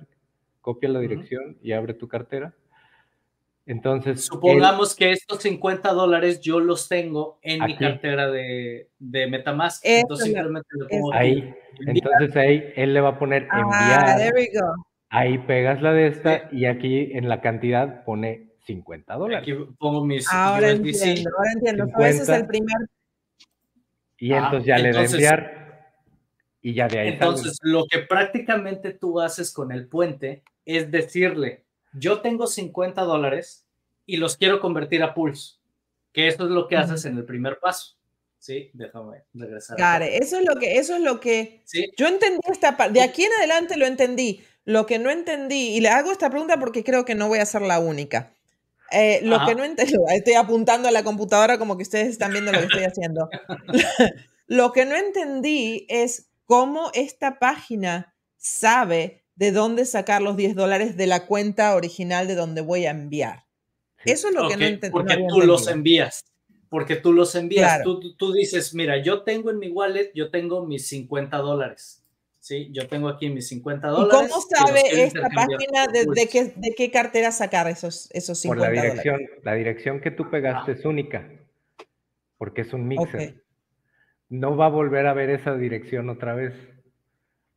copia 0.61 0.89
la 0.89 0.99
dirección 0.99 1.59
y 1.63 1.73
abre 1.73 1.95
tu 1.95 2.09
cartera. 2.09 2.55
Entonces. 3.65 4.25
Supongamos 4.25 4.97
que 4.97 5.13
estos 5.13 5.43
50 5.43 5.93
dólares 5.93 6.41
yo 6.41 6.59
los 6.59 6.89
tengo 6.89 7.39
en 7.43 7.65
mi 7.65 7.77
cartera 7.77 8.29
de, 8.31 8.89
de 8.99 9.27
Metamask. 9.29 9.81
entonces 9.85 10.27
simplemente 10.27 10.69
lo 10.73 10.89
pongo 10.89 11.13
ahí. 11.13 11.55
Entonces 11.87 12.37
ahí 12.37 12.73
él 12.75 12.95
le 12.95 13.01
va 13.01 13.11
a 13.11 13.19
poner 13.21 13.47
ah, 13.53 13.61
enviar. 13.61 14.33
Ahí 15.11 15.39
pegas 15.39 15.81
la 15.83 15.93
de 15.93 16.09
esta 16.09 16.49
y 16.51 16.65
aquí 16.65 17.13
en 17.13 17.29
la 17.29 17.41
cantidad 17.41 18.05
pone 18.05 18.49
50 18.67 19.15
dólares. 19.15 19.43
Aquí 19.43 19.55
pongo 19.79 20.05
mis. 20.05 20.27
Ahora 20.33 20.71
entiendo, 20.71 21.31
ahora 21.37 21.53
entiendo. 21.55 21.85
ese 22.01 22.23
es 22.23 22.29
el 22.29 22.47
primer 22.47 22.77
y 24.19 24.33
ah, 24.33 24.39
entonces 24.39 24.67
ya 24.67 24.79
le 24.79 24.93
da 24.93 25.05
enviar 25.05 25.59
y 26.61 26.75
ya 26.75 26.89
de 26.89 26.99
ahí. 26.99 27.09
Entonces, 27.09 27.59
lo 27.63 27.87
que 27.87 28.01
prácticamente 28.01 28.93
tú 28.93 29.21
haces 29.21 29.53
con 29.53 29.73
el 29.73 29.89
puente 29.89 30.43
es 30.65 30.91
decirle, 30.91 31.65
yo 31.93 32.21
tengo 32.21 32.47
50 32.47 33.03
dólares 33.03 33.67
y 34.05 34.17
los 34.17 34.37
quiero 34.37 34.61
convertir 34.61 35.03
a 35.03 35.15
Pulse, 35.15 35.57
que 36.13 36.29
eso 36.29 36.45
es 36.45 36.51
lo 36.51 36.67
que 36.67 36.77
haces 36.77 37.05
en 37.05 37.17
el 37.17 37.25
primer 37.25 37.59
paso. 37.59 37.97
Sí, 38.39 38.71
déjame 38.73 39.25
regresar. 39.35 39.77
Claro, 39.77 40.05
eso 40.05 40.39
es 40.39 40.47
lo 40.47 40.57
que, 40.57 40.79
eso 40.79 40.95
es 40.95 41.03
lo 41.03 41.19
que 41.19 41.63
yo 41.97 42.07
entendí 42.07 42.41
esta 42.51 42.77
parte, 42.77 42.95
de 42.95 43.03
aquí 43.03 43.25
en 43.25 43.33
adelante 43.33 43.77
lo 43.77 43.87
entendí. 43.87 44.43
Lo 44.65 44.85
que 44.85 44.99
no 44.99 45.09
entendí, 45.11 45.77
y 45.77 45.81
le 45.81 45.89
hago 45.89 46.13
esta 46.13 46.29
pregunta 46.29 46.61
porque 46.61 46.85
creo 46.85 47.07
que 47.07 47.15
no 47.15 47.29
voy 47.29 47.39
a 47.39 47.47
ser 47.47 47.63
la 47.63 47.79
única. 47.79 48.35
Eh, 48.91 49.21
lo 49.23 49.45
que 49.47 49.55
no 49.55 49.65
entiendo, 49.65 50.05
estoy 50.09 50.35
apuntando 50.35 50.89
a 50.89 50.91
la 50.91 51.05
computadora 51.05 51.59
como 51.59 51.77
que 51.77 51.83
ustedes 51.83 52.09
están 52.09 52.33
viendo 52.33 52.53
lo 52.53 52.59
que 52.59 52.67
estoy 52.67 52.85
haciendo. 52.85 53.29
lo 54.47 54.73
que 54.73 54.85
no 54.85 54.97
entendí 54.97 55.87
es 55.89 56.31
cómo 56.47 56.91
esta 56.95 57.39
página 57.39 58.15
sabe 58.37 59.25
de 59.35 59.53
dónde 59.53 59.85
sacar 59.85 60.23
los 60.23 60.37
10 60.37 60.57
dólares 60.57 60.97
de 60.97 61.07
la 61.07 61.27
cuenta 61.27 61.77
original 61.77 62.27
de 62.27 62.35
donde 62.35 62.61
voy 62.61 62.87
a 62.87 62.91
enviar. 62.91 63.45
Eso 64.05 64.29
es 64.29 64.35
lo 64.35 64.49
que 64.49 64.57
no 64.57 64.65
entendí. 64.65 64.93
Porque 64.93 65.25
tú 65.29 65.41
los 65.43 65.69
envías. 65.69 66.25
Porque 66.69 66.97
tú 66.97 67.13
los 67.13 67.35
envías. 67.35 67.83
Tú, 67.83 68.15
tú 68.15 68.33
dices, 68.33 68.75
mira, 68.75 69.03
yo 69.03 69.23
tengo 69.23 69.51
en 69.51 69.59
mi 69.59 69.69
wallet, 69.69 70.11
yo 70.15 70.31
tengo 70.31 70.65
mis 70.67 70.89
50 70.89 71.37
dólares. 71.39 72.05
Sí, 72.49 72.71
yo 72.73 72.89
tengo 72.89 73.11
aquí 73.11 73.29
mis 73.29 73.47
50 73.49 73.89
dólares. 73.89 74.31
¿Cómo 74.31 74.41
sabe 74.41 74.81
esta 75.05 75.29
página 75.29 75.87
de, 75.93 76.29
qué, 76.33 76.45
de, 76.57 76.75
qué, 76.75 76.91
cartera 76.91 77.31
sacar 77.31 77.69
esos, 77.69 78.11
esos 78.15 78.41
50 78.41 78.65
Por 78.65 78.75
la 78.75 78.83
dirección, 78.83 79.17
dólares? 79.17 79.45
La 79.45 79.55
dirección 79.55 80.01
que 80.01 80.11
tú 80.11 80.31
pegaste 80.31 80.73
es 80.73 80.87
única, 80.87 81.29
porque 82.39 82.63
es 82.63 82.73
un 82.73 82.89
mixer. 82.89 83.45
No 84.31 84.57
va 84.57 84.65
a 84.65 84.71
volver 84.71 85.07
a 85.09 85.13
ver 85.13 85.29
esa 85.29 85.59
dirección 85.59 86.09
otra 86.09 86.35
vez. 86.35 86.55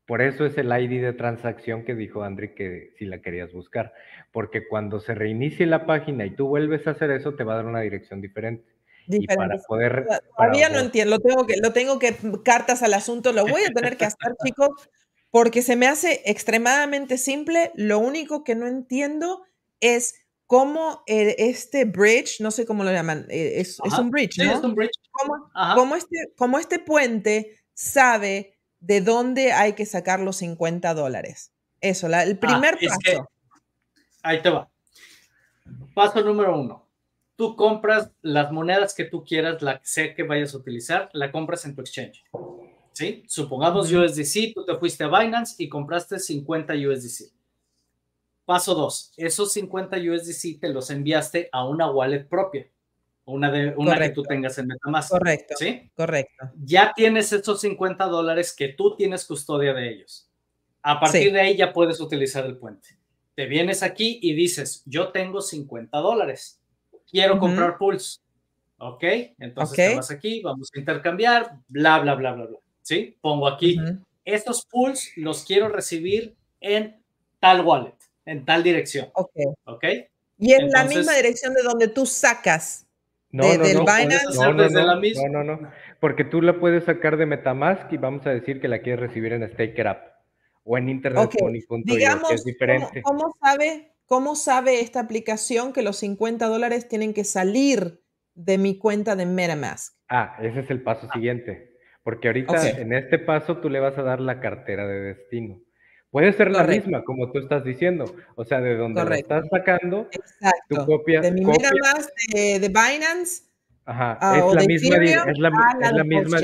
Por 0.06 0.22
eso 0.22 0.46
es 0.46 0.58
el 0.58 0.68
ID 0.68 1.02
de 1.02 1.14
transacción 1.14 1.86
que 1.86 1.96
dijo 1.96 2.24
Andri 2.24 2.54
que 2.54 2.92
si 2.98 3.06
la 3.06 3.22
querías 3.22 3.54
buscar. 3.54 3.94
Porque 4.34 4.68
cuando 4.68 5.00
se 5.00 5.16
reinicie 5.16 5.68
la 5.68 5.86
página 5.86 6.26
y 6.26 6.36
tú 6.36 6.50
vuelves 6.50 6.86
a 6.86 6.92
hacer 6.92 7.12
eso, 7.12 7.36
te 7.36 7.46
va 7.46 7.54
a 7.54 7.56
dar 7.58 7.66
una 7.66 7.80
dirección 7.80 8.20
diferente. 8.20 8.66
Y 9.08 9.26
para 9.28 9.58
poder. 9.68 10.06
Todavía 10.38 10.70
no 10.70 10.80
entiendo, 10.80 11.18
lo 11.18 11.22
tengo, 11.22 11.46
que, 11.46 11.58
lo 11.58 11.74
tengo 11.74 12.00
que 12.00 12.16
cartas 12.44 12.84
al 12.84 12.94
asunto, 12.94 13.34
lo 13.34 13.46
voy 13.46 13.64
a 13.64 13.74
tener 13.74 13.98
que 13.98 14.06
hacer, 14.06 14.36
chicos, 14.46 14.70
porque 15.30 15.62
se 15.62 15.76
me 15.76 15.88
hace 15.88 16.22
extremadamente 16.26 17.18
simple. 17.18 17.72
Lo 17.76 18.00
único 18.00 18.44
que 18.44 18.56
no 18.56 18.68
entiendo 18.68 19.44
es 19.80 20.16
cómo 20.46 21.04
eh, 21.08 21.36
este 21.40 21.86
bridge, 21.86 22.42
no 22.42 22.52
sé 22.52 22.66
cómo 22.66 22.84
lo 22.84 22.92
llaman, 22.92 23.26
eh, 23.30 23.54
es, 23.58 23.80
un 23.80 24.12
bridge, 24.12 24.38
¿no? 24.38 24.54
es 24.54 24.64
un 24.64 24.76
bridge. 24.76 24.92
¿Cómo, 25.76 25.96
este, 25.96 26.34
cómo 26.38 26.58
este 26.58 26.80
puente 26.80 27.60
sabe 27.74 28.58
de 28.80 29.02
dónde 29.02 29.54
hay 29.54 29.74
que 29.74 29.86
sacar 29.86 30.20
los 30.20 30.38
50 30.38 30.94
dólares? 30.94 31.54
Eso, 31.80 32.08
la, 32.08 32.24
el 32.24 32.34
ah, 32.34 32.40
primer 32.40 32.78
paso. 32.78 33.30
ahí 34.24 34.42
te 34.42 34.50
va. 34.50 34.70
Paso 35.94 36.22
número 36.22 36.60
uno 36.60 36.81
tú 37.42 37.56
compras 37.56 38.12
las 38.22 38.52
monedas 38.52 38.94
que 38.94 39.06
tú 39.06 39.26
quieras, 39.26 39.64
la 39.64 39.80
que 39.80 39.88
sea 39.88 40.14
que 40.14 40.22
vayas 40.22 40.54
a 40.54 40.58
utilizar, 40.58 41.10
la 41.14 41.32
compras 41.32 41.66
en 41.66 41.74
tu 41.74 41.82
exchange. 41.82 42.24
¿Sí? 42.92 43.24
Supongamos 43.28 43.92
USDC, 43.92 44.54
tú 44.54 44.64
te 44.64 44.76
fuiste 44.76 45.06
a 45.06 45.08
Binance 45.08 45.56
y 45.58 45.68
compraste 45.68 46.20
50 46.20 46.76
USDC. 46.76 47.34
Paso 48.46 48.76
2. 48.76 49.14
Esos 49.18 49.54
50 49.54 49.98
USDC 49.98 50.60
te 50.60 50.70
los 50.70 50.92
enviaste 50.92 51.50
a 51.52 51.68
una 51.68 51.90
wallet 51.90 52.28
propia. 52.28 52.70
Una, 53.26 53.50
de, 53.50 53.74
una 53.76 53.98
que 53.98 54.10
tú 54.10 54.22
tengas 54.22 54.60
en 54.60 54.68
MetaMask. 54.68 55.10
Correcto. 55.10 55.56
¿Sí? 55.58 55.90
Correcto. 55.96 56.52
Ya 56.64 56.94
tienes 56.96 57.34
esos 57.34 57.60
50 57.60 58.06
dólares 58.06 58.54
que 58.56 58.68
tú 58.68 58.96
tienes 58.96 59.26
custodia 59.26 59.74
de 59.74 59.90
ellos. 59.90 60.30
A 60.84 61.00
partir 61.00 61.34
de 61.34 61.42
ahí 61.42 61.58
ya 61.58 61.74
puedes 61.74 62.00
utilizar 62.00 62.46
el 62.46 62.58
puente. 62.58 63.00
Te 63.34 63.48
vienes 63.48 63.82
aquí 63.82 64.20
y 64.22 64.36
dices, 64.36 64.84
yo 64.86 65.12
tengo 65.12 65.42
50 65.42 65.98
dólares 65.98 66.61
quiero 67.12 67.38
comprar 67.38 67.78
Pulse. 67.78 68.20
Ok, 68.78 69.04
entonces 69.38 69.76
te 69.76 69.96
vas 69.96 70.10
aquí, 70.10 70.42
vamos 70.42 70.70
a 70.74 70.80
intercambiar, 70.80 71.58
bla, 71.68 72.00
bla, 72.00 72.16
bla, 72.16 72.34
bla, 72.34 72.46
bla. 72.46 72.58
¿Sí? 72.82 73.16
Pongo 73.22 73.48
aquí, 73.48 73.80
estos 74.26 74.66
Pulse 74.66 75.12
los 75.18 75.44
quiero 75.44 75.70
recibir 75.70 76.36
en 76.60 77.00
tal 77.40 77.62
wallet, 77.62 77.96
en 78.26 78.44
tal 78.46 78.64
dirección. 78.64 79.10
Ok. 79.14 79.36
Ok. 79.66 79.84
Y 80.40 80.54
en 80.54 80.72
la 80.72 80.86
misma 80.86 81.14
dirección 81.14 81.54
de 81.54 81.62
donde 81.62 81.88
tú 81.88 82.08
sacas. 82.08 82.88
No, 83.32 83.44
no, 83.44 83.64
no, 83.64 83.64
no, 83.64 84.54
no, 84.54 85.44
no, 85.44 85.44
no, 85.44 85.72
porque 86.02 86.26
tú 86.26 86.42
la 86.42 86.60
puedes 86.60 86.84
sacar 86.84 87.16
de 87.16 87.26
Metamask 87.26 87.92
y 87.94 87.98
vamos 87.98 88.26
a 88.28 88.32
decir 88.32 88.60
que 88.60 88.68
la 88.68 88.82
quieres 88.82 89.00
recibir 89.00 89.32
en 89.32 89.48
StakerUp 89.48 90.00
o 90.66 90.78
en 90.78 90.90
Internet 90.90 91.26
okay. 91.26 91.64
Digamos, 91.86 92.28
que 92.28 92.36
es 92.36 92.44
diferente. 92.44 93.02
¿cómo, 93.02 93.34
sabe 93.42 93.91
¿Cómo 94.12 94.36
sabe 94.36 94.82
esta 94.82 95.00
aplicación 95.00 95.72
que 95.72 95.84
los 95.84 95.96
50 96.00 96.46
dólares 96.48 96.90
tienen 96.90 97.14
que 97.14 97.24
salir 97.24 98.02
de 98.36 98.58
mi 98.58 98.78
cuenta 98.78 99.16
de 99.16 99.26
MetaMask? 99.26 99.96
Ah, 100.10 100.36
ese 100.42 100.60
es 100.60 100.70
el 100.70 100.84
paso 100.84 101.08
siguiente. 101.14 101.78
Porque 102.04 102.28
ahorita 102.28 102.72
en 102.72 102.92
este 102.92 103.20
paso 103.20 103.60
tú 103.60 103.70
le 103.70 103.80
vas 103.80 103.98
a 103.98 104.02
dar 104.02 104.20
la 104.20 104.42
cartera 104.42 104.86
de 104.86 105.00
destino. 105.00 105.62
Puede 106.10 106.34
ser 106.34 106.52
la 106.52 106.66
misma, 106.66 107.06
como 107.06 107.32
tú 107.32 107.40
estás 107.40 107.64
diciendo. 107.64 108.04
O 108.36 108.44
sea, 108.44 108.60
de 108.60 108.76
donde 108.76 109.02
lo 109.02 109.14
estás 109.14 109.48
sacando, 109.50 110.10
Exacto. 110.12 110.60
tú 110.68 110.86
copias. 110.86 111.24
De 111.24 111.32
mi 111.32 111.46
MetaMask, 111.46 112.10
de, 112.34 112.68
Binance. 112.68 113.44
Ajá, 113.86 114.18
ah, 114.20 114.40
es, 114.40 114.56
la 114.56 114.64
misma, 114.66 114.96
es, 114.98 115.40
la, 115.40 115.52
es 115.82 115.94
la 115.94 116.04
misma, 116.04 116.40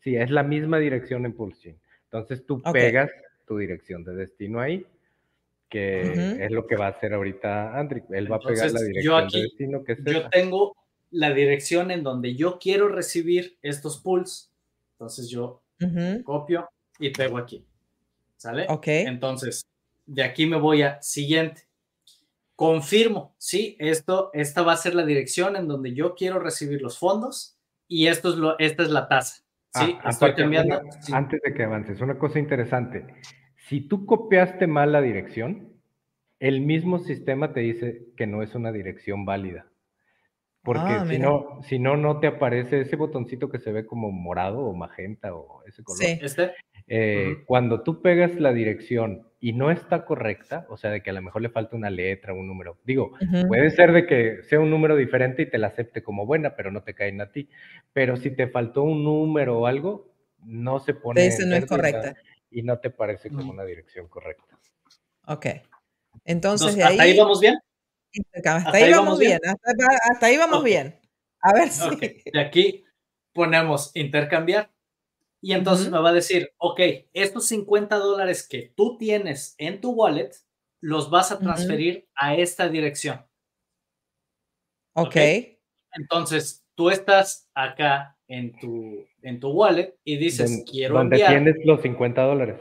sí, 0.00 0.16
es 0.16 0.30
la 0.32 0.42
misma 0.42 0.78
dirección 0.80 1.26
en 1.26 1.32
Pulse 1.32 1.78
Entonces 2.06 2.44
tú 2.44 2.60
pegas 2.72 3.08
tu 3.46 3.56
dirección 3.56 4.02
de 4.02 4.16
destino 4.16 4.58
ahí 4.58 4.84
que 5.68 6.44
es 6.44 6.50
lo 6.50 6.66
que 6.66 6.76
va 6.76 6.86
a 6.86 6.90
hacer 6.90 7.14
ahorita 7.14 7.78
Andri. 7.78 8.02
Él 8.10 8.30
va 8.30 8.36
a 8.36 8.40
pegar 8.40 8.70
la 8.70 8.80
dirección 8.80 9.28
de 9.28 9.40
destino 9.40 9.84
que 9.84 9.92
es 9.92 9.98
Yo 10.04 10.28
tengo 10.28 10.76
la 11.10 11.32
dirección 11.32 11.90
en 11.90 12.02
donde 12.02 12.34
yo 12.34 12.58
quiero 12.58 12.88
recibir 12.88 13.58
estos 13.62 13.98
pools. 13.98 14.52
Entonces 14.92 15.28
yo 15.28 15.62
copio 16.24 16.68
y 16.98 17.10
pego 17.10 17.38
aquí. 17.38 17.66
¿Sale? 18.36 18.66
Ok. 18.68 18.88
Entonces, 18.88 19.66
de 20.06 20.22
aquí 20.22 20.46
me 20.46 20.56
voy 20.56 20.82
a 20.82 21.00
siguiente. 21.02 21.62
Confirmo, 22.56 23.34
sí, 23.36 23.76
esto, 23.80 24.30
esta 24.32 24.62
va 24.62 24.74
a 24.74 24.76
ser 24.76 24.94
la 24.94 25.04
dirección 25.04 25.56
en 25.56 25.66
donde 25.66 25.92
yo 25.92 26.14
quiero 26.14 26.38
recibir 26.38 26.82
los 26.82 26.98
fondos 26.98 27.58
y 27.88 28.06
esto 28.06 28.30
es 28.30 28.36
lo, 28.36 28.56
esta 28.60 28.84
es 28.84 28.90
la 28.90 29.08
tasa. 29.08 29.42
Sí, 29.74 29.98
ah, 30.04 30.10
estoy 30.10 30.34
cambiando. 30.34 30.80
Antes 31.12 31.40
de 31.42 31.52
que 31.52 31.64
avances, 31.64 32.00
una 32.00 32.16
cosa 32.16 32.38
interesante. 32.38 33.06
Si 33.68 33.80
tú 33.80 34.04
copiaste 34.04 34.66
mal 34.66 34.92
la 34.92 35.00
dirección, 35.00 35.72
el 36.38 36.60
mismo 36.60 36.98
sistema 36.98 37.54
te 37.54 37.60
dice 37.60 38.02
que 38.16 38.26
no 38.26 38.42
es 38.42 38.54
una 38.54 38.72
dirección 38.72 39.24
válida. 39.24 39.66
Porque 40.62 40.92
ah, 40.92 41.06
si, 41.08 41.18
no, 41.18 41.60
si 41.62 41.78
no, 41.78 41.96
no 41.96 42.20
te 42.20 42.26
aparece 42.26 42.80
ese 42.80 42.96
botoncito 42.96 43.50
que 43.50 43.58
se 43.58 43.72
ve 43.72 43.86
como 43.86 44.10
morado 44.10 44.60
o 44.60 44.74
magenta 44.74 45.34
o 45.34 45.62
ese 45.66 45.82
color. 45.82 46.02
Sí. 46.02 46.18
¿Este? 46.20 46.52
Eh, 46.88 47.44
cuando 47.46 47.82
tú 47.82 48.02
pegas 48.02 48.38
la 48.38 48.52
dirección 48.52 49.28
y 49.40 49.54
no 49.54 49.70
está 49.70 50.04
correcta, 50.04 50.66
o 50.68 50.76
sea, 50.76 50.90
de 50.90 51.02
que 51.02 51.10
a 51.10 51.14
lo 51.14 51.22
mejor 51.22 51.40
le 51.40 51.48
falta 51.48 51.76
una 51.76 51.88
letra, 51.88 52.34
un 52.34 52.46
número. 52.46 52.78
Digo, 52.84 53.12
puede 53.48 53.70
ser 53.70 53.92
de 53.92 54.06
que 54.06 54.42
sea 54.42 54.60
un 54.60 54.68
número 54.68 54.96
diferente 54.96 55.42
y 55.42 55.50
te 55.50 55.56
la 55.56 55.68
acepte 55.68 56.02
como 56.02 56.26
buena, 56.26 56.54
pero 56.54 56.70
no 56.70 56.82
te 56.82 56.94
caen 56.94 57.22
a 57.22 57.30
ti. 57.30 57.48
Pero 57.94 58.16
si 58.16 58.30
te 58.30 58.46
faltó 58.46 58.82
un 58.82 59.04
número 59.04 59.58
o 59.58 59.66
algo, 59.66 60.12
no 60.44 60.80
se 60.80 60.92
pone. 60.92 61.26
Ese 61.26 61.46
no 61.46 61.56
es 61.56 61.64
correcta 61.64 62.14
y 62.54 62.62
no 62.62 62.78
te 62.78 62.90
parece 62.90 63.30
como 63.30 63.50
una 63.50 63.64
dirección 63.64 64.08
correcta. 64.08 64.58
Ok. 65.26 65.46
Entonces, 66.24 66.78
¿hasta 66.82 67.02
ahí, 67.02 67.18
vamos 67.18 67.40
bien? 67.40 67.58
Hasta, 68.32 68.70
ahí, 68.70 68.92
vamos 68.92 69.18
bien. 69.18 69.40
Hasta, 69.44 70.26
ahí 70.26 70.36
vamos 70.36 70.62
bien. 70.62 71.00
A 71.40 71.52
ver 71.52 71.68
si. 71.68 71.96
De 72.32 72.40
aquí 72.40 72.84
ponemos 73.32 73.90
intercambiar. 73.94 74.72
Y 75.42 75.52
entonces 75.52 75.90
me 75.90 75.98
va 75.98 76.10
a 76.10 76.14
decir, 76.14 76.52
ok, 76.56 76.80
estos 77.12 77.46
50 77.48 77.96
dólares 77.96 78.46
que 78.48 78.72
tú 78.74 78.96
tienes 78.96 79.54
en 79.58 79.80
tu 79.80 79.90
wallet, 79.90 80.30
los 80.80 81.10
vas 81.10 81.32
a 81.32 81.38
transferir 81.38 82.08
a 82.14 82.34
esta 82.36 82.68
dirección. 82.68 83.26
Ok. 84.94 85.16
Entonces, 85.92 86.64
tú 86.74 86.88
estás 86.88 87.50
acá 87.52 88.16
en 88.28 88.58
tu, 88.58 89.04
en 89.24 89.40
tu 89.40 89.50
wallet 89.50 89.96
y 90.04 90.16
dices, 90.16 90.64
quiero 90.70 91.00
enviar. 91.00 91.32
Donde 91.32 91.52
tienes 91.52 91.66
los 91.66 91.80
50 91.80 92.22
dólares. 92.22 92.60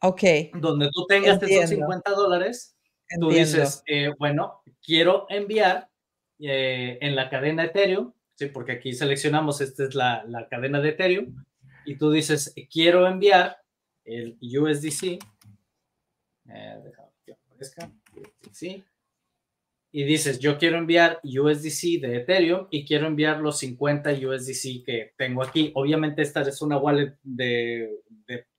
Ok. 0.00 0.22
Donde 0.54 0.88
tú 0.92 1.06
tengas 1.06 1.42
esos 1.42 1.70
50 1.70 2.10
dólares, 2.12 2.76
tú 3.18 3.30
dices, 3.30 3.82
eh, 3.86 4.12
bueno, 4.18 4.62
quiero 4.82 5.26
enviar 5.28 5.90
eh, 6.38 6.98
en 7.00 7.16
la 7.16 7.28
cadena 7.28 7.64
Ethereum, 7.64 8.12
¿sí? 8.34 8.46
porque 8.46 8.72
aquí 8.72 8.92
seleccionamos, 8.92 9.60
esta 9.60 9.84
es 9.84 9.94
la, 9.94 10.24
la 10.24 10.48
cadena 10.48 10.80
de 10.80 10.90
Ethereum, 10.90 11.44
y 11.84 11.96
tú 11.96 12.12
dices, 12.12 12.54
quiero 12.70 13.08
enviar 13.08 13.58
el 14.04 14.38
USDC, 14.40 15.18
eh, 16.50 16.82
que 17.26 17.32
aparezca, 17.32 17.90
USDC, 18.14 18.84
y 19.90 20.04
dices, 20.04 20.38
yo 20.38 20.58
quiero 20.58 20.76
enviar 20.76 21.20
USDC 21.24 22.00
de 22.00 22.16
Ethereum 22.18 22.66
y 22.70 22.86
quiero 22.86 23.06
enviar 23.06 23.40
los 23.40 23.58
50 23.58 24.10
USDC 24.12 24.84
que 24.84 25.14
tengo 25.16 25.42
aquí. 25.42 25.72
Obviamente 25.74 26.22
esta 26.22 26.42
es 26.42 26.60
una 26.60 26.76
wallet 26.76 27.16
de, 27.22 27.88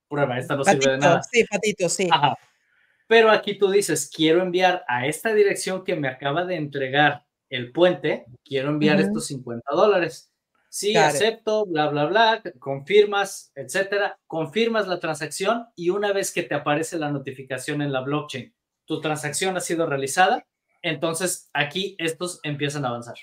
prueba, 0.07 0.39
esta 0.39 0.55
no 0.55 0.63
sirve 0.63 0.91
de 0.91 0.97
nada. 0.97 1.21
Sí, 1.23 1.43
patito, 1.49 1.87
sí. 1.87 2.09
Pero 3.07 3.31
aquí 3.31 3.57
tú 3.57 3.69
dices, 3.69 4.11
quiero 4.13 4.41
enviar 4.41 4.83
a 4.87 5.05
esta 5.05 5.33
dirección 5.33 5.83
que 5.83 5.95
me 5.95 6.07
acaba 6.07 6.45
de 6.45 6.55
entregar 6.55 7.25
el 7.49 7.71
puente, 7.71 8.25
quiero 8.43 8.69
enviar 8.69 8.99
estos 8.99 9.27
50 9.27 9.63
dólares. 9.75 10.31
Sí, 10.69 10.95
acepto, 10.95 11.65
bla, 11.65 11.87
bla, 11.89 12.05
bla, 12.05 12.43
confirmas, 12.59 13.51
etcétera. 13.55 14.19
Confirmas 14.27 14.87
la 14.87 14.99
transacción 14.99 15.65
y 15.75 15.89
una 15.89 16.13
vez 16.13 16.31
que 16.31 16.43
te 16.43 16.53
aparece 16.53 16.99
la 16.99 17.11
notificación 17.11 17.81
en 17.81 17.91
la 17.91 18.01
blockchain, 18.01 18.53
tu 18.85 19.01
transacción 19.01 19.57
ha 19.57 19.61
sido 19.61 19.87
realizada, 19.87 20.45
entonces 20.81 21.49
aquí 21.53 21.95
estos 21.99 22.39
empiezan 22.43 22.85
a 22.85 22.89
avanzar. 22.89 23.15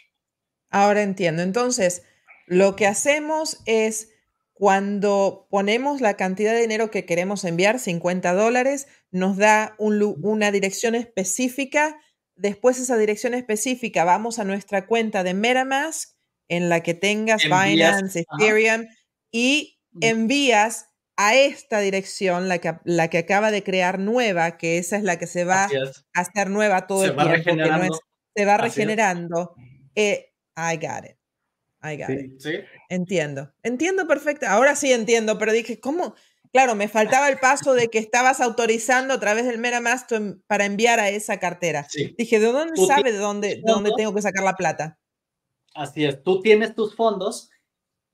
Ahora 0.70 1.02
entiendo. 1.02 1.42
Entonces, 1.42 2.02
lo 2.46 2.76
que 2.76 2.86
hacemos 2.86 3.62
es 3.66 4.10
cuando 4.52 5.46
ponemos 5.50 6.00
la 6.00 6.14
cantidad 6.14 6.52
de 6.52 6.60
dinero 6.60 6.90
que 6.90 7.04
queremos 7.04 7.44
enviar, 7.44 7.78
50 7.78 8.32
dólares, 8.32 8.88
nos 9.10 9.36
da 9.36 9.76
una 9.78 10.50
dirección 10.50 10.94
específica. 10.94 12.00
Después 12.36 12.78
esa 12.78 12.96
dirección 12.96 13.34
específica 13.34 14.04
vamos 14.04 14.38
a 14.38 14.44
nuestra 14.44 14.86
cuenta 14.86 15.22
de 15.24 15.34
MetaMask 15.34 16.16
en 16.48 16.68
la 16.68 16.82
que 16.82 16.94
tengas 16.94 17.44
Binance, 17.44 18.24
Ethereum 18.38 18.86
y 19.30 19.78
envías 20.00 20.90
a 21.16 21.34
esta 21.34 21.80
dirección, 21.80 22.48
la 22.48 22.58
que, 22.58 22.74
la 22.84 23.08
que 23.08 23.18
acaba 23.18 23.50
de 23.50 23.62
crear 23.62 23.98
nueva, 23.98 24.58
que 24.58 24.78
esa 24.78 24.96
es 24.96 25.02
la 25.02 25.18
que 25.18 25.26
se 25.26 25.44
va 25.44 25.64
a 25.64 26.20
hacer 26.20 26.50
nueva 26.50 26.86
todo 26.86 27.04
el 27.04 27.16
tiempo, 27.16 27.98
se 28.34 28.44
va 28.44 28.58
regenerando. 28.58 29.54
Eh, 29.94 30.32
I 30.56 30.76
got 30.76 31.04
it. 31.04 31.16
I 31.82 31.96
got 31.96 32.10
it. 32.10 32.64
Entiendo. 32.88 33.52
Entiendo 33.62 34.06
perfecto. 34.06 34.46
Ahora 34.46 34.76
sí 34.76 34.92
entiendo, 34.92 35.38
pero 35.38 35.52
dije, 35.52 35.80
¿cómo? 35.80 36.14
Claro, 36.52 36.74
me 36.74 36.88
faltaba 36.88 37.28
el 37.28 37.38
paso 37.38 37.74
de 37.74 37.88
que 37.88 37.98
estabas 37.98 38.40
autorizando 38.40 39.14
a 39.14 39.20
través 39.20 39.46
del 39.46 39.58
MetaMask 39.58 40.10
para 40.46 40.64
enviar 40.64 41.00
a 41.00 41.08
esa 41.10 41.38
cartera. 41.38 41.86
Dije, 42.16 42.38
¿de 42.38 42.46
dónde 42.46 42.86
sabe 42.86 43.12
de 43.12 43.18
dónde, 43.18 43.56
de 43.56 43.62
dónde 43.64 43.90
tengo 43.96 44.14
que 44.14 44.22
sacar 44.22 44.44
la 44.44 44.54
plata? 44.54 44.98
Así 45.74 46.04
es. 46.04 46.22
Tú 46.22 46.40
tienes 46.40 46.74
tus 46.74 46.94
fondos 46.94 47.50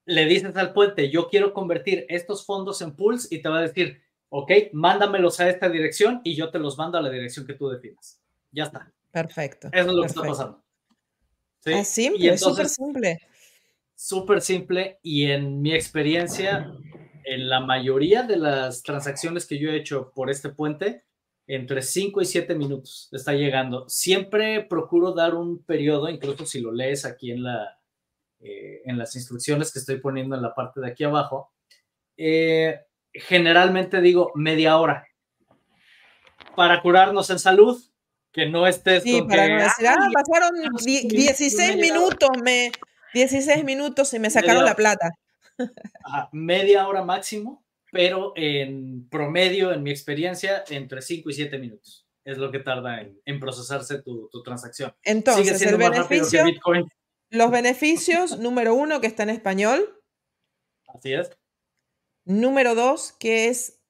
le 0.05 0.27
dices 0.27 0.57
al 0.57 0.73
puente, 0.73 1.11
yo 1.11 1.29
quiero 1.29 1.53
convertir 1.53 2.07
estos 2.09 2.45
fondos 2.45 2.83
en 2.83 2.95
pools 2.97 3.31
y 3.31 3.41
te 3.41 3.49
va 3.49 3.59
a 3.59 3.63
decir, 3.63 4.03
ok, 4.29 4.51
mándamelos 4.73 5.41
a 5.41 5.49
esta 5.49 5.69
dirección 5.69 6.21
y 6.25 6.35
yo 6.35 6.51
te 6.51 6.59
los 6.59 6.79
mando 6.79 6.99
a 6.99 7.03
la 7.03 7.11
dirección 7.11 7.47
que 7.47 7.55
tú 7.55 7.69
definas. 7.69 8.21
Ya 8.51 8.65
está. 8.65 8.93
Perfecto. 9.11 9.69
Eso 9.73 9.89
es 9.89 9.95
lo 9.95 10.03
que 10.03 10.09
está 10.09 10.23
pasando. 10.23 10.65
¿Sí? 11.61 11.73
Es 11.73 11.89
simple, 11.89 12.39
súper 12.39 12.69
simple. 12.69 13.19
Súper 13.95 14.41
simple 14.41 14.99
y 15.03 15.31
en 15.31 15.63
mi 15.63 15.75
experiencia, 15.75 16.73
en 17.25 17.49
la 17.49 17.61
mayoría 17.61 18.23
de 18.23 18.37
las 18.37 18.83
transacciones 18.83 19.47
que 19.47 19.59
yo 19.59 19.71
he 19.71 19.77
hecho 19.77 20.13
por 20.15 20.29
este 20.29 20.49
puente, 20.49 21.05
entre 21.47 21.83
5 21.83 22.23
y 22.23 22.25
7 22.25 22.55
minutos 22.55 23.09
está 23.13 23.35
llegando. 23.35 23.89
Siempre 23.89 24.65
procuro 24.65 25.13
dar 25.13 25.35
un 25.35 25.63
periodo, 25.63 26.09
incluso 26.09 26.47
si 26.47 26.61
lo 26.61 26.73
lees 26.73 27.05
aquí 27.05 27.31
en 27.31 27.43
la, 27.45 27.79
eh, 28.43 28.83
en 28.85 28.99
las 28.99 29.15
instrucciones 29.17 29.73
que 29.73 29.79
estoy 29.79 29.99
poniendo 29.99 30.37
en 30.37 30.43
la 30.43 30.55
parte 30.55 30.81
de 30.81 30.89
aquí 30.89 31.05
abajo, 31.05 31.53
eh, 32.17 32.81
generalmente 33.13 34.01
digo 34.01 34.33
media 34.35 34.79
hora 34.79 35.07
para 36.57 36.83
curarnos 36.83 37.31
en 37.31 37.39
salud, 37.39 37.81
que 38.33 38.47
no 38.47 38.67
estés 38.67 39.03
sí, 39.03 39.23
para 39.23 39.49
no 39.49 39.63
decir, 39.63 39.87
ah, 39.87 40.09
pasaron 40.13 40.53
16 40.85 41.77
minutos, 41.77 42.31
me, 42.43 42.73
16 43.15 43.65
minutos 43.65 44.13
y 44.15 44.19
me 44.19 44.31
sacaron 44.31 44.65
la 44.65 44.75
plata. 44.75 45.11
media 46.33 46.89
hora 46.89 47.05
máximo, 47.05 47.65
pero 47.91 48.33
en 48.37 49.09
promedio, 49.09 49.73
en 49.73 49.83
mi 49.83 49.91
experiencia, 49.91 50.65
entre 50.69 51.03
5 51.03 51.31
y 51.31 51.33
7 51.33 51.59
minutos 51.59 52.07
es 52.25 52.39
lo 52.39 52.51
que 52.51 52.61
tarda 52.61 53.05
en, 53.25 53.41
procesarse 53.41 54.03
tu, 54.03 54.29
transacción. 54.45 54.95
Entonces, 55.03 55.61
el 55.63 55.77
beneficio, 55.77 56.45
Bitcoin. 56.45 56.89
Los 57.33 57.51
beneficios, 57.51 58.39
número 58.39 58.75
uno, 58.75 59.01
que 59.01 59.07
está 59.07 59.23
en 59.23 59.31
español. 59.31 59.99
Así 60.87 61.15
es. 61.15 61.31
Número 62.27 62.75
dos, 62.75 63.13
que 63.13 63.49
es 63.49 63.81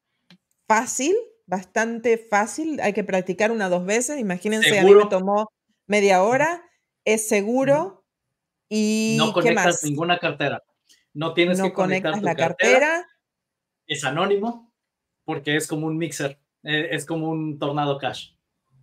fácil, 0.69 1.17
bastante 1.47 2.19
fácil. 2.19 2.81
Hay 2.81 2.93
que 2.93 3.03
practicar 3.03 3.51
una 3.51 3.67
o 3.67 3.71
dos 3.71 3.85
veces. 3.85 4.21
Imagínense, 4.21 4.79
a 4.79 4.85
mí 4.85 4.95
me 4.95 5.07
tomó 5.07 5.51
media 5.89 6.23
hora. 6.23 6.63
Es 7.05 7.27
seguro. 7.27 8.05
Y 8.69 9.17
no 9.19 9.33
conectas 9.33 9.83
ninguna 9.83 10.21
cartera. 10.21 10.63
No 11.13 11.35
tienes 11.35 11.61
que 11.61 11.73
conectar 11.73 12.23
la 12.23 12.37
cartera. 12.37 13.09
Es 13.89 14.05
anónimo 14.05 14.73
porque 15.25 15.57
es 15.57 15.67
como 15.67 15.89
un 15.89 15.99
mixer. 15.99 16.39
Eh, 16.63 16.91
es 16.93 17.05
como 17.05 17.29
un 17.29 17.59
tornado 17.59 17.99
cash. 17.99 18.35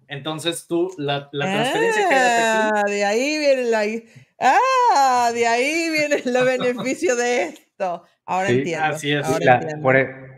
Entonces 0.10 0.68
tú, 0.68 0.94
la, 0.98 1.30
transferencia 1.30 2.10
que 2.10 2.16
Ah, 2.16 2.84
de 2.86 3.06
ahí 3.06 3.38
viene 3.38 3.64
la. 3.64 3.86
Ah, 4.40 5.32
de 5.34 5.46
ahí 5.46 5.90
viene 5.92 6.22
el 6.24 6.46
beneficio 6.46 7.16
de 7.16 7.44
esto. 7.44 8.04
Ahora 8.26 8.50
entiendo. 8.50 8.86
Así 8.86 9.12
es. 9.12 9.28
E, 9.28 9.78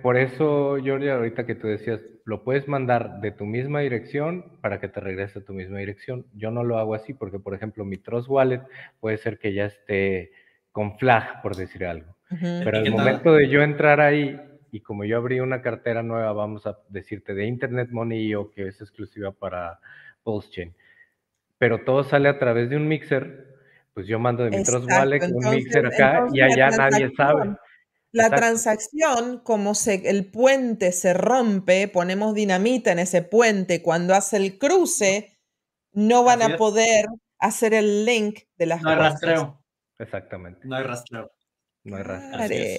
por, 0.01 0.17
eso, 0.17 0.77
Jordi, 0.83 1.09
ahorita 1.09 1.45
que 1.45 1.55
tú 1.55 1.67
decías, 1.67 2.01
lo 2.25 2.43
puedes 2.43 2.67
mandar 2.67 3.19
de 3.19 3.31
tu 3.31 3.45
misma 3.45 3.81
dirección 3.81 4.57
para 4.61 4.79
que 4.79 4.87
te 4.87 4.99
regrese 4.99 5.39
a 5.39 5.45
tu 5.45 5.53
misma 5.53 5.79
dirección. 5.79 6.25
Yo 6.33 6.51
no 6.51 6.63
lo 6.63 6.77
hago 6.77 6.95
así 6.95 7.13
porque, 7.13 7.39
por 7.39 7.53
ejemplo, 7.53 7.83
mi 7.85 7.97
Trust 7.97 8.29
Wallet 8.29 8.61
puede 8.99 9.17
ser 9.17 9.37
que 9.37 9.53
ya 9.53 9.65
esté 9.65 10.31
con 10.71 10.97
flag, 10.97 11.41
por 11.41 11.55
decir 11.55 11.85
algo. 11.85 12.15
Pero 12.39 12.77
al 12.77 12.91
momento 12.91 13.33
de 13.33 13.49
yo 13.49 13.61
entrar 13.61 13.99
ahí, 13.99 14.39
y 14.71 14.79
como 14.79 15.03
yo 15.03 15.17
abrí 15.17 15.41
una 15.41 15.61
cartera 15.61 16.01
nueva, 16.01 16.31
vamos 16.31 16.65
a 16.65 16.79
decirte, 16.87 17.33
de 17.33 17.45
Internet 17.45 17.89
Money 17.91 18.33
o 18.35 18.49
que 18.49 18.67
es 18.67 18.79
exclusiva 18.79 19.33
para 19.33 19.79
Chain, 20.49 20.73
pero 21.57 21.83
todo 21.83 22.03
sale 22.03 22.29
a 22.29 22.39
través 22.39 22.69
de 22.69 22.77
un 22.77 22.87
mixer, 22.87 23.50
pues 24.01 24.09
yo 24.09 24.17
mando 24.17 24.43
de 24.43 24.49
mi 24.49 24.63
Trust 24.63 24.89
Wallet 24.91 25.21
un 25.31 25.53
mixer 25.53 25.85
acá 25.85 26.25
y 26.33 26.41
allá 26.41 26.71
nadie 26.71 27.11
sabe. 27.15 27.55
La 28.11 28.31
transacción, 28.31 29.41
como 29.43 29.75
se, 29.75 30.09
el 30.09 30.31
puente 30.31 30.91
se 30.91 31.13
rompe, 31.13 31.87
ponemos 31.87 32.33
dinamita 32.33 32.91
en 32.91 32.97
ese 32.97 33.21
puente, 33.21 33.83
cuando 33.83 34.15
hace 34.15 34.37
el 34.37 34.57
cruce, 34.57 35.37
no 35.91 36.23
van 36.23 36.41
a 36.41 36.57
poder 36.57 37.05
hacer 37.37 37.75
el 37.75 38.03
link 38.03 38.39
de 38.57 38.65
las 38.65 38.81
No 38.81 38.89
hay 38.89 38.95
rastreo. 38.95 39.63
Exactamente. 39.99 40.61
No 40.63 40.77
hay 40.77 40.83
rastreo. 40.83 41.31
No 41.83 41.97
hay 41.97 42.03
rastreo. 42.03 42.77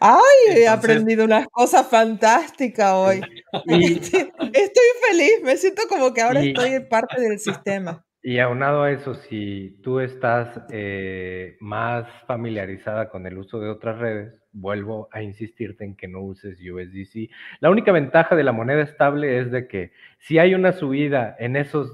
Ay, 0.00 0.56
he 0.56 0.66
aprendido 0.66 1.24
unas 1.24 1.46
cosas 1.52 1.86
fantásticas 1.86 2.92
hoy. 2.94 3.20
estoy, 3.52 4.86
feliz, 5.08 5.40
me 5.44 5.56
siento 5.56 5.82
como 5.88 6.12
que 6.12 6.20
ahora 6.20 6.42
estoy 6.42 6.80
parte 6.80 7.20
del 7.20 7.38
sistema. 7.38 8.04
Y 8.24 8.38
aunado 8.38 8.84
a 8.84 8.92
eso, 8.92 9.14
si 9.14 9.80
tú 9.82 9.98
estás 9.98 10.62
eh, 10.70 11.56
más 11.58 12.06
familiarizada 12.26 13.08
con 13.08 13.26
el 13.26 13.36
uso 13.36 13.58
de 13.58 13.68
otras 13.68 13.98
redes, 13.98 14.40
vuelvo 14.52 15.08
a 15.10 15.22
insistirte 15.22 15.84
en 15.84 15.96
que 15.96 16.06
no 16.06 16.20
uses 16.20 16.58
USDC. 16.60 17.30
La 17.58 17.70
única 17.70 17.90
ventaja 17.90 18.36
de 18.36 18.44
la 18.44 18.52
moneda 18.52 18.82
estable 18.82 19.40
es 19.40 19.50
de 19.50 19.66
que 19.66 19.92
si 20.18 20.38
hay 20.38 20.54
una 20.54 20.72
subida 20.72 21.34
en 21.40 21.56
esos 21.56 21.90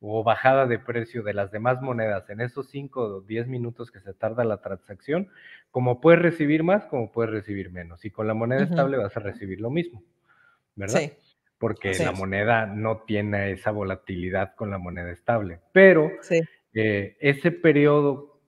o 0.00 0.24
bajada 0.24 0.66
de 0.66 0.78
precio 0.78 1.22
de 1.22 1.34
las 1.34 1.52
demás 1.52 1.82
monedas 1.82 2.28
en 2.30 2.40
esos 2.40 2.68
5 2.70 3.00
o 3.00 3.20
10 3.20 3.46
minutos 3.48 3.90
que 3.90 4.00
se 4.00 4.14
tarda 4.14 4.44
la 4.44 4.62
transacción, 4.62 5.28
como 5.70 6.00
puedes 6.00 6.22
recibir 6.22 6.64
más, 6.64 6.86
como 6.86 7.12
puedes 7.12 7.30
recibir 7.30 7.70
menos. 7.70 8.04
Y 8.04 8.10
con 8.10 8.26
la 8.26 8.34
moneda 8.34 8.62
estable 8.62 8.96
vas 8.96 9.16
a 9.16 9.20
recibir 9.20 9.60
lo 9.60 9.70
mismo, 9.70 10.02
¿verdad? 10.74 11.00
Sí. 11.00 11.12
Porque 11.60 11.92
la 11.98 12.12
moneda 12.12 12.64
no 12.64 13.02
tiene 13.06 13.52
esa 13.52 13.70
volatilidad 13.70 14.54
con 14.56 14.70
la 14.70 14.78
moneda 14.78 15.12
estable. 15.12 15.60
Pero 15.72 16.10
eh, 16.72 17.16
ese 17.20 17.52
periodo 17.52 18.40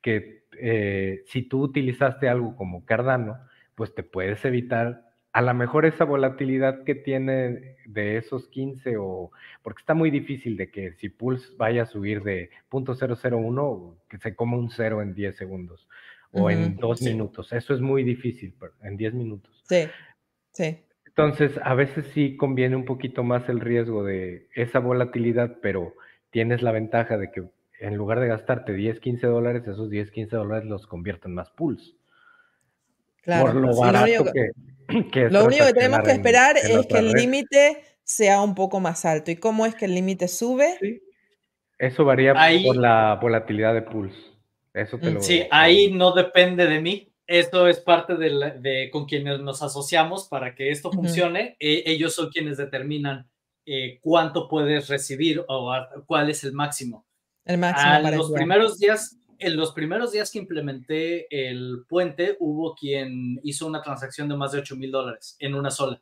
que 0.00 0.46
eh, 0.58 1.22
si 1.26 1.42
tú 1.42 1.62
utilizaste 1.62 2.28
algo 2.28 2.56
como 2.56 2.86
Cardano, 2.86 3.38
pues 3.74 3.94
te 3.94 4.02
puedes 4.02 4.42
evitar 4.46 5.04
a 5.36 5.42
lo 5.42 5.52
mejor 5.52 5.84
esa 5.84 6.04
volatilidad 6.04 6.82
que 6.84 6.94
tiene 6.94 7.76
de 7.84 8.16
esos 8.16 8.48
15 8.48 8.96
o 8.98 9.32
porque 9.62 9.80
está 9.80 9.92
muy 9.92 10.10
difícil 10.10 10.56
de 10.56 10.70
que 10.70 10.94
si 10.94 11.10
Pulse 11.10 11.48
vaya 11.58 11.82
a 11.82 11.86
subir 11.86 12.22
de 12.22 12.48
.001 12.70 13.98
que 14.08 14.16
se 14.16 14.34
coma 14.34 14.56
un 14.56 14.70
cero 14.70 15.02
en 15.02 15.12
10 15.12 15.36
segundos 15.36 15.86
o 16.32 16.50
en 16.50 16.76
dos 16.76 17.02
minutos. 17.02 17.52
Eso 17.52 17.74
es 17.74 17.80
muy 17.80 18.02
difícil, 18.02 18.54
en 18.82 18.96
diez 18.96 19.12
minutos. 19.12 19.62
Sí, 19.68 19.88
sí. 20.52 20.85
Entonces, 21.16 21.58
a 21.64 21.72
veces 21.72 22.04
sí 22.12 22.36
conviene 22.36 22.76
un 22.76 22.84
poquito 22.84 23.24
más 23.24 23.48
el 23.48 23.60
riesgo 23.60 24.04
de 24.04 24.48
esa 24.54 24.80
volatilidad, 24.80 25.56
pero 25.62 25.94
tienes 26.30 26.60
la 26.60 26.72
ventaja 26.72 27.16
de 27.16 27.32
que 27.32 27.42
en 27.80 27.94
lugar 27.94 28.20
de 28.20 28.28
gastarte 28.28 28.74
10, 28.74 29.00
15 29.00 29.26
dólares, 29.26 29.62
esos 29.66 29.88
10, 29.88 30.10
15 30.10 30.36
dólares 30.36 30.68
los 30.68 30.86
convierten 30.86 31.32
más 31.32 31.48
pools. 31.52 31.96
Claro, 33.22 33.54
lo 33.54 33.70
único 33.70 34.24
que, 35.10 35.28
lo 35.30 35.46
único 35.46 35.64
que 35.64 35.72
tenemos 35.72 36.00
que 36.00 36.10
esperar 36.10 36.58
es 36.58 36.86
que 36.86 36.98
el 36.98 37.12
límite 37.12 37.82
sea 38.04 38.42
un 38.42 38.54
poco 38.54 38.80
más 38.80 39.06
alto. 39.06 39.30
¿Y 39.30 39.36
cómo 39.36 39.64
es 39.64 39.74
que 39.74 39.86
el 39.86 39.94
límite 39.94 40.28
sube? 40.28 40.76
Sí. 40.80 41.02
Eso 41.78 42.04
varía 42.04 42.34
por 42.62 42.76
la 42.76 43.18
volatilidad 43.22 43.72
de 43.72 43.80
pools. 43.80 44.14
Eso 44.74 44.98
te 44.98 45.12
mm, 45.12 45.22
Sí, 45.22 45.44
ahí 45.50 45.90
no 45.90 46.12
depende 46.12 46.66
de 46.66 46.78
mí. 46.78 47.08
Esto 47.26 47.66
es 47.66 47.80
parte 47.80 48.14
de, 48.16 48.88
con 48.92 49.06
quienes 49.06 49.40
nos 49.40 49.62
asociamos 49.62 50.28
para 50.28 50.54
que 50.54 50.70
esto 50.70 50.92
funcione. 50.92 51.56
E, 51.58 51.82
ellos 51.86 52.14
son 52.14 52.30
quienes 52.30 52.56
determinan 52.56 53.28
eh, 53.64 53.98
cuánto 54.00 54.48
puedes 54.48 54.88
recibir 54.88 55.44
o 55.48 55.74
cuál 56.06 56.30
es 56.30 56.44
el 56.44 56.52
máximo. 56.52 57.04
El 57.44 57.58
máximo. 57.58 58.10
los 58.10 58.30
primeros 58.30 58.78
días, 58.78 59.18
en 59.38 59.56
los 59.56 59.72
primeros 59.72 60.12
días 60.12 60.30
que 60.30 60.38
implementé 60.38 61.26
el 61.30 61.84
puente, 61.88 62.36
hubo 62.38 62.74
quien 62.74 63.40
hizo 63.42 63.66
una 63.66 63.82
transacción 63.82 64.28
de 64.28 64.36
más 64.36 64.52
de 64.52 64.60
8 64.60 64.76
mil 64.76 64.92
dólares 64.92 65.36
en 65.40 65.54
una 65.54 65.70
sola. 65.70 66.00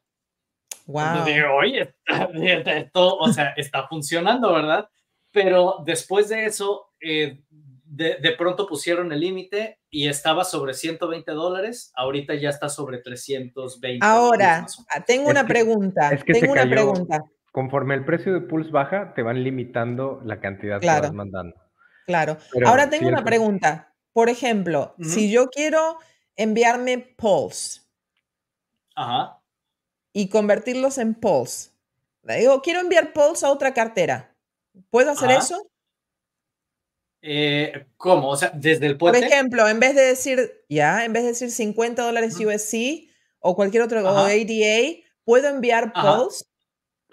Wow. 0.86 1.24
oye, 1.56 1.94
esto, 2.66 3.16
o 3.16 3.32
sea, 3.32 3.54
está 3.56 3.88
funcionando, 3.88 4.52
¿verdad? 4.52 4.88
Pero 5.32 5.82
después 5.84 6.28
de 6.28 6.44
eso, 6.44 6.92
eh, 7.00 7.40
de, 7.96 8.34
pronto 8.36 8.66
pusieron 8.66 9.12
el 9.12 9.20
límite 9.20 9.78
y 9.90 10.08
estaba 10.08 10.44
sobre 10.44 10.74
120 10.74 11.30
dólares, 11.32 11.92
ahorita 11.94 12.34
ya 12.34 12.48
está 12.48 12.68
sobre 12.68 12.98
320. 12.98 14.04
Ahora, 14.04 14.66
tengo 15.06 15.30
una 15.30 15.46
pregunta. 15.46 16.10
tengo 16.26 16.52
una 16.52 16.68
pregunta. 16.68 17.22
Conforme 17.52 17.94
el 17.94 18.04
precio 18.04 18.32
de 18.34 18.40
Pulse 18.40 18.70
baja, 18.70 19.14
te 19.14 19.22
van 19.22 19.44
limitando 19.44 20.20
la 20.24 20.40
cantidad 20.40 20.80
que 20.80 20.86
vas 20.86 21.12
mandando. 21.12 21.54
Claro. 22.06 22.36
Ahora 22.66 22.90
tengo 22.90 23.08
una 23.08 23.24
pregunta. 23.24 23.94
Por 24.12 24.28
ejemplo, 24.28 24.94
si 25.00 25.30
yo 25.30 25.48
quiero 25.48 25.98
enviarme 26.36 26.98
Pulse 26.98 27.82
y 30.12 30.28
convertirlos 30.28 30.98
en 30.98 31.14
Pulse, 31.14 31.70
digo, 32.22 32.60
quiero 32.60 32.80
enviar 32.80 33.12
Pulse 33.12 33.46
a 33.46 33.50
otra 33.50 33.72
cartera, 33.72 34.34
¿puedo 34.90 35.12
hacer 35.12 35.30
eso? 35.30 35.62
Eh, 37.26 37.86
¿Cómo? 37.96 38.28
O 38.28 38.36
sea, 38.36 38.52
desde 38.54 38.84
el 38.84 38.98
puente. 38.98 39.18
Por 39.18 39.26
ejemplo, 39.26 39.66
en 39.66 39.80
vez 39.80 39.94
de 39.94 40.02
decir, 40.02 40.38
ya, 40.68 41.06
en 41.06 41.14
vez 41.14 41.22
de 41.22 41.30
decir 41.30 41.50
50 41.50 42.02
dólares 42.02 42.38
USC 42.38 43.08
o 43.40 43.56
cualquier 43.56 43.82
otro, 43.82 44.06
ADA, 44.06 44.36
¿puedo 45.24 45.48
enviar 45.48 45.94
Pulse? 45.94 46.44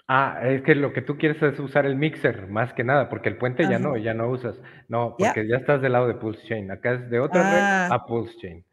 Ah, 0.06 0.40
es 0.44 0.62
que 0.62 0.74
lo 0.74 0.92
que 0.92 1.00
tú 1.00 1.16
quieres 1.16 1.42
es 1.42 1.58
usar 1.58 1.86
el 1.86 1.96
mixer, 1.96 2.46
más 2.48 2.74
que 2.74 2.84
nada, 2.84 3.08
porque 3.08 3.30
el 3.30 3.38
puente 3.38 3.62
ya 3.62 3.78
no, 3.78 3.96
ya 3.96 4.12
no 4.12 4.28
usas. 4.28 4.60
No, 4.86 5.16
porque 5.18 5.48
ya 5.48 5.56
estás 5.56 5.80
del 5.80 5.92
lado 5.92 6.08
de 6.08 6.14
Pulse 6.14 6.46
Chain. 6.46 6.70
Acá 6.70 6.92
es 6.92 7.08
de 7.08 7.18
otra 7.18 7.42
red 7.50 7.60
ah. 7.60 7.88
a 7.90 8.04
Pulse 8.04 8.36
Chain. 8.36 8.64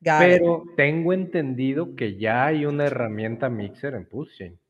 Pero 0.00 0.62
tengo 0.76 1.12
entendido 1.12 1.96
que 1.96 2.16
ya 2.18 2.46
hay 2.46 2.66
una 2.66 2.84
herramienta 2.84 3.48
mixer 3.48 3.94
en 3.94 4.06
Pulse 4.06 4.36
Chain. 4.36 4.60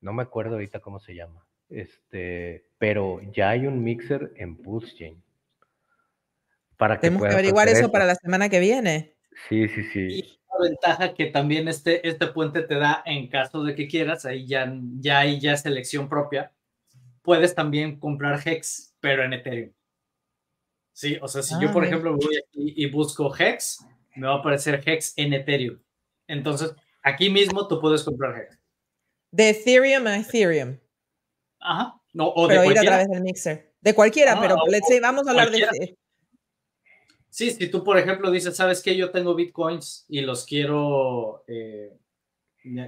No 0.00 0.12
me 0.12 0.24
acuerdo 0.24 0.54
ahorita 0.54 0.80
cómo 0.80 0.98
se 0.98 1.14
llama. 1.14 1.46
Este, 1.68 2.64
pero 2.78 3.20
ya 3.32 3.50
hay 3.50 3.68
un 3.68 3.84
mixer 3.84 4.32
en 4.34 4.56
Pulse 4.56 4.96
Chain. 4.96 5.22
Para 6.76 6.96
que 6.96 7.08
Tenemos 7.08 7.28
que 7.28 7.34
averiguar 7.34 7.68
eso, 7.68 7.90
para 7.90 8.04
la 8.04 8.14
semana 8.14 8.48
que 8.48 8.60
viene. 8.60 9.14
Sí, 9.48 9.68
sí, 9.68 9.84
sí. 9.92 10.00
Y 10.00 10.22
la 10.22 10.68
ventaja 10.68 11.14
que 11.14 11.26
también 11.26 11.68
este, 11.68 12.06
este 12.08 12.26
puente 12.28 12.62
te 12.62 12.74
da 12.76 13.02
en 13.04 13.28
caso 13.28 13.62
de 13.62 13.74
que 13.74 13.88
quieras, 13.88 14.24
ahí 14.24 14.46
ya, 14.46 14.72
ya 14.98 15.20
hay 15.20 15.40
ya 15.40 15.56
selección 15.56 16.08
propia, 16.08 16.52
puedes 17.22 17.54
también 17.54 17.98
comprar 17.98 18.40
Hex, 18.44 18.94
pero 19.00 19.24
en 19.24 19.32
Ethereum. 19.32 19.72
Sí, 20.92 21.18
o 21.20 21.26
sea, 21.26 21.42
si 21.42 21.54
yo, 21.60 21.72
por 21.72 21.82
ah, 21.82 21.86
ejemplo, 21.86 22.16
voy 22.16 22.36
aquí 22.36 22.72
y 22.76 22.88
busco 22.88 23.34
Hex, 23.36 23.84
me 24.14 24.28
va 24.28 24.34
a 24.34 24.38
aparecer 24.38 24.80
Hex 24.86 25.14
en 25.16 25.32
Ethereum. 25.32 25.80
Entonces, 26.28 26.72
aquí 27.02 27.30
mismo 27.30 27.66
tú 27.66 27.80
puedes 27.80 28.04
comprar 28.04 28.36
Hex. 28.38 28.58
De 29.32 29.50
Ethereum 29.50 30.06
a 30.06 30.18
Ethereum. 30.18 30.78
Ajá. 31.58 32.00
No, 32.12 32.28
o 32.28 32.46
pero 32.46 32.62
de 32.62 32.68
ir 32.68 32.78
a 32.78 32.82
través 32.82 33.08
del 33.08 33.22
mixer. 33.22 33.74
De 33.80 33.92
cualquiera, 33.92 34.34
ah, 34.34 34.40
pero 34.40 34.56
let's 34.68 34.86
say, 34.86 35.00
vamos 35.00 35.26
a 35.26 35.30
hablar 35.30 35.50
de, 35.50 35.96
Sí, 37.34 37.50
si 37.50 37.66
tú, 37.66 37.82
por 37.82 37.98
ejemplo, 37.98 38.30
dices, 38.30 38.54
¿sabes 38.54 38.80
qué? 38.80 38.94
Yo 38.94 39.10
tengo 39.10 39.34
bitcoins 39.34 40.04
y 40.06 40.20
los 40.20 40.46
quiero, 40.46 41.42
eh, 41.48 41.92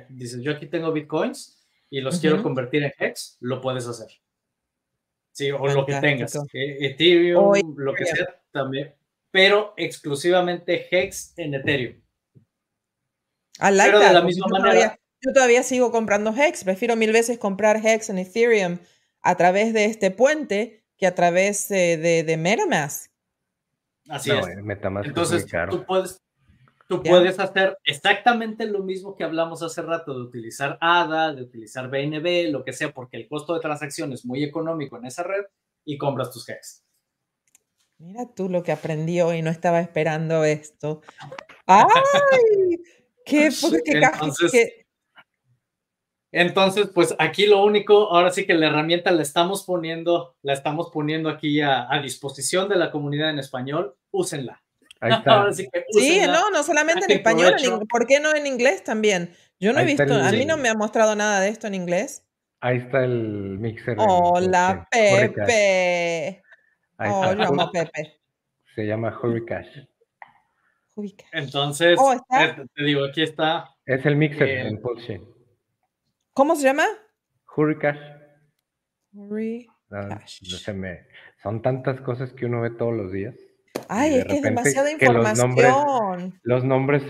dices, 0.09 0.41
yo 0.41 0.53
aquí 0.53 0.67
tengo 0.67 0.93
bitcoins 0.93 1.67
y 1.91 2.01
los 2.01 2.21
quiero 2.21 2.45
convertir 2.45 2.85
en 2.85 2.93
Hex, 2.97 3.39
lo 3.41 3.61
puedes 3.61 3.89
hacer. 3.89 4.07
Sí, 5.33 5.51
o 5.51 5.67
lo 5.67 5.85
que 5.85 5.97
tengas. 5.97 6.37
Eh, 6.53 6.77
Ethereum, 6.79 7.75
lo 7.77 7.93
que 7.93 8.07
sea, 8.07 8.41
también. 8.53 8.95
Pero 9.33 9.75
exclusivamente 9.77 10.87
Hex 10.93 11.37
en 11.37 11.55
Ethereum. 11.55 12.01
pero 13.59 13.99
de 13.99 14.13
la 14.13 14.23
misma 14.23 14.47
manera. 14.47 14.97
yo 15.23 15.33
todavía 15.33 15.65
sigo 15.65 15.91
comprando 15.91 16.33
Hex. 16.33 16.63
Prefiero 16.63 16.95
mil 16.95 17.11
veces 17.11 17.41
comprar 17.41 17.85
Hex 17.85 18.11
en 18.11 18.19
Ethereum 18.19 18.79
a 19.23 19.37
través 19.37 19.75
de 19.75 19.87
este 19.87 20.13
puente 20.13 20.85
que 20.97 21.09
a 21.09 21.17
través 21.17 21.69
de, 21.69 21.97
de 22.25 22.37
MetaMask. 22.37 23.16
Así 24.09 24.31
es. 24.31 24.47
Entonces, 25.05 25.47
tú 25.71 25.85
puedes, 25.85 26.23
tú 26.89 27.03
puedes 27.03 27.39
hacer 27.39 27.77
exactamente 27.85 28.67
lo 28.67 28.83
mismo 28.83 29.17
que 29.17 29.25
hablamos 29.25 29.63
hace 29.63 29.83
rato, 29.83 30.15
de 30.15 30.23
utilizar 30.23 30.79
ADA, 30.81 31.35
de 31.35 31.43
utilizar 31.43 31.91
BNB, 31.91 32.51
lo 32.51 32.65
que 32.65 32.73
sea, 32.73 32.93
porque 32.93 33.17
el 33.17 33.29
costo 33.29 33.55
de 33.55 33.61
transacción 33.61 34.13
es 34.13 34.25
muy 34.25 34.45
económico 34.45 34.97
en 34.97 35.07
esa 35.07 35.23
red 35.23 35.45
y 35.85 35.99
compras 35.99 36.31
tus 36.31 36.49
hex. 36.49 36.85
Mira 37.99 38.27
tú 38.35 38.49
lo 38.49 38.63
que 38.63 38.73
aprendí 38.73 39.21
hoy, 39.21 39.43
no 39.43 39.51
estaba 39.51 39.81
esperando 39.81 40.45
esto. 40.45 41.03
¡Ay! 41.67 41.87
¡Qué, 43.25 43.51
qué, 43.85 43.99
Entonces, 43.99 44.86
entonces, 46.39 46.91
pues 46.95 47.17
aquí 47.19 47.47
lo 47.47 47.65
único, 47.65 48.11
ahora 48.13 48.31
sí 48.31 48.47
que 48.47 48.53
la 48.53 48.67
herramienta 48.67 49.11
la 49.11 49.23
estamos 49.23 49.65
poniendo, 49.65 50.37
la 50.43 50.53
estamos 50.53 50.91
poniendo 50.93 51.31
aquí 51.31 51.63
a, 51.63 51.89
disposición 52.03 52.69
de 52.69 52.77
la 52.77 52.91
comunidad 52.91 53.31
en 53.31 53.39
español, 53.39 53.97
úsenla. 54.11 54.63
Ahí 55.01 55.13
está. 55.19 55.51
sí, 55.53 56.21
no, 56.27 56.51
no 56.51 56.63
solamente 56.63 57.07
en 57.07 57.13
español, 57.13 57.55
¿por 57.89 58.07
qué 58.07 58.21
no 58.21 58.37
en 58.37 58.47
inglés 58.47 58.85
también? 58.85 59.35
Yo 59.59 59.73
no 59.73 59.81
he 59.81 59.87
visto, 59.87 60.13
a 60.13 60.31
mí 60.31 60.45
no 60.45 60.59
me 60.59 60.69
ha 60.69 60.75
mostrado 60.75 61.17
nada 61.17 61.41
de 61.41 61.49
esto 61.49 61.69
en 61.69 61.75
inglés. 61.75 62.23
Ahí 62.61 62.79
está 62.79 63.03
el 63.03 63.59
mixer. 63.59 63.97
Hola, 63.99 64.87
Pepe. 64.91 66.43
Oh, 66.99 67.33
llamo 67.33 67.71
Pepe. 67.71 68.21
Se 68.75 68.87
llama 68.87 69.19
Hurricash. 69.23 69.87
Entonces, 71.33 71.99
oh, 71.99 72.13
eh, 72.13 72.57
te 72.75 72.85
digo, 72.85 73.07
aquí 73.07 73.23
está. 73.23 73.71
Es 73.87 74.05
el 74.05 74.17
mixer 74.17 74.49
eh, 74.49 74.69
en 74.69 74.83
Pulse. 74.83 75.36
¿Cómo 76.37 76.55
se 76.55 76.65
llama? 76.65 76.85
Hurricane. 77.57 77.99
Hurricane. 79.15 81.07
son 81.43 81.63
tantas 81.63 81.99
cosas 82.03 82.31
que 82.35 82.45
uno 82.45 82.61
ve 82.61 82.69
todos 82.73 82.93
los 82.93 83.11
días. 83.11 83.35
Ay, 83.89 84.17
es 84.17 84.27
que 84.27 84.35
es 84.35 84.43
demasiada 84.43 84.91
información. 84.93 86.39
Los 86.43 86.63
nombres, 86.63 87.05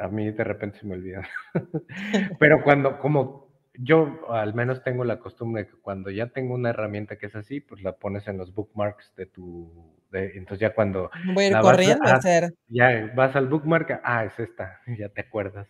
a 0.00 0.08
mí 0.08 0.30
de 0.30 0.42
repente 0.42 0.78
se 0.78 0.86
me 0.86 0.94
olvidan. 0.94 1.26
Pero 2.40 2.64
cuando, 2.64 2.98
como 2.98 3.60
yo 3.74 4.32
al 4.32 4.54
menos 4.54 4.82
tengo 4.82 5.04
la 5.04 5.18
costumbre 5.18 5.64
de 5.64 5.68
que 5.68 5.76
cuando 5.76 6.10
ya 6.10 6.28
tengo 6.28 6.54
una 6.54 6.70
herramienta 6.70 7.18
que 7.18 7.26
es 7.26 7.36
así, 7.36 7.60
pues 7.60 7.82
la 7.82 7.92
pones 7.96 8.26
en 8.26 8.38
los 8.38 8.54
bookmarks 8.54 9.14
de 9.16 9.26
tu. 9.26 10.00
entonces 10.12 10.60
ya 10.60 10.72
cuando. 10.72 11.10
Voy 11.34 11.44
a 11.44 11.48
ir 11.48 11.58
corriendo 11.58 12.08
a 12.08 12.14
hacer. 12.14 12.54
Ya 12.68 13.12
vas 13.14 13.36
al 13.36 13.48
bookmark, 13.48 14.00
ah, 14.02 14.24
es 14.24 14.38
esta, 14.38 14.80
ya 14.98 15.10
te 15.10 15.20
acuerdas. 15.20 15.68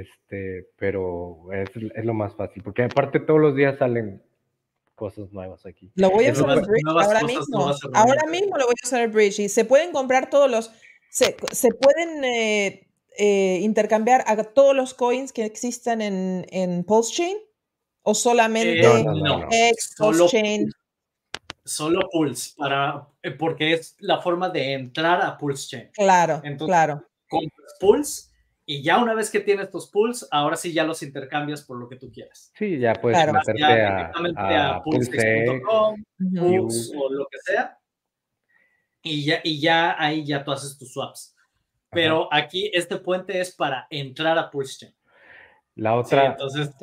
Este, 0.00 0.68
pero 0.78 1.46
es, 1.52 1.70
es, 1.94 2.04
lo 2.04 2.12
más 2.12 2.34
fácil, 2.34 2.62
porque 2.62 2.82
aparte 2.82 3.20
todos 3.20 3.40
los 3.40 3.56
días 3.56 3.78
salen 3.78 4.22
cosas 4.94 5.32
nuevas 5.32 5.64
aquí. 5.64 5.90
Lo 5.94 6.10
voy 6.10 6.26
a 6.26 6.32
usar 6.32 6.58
el 6.58 6.64
bridge 6.64 6.82
ahora 6.86 7.22
mismo. 7.22 7.72
Ahora 7.94 8.26
mismo 8.30 8.56
lo 8.56 8.66
voy 8.66 8.74
a 8.82 8.86
usar 8.86 9.02
el 9.02 9.10
bridge 9.10 9.38
y 9.40 9.48
se 9.48 9.64
pueden 9.64 9.92
comprar 9.92 10.28
todos 10.28 10.50
los, 10.50 10.70
se, 11.08 11.36
se 11.52 11.68
pueden 11.70 12.24
eh, 12.24 12.88
eh, 13.18 13.60
intercambiar 13.62 14.24
a 14.26 14.42
todos 14.44 14.74
los 14.74 14.92
coins 14.92 15.32
que 15.32 15.44
existan 15.44 16.02
en, 16.02 16.46
en 16.50 16.84
Pulse 16.84 17.14
Chain 17.14 17.38
o 18.02 18.14
solamente 18.14 18.80
eh, 18.80 19.04
no, 19.04 19.48
X, 19.50 19.94
Pulse 19.96 20.26
Chain. 20.28 20.70
Solo 21.64 22.08
Pulse, 22.12 22.54
para, 22.56 23.08
porque 23.38 23.72
es 23.72 23.96
la 23.98 24.20
forma 24.20 24.50
de 24.50 24.74
entrar 24.74 25.22
a 25.22 25.36
Pulse 25.38 25.68
Chain. 25.68 25.90
Claro, 25.92 26.42
claro. 26.58 27.02
Compras 27.28 27.74
Pulse 27.80 28.35
y 28.68 28.82
ya 28.82 28.98
una 28.98 29.14
vez 29.14 29.30
que 29.30 29.38
tienes 29.38 29.70
tus 29.70 29.88
pools, 29.88 30.26
ahora 30.32 30.56
sí 30.56 30.72
ya 30.72 30.82
los 30.82 31.00
intercambias 31.02 31.62
por 31.62 31.78
lo 31.78 31.88
que 31.88 31.94
tú 31.94 32.10
quieras. 32.10 32.52
Sí, 32.58 32.80
ya 32.80 32.94
puedes 32.94 33.16
claro. 33.16 33.34
meterte 33.34 33.62
a, 33.62 34.10
a, 34.36 34.74
a 34.74 34.82
o 34.84 34.92
lo 37.10 37.26
que 37.28 37.38
sea. 37.44 37.78
Y 39.02 39.24
ya, 39.24 39.40
y 39.44 39.60
ya 39.60 39.94
ahí 39.96 40.26
ya 40.26 40.42
tú 40.42 40.50
haces 40.50 40.76
tus 40.76 40.92
swaps. 40.92 41.36
pero 41.90 42.28
aquí 42.32 42.68
este 42.74 42.96
puente 42.96 43.40
es 43.40 43.54
para 43.54 43.86
entrar 43.88 44.36
a 44.36 44.50
PulseChain. 44.50 44.92
La 45.76 45.94
otra, 45.94 46.26
entonces, 46.26 46.74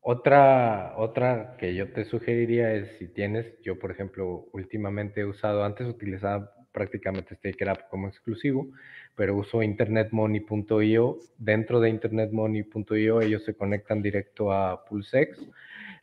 otra, 0.00 0.94
otra 0.96 1.56
que 1.58 1.74
yo 1.74 1.92
te 1.92 2.06
sugeriría 2.06 2.72
es 2.72 2.96
si 2.98 3.08
tienes, 3.08 3.60
yo 3.62 3.78
por 3.78 3.90
ejemplo, 3.90 4.48
últimamente 4.52 5.20
he 5.20 5.26
usado, 5.26 5.64
antes 5.64 5.86
utilizaba 5.86 6.54
prácticamente 6.72 7.34
StakerApp 7.34 7.88
como 7.88 8.08
exclusivo, 8.08 8.68
pero 9.14 9.36
uso 9.36 9.62
internetmoney.io. 9.62 11.18
Dentro 11.38 11.80
de 11.80 11.90
internetmoney.io 11.90 13.20
ellos 13.20 13.44
se 13.44 13.54
conectan 13.54 14.02
directo 14.02 14.52
a 14.52 14.84
PulseX, 14.84 15.38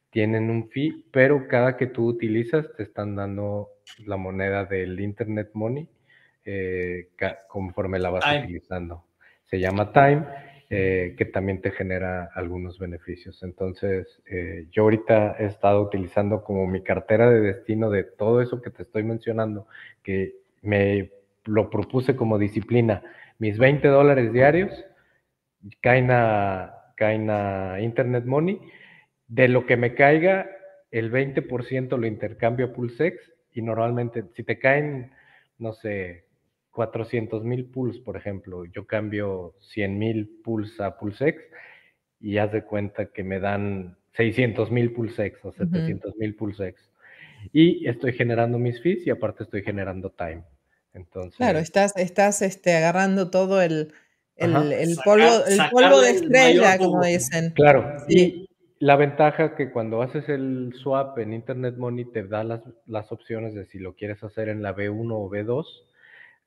tienen 0.09 0.49
un 0.49 0.69
fee, 0.69 1.05
pero 1.11 1.47
cada 1.47 1.77
que 1.77 1.87
tú 1.87 2.07
utilizas 2.07 2.65
te 2.75 2.83
están 2.83 3.15
dando 3.15 3.69
la 4.05 4.17
moneda 4.17 4.65
del 4.65 4.99
Internet 4.99 5.51
Money 5.53 5.87
eh, 6.45 7.09
conforme 7.47 7.99
la 7.99 8.09
vas 8.09 8.25
utilizando. 8.43 9.05
Se 9.45 9.59
llama 9.59 9.91
Time 9.93 10.25
eh, 10.69 11.15
que 11.17 11.23
también 11.23 11.61
te 11.61 11.71
genera 11.71 12.29
algunos 12.35 12.77
beneficios. 12.77 13.41
Entonces, 13.41 14.21
eh, 14.29 14.67
yo 14.69 14.83
ahorita 14.83 15.37
he 15.39 15.45
estado 15.45 15.81
utilizando 15.81 16.43
como 16.43 16.67
mi 16.67 16.83
cartera 16.83 17.29
de 17.29 17.39
destino 17.39 17.89
de 17.89 18.03
todo 18.03 18.41
eso 18.41 18.61
que 18.61 18.69
te 18.69 18.83
estoy 18.83 19.03
mencionando, 19.03 19.67
que 20.03 20.35
me 20.61 21.11
lo 21.45 21.69
propuse 21.69 22.15
como 22.15 22.37
disciplina. 22.37 23.03
Mis 23.39 23.57
20 23.57 23.87
dólares 23.87 24.33
diarios 24.33 24.71
caen 25.81 26.09
a, 26.11 26.93
caen 26.95 27.29
a 27.29 27.79
Internet 27.81 28.25
Money. 28.25 28.59
De 29.27 29.47
lo 29.47 29.65
que 29.65 29.77
me 29.77 29.93
caiga, 29.93 30.49
el 30.91 31.11
20% 31.11 31.97
lo 31.97 32.07
intercambio 32.07 32.67
a 32.67 32.73
Pulsex 32.73 33.33
y 33.53 33.61
normalmente 33.61 34.23
si 34.33 34.43
te 34.43 34.57
caen, 34.59 35.11
no 35.57 35.73
sé, 35.73 36.25
400 36.71 37.43
mil 37.43 37.65
pools, 37.65 37.99
por 37.99 38.15
ejemplo, 38.17 38.65
yo 38.65 38.85
cambio 38.85 39.55
100 39.73 39.97
mil 39.97 40.29
pools 40.43 40.79
a 40.79 40.97
Pulsex 40.97 41.41
y 42.19 42.37
haz 42.37 42.51
de 42.51 42.63
cuenta 42.63 43.07
que 43.07 43.23
me 43.23 43.39
dan 43.39 43.97
600 44.13 44.71
mil 44.71 44.93
Pulsex 44.93 45.43
o 45.43 45.51
700 45.51 46.15
mil 46.17 46.35
Pulsex. 46.35 46.89
Y 47.53 47.87
estoy 47.87 48.13
generando 48.13 48.57
mis 48.57 48.81
fees 48.81 49.05
y 49.05 49.09
aparte 49.09 49.43
estoy 49.43 49.63
generando 49.63 50.09
time. 50.11 50.43
Entonces, 50.93 51.37
claro, 51.37 51.59
estás, 51.59 51.95
estás 51.95 52.41
este, 52.41 52.75
agarrando 52.75 53.29
todo 53.29 53.61
el, 53.61 53.93
el, 54.35 54.51
polvo, 55.03 55.45
el 55.45 55.59
polvo 55.71 56.01
de 56.01 56.11
estrella, 56.11 56.77
como 56.77 57.03
dicen. 57.03 57.51
Claro, 57.51 57.97
y 58.07 58.49
la 58.79 58.95
ventaja 58.95 59.55
que 59.55 59.71
cuando 59.71 60.01
haces 60.01 60.27
el 60.29 60.73
swap 60.81 61.19
en 61.19 61.33
Internet 61.33 61.75
Money 61.77 62.05
te 62.05 62.23
da 62.23 62.43
las, 62.43 62.61
las 62.85 63.11
opciones 63.11 63.53
de 63.53 63.65
si 63.65 63.79
lo 63.79 63.93
quieres 63.95 64.23
hacer 64.23 64.49
en 64.49 64.61
la 64.61 64.75
B1 64.75 65.11
o 65.11 65.29
B2 65.29 65.65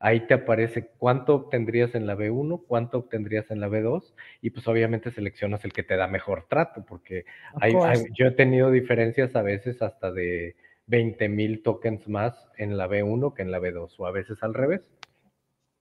ahí 0.01 0.20
te 0.27 0.35
aparece 0.35 0.89
cuánto 0.97 1.35
obtendrías 1.35 1.94
en 1.94 2.06
la 2.06 2.16
B1, 2.16 2.64
cuánto 2.66 2.98
obtendrías 2.98 3.51
en 3.51 3.60
la 3.60 3.68
B2 3.68 4.02
y 4.40 4.51
pues 4.51 4.66
obviamente 4.66 5.10
seleccionas 5.10 5.64
el 5.64 5.74
que 5.74 5.82
te 5.82 5.97
da 5.97 6.09
mejor 6.09 6.47
trato 6.48 6.85
porque 6.86 7.27
hay, 7.60 7.74
yo 8.14 8.27
he 8.27 8.31
tenido 8.31 8.70
diferencias 8.70 9.36
a 9.36 9.43
veces 9.43 9.81
hasta 9.82 10.10
de 10.10 10.56
20 10.90 11.28
mil 11.28 11.62
tokens 11.62 12.08
más 12.08 12.34
en 12.58 12.76
la 12.76 12.88
B1 12.88 13.34
que 13.34 13.42
en 13.42 13.52
la 13.52 13.60
B2 13.60 13.94
o 13.98 14.06
a 14.06 14.10
veces 14.10 14.42
al 14.42 14.54
revés. 14.54 14.82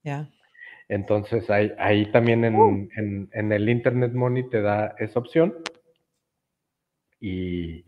Ya. 0.03 0.29
Entonces 0.87 1.49
ahí, 1.49 1.71
ahí 1.77 2.11
también 2.11 2.43
uh. 2.55 2.87
en, 2.95 3.29
en, 3.31 3.51
el 3.51 3.69
Internet 3.69 4.13
Money 4.13 4.49
te 4.49 4.61
da 4.61 4.95
esa 4.99 5.19
opción 5.19 5.55
y 7.19 7.85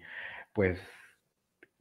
pues 0.53 0.79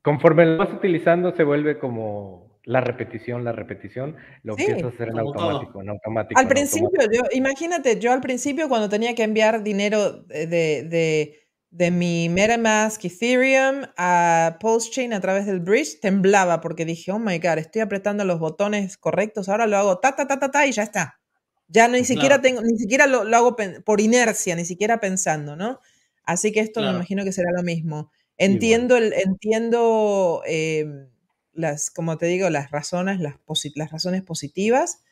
conforme 0.03 0.47
lo 0.47 0.59
vas 0.59 0.73
utilizando 0.73 1.35
se 1.35 1.43
vuelve 1.43 1.79
como 1.79 2.51
la 2.65 2.81
repetición, 2.81 3.43
la 3.43 3.53
repetición, 3.53 4.17
lo 4.43 4.53
empiezas 4.53 4.85
a 4.85 4.89
hacer 4.89 5.09
en 5.09 5.19
automático, 5.19 5.81
en 5.81 5.89
automático. 5.89 6.39
Al 6.39 6.47
principio, 6.47 7.01
Yo, 7.13 7.23
imagínate, 7.33 7.99
yo 7.99 8.13
al 8.13 8.21
principio 8.21 8.69
cuando 8.69 8.89
tenía 8.89 9.15
que 9.15 9.25
enviar 9.25 9.63
dinero 9.63 10.23
de, 10.25 10.47
de, 10.47 11.41
de 11.71 11.91
mi 11.91 12.29
MetaMask 12.29 13.05
Ethereum 13.05 13.85
a 13.97 14.57
PulseChain 14.61 15.13
a 15.13 15.21
través 15.21 15.47
del 15.47 15.61
bridge, 15.61 16.01
temblaba 16.01 16.61
porque 16.61 16.85
dije, 16.85 17.13
oh 17.13 17.19
my 17.19 17.39
God, 17.39 17.59
estoy 17.59 17.81
apretando 17.81 18.25
los 18.25 18.41
botones 18.41 18.97
correctos, 18.97 19.49
ahora 19.49 19.67
lo 19.67 19.77
hago 19.77 19.99
ta, 19.99 20.17
ta, 20.17 20.27
ta, 20.27 20.39
ta, 20.39 20.51
ta 20.51 20.67
y 20.67 20.73
ya 20.73 20.83
está. 20.83 21.21
Ya 21.69 21.87
ni 21.87 22.05
siquiera 22.05 22.43
tengo, 22.43 22.63
ni 22.63 22.77
siquiera 22.77 23.07
lo, 23.07 23.23
lo, 23.23 23.37
hago 23.37 23.57
por 23.85 24.01
inercia, 24.01 24.57
ni 24.57 24.65
siquiera 24.65 24.99
pensando, 24.99 25.55
¿no? 25.55 25.79
Así 26.25 26.51
que 26.51 26.59
esto 26.59 26.81
me 26.81 26.91
imagino 26.91 27.23
que 27.23 27.33
será 27.33 27.51
lo 27.57 27.63
mismo. 27.63 28.11
Entiendo, 28.37 28.97
el, 28.97 29.13
entiendo 29.13 30.43
em, 30.47 31.09
las, 31.53 31.91
como 31.91 32.19
te 32.19 32.27
digo, 32.27 32.51
las 32.51 32.73
razones, 32.73 33.21
las, 33.21 33.37
las 33.77 33.93
razones 33.93 34.23
positivas. 34.23 35.03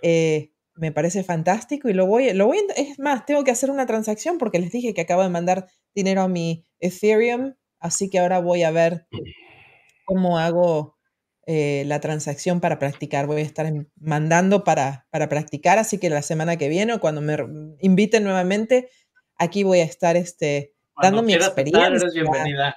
Eh, 0.00 0.52
me 0.76 0.92
parece 0.92 1.24
fantástico 1.24 1.88
y 1.88 1.94
lo 1.94 2.06
voy, 2.06 2.32
lo 2.32 2.46
voy, 2.46 2.58
es 2.76 2.98
más, 2.98 3.24
tengo 3.26 3.44
que 3.44 3.50
hacer 3.50 3.70
una 3.70 3.86
transacción 3.86 4.38
porque 4.38 4.58
les 4.58 4.70
dije 4.70 4.94
que 4.94 5.02
acabo 5.02 5.22
de 5.22 5.28
mandar 5.28 5.66
dinero 5.94 6.22
a 6.22 6.28
mi 6.28 6.64
Ethereum, 6.80 7.54
así 7.80 8.10
que 8.10 8.18
ahora 8.18 8.38
voy 8.38 8.62
a 8.62 8.70
ver 8.70 9.06
cómo 10.04 10.38
hago 10.38 10.96
eh, 11.48 11.84
la 11.86 12.00
transacción 12.00 12.60
para 12.60 12.78
practicar. 12.78 13.26
Voy 13.26 13.40
a 13.40 13.44
estar 13.44 13.70
mandando 13.96 14.64
para, 14.64 15.06
para 15.10 15.28
practicar, 15.28 15.78
así 15.78 15.98
que 15.98 16.10
la 16.10 16.22
semana 16.22 16.56
que 16.56 16.68
viene 16.68 16.94
o 16.94 17.00
cuando 17.00 17.20
me 17.20 17.36
inviten 17.80 18.24
nuevamente, 18.24 18.88
aquí 19.36 19.62
voy 19.62 19.80
a 19.80 19.84
estar 19.84 20.16
este, 20.16 20.74
dando 21.00 21.22
mi 21.22 21.34
experiencia. 21.34 22.08
bienvenida. 22.12 22.76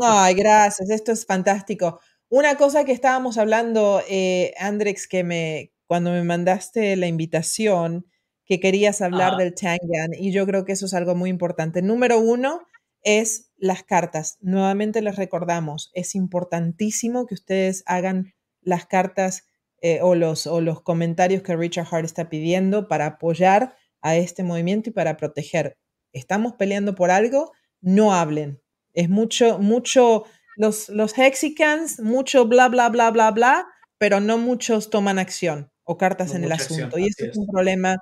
Ay, 0.00 0.34
gracias, 0.36 0.88
esto 0.90 1.12
es 1.12 1.26
fantástico. 1.26 2.00
Una 2.28 2.56
cosa 2.56 2.84
que 2.84 2.92
estábamos 2.92 3.36
hablando, 3.36 4.00
eh, 4.08 4.54
Andrex, 4.58 5.06
que 5.06 5.22
me, 5.22 5.71
cuando 5.92 6.10
me 6.10 6.24
mandaste 6.24 6.96
la 6.96 7.06
invitación, 7.06 8.06
que 8.46 8.60
querías 8.60 9.02
hablar 9.02 9.36
del 9.36 9.54
Tangan, 9.54 10.14
y 10.18 10.32
yo 10.32 10.46
creo 10.46 10.64
que 10.64 10.72
eso 10.72 10.86
es 10.86 10.94
algo 10.94 11.14
muy 11.14 11.28
importante. 11.28 11.82
Número 11.82 12.18
uno 12.18 12.66
es 13.02 13.52
las 13.58 13.82
cartas. 13.82 14.38
Nuevamente 14.40 15.02
les 15.02 15.16
recordamos, 15.16 15.90
es 15.92 16.14
importantísimo 16.14 17.26
que 17.26 17.34
ustedes 17.34 17.82
hagan 17.84 18.32
las 18.62 18.86
cartas 18.86 19.50
eh, 19.82 19.98
o, 20.00 20.14
los, 20.14 20.46
o 20.46 20.62
los 20.62 20.80
comentarios 20.80 21.42
que 21.42 21.56
Richard 21.56 21.88
Hart 21.90 22.06
está 22.06 22.30
pidiendo 22.30 22.88
para 22.88 23.04
apoyar 23.04 23.76
a 24.00 24.16
este 24.16 24.44
movimiento 24.44 24.88
y 24.88 24.92
para 24.94 25.18
proteger. 25.18 25.76
Estamos 26.14 26.54
peleando 26.54 26.94
por 26.94 27.10
algo, 27.10 27.52
no 27.82 28.14
hablen. 28.14 28.62
Es 28.94 29.10
mucho, 29.10 29.58
mucho 29.58 30.24
los, 30.56 30.88
los 30.88 31.18
Hexicans, 31.18 32.00
mucho 32.00 32.46
bla, 32.46 32.70
bla, 32.70 32.88
bla, 32.88 33.10
bla, 33.10 33.30
bla, 33.30 33.66
pero 33.98 34.20
no 34.20 34.38
muchos 34.38 34.88
toman 34.88 35.18
acción 35.18 35.70
o 35.84 35.98
cartas 35.98 36.34
en 36.34 36.44
el 36.44 36.52
asunto. 36.52 36.98
y 36.98 37.06
eso 37.06 37.26
es. 37.26 37.36
un 37.36 37.46
problema, 37.46 37.96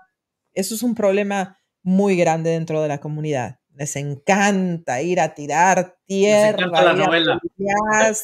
eso 0.53 0.75
es 0.75 0.83
un 0.83 0.95
problema 0.95 1.59
muy 1.83 2.17
grande 2.17 2.51
dentro 2.51 2.83
de 2.83 2.89
la 2.89 3.01
comunidad. 3.01 3.57
Les 3.75 3.97
encanta 3.97 5.01
ir 5.01 5.21
a 5.21 5.35
tirar 5.35 5.97
tierra, 6.05 6.67
la 6.67 6.93
novela. 6.93 7.41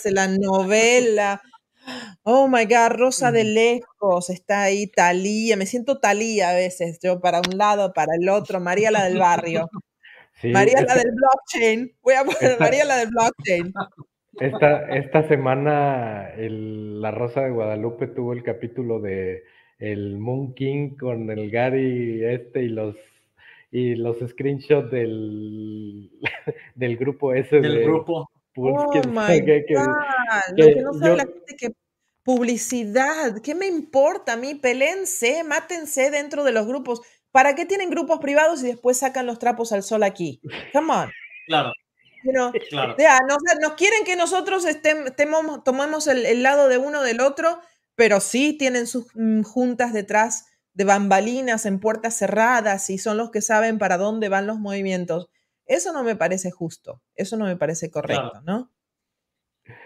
la 0.04 0.28
novela. 0.38 1.42
Oh 2.24 2.48
my 2.48 2.64
God, 2.64 2.96
Rosa 2.96 3.30
de 3.30 3.44
Lejos, 3.44 4.30
está 4.30 4.62
ahí, 4.64 4.88
Talía, 4.88 5.56
me 5.56 5.66
siento 5.66 5.98
Talía 5.98 6.50
a 6.50 6.54
veces, 6.54 6.98
yo 7.00 7.20
para 7.20 7.40
un 7.40 7.56
lado, 7.56 7.92
para 7.92 8.14
el 8.20 8.28
otro, 8.28 8.60
María 8.60 8.90
la 8.90 9.04
del 9.04 9.18
barrio. 9.18 9.70
María 10.42 10.82
la 10.82 10.94
del 10.94 11.12
blockchain, 11.12 11.96
voy 12.02 12.14
a 12.14 12.24
poner 12.24 12.58
María 12.60 12.84
la 12.84 12.96
del 12.96 13.08
blockchain. 13.08 13.72
Esta, 14.40 14.88
esta 14.96 15.26
semana 15.28 16.30
La 16.36 17.10
Rosa 17.10 17.42
de 17.42 17.50
Guadalupe 17.50 18.06
tuvo 18.08 18.32
el 18.32 18.42
capítulo 18.42 19.00
de 19.00 19.44
el 19.78 20.18
Moon 20.18 20.54
King 20.54 20.96
con 20.96 21.30
el 21.30 21.50
Gary 21.50 22.24
este 22.24 22.64
y 22.64 22.68
los 22.68 22.96
y 23.70 23.94
los 23.94 24.18
screenshots 24.26 24.90
del, 24.90 26.10
del 26.74 26.96
grupo 26.96 27.34
ese 27.34 27.60
del 27.60 27.84
grupo 27.84 28.30
oh 28.56 28.92
my 29.08 29.40
God. 29.40 29.52
Lo 30.56 30.66
que 30.66 30.82
no 30.82 30.92
sabe 30.94 31.16
la 31.16 31.24
gente 31.24 31.56
que 31.58 31.72
publicidad, 32.22 33.40
¿qué 33.42 33.54
me 33.54 33.66
importa 33.66 34.32
a 34.32 34.36
mí? 34.36 34.54
Pelense, 34.54 35.44
mátense 35.44 36.10
dentro 36.10 36.42
de 36.42 36.52
los 36.52 36.66
grupos. 36.66 37.00
¿Para 37.30 37.54
qué 37.54 37.66
tienen 37.66 37.90
grupos 37.90 38.18
privados 38.18 38.62
y 38.62 38.66
después 38.66 38.98
sacan 38.98 39.26
los 39.26 39.38
trapos 39.38 39.72
al 39.72 39.82
sol 39.82 40.02
aquí? 40.02 40.40
Come 40.72 40.92
on. 40.92 41.10
Claro. 41.46 41.72
claro. 42.70 42.96
nos, 43.60 43.72
quieren 43.74 44.04
que 44.04 44.16
nosotros 44.16 44.64
estemos, 44.64 45.12
tomemos 45.64 46.06
el, 46.06 46.42
lado 46.42 46.68
de 46.68 46.78
uno 46.78 47.02
del 47.02 47.20
otro, 47.20 47.60
pero 47.94 48.20
sí 48.20 48.56
tienen 48.58 48.86
sus 48.86 49.06
mm, 49.14 49.42
juntas 49.42 49.92
detrás 49.92 50.46
de 50.74 50.84
bambalinas 50.84 51.64
en 51.66 51.80
puertas 51.80 52.18
cerradas 52.18 52.90
y 52.90 52.98
son 52.98 53.16
los 53.16 53.30
que 53.30 53.40
saben 53.40 53.78
para 53.78 53.96
dónde 53.96 54.28
van 54.28 54.46
los 54.46 54.58
movimientos. 54.58 55.28
Eso 55.64 55.92
no 55.92 56.04
me 56.04 56.16
parece 56.16 56.50
justo, 56.50 57.02
eso 57.14 57.36
no 57.36 57.46
me 57.46 57.56
parece 57.56 57.90
correcto, 57.90 58.40
¿no? 58.44 58.70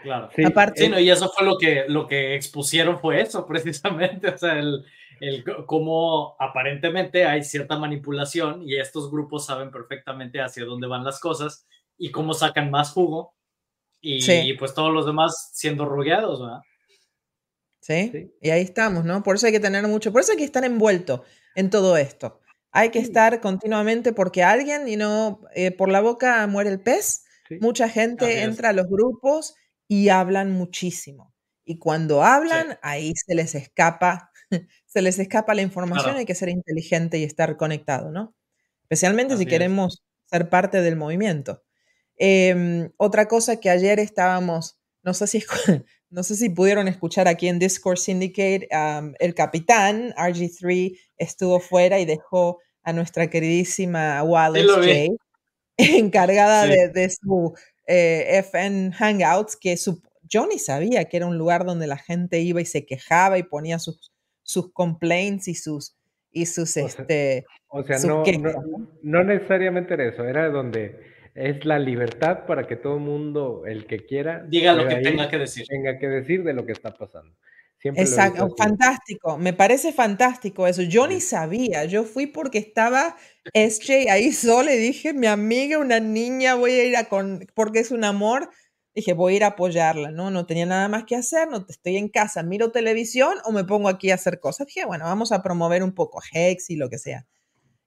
Claro. 0.02 0.28
Sí, 0.34 0.44
Aparte, 0.44 1.00
y 1.00 1.08
eso 1.08 1.30
fue 1.30 1.46
lo 1.46 1.56
que, 1.56 1.84
lo 1.88 2.06
que 2.06 2.34
expusieron 2.34 2.98
fue 2.98 3.22
eso, 3.22 3.46
precisamente, 3.48 4.28
o 4.28 4.36
sea, 4.36 4.58
el, 4.58 4.84
el 5.20 5.44
cómo 5.66 6.34
aparentemente 6.38 7.24
hay 7.24 7.44
cierta 7.44 7.78
manipulación 7.78 8.62
y 8.62 8.76
estos 8.76 9.10
grupos 9.10 9.46
saben 9.46 9.70
perfectamente 9.70 10.40
hacia 10.40 10.64
dónde 10.64 10.86
van 10.86 11.04
las 11.04 11.20
cosas 11.20 11.66
y 12.00 12.10
cómo 12.10 12.32
sacan 12.32 12.70
más 12.70 12.92
jugo 12.92 13.36
y, 14.00 14.54
pues 14.54 14.72
todos 14.72 14.92
los 14.92 15.04
demás 15.04 15.50
siendo 15.52 15.84
rogueados, 15.84 16.40
¿verdad? 16.40 16.60
¿Sí? 17.82 18.32
Y 18.40 18.48
ahí 18.48 18.62
estamos, 18.62 19.04
¿no? 19.04 19.22
Por 19.22 19.36
eso 19.36 19.46
hay 19.46 19.52
que 19.52 19.60
tener 19.60 19.86
mucho, 19.86 20.10
por 20.10 20.22
eso 20.22 20.32
hay 20.32 20.38
que 20.38 20.44
estar 20.44 20.64
envuelto 20.64 21.24
en 21.54 21.68
todo 21.68 21.98
esto. 21.98 22.40
Hay 22.72 22.88
que 22.88 23.00
estar 23.00 23.40
continuamente 23.40 24.14
porque 24.14 24.42
alguien, 24.42 24.88
y 24.88 24.96
no, 24.96 25.42
eh, 25.54 25.72
por 25.72 25.90
la 25.90 26.00
boca 26.00 26.46
muere 26.46 26.70
el 26.70 26.80
pez. 26.80 27.24
Mucha 27.60 27.88
gente 27.88 28.42
entra 28.42 28.70
a 28.70 28.72
los 28.72 28.86
grupos 28.86 29.54
y 29.86 30.08
hablan 30.08 30.52
muchísimo. 30.52 31.34
Y 31.64 31.78
cuando 31.78 32.22
hablan, 32.22 32.78
ahí 32.80 33.12
se 33.14 33.34
les 33.34 33.54
escapa, 33.54 34.30
se 34.86 35.02
les 35.02 35.18
escapa 35.18 35.54
la 35.54 35.62
información, 35.62 36.16
hay 36.16 36.24
que 36.24 36.34
ser 36.34 36.48
inteligente 36.48 37.18
y 37.18 37.24
estar 37.24 37.56
conectado, 37.58 38.10
¿no? 38.10 38.34
Especialmente 38.84 39.36
si 39.36 39.44
queremos 39.44 40.02
ser 40.26 40.48
parte 40.48 40.80
del 40.80 40.96
movimiento. 40.96 41.62
Em, 42.22 42.90
otra 42.98 43.28
cosa 43.28 43.58
que 43.60 43.70
ayer 43.70 43.98
estábamos, 43.98 44.78
no 45.02 45.14
sé 45.14 45.26
si, 45.26 45.42
no 46.10 46.22
sé 46.22 46.36
si 46.36 46.50
pudieron 46.50 46.86
escuchar 46.86 47.28
aquí 47.28 47.48
en 47.48 47.58
Discord 47.58 47.96
Syndicate, 47.96 48.68
el 49.18 49.34
capitán 49.34 50.12
RG3 50.18 50.98
estuvo 51.16 51.60
fuera 51.60 51.98
y 51.98 52.04
dejó 52.04 52.58
a 52.82 52.92
nuestra 52.92 53.30
queridísima 53.30 54.22
Wallace 54.22 54.66
J 54.66 55.16
encargada 55.78 56.66
de, 56.66 57.08
su 57.08 57.54
eh, 57.86 58.38
FN 58.40 58.92
Hangouts, 58.92 59.56
que 59.56 59.78
su, 59.78 60.02
yo 60.22 60.46
ni 60.46 60.58
sabía 60.58 61.06
que 61.06 61.16
era 61.16 61.26
un 61.26 61.38
lugar 61.38 61.64
donde 61.64 61.86
la 61.86 61.96
gente 61.96 62.40
iba 62.40 62.60
y 62.60 62.66
se 62.66 62.84
quejaba 62.84 63.38
y 63.38 63.44
ponía 63.44 63.78
sus, 63.78 64.12
sus 64.42 64.74
complaints 64.74 65.48
y 65.48 65.54
sus, 65.54 65.96
y 66.30 66.44
sus, 66.44 66.76
este... 66.76 67.46
o 67.68 67.82
sea, 67.82 67.98
no, 68.00 68.22
no, 69.02 69.24
necesariamente 69.24 69.94
era 69.94 70.06
eso, 70.06 70.24
era 70.24 70.50
donde 70.50 71.00
es 71.40 71.64
la 71.64 71.78
libertad 71.78 72.46
para 72.46 72.66
que 72.66 72.76
todo 72.76 72.94
el 72.94 73.00
mundo, 73.00 73.62
el 73.66 73.86
que 73.86 74.04
quiera, 74.04 74.44
diga 74.46 74.74
lo 74.74 74.86
que 74.86 74.96
tenga 74.96 75.28
que 75.28 75.38
decir. 75.38 75.66
Tenga 75.66 75.98
que 75.98 76.08
decir 76.08 76.44
de 76.44 76.52
lo 76.52 76.66
que 76.66 76.72
está 76.72 76.92
pasando. 76.92 77.34
Exacto, 77.82 78.54
fantástico, 78.58 79.38
me 79.38 79.54
parece 79.54 79.94
fantástico 79.94 80.66
eso. 80.66 80.82
Yo 80.82 81.06
ni 81.06 81.20
sabía, 81.20 81.86
yo 81.86 82.04
fui 82.04 82.26
porque 82.26 82.58
estaba 82.58 83.16
SJ 83.54 84.10
ahí 84.10 84.32
sola 84.32 84.74
y 84.74 84.78
dije, 84.78 85.14
mi 85.14 85.26
amiga, 85.26 85.78
una 85.78 85.98
niña, 85.98 86.56
voy 86.56 86.72
a 86.72 86.84
ir 86.84 86.96
a 86.96 87.04
con, 87.04 87.46
porque 87.54 87.78
es 87.78 87.90
un 87.90 88.04
amor, 88.04 88.50
dije, 88.94 89.14
voy 89.14 89.32
a 89.32 89.36
ir 89.36 89.44
a 89.44 89.48
apoyarla, 89.48 90.10
¿no? 90.10 90.30
No 90.30 90.44
tenía 90.44 90.66
nada 90.66 90.88
más 90.88 91.04
que 91.04 91.16
hacer, 91.16 91.48
no 91.48 91.64
estoy 91.66 91.96
en 91.96 92.10
casa, 92.10 92.42
miro 92.42 92.70
televisión 92.70 93.38
o 93.44 93.52
me 93.52 93.64
pongo 93.64 93.88
aquí 93.88 94.10
a 94.10 94.16
hacer 94.16 94.40
cosas. 94.40 94.66
Dije, 94.66 94.84
bueno, 94.84 95.06
vamos 95.06 95.32
a 95.32 95.42
promover 95.42 95.82
un 95.82 95.94
poco 95.94 96.20
Hex 96.34 96.68
y 96.68 96.76
lo 96.76 96.90
que 96.90 96.98
sea. 96.98 97.26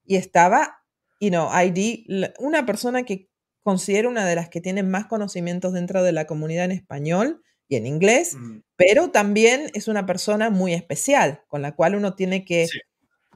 Y 0.05 0.15
estaba, 0.15 0.79
you 1.19 1.29
know, 1.29 1.49
ID, 1.53 2.31
una 2.39 2.65
persona 2.65 3.03
que 3.03 3.29
considero 3.63 4.09
una 4.09 4.25
de 4.25 4.35
las 4.35 4.49
que 4.49 4.61
tiene 4.61 4.83
más 4.83 5.07
conocimientos 5.07 5.73
dentro 5.73 6.03
de 6.03 6.11
la 6.11 6.25
comunidad 6.25 6.65
en 6.65 6.71
español 6.71 7.41
y 7.67 7.77
en 7.77 7.87
inglés, 7.87 8.35
mm. 8.35 8.59
pero 8.75 9.09
también 9.11 9.71
es 9.73 9.87
una 9.87 10.05
persona 10.05 10.49
muy 10.49 10.73
especial, 10.73 11.43
con 11.47 11.61
la 11.61 11.75
cual 11.75 11.95
uno 11.95 12.15
tiene 12.15 12.45
que, 12.45 12.67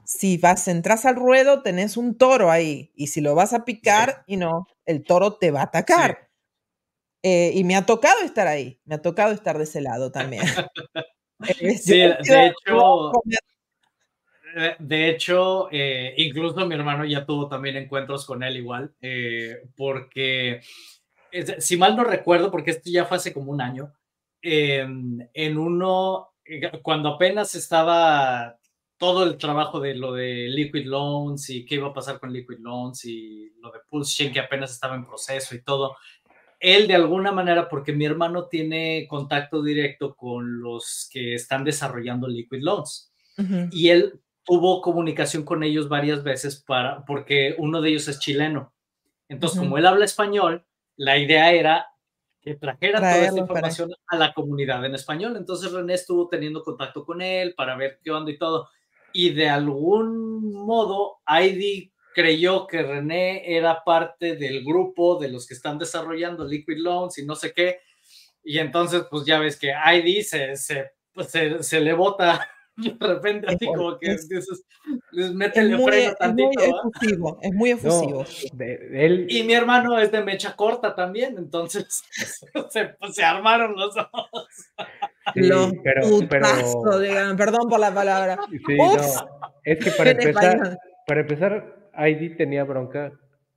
si 0.04 0.36
vas, 0.36 0.68
entras 0.68 1.06
al 1.06 1.16
ruedo, 1.16 1.62
tenés 1.62 1.96
un 1.96 2.16
toro 2.16 2.50
ahí, 2.50 2.92
y 2.94 3.08
si 3.08 3.20
lo 3.20 3.34
vas 3.34 3.52
a 3.52 3.64
picar, 3.64 4.22
y 4.26 4.36
no, 4.36 4.66
el 4.84 5.02
toro 5.02 5.36
te 5.38 5.50
va 5.50 5.60
a 5.60 5.64
atacar. 5.64 6.28
Eh, 7.24 7.50
y 7.54 7.64
me 7.64 7.74
ha 7.74 7.84
tocado 7.84 8.20
estar 8.22 8.46
ahí, 8.46 8.80
me 8.84 8.94
ha 8.94 9.02
tocado 9.02 9.32
estar 9.32 9.58
de 9.58 9.64
ese 9.64 9.80
lado 9.80 10.12
también. 10.12 10.42
sí, 11.82 11.98
de 11.98 12.46
hecho, 12.46 13.12
de 14.78 15.10
hecho, 15.10 15.68
eh, 15.70 16.14
incluso 16.16 16.66
mi 16.66 16.74
hermano 16.74 17.04
ya 17.04 17.24
tuvo 17.24 17.48
también 17.48 17.76
encuentros 17.76 18.24
con 18.24 18.42
él 18.42 18.56
igual, 18.56 18.94
eh, 19.00 19.62
porque, 19.76 20.60
si 21.58 21.76
mal 21.76 21.96
no 21.96 22.04
recuerdo, 22.04 22.50
porque 22.50 22.72
esto 22.72 22.90
ya 22.90 23.04
fue 23.04 23.18
hace 23.18 23.32
como 23.32 23.52
un 23.52 23.60
año, 23.60 23.92
en 24.40 25.58
uno, 25.58 26.30
cuando 26.82 27.10
apenas 27.10 27.54
estaba 27.54 28.58
todo 28.98 29.24
el 29.24 29.38
trabajo 29.38 29.80
de 29.80 29.94
lo 29.94 30.12
de 30.12 30.48
Liquid 30.48 30.86
Loans 30.86 31.50
y 31.50 31.64
qué 31.64 31.76
iba 31.76 31.88
a 31.88 31.94
pasar 31.94 32.18
con 32.18 32.32
Liquid 32.32 32.58
Loans 32.58 33.04
y 33.04 33.52
lo 33.60 33.70
de 33.70 33.78
Pulse 33.88 34.16
Chain 34.16 34.32
que 34.32 34.40
apenas 34.40 34.72
estaba 34.72 34.96
en 34.96 35.06
proceso 35.06 35.54
y 35.54 35.62
todo, 35.62 35.96
él 36.60 36.88
de 36.88 36.94
alguna 36.94 37.30
manera, 37.30 37.68
porque 37.68 37.92
mi 37.92 38.04
hermano 38.04 38.46
tiene 38.46 39.06
contacto 39.08 39.62
directo 39.62 40.16
con 40.16 40.60
los 40.60 41.08
que 41.12 41.34
están 41.34 41.62
desarrollando 41.64 42.26
Liquid 42.26 42.62
Loans. 42.62 43.12
Y 43.70 43.90
él 43.90 44.20
tuvo 44.48 44.80
comunicación 44.80 45.44
con 45.44 45.62
ellos 45.62 45.90
varias 45.90 46.24
veces 46.24 46.64
para, 46.66 47.04
porque 47.04 47.54
uno 47.58 47.82
de 47.82 47.90
ellos 47.90 48.08
es 48.08 48.18
chileno. 48.18 48.72
Entonces, 49.28 49.58
como 49.60 49.76
él 49.76 49.84
habla 49.84 50.06
español, 50.06 50.64
la 50.96 51.18
idea 51.18 51.52
era 51.52 51.86
que 52.40 52.54
trajera 52.54 52.98
toda 52.98 53.18
esta 53.18 53.38
información 53.38 53.90
a 54.06 54.16
la 54.16 54.32
comunidad 54.32 54.82
en 54.86 54.94
español. 54.94 55.36
Entonces, 55.36 55.70
René 55.70 55.92
estuvo 55.92 56.28
teniendo 56.28 56.62
contacto 56.62 57.04
con 57.04 57.20
él 57.20 57.52
para 57.54 57.76
ver 57.76 58.00
qué 58.02 58.10
onda 58.10 58.30
y 58.30 58.38
todo. 58.38 58.70
Y 59.12 59.34
de 59.34 59.50
algún 59.50 60.50
modo, 60.54 61.18
Heidi 61.26 61.92
creyó 62.14 62.66
que 62.66 62.82
René 62.82 63.54
era 63.54 63.84
parte 63.84 64.34
del 64.34 64.64
grupo 64.64 65.18
de 65.18 65.28
los 65.28 65.46
que 65.46 65.52
están 65.52 65.78
desarrollando 65.78 66.46
Liquid 66.46 66.78
Loans 66.78 67.18
y 67.18 67.26
no 67.26 67.34
sé 67.36 67.52
qué. 67.52 67.80
Y 68.42 68.58
entonces, 68.60 69.02
pues 69.10 69.26
ya 69.26 69.38
ves 69.40 69.58
que 69.58 69.74
Heidi 69.74 70.22
se, 70.22 70.56
se, 70.56 70.92
pues, 71.12 71.28
se, 71.28 71.62
se 71.62 71.80
le 71.82 71.92
bota 71.92 72.48
de 73.00 73.06
repente 73.06 73.46
así 73.48 73.66
como 73.66 73.98
que 73.98 74.16
les 75.12 75.34
mete 75.34 75.60
el 75.60 75.80
freno 75.82 76.14
tantito. 76.14 76.50
Es 76.60 76.72
muy 76.72 76.90
efusivo, 76.90 77.38
es 77.42 77.52
muy 77.52 77.70
efusivo. 77.70 78.24
Y 79.28 79.42
mi 79.42 79.52
hermano 79.54 79.98
es 79.98 80.12
de 80.12 80.22
mecha 80.22 80.54
corta 80.54 80.94
también, 80.94 81.36
entonces 81.38 82.04
se, 82.70 82.84
pues, 82.86 83.14
se 83.14 83.24
armaron 83.24 83.74
los 83.74 83.94
dos. 83.94 84.06
los 85.34 85.72
pero, 85.82 86.28
perdón 87.36 87.68
por 87.68 87.80
la 87.80 87.92
palabra. 87.92 88.38
es 89.64 89.78
que 89.78 89.90
para 89.90 90.10
empezar, 90.10 90.78
para 91.06 91.20
empezar, 91.20 91.90
ID 91.98 92.36
tenía 92.36 92.62
bronca, 92.62 93.12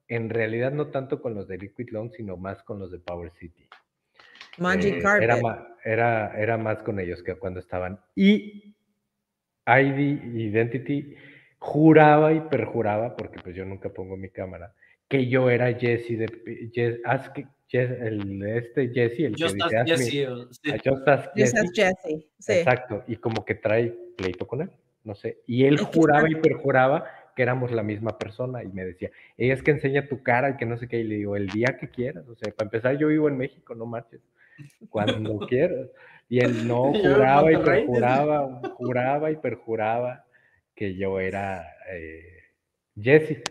en 0.08 0.30
realidad 0.30 0.72
no 0.72 0.88
tanto 0.88 1.22
con 1.22 1.36
los 1.36 1.48
de 1.48 1.60
Liquid 1.60 1.90
Long, 1.92 2.12
sino 2.12 2.38
más 2.38 2.64
con 2.64 2.80
los 2.80 2.92
de 2.92 3.00
Power 3.00 3.32
City. 3.40 3.68
Magic 4.58 4.96
eh, 4.96 5.02
Carpet. 5.02 5.30
Era, 5.30 5.68
era, 5.84 6.42
era 6.42 6.58
más 6.58 6.82
con 6.82 7.00
ellos 7.00 7.22
que 7.24 7.36
cuando 7.36 7.60
estaban. 7.60 8.00
Y 8.16 8.76
ID 9.80 10.24
Identity 10.36 11.16
juraba 11.60 12.34
y 12.34 12.42
perjuraba, 12.42 13.16
porque 13.16 13.40
pues 13.42 13.56
yo 13.56 13.66
nunca 13.66 13.90
pongo 13.90 14.18
mi 14.18 14.30
cámara, 14.30 14.74
que 15.08 15.28
yo 15.28 15.50
era 15.50 15.74
Jesse 15.74 16.18
de 16.18 16.70
Jesse, 16.74 17.92
el 18.02 18.44
este 18.44 18.90
Jesse, 18.90 19.20
el 19.20 19.36
que 19.36 19.46
dice 19.46 20.28
Jesse, 21.36 21.72
Jesse. 21.74 22.26
Exacto, 22.48 23.04
y 23.08 23.16
como 23.18 23.46
que 23.46 23.56
trae 23.56 23.94
pleito 24.18 24.48
con 24.48 24.62
él, 24.62 24.72
no 25.04 25.16
sé. 25.16 25.38
Y 25.46 25.66
él 25.66 25.78
juraba 25.78 26.30
y 26.30 26.36
perjuraba 26.36 27.06
que 27.36 27.44
éramos 27.44 27.72
la 27.72 27.84
misma 27.84 28.18
persona 28.18 28.64
y 28.64 28.68
me 28.68 28.84
decía, 28.84 29.12
ella 29.38 29.54
es 29.54 29.64
que 29.64 29.72
enseña 29.72 30.08
tu 30.08 30.24
cara 30.24 30.50
y 30.50 30.58
que 30.58 30.66
no 30.66 30.78
sé 30.78 30.88
qué, 30.88 31.00
y 31.00 31.04
le 31.04 31.16
digo, 31.16 31.36
el 31.36 31.48
día 31.48 31.78
que 31.80 31.90
quieras, 31.90 32.28
o 32.28 32.36
sea, 32.36 32.52
para 32.54 32.68
empezar 32.68 32.98
yo 32.98 33.08
vivo 33.08 33.30
en 33.30 33.38
México, 33.38 33.76
no 33.76 33.86
marches, 33.86 34.22
cuando 34.90 35.40
quieras. 35.48 35.88
Y 36.32 36.40
él 36.40 36.66
no 36.66 36.94
juraba 36.94 37.52
y 37.52 37.58
perjuraba, 37.58 38.62
juraba 38.78 39.32
y 39.32 39.36
perjuraba 39.36 40.26
que 40.74 40.96
yo 40.96 41.20
era 41.20 41.76
eh, 41.92 42.24
Jesse. 42.96 43.44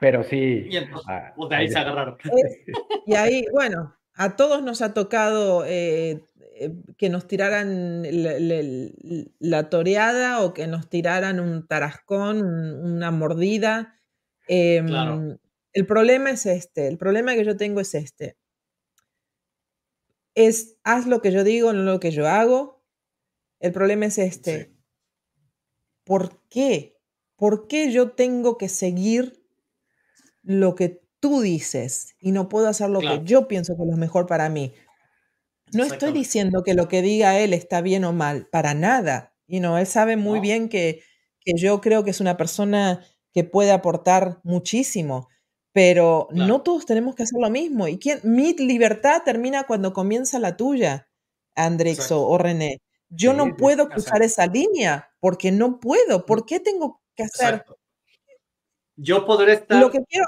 Pero 0.00 0.24
sí. 0.24 0.66
Y 0.68 0.76
entonces, 0.76 1.06
ah, 1.08 1.32
pues, 1.36 1.52
ahí 1.52 1.68
se 1.68 1.78
agarraron. 1.78 2.18
Y 3.06 3.14
ahí, 3.14 3.46
bueno, 3.52 3.94
a 4.14 4.34
todos 4.34 4.64
nos 4.64 4.82
ha 4.82 4.94
tocado 4.94 5.64
eh, 5.64 6.24
eh, 6.56 6.72
que 6.98 7.08
nos 7.08 7.28
tiraran 7.28 8.02
la, 9.38 9.70
toreada 9.70 10.40
o 10.42 10.54
que 10.54 10.66
nos 10.66 10.88
tiraran 10.90 11.38
un 11.38 11.68
tarascón, 11.68 12.42
una 12.42 13.12
mordida. 13.12 13.94
Em, 14.48 15.38
el 15.72 15.86
problema 15.86 16.30
es 16.30 16.46
este, 16.46 16.88
el 16.88 16.98
problema 16.98 17.34
que 17.34 17.44
yo 17.44 17.56
tengo 17.56 17.80
es 17.80 17.94
este 17.94 18.36
es 20.34 20.76
haz 20.84 21.06
lo 21.06 21.20
que 21.20 21.32
yo 21.32 21.44
digo, 21.44 21.72
no 21.72 21.82
lo 21.82 22.00
que 22.00 22.10
yo 22.10 22.28
hago. 22.28 22.82
El 23.60 23.72
problema 23.72 24.06
es 24.06 24.18
este. 24.18 24.74
¿Por 26.04 26.42
qué? 26.48 26.98
¿Por 27.36 27.66
qué 27.66 27.90
yo 27.90 28.12
tengo 28.12 28.58
que 28.58 28.68
seguir 28.68 29.42
lo 30.42 30.74
que 30.74 31.02
tú 31.20 31.40
dices 31.40 32.14
y 32.18 32.32
no 32.32 32.48
puedo 32.48 32.68
hacer 32.68 32.90
lo 32.90 33.00
que 33.00 33.22
yo 33.24 33.48
pienso 33.48 33.76
que 33.76 33.82
es 33.82 33.88
lo 33.88 33.96
mejor 33.96 34.26
para 34.26 34.48
mí? 34.48 34.74
No 35.72 35.84
estoy 35.84 36.12
diciendo 36.12 36.62
que 36.62 36.74
lo 36.74 36.88
que 36.88 37.02
diga 37.02 37.38
él 37.38 37.52
está 37.52 37.80
bien 37.80 38.04
o 38.04 38.12
mal, 38.12 38.46
para 38.50 38.74
nada. 38.74 39.34
Y 39.46 39.60
no, 39.60 39.78
él 39.78 39.86
sabe 39.86 40.16
muy 40.16 40.40
bien 40.40 40.68
que, 40.68 41.02
que 41.40 41.52
yo 41.56 41.80
creo 41.80 42.04
que 42.04 42.10
es 42.10 42.20
una 42.20 42.36
persona 42.36 43.04
que 43.32 43.44
puede 43.44 43.72
aportar 43.72 44.40
muchísimo 44.44 45.28
pero 45.74 46.28
no 46.30 46.62
todos 46.62 46.86
tenemos 46.86 47.16
que 47.16 47.24
hacer 47.24 47.40
lo 47.40 47.50
mismo. 47.50 47.88
¿Y 47.88 47.98
quién? 47.98 48.20
Mi 48.22 48.54
libertad 48.54 49.22
termina 49.24 49.64
cuando 49.64 49.92
comienza 49.92 50.38
la 50.38 50.56
tuya, 50.56 51.08
Andrés 51.56 52.12
o, 52.12 52.38
René. 52.38 52.80
Yo 53.08 53.32
no 53.32 53.56
puedo 53.56 53.88
cruzar 53.88 54.22
esa 54.22 54.46
línea 54.46 55.10
porque 55.18 55.50
no 55.50 55.80
puedo. 55.80 56.26
¿Por 56.26 56.46
qué 56.46 56.60
tengo 56.60 57.02
que 57.16 57.24
hacer? 57.24 57.64
yo 58.96 59.26
podré 59.26 59.54
estar 59.54 59.82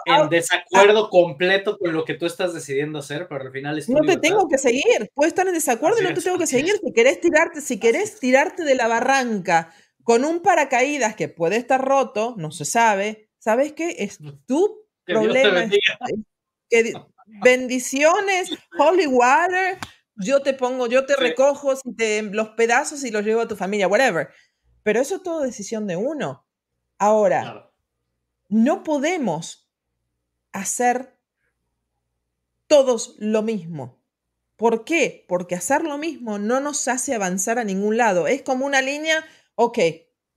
en 0.06 0.28
desacuerdo 0.28 1.09
completo 1.09 1.78
con 1.78 1.93
lo 1.93 2.05
que 2.05 2.14
tú 2.14 2.27
estás 2.27 2.52
decidiendo 2.52 2.98
hacer, 2.98 3.28
pero 3.28 3.43
al 3.44 3.52
final 3.52 3.78
es 3.78 3.89
No 3.89 4.01
te 4.01 4.16
tengo 4.16 4.48
que 4.48 4.59
seguir. 4.59 5.09
Puedo 5.14 5.28
estar 5.28 5.47
en 5.47 5.55
desacuerdo 5.55 6.01
y 6.01 6.02
no 6.02 6.12
te 6.12 6.23
tengo 6.23 6.39
que 6.39 6.48
seguir. 6.48 6.74
Si 6.82 6.93
querés 6.93 7.20
tirarte, 7.20 7.60
si 7.60 7.78
querés 7.78 8.18
tirarte 8.18 8.64
de 8.64 8.74
la 8.74 8.89
barranca 8.89 9.73
con 10.02 10.24
un 10.24 10.40
paracaídas 10.40 11.14
que 11.14 11.28
puede 11.28 11.55
estar 11.55 11.85
roto, 11.85 12.35
no 12.36 12.51
se 12.51 12.64
sabe, 12.64 13.31
¿sabes 13.39 13.73
qué? 13.74 13.94
Es 14.01 14.18
tu 14.47 14.85
problema. 15.06 15.70
bendiciones, 17.42 18.50
holy 18.78 19.06
water, 19.06 19.78
yo 20.16 20.42
te 20.42 20.54
pongo, 20.54 20.86
yo 20.86 21.06
te 21.06 21.16
recojo 21.16 21.74
los 22.32 22.48
pedazos 22.50 23.04
y 23.04 23.10
los 23.10 23.24
llevo 23.24 23.42
a 23.42 23.48
tu 23.48 23.56
familia, 23.56 23.88
whatever. 23.88 24.28
Pero 24.82 25.00
eso 25.00 25.16
es 25.16 25.22
todo 25.22 25.42
decisión 25.42 25.86
de 25.86 25.96
uno. 25.96 26.46
Ahora, 26.98 27.70
no 28.48 28.82
podemos 28.82 29.68
hacer 30.52 31.18
todos 32.66 33.16
lo 33.18 33.42
mismo. 33.42 34.00
¿Por 34.56 34.84
qué? 34.84 35.26
Porque 35.28 35.54
hacer 35.54 35.82
lo 35.82 35.98
mismo 35.98 36.38
no 36.38 36.60
nos 36.60 36.88
hace 36.88 37.14
avanzar 37.14 37.58
a 37.58 37.64
ningún 37.64 37.96
lado. 37.96 38.26
Es 38.26 38.42
como 38.42 38.64
una 38.64 38.80
línea, 38.80 39.24
ok, 39.54 39.78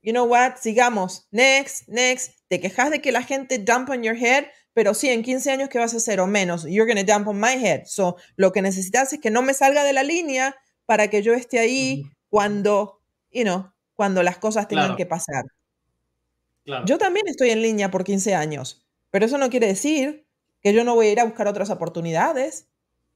you 0.02 0.12
know 0.12 0.26
what, 0.26 0.58
sigamos, 0.58 1.28
next, 1.32 1.88
next. 1.88 2.34
Te 2.50 2.60
quejas 2.60 2.92
de 2.92 3.02
que 3.02 3.12
la 3.12 3.24
gente 3.24 3.60
dump 3.60 3.90
on 3.90 4.04
your 4.04 4.18
head, 4.18 4.46
pero 4.74 4.94
sí, 4.94 5.10
en 5.10 5.24
15 5.24 5.52
años, 5.52 5.70
¿qué 5.70 5.80
vas 5.80 5.94
a 5.94 5.98
hacer? 5.98 6.20
O 6.20 6.28
menos, 6.28 6.64
you're 6.64 6.92
going 6.92 7.04
to 7.04 7.12
dump 7.12 7.28
on 7.28 7.40
my 7.40 7.54
head. 7.54 7.84
So, 7.86 8.18
lo 8.36 8.52
que 8.52 8.62
necesitas 8.62 9.12
es 9.14 9.20
que 9.20 9.32
no 9.32 9.42
me 9.42 9.54
salga 9.54 9.84
de 9.84 9.94
la 9.94 10.04
línea 10.04 10.56
para 10.86 11.10
que 11.10 11.22
yo 11.22 11.34
esté 11.34 11.60
ahí 11.60 12.04
cuando, 12.30 13.02
you 13.32 13.44
know, 13.44 13.72
cuando 13.94 14.24
las 14.24 14.38
cosas 14.38 14.68
tengan 14.68 14.96
que 14.96 15.06
pasar. 15.06 15.46
Yo 16.86 16.98
también 16.98 17.28
estoy 17.28 17.50
en 17.50 17.62
línea 17.62 17.90
por 17.92 18.04
15 18.04 18.36
años, 18.36 18.86
pero 19.10 19.26
eso 19.26 19.38
no 19.38 19.50
quiere 19.50 19.68
decir 19.68 20.26
que 20.62 20.74
yo 20.74 20.84
no 20.84 20.96
voy 20.96 21.08
a 21.08 21.12
ir 21.12 21.20
a 21.20 21.26
buscar 21.26 21.48
otras 21.48 21.70
oportunidades. 21.70 22.68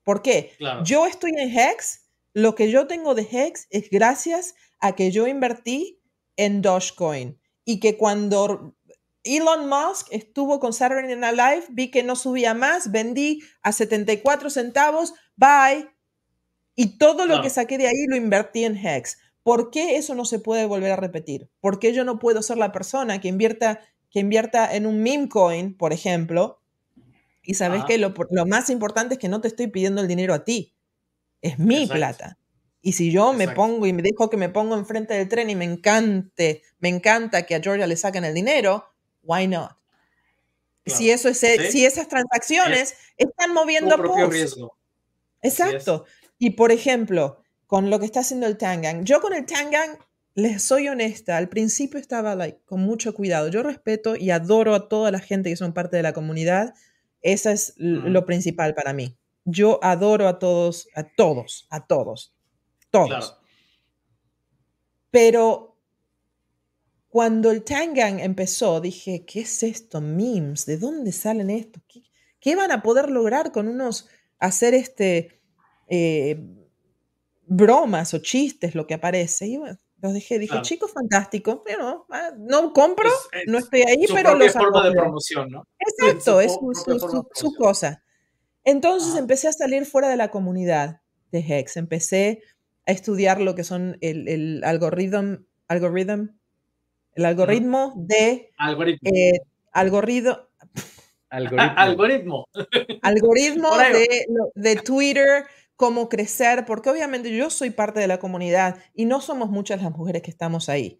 ¿Por 0.04 0.22
qué? 0.22 0.54
Yo 0.84 1.06
estoy 1.06 1.32
en 1.38 1.58
Hex, 1.58 2.10
lo 2.34 2.56
que 2.56 2.70
yo 2.72 2.88
tengo 2.88 3.16
de 3.16 3.28
Hex 3.32 3.68
es 3.70 3.90
gracias 3.90 4.56
a 4.80 4.94
que 4.96 5.12
yo 5.12 5.28
invertí 5.28 6.02
en 6.36 6.62
Dogecoin 6.62 7.40
y 7.64 7.80
que 7.80 7.96
cuando 7.96 8.76
Elon 9.24 9.70
Musk 9.70 10.08
estuvo 10.12 10.60
con 10.60 10.74
Saturday 10.74 11.16
Night 11.16 11.36
Live, 11.36 11.66
vi 11.70 11.90
que 11.90 12.04
no 12.04 12.16
subía 12.16 12.54
más, 12.54 12.92
vendí 12.92 13.42
a 13.62 13.72
74 13.72 14.50
centavos, 14.50 15.14
bye. 15.36 15.90
Y 16.76 16.98
todo 16.98 17.26
lo 17.26 17.42
que 17.42 17.50
saqué 17.50 17.78
de 17.78 17.88
ahí 17.88 18.06
lo 18.08 18.16
invertí 18.16 18.66
en 18.66 18.76
Hex. 18.76 19.18
¿Por 19.44 19.72
qué 19.72 19.98
eso 19.98 20.16
no 20.16 20.26
se 20.26 20.40
puede 20.40 20.66
volver 20.66 20.92
a 20.92 20.96
repetir? 20.96 21.50
¿Por 21.60 21.80
qué 21.80 21.94
yo 21.94 22.04
no 22.04 22.18
puedo 22.18 22.42
ser 22.42 22.58
la 22.58 22.72
persona 22.72 23.22
que 23.22 23.28
invierta, 23.28 23.82
que 24.10 24.20
invierta 24.20 24.74
en 24.74 24.86
un 24.86 25.04
meme 25.04 25.30
coin, 25.30 25.78
por 25.78 25.94
ejemplo? 25.94 26.62
Y 27.44 27.56
sabes 27.56 27.84
que 27.86 27.98
lo, 27.98 28.14
más 28.48 28.70
importante 28.70 29.16
es 29.16 29.20
que 29.20 29.28
no 29.28 29.42
te 29.42 29.50
estoy 29.50 29.68
pidiendo 29.68 30.02
el 30.02 30.08
dinero 30.08 30.34
a 30.34 30.46
ti. 30.46 30.76
Es 31.42 31.60
mi 31.60 31.86
plata. 31.88 32.38
Y 32.82 32.94
si 32.94 33.12
yo 33.12 33.34
me 33.34 33.50
pongo 33.50 33.86
y 33.86 33.94
me 33.94 34.02
dejo 34.02 34.30
que 34.30 34.38
me 34.38 34.50
pongo 34.50 34.76
enfrente 34.76 35.14
del 35.14 35.28
tren 35.28 35.50
y 35.50 35.56
me 35.56 35.66
encante, 35.66 36.64
me 36.80 36.90
encanta 36.90 37.46
que 37.46 37.56
a 37.56 37.62
Georgia 37.62 37.88
le 37.88 37.98
saquen 37.98 38.24
el 38.24 38.34
dinero, 38.34 38.93
why 39.24 39.48
not? 39.48 39.72
Si 40.86 41.10
eso 41.10 41.30
es, 41.30 41.40
si 41.40 41.86
esas 41.86 42.08
transacciones 42.08 42.96
están 43.18 43.54
moviendo 43.54 43.96
propio 43.98 44.30
riesgo. 44.30 44.78
Exacto. 45.42 46.06
Y 46.38 46.52
por 46.52 46.72
ejemplo, 46.72 47.42
con 47.68 47.90
lo 47.90 48.00
que 48.00 48.06
está 48.06 48.20
haciendo 48.20 48.48
el 48.48 48.58
Tangang. 48.58 49.06
Yo 49.06 49.22
con 49.22 49.34
el 49.34 49.46
Tangang, 49.46 49.98
les 50.36 50.62
soy 50.62 50.88
honesta, 50.90 51.38
al 51.38 51.48
principio 51.48 52.00
estaba 52.00 52.36
like, 52.36 52.60
con 52.66 52.82
mucho 52.82 53.14
cuidado. 53.14 53.48
Yo 53.48 53.64
respeto 53.64 54.16
y 54.16 54.32
adoro 54.32 54.76
a 54.76 54.90
toda 54.90 55.10
la 55.12 55.20
gente 55.20 55.50
que 55.50 55.56
son 55.56 55.74
parte 55.74 55.98
de 55.98 56.04
la 56.04 56.14
comunidad. 56.14 56.74
Eso 57.22 57.50
es 57.50 57.74
lo 57.78 58.26
principal 58.26 58.76
para 58.76 58.94
mí. 58.94 59.18
Yo 59.46 59.80
adoro 59.84 60.28
a 60.28 60.40
todos, 60.40 60.88
a 60.96 61.04
todos, 61.04 61.68
a 61.70 61.86
todos, 61.86 62.36
todos. 62.92 63.40
Pero 65.12 65.73
cuando 67.14 67.52
el 67.52 67.64
Tangang 67.64 68.20
empezó, 68.20 68.82
dije, 68.82 69.24
¿qué 69.24 69.42
es 69.42 69.62
esto? 69.62 70.02
Memes, 70.02 70.66
¿de 70.66 70.80
dónde 70.80 71.12
salen 71.12 71.52
estos? 71.52 71.84
¿Qué, 72.40 72.56
van 72.56 72.72
a 72.72 72.82
poder 72.82 73.12
lograr 73.12 73.52
con 73.52 73.68
unos, 73.68 74.10
hacer 74.40 74.74
este... 74.74 75.40
Eh, 75.88 76.44
bromas 77.46 78.16
o 78.16 78.18
chistes 78.18 78.74
lo 78.74 78.88
que 78.88 78.96
aparece. 78.96 79.46
Y 79.46 79.58
bueno, 79.58 79.78
los 80.02 80.14
dejé, 80.14 80.40
dije, 80.40 80.60
chicos, 80.64 80.92
fantástico, 80.92 81.62
pero 81.64 82.08
ah, 82.10 82.32
no 82.36 82.74
compro, 82.74 83.12
no 83.46 83.60
estoy 83.60 83.82
ahí, 83.82 84.06
pero 84.12 84.34
los 84.36 84.52
forma 84.52 84.84
de 84.84 84.92
promoción, 84.92 85.50
¿no? 85.52 85.68
Exacto, 85.78 86.42
es 86.42 86.58
su, 87.34 87.54
cosa. 87.56 88.04
Entonces 88.64 89.16
empecé 89.20 89.50
a 89.50 89.54
salir 89.54 89.86
fuera 89.86 90.10
de 90.10 90.18
la 90.18 90.32
comunidad 90.32 91.02
de 91.32 91.40
Hex, 91.40 91.78
empecé 91.78 92.42
a 92.88 92.92
estudiar 92.92 93.40
lo 93.40 93.54
que 93.54 93.64
son 93.64 94.00
el, 94.02 94.28
el 94.28 94.64
algoritmo, 94.64 95.38
algoritmo, 95.68 96.30
el 97.16 97.26
algoritmo 97.26 97.94
de... 97.96 98.52
Algoritmo. 98.58 99.10
Eh, 99.10 99.40
algoritmo, 99.72 100.38
algoritmo. 101.30 102.48
Algoritmo 103.02 103.78
de, 103.78 104.26
de 104.56 104.76
Twitter, 104.78 105.46
cómo 105.76 106.10
crecer, 106.10 106.66
porque 106.66 106.90
obviamente 106.90 107.36
yo 107.36 107.50
soy 107.50 107.72
parte 107.72 108.00
de 108.00 108.08
la 108.08 108.20
comunidad 108.20 108.78
y 108.94 109.06
no 109.06 109.22
somos 109.22 109.50
muchas 109.50 109.82
las 109.82 109.92
mujeres 109.92 110.22
que 110.22 110.32
estamos 110.32 110.70
ahí. 110.70 111.00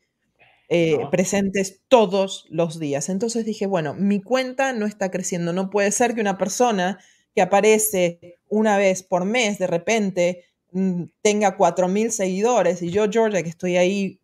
Eh, 0.70 0.98
presentes 1.12 1.82
todos 1.88 2.48
los 2.50 2.80
días. 2.80 3.10
Entonces 3.10 3.46
dije, 3.46 3.68
bueno, 3.68 3.94
mi 3.94 4.22
cuenta 4.22 4.74
no 4.74 4.88
está 4.88 5.12
creciendo. 5.12 5.54
No 5.54 5.70
puede 5.70 5.92
ser 5.92 6.16
que 6.16 6.22
una 6.22 6.38
persona 6.38 7.00
que 7.36 7.42
aparece 7.42 8.40
una 8.48 8.78
vez 8.78 9.04
por 9.04 9.26
mes 9.26 9.60
de 9.60 9.68
repente 9.68 10.46
mm, 10.72 11.04
tenga 11.22 11.58
4.000 11.58 12.10
seguidores 12.10 12.82
y 12.82 12.90
yo, 12.90 13.06
Georgia, 13.12 13.44
que 13.44 13.50
estoy 13.50 13.78
ahí 13.78 14.20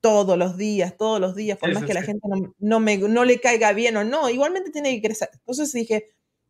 todos 0.00 0.36
los 0.36 0.56
días, 0.56 0.96
todos 0.96 1.20
los 1.20 1.34
días, 1.34 1.58
por 1.58 1.72
más 1.72 1.84
que 1.84 1.94
la 1.94 2.02
gente 2.02 2.26
no, 2.28 2.54
no, 2.58 2.80
me, 2.80 2.98
no 2.98 3.24
le 3.24 3.40
caiga 3.40 3.72
bien 3.72 3.96
o 3.96 4.04
no, 4.04 4.28
igualmente 4.28 4.70
tiene 4.70 4.94
que 4.94 5.08
crecer. 5.08 5.30
Entonces 5.32 5.72
dije, 5.72 6.06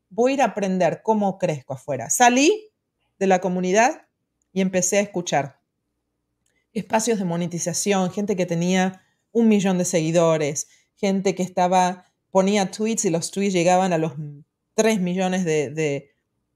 voy 0.08 0.32
a 0.32 0.34
ir 0.34 0.42
a 0.42 0.46
aprender 0.46 1.02
cómo 1.02 1.38
crezco 1.38 1.74
afuera. 1.74 2.10
Salí 2.10 2.70
de 3.18 3.26
la 3.26 3.40
comunidad 3.40 4.06
y 4.52 4.60
empecé 4.60 4.98
a 4.98 5.02
escuchar 5.02 5.60
espacios 6.72 7.18
de 7.18 7.24
monetización, 7.24 8.10
gente 8.10 8.36
que 8.36 8.46
tenía 8.46 9.02
un 9.32 9.48
millón 9.48 9.78
de 9.78 9.84
seguidores, 9.84 10.68
gente 10.96 11.34
que 11.34 11.42
estaba, 11.42 12.06
ponía 12.30 12.70
tweets 12.70 13.04
y 13.04 13.10
los 13.10 13.30
tweets 13.30 13.52
llegaban 13.52 13.92
a 13.92 13.98
los 13.98 14.12
3 14.74 15.00
millones 15.00 15.44
de, 15.44 15.70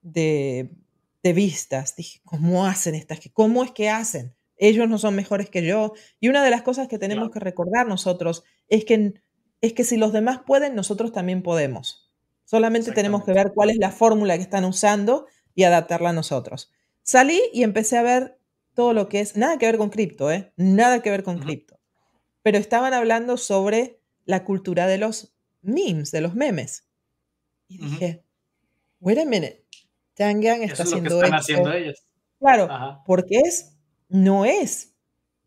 de, 0.03 1.33
vistas. 1.33 1.97
Dije, 1.97 2.21
¿cómo 2.25 2.67
hacen 2.67 2.95
estas? 2.95 3.21
¿Cómo 3.33 3.65
es 3.65 3.73
que 3.73 3.91
hacen? 3.91 4.35
Ellos 4.57 4.89
no 4.89 4.99
son 4.99 5.15
mejores 5.17 5.51
que 5.51 5.65
yo. 5.65 5.95
Y 6.21 6.29
una 6.29 6.45
de 6.45 6.51
las 6.51 6.63
cosas 6.63 6.89
que 6.89 6.99
tenemos 6.99 7.31
que 7.31 7.41
recordar 7.41 7.87
nosotros 7.87 8.45
es 8.69 8.85
que, 8.85 9.15
es 9.61 9.73
que 9.73 9.85
si 9.85 9.97
los 9.97 10.13
demás 10.13 10.41
pueden, 10.47 10.75
nosotros 10.75 11.13
también 11.13 11.43
podemos. 11.43 12.13
Solamente 12.45 12.93
tenemos 12.93 13.25
que 13.25 13.33
ver 13.33 13.53
cuál 13.55 13.71
es 13.71 13.79
la 13.79 13.91
fórmula 13.91 14.37
que 14.37 14.43
están 14.43 14.65
usando 14.65 15.27
y 15.55 15.65
adaptarla 15.65 16.11
a 16.11 16.13
nosotros. 16.13 16.71
Salí 17.03 17.41
y 17.53 17.63
empecé 17.63 17.99
a 17.99 18.03
ver 18.03 18.39
todo 18.75 18.93
lo 18.93 19.09
que 19.09 19.21
es, 19.21 19.37
nada 19.37 19.59
que 19.59 19.67
ver 19.67 19.79
con 19.79 19.91
cripto, 19.91 20.31
¿eh? 20.31 20.53
Nada 20.57 21.01
que 21.01 21.11
ver 21.11 21.23
con 21.23 21.39
cripto. 21.39 21.79
Pero 22.43 22.59
estaban 22.59 22.93
hablando 22.93 23.37
sobre 23.37 24.01
la 24.25 24.45
cultura 24.45 24.87
de 24.87 24.99
los 24.99 25.35
memes, 25.63 26.11
de 26.11 26.21
los 26.21 26.35
memes. 26.35 26.87
Y 27.69 27.79
dije, 27.79 28.25
wait 29.01 29.19
a 29.19 29.25
minute, 29.25 29.65
Tangang 30.15 30.63
está 30.63 30.83
haciendo 30.83 31.23
están 31.23 31.39
haciendo 31.39 31.73
ellos. 31.73 32.05
Claro, 32.39 33.03
porque 33.07 33.39
es, 33.45 33.74
no 34.09 34.45
es 34.45 34.95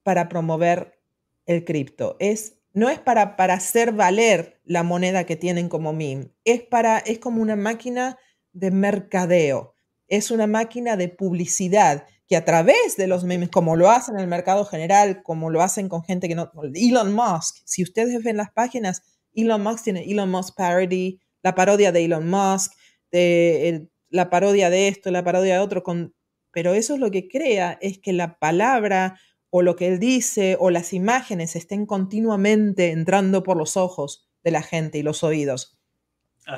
para 0.03 0.29
promover 0.29 0.99
el 1.45 1.63
cripto, 1.65 2.15
es 2.19 2.53
no 2.73 2.89
es 2.89 2.99
para, 2.99 3.35
para 3.35 3.55
hacer 3.55 3.91
valer 3.91 4.61
la 4.63 4.83
moneda 4.83 5.23
que 5.25 5.35
tienen 5.35 5.67
como 5.67 5.93
meme, 5.93 6.29
es, 6.43 6.61
para, 6.61 6.99
es 6.99 7.17
como 7.17 7.41
una 7.41 7.55
máquina 7.55 8.17
de 8.53 8.69
mercadeo 8.69 9.73
es 10.07 10.31
una 10.31 10.47
máquina 10.47 10.95
de 10.95 11.09
publicidad 11.09 12.05
que 12.27 12.35
a 12.35 12.45
través 12.45 12.97
de 12.97 13.07
los 13.07 13.23
memes, 13.23 13.49
como 13.49 13.75
lo 13.75 13.89
hacen 13.89 14.15
en 14.15 14.21
el 14.21 14.27
mercado 14.27 14.65
general, 14.65 15.21
como 15.23 15.49
lo 15.49 15.61
hacen 15.61 15.87
con 15.87 16.03
gente 16.03 16.27
que 16.27 16.35
no... 16.35 16.51
Elon 16.73 17.13
Musk, 17.13 17.57
si 17.65 17.83
ustedes 17.83 18.21
ven 18.23 18.37
las 18.37 18.51
páginas, 18.51 19.01
Elon 19.33 19.63
Musk 19.63 19.83
tiene 19.85 20.03
Elon 20.03 20.29
Musk 20.29 20.55
Parody, 20.55 21.19
la 21.41 21.55
parodia 21.55 21.91
de 21.91 22.03
Elon 22.03 22.29
Musk, 22.29 22.73
de, 23.11 23.87
la 24.09 24.29
parodia 24.29 24.69
de 24.69 24.89
esto, 24.89 25.09
la 25.11 25.23
parodia 25.23 25.53
de 25.53 25.59
otro, 25.59 25.83
con, 25.83 26.13
pero 26.57 26.73
eso 26.73 26.95
es 26.95 26.99
lo 26.99 27.11
que 27.11 27.27
crea, 27.27 27.77
es 27.81 27.99
que 27.99 28.13
la 28.13 28.39
palabra 28.39 29.19
o 29.51 29.61
lo 29.61 29.75
que 29.75 29.85
él 29.85 29.99
dice 29.99 30.57
o 30.59 30.71
las 30.71 30.91
imágenes 30.91 31.55
estén 31.55 31.85
continuamente 31.85 32.89
entrando 32.89 33.43
por 33.43 33.57
los 33.57 33.77
ojos 33.77 34.27
de 34.43 34.49
la 34.49 34.63
gente 34.63 34.97
y 34.97 35.03
los 35.03 35.23
oídos. 35.23 35.77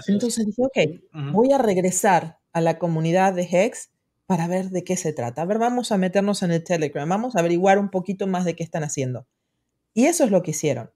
Entonces 0.07 0.45
dije, 0.45 0.61
ok, 0.63 1.33
voy 1.33 1.51
a 1.51 1.57
regresar 1.57 2.39
a 2.53 2.61
la 2.61 2.79
comunidad 2.79 3.33
de 3.33 3.41
Hex 3.51 3.91
para 4.25 4.47
ver 4.47 4.69
de 4.69 4.85
qué 4.85 4.95
se 4.95 5.11
trata. 5.11 5.41
A 5.41 5.45
ver, 5.45 5.57
vamos 5.57 5.91
a 5.91 5.97
meternos 5.97 6.43
en 6.43 6.51
el 6.51 6.63
Telegram, 6.63 7.09
vamos 7.09 7.35
a 7.35 7.39
averiguar 7.39 7.77
un 7.77 7.89
poquito 7.89 8.25
más 8.25 8.45
de 8.45 8.55
qué 8.55 8.63
están 8.63 8.85
haciendo. 8.85 9.27
Y 9.93 10.05
eso 10.05 10.23
es 10.23 10.31
lo 10.31 10.43
que 10.43 10.51
hicieron. 10.51 10.91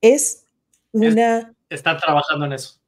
Es 0.00 0.48
una 0.90 1.54
Están 1.70 1.98
trabajando 1.98 2.46
en 2.46 2.54
eso. 2.54 2.80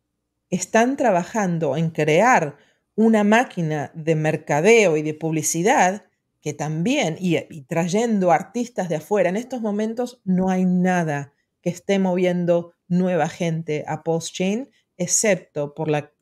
Están 0.50 0.96
trabajando 0.96 1.76
en 1.76 1.90
crear 1.90 2.56
una 2.98 3.22
máquina 3.22 3.92
de 3.94 4.16
mercadeo 4.16 4.96
y 4.96 5.02
de 5.02 5.14
publicidad 5.14 6.06
que 6.40 6.52
también, 6.52 7.16
y, 7.20 7.38
trayendo 7.62 8.32
artistas 8.32 8.88
de 8.88 8.96
afuera, 8.96 9.28
en 9.28 9.36
estos 9.36 9.60
momentos 9.60 10.20
no 10.24 10.50
hay 10.50 10.64
nada 10.64 11.32
que 11.62 11.70
esté 11.70 12.00
moviendo 12.00 12.72
nueva 12.88 13.28
gente 13.28 13.84
a 13.86 14.02
Postchain, 14.02 14.68
excepto 14.96 15.74
por 15.74 15.88
la, 15.88 16.12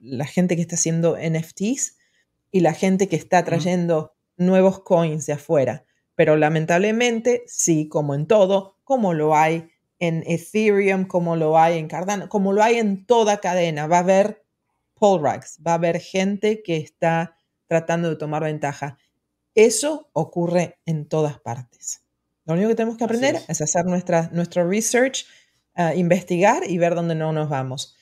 la 0.00 0.24
gente 0.24 0.54
que 0.54 0.62
está 0.62 0.76
haciendo 0.76 1.16
NFTs 1.16 1.96
y 2.52 2.60
la 2.60 2.74
gente 2.74 3.08
que 3.08 3.16
está 3.16 3.42
trayendo 3.44 4.12
nuevos 4.36 4.78
coins 4.78 5.26
de 5.26 5.32
afuera. 5.32 5.84
Pero 6.14 6.36
lamentablemente, 6.36 7.42
sí, 7.48 7.88
como 7.88 8.14
en 8.14 8.28
todo, 8.28 8.76
como 8.84 9.14
lo 9.14 9.34
hay 9.34 9.68
en 9.98 10.22
Ethereum, 10.28 11.06
como 11.06 11.34
lo 11.34 11.58
hay 11.58 11.76
en 11.76 11.88
Cardano, 11.88 12.28
como 12.28 12.52
lo 12.52 12.62
hay 12.62 12.76
en 12.76 13.04
toda 13.04 13.38
cadena, 13.38 13.88
va 13.88 13.96
a 13.96 14.00
haber 14.02 14.44
rags, 15.00 15.58
va 15.66 15.72
a 15.72 15.74
haber 15.74 16.00
gente 16.00 16.62
que 16.62 16.76
está 16.76 17.36
tratando 17.66 18.08
de 18.10 18.16
tomar 18.16 18.42
ventaja. 18.42 18.98
Eso 19.54 20.10
ocurre 20.12 20.78
en 20.86 21.08
todas 21.08 21.38
partes. 21.40 22.02
Lo 22.44 22.54
único 22.54 22.68
que 22.68 22.74
tenemos 22.76 22.96
que 22.96 23.04
aprender 23.04 23.36
es. 23.48 23.60
hacer 23.60 23.84
nuestra, 23.84 24.30
nuestro 24.32 24.68
research, 24.68 25.26
uh, 25.76 25.96
investigar 25.96 26.62
y 26.68 26.78
ver 26.78 26.94
dónde 26.94 27.14
no 27.14 27.32
nos 27.32 27.48
vamos. 27.48 27.94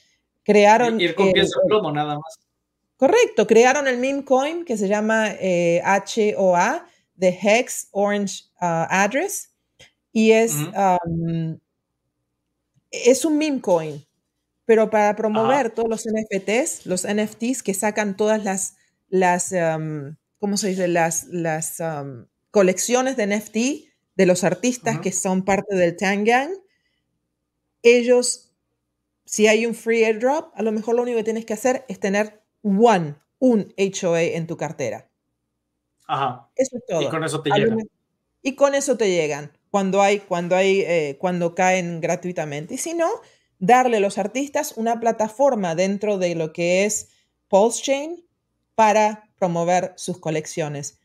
Crearon... 0.44 1.00
Ir 1.00 1.14
con 1.14 1.32
pies 1.32 1.50
plomo 1.66 1.90
nada 1.90 2.14
más. 2.14 2.38
Correcto, 2.96 3.46
crearon 3.46 3.88
el 3.88 3.98
meme 3.98 4.24
coin 4.24 4.64
que 4.64 4.78
se 4.78 4.88
llama 4.88 5.32
eh, 5.40 5.82
HOA, 5.84 6.86
de 7.14 7.28
Hex 7.28 7.88
Orange 7.92 8.44
uh, 8.60 8.86
Address, 8.88 9.50
y 10.12 10.30
es, 10.30 10.54
um, 10.54 11.58
es 12.90 13.24
un 13.24 13.36
meme 13.36 13.60
coin, 13.60 14.05
pero 14.66 14.90
para 14.90 15.16
promover 15.16 15.70
todos 15.70 15.88
los 15.88 16.04
NFTs, 16.04 16.86
los 16.86 17.06
NFTs 17.06 17.62
que 17.62 17.72
sacan 17.72 18.16
todas 18.16 18.44
las, 18.44 18.76
las 19.08 19.52
um, 19.52 20.16
¿cómo 20.38 20.56
se 20.56 20.68
dice? 20.68 20.88
Las, 20.88 21.24
las 21.28 21.80
um, 21.80 22.26
colecciones 22.50 23.16
de 23.16 23.26
NFT 23.26 23.56
de 24.16 24.26
los 24.26 24.44
artistas 24.44 25.00
que 25.00 25.12
son 25.12 25.44
parte 25.44 25.76
del 25.76 25.96
Tangang, 25.96 26.50
ellos, 27.82 28.52
si 29.24 29.46
hay 29.46 29.66
un 29.66 29.74
free 29.74 30.04
airdrop, 30.04 30.52
a 30.54 30.62
lo 30.62 30.72
mejor 30.72 30.96
lo 30.96 31.02
único 31.02 31.18
que 31.18 31.24
tienes 31.24 31.44
que 31.44 31.52
hacer 31.52 31.84
es 31.88 32.00
tener 32.00 32.42
one, 32.62 33.16
un 33.38 33.74
HOA 33.76 34.22
en 34.22 34.46
tu 34.46 34.56
cartera. 34.56 35.08
Ajá. 36.06 36.50
Eso 36.56 36.76
es 36.76 36.86
todo. 36.86 37.02
Y 37.02 37.08
con 37.08 37.24
eso 37.24 37.42
te 37.42 37.50
llegan. 37.50 37.78
Y 38.42 38.54
con 38.54 38.74
eso 38.74 38.96
te 38.96 39.10
llegan 39.10 39.52
cuando 39.70 40.00
hay, 40.00 40.20
cuando 40.20 40.56
hay, 40.56 40.80
eh, 40.80 41.16
cuando 41.20 41.54
caen 41.54 42.00
gratuitamente. 42.00 42.74
Y 42.74 42.78
si 42.78 42.94
no, 42.94 43.08
darle 43.58 43.98
a 43.98 44.00
los 44.00 44.18
artistas 44.18 44.74
una 44.76 45.00
plataforma 45.00 45.74
dentro 45.74 46.18
de 46.18 46.34
lo 46.34 46.52
que 46.52 46.84
es 46.84 47.08
Pulse 47.48 47.82
Chain 47.82 48.24
para 48.74 49.30
promover 49.38 49.92
sus 49.96 50.18
colecciones. 50.18 51.00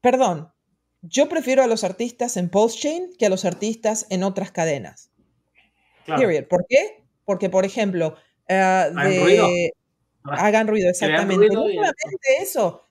Perdón, 0.00 0.52
yo 1.02 1.28
prefiero 1.28 1.62
a 1.62 1.66
los 1.66 1.84
artistas 1.84 2.36
en 2.36 2.48
Pulse 2.48 2.78
Chain 2.78 3.10
que 3.18 3.26
a 3.26 3.30
los 3.30 3.44
artistas 3.44 4.06
en 4.10 4.22
otras 4.22 4.50
cadenas. 4.50 5.10
Period. 6.06 6.46
¿Por 6.48 6.66
qué? 6.68 7.02
Porque, 7.24 7.48
por 7.48 7.64
ejemplo, 7.64 8.16
uh, 8.48 8.52
hagan 8.52 10.66
ruido, 10.66 10.88
exactamente. 10.90 11.46
no 11.48 11.62
solamente 11.62 12.36
eso. 12.40 12.88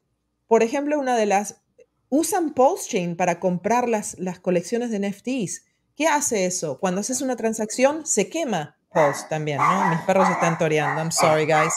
Por 0.48 0.64
ejemplo, 0.64 1.00
una 1.00 1.18
de 1.18 1.26
las 1.26 1.62
usan 2.10 2.54
Chain 2.88 3.16
para 3.16 3.40
comprar 3.40 3.90
las, 3.90 4.18
las 4.20 4.40
colecciones 4.40 4.92
de 4.92 5.00
NFTs. 5.00 5.66
¿Qué 5.96 6.08
hace 6.08 6.46
eso? 6.46 6.80
Cuando 6.80 7.02
haces 7.02 7.22
una 7.22 7.36
transacción, 7.36 8.06
se 8.06 8.30
quema 8.30 8.78
Pulse 8.92 9.26
también, 9.30 9.58
¿no? 9.58 9.90
Mis 9.90 10.02
perros 10.02 10.30
están 10.30 10.58
toreando. 10.58 11.02
I'm 11.02 11.12
sorry, 11.12 11.46
guys. 11.46 11.74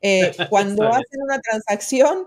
Eh, 0.00 0.32
cuando 0.50 0.88
hacen 0.88 1.22
una 1.22 1.40
transacción, 1.40 2.26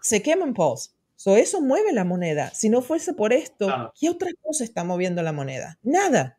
se 0.00 0.22
queman 0.22 0.54
Pulse. 0.54 0.90
So, 1.16 1.36
eso 1.36 1.60
mueve 1.60 1.92
la 1.92 2.04
moneda. 2.04 2.50
Si 2.54 2.68
no 2.68 2.82
fuese 2.82 3.14
por 3.14 3.32
esto, 3.32 3.92
¿qué 3.98 4.10
otra 4.10 4.30
cosa 4.42 4.64
está 4.64 4.84
moviendo 4.84 5.22
la 5.22 5.32
moneda? 5.32 5.78
Nada. 5.82 6.38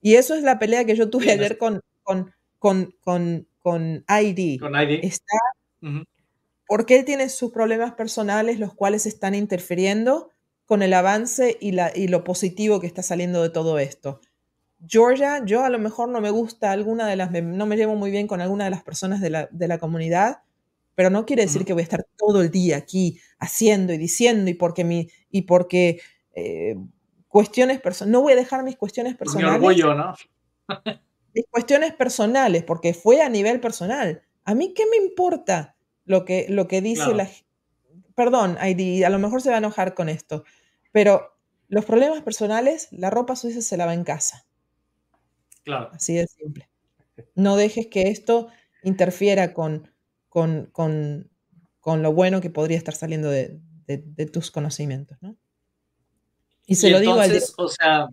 Y 0.00 0.16
eso 0.16 0.34
es 0.34 0.42
la 0.42 0.58
pelea 0.58 0.84
que 0.84 0.96
yo 0.96 1.08
tuve 1.08 1.30
ayer 1.30 1.56
con, 1.56 1.80
con, 2.02 2.34
con, 2.58 2.92
con, 3.00 3.46
con 3.60 4.04
ID. 4.08 4.58
Con 4.58 4.74
ID. 4.74 5.04
Está, 5.04 5.36
Porque 6.66 6.98
él 6.98 7.04
tiene 7.04 7.28
sus 7.28 7.52
problemas 7.52 7.92
personales, 7.92 8.58
los 8.58 8.74
cuales 8.74 9.06
están 9.06 9.36
interfiriendo 9.36 10.30
con 10.66 10.82
el 10.82 10.94
avance 10.94 11.56
y, 11.60 11.72
la, 11.72 11.92
y 11.94 12.08
lo 12.08 12.24
positivo 12.24 12.80
que 12.80 12.86
está 12.88 13.02
saliendo 13.02 13.42
de 13.42 13.50
todo 13.50 13.78
esto. 13.78 14.20
Georgia, 14.86 15.44
yo 15.44 15.64
a 15.64 15.70
lo 15.70 15.78
mejor 15.78 16.08
no 16.08 16.20
me 16.20 16.30
gusta 16.30 16.72
alguna 16.72 17.06
de 17.06 17.16
las, 17.16 17.30
no 17.30 17.66
me 17.66 17.76
llevo 17.76 17.94
muy 17.94 18.10
bien 18.10 18.26
con 18.26 18.40
alguna 18.40 18.64
de 18.64 18.70
las 18.70 18.82
personas 18.82 19.20
de 19.20 19.30
la, 19.30 19.48
de 19.50 19.68
la 19.68 19.78
comunidad, 19.78 20.42
pero 20.94 21.10
no 21.10 21.24
quiere 21.24 21.42
decir 21.42 21.64
que 21.64 21.72
voy 21.72 21.80
a 21.80 21.84
estar 21.84 22.06
todo 22.16 22.42
el 22.42 22.50
día 22.50 22.76
aquí 22.76 23.20
haciendo 23.38 23.92
y 23.92 23.98
diciendo 23.98 24.50
y 24.50 24.54
porque 24.54 24.84
mi, 24.84 25.08
y 25.30 25.42
porque 25.42 26.00
eh, 26.34 26.76
cuestiones 27.28 27.80
personales, 27.80 28.12
no 28.12 28.20
voy 28.22 28.32
a 28.32 28.36
dejar 28.36 28.62
mis 28.64 28.76
cuestiones 28.76 29.16
personales. 29.16 29.60
Mi 29.60 29.66
orgullo, 29.66 29.94
¿no? 29.94 30.14
mis 31.34 31.46
cuestiones 31.48 31.94
personales, 31.94 32.64
porque 32.64 32.92
fue 32.92 33.22
a 33.22 33.28
nivel 33.28 33.60
personal. 33.60 34.22
A 34.44 34.54
mí 34.54 34.74
qué 34.74 34.84
me 34.90 34.96
importa 34.96 35.76
lo 36.04 36.24
que, 36.24 36.46
lo 36.48 36.68
que 36.68 36.80
dice 36.80 37.14
la... 37.14 37.28
Perdón, 38.14 38.58
Heidi, 38.60 39.04
a 39.04 39.10
lo 39.10 39.18
mejor 39.18 39.40
se 39.40 39.48
va 39.48 39.56
a 39.56 39.58
enojar 39.58 39.94
con 39.94 40.08
esto, 40.08 40.44
pero 40.90 41.34
los 41.68 41.86
problemas 41.86 42.20
personales, 42.20 42.88
la 42.90 43.08
ropa 43.08 43.36
sucia 43.36 43.62
se 43.62 43.76
lava 43.78 43.94
en 43.94 44.04
casa. 44.04 44.44
Claro. 45.64 45.90
Así 45.92 46.14
de 46.14 46.26
simple. 46.26 46.68
No 47.34 47.56
dejes 47.56 47.86
que 47.86 48.08
esto 48.08 48.48
interfiera 48.82 49.52
con, 49.52 49.90
con, 50.28 50.66
con, 50.72 51.30
con 51.80 52.02
lo 52.02 52.12
bueno 52.12 52.40
que 52.40 52.50
podría 52.50 52.78
estar 52.78 52.94
saliendo 52.94 53.30
de, 53.30 53.60
de, 53.86 54.26
tus 54.26 54.50
conocimientos, 54.50 55.18
¿no? 55.20 55.36
Y 56.66 56.76
se 56.76 56.90
lo 56.90 57.00
digo 57.00 57.14
al... 57.14 57.42
O 57.58 57.68
sea, 57.68 58.08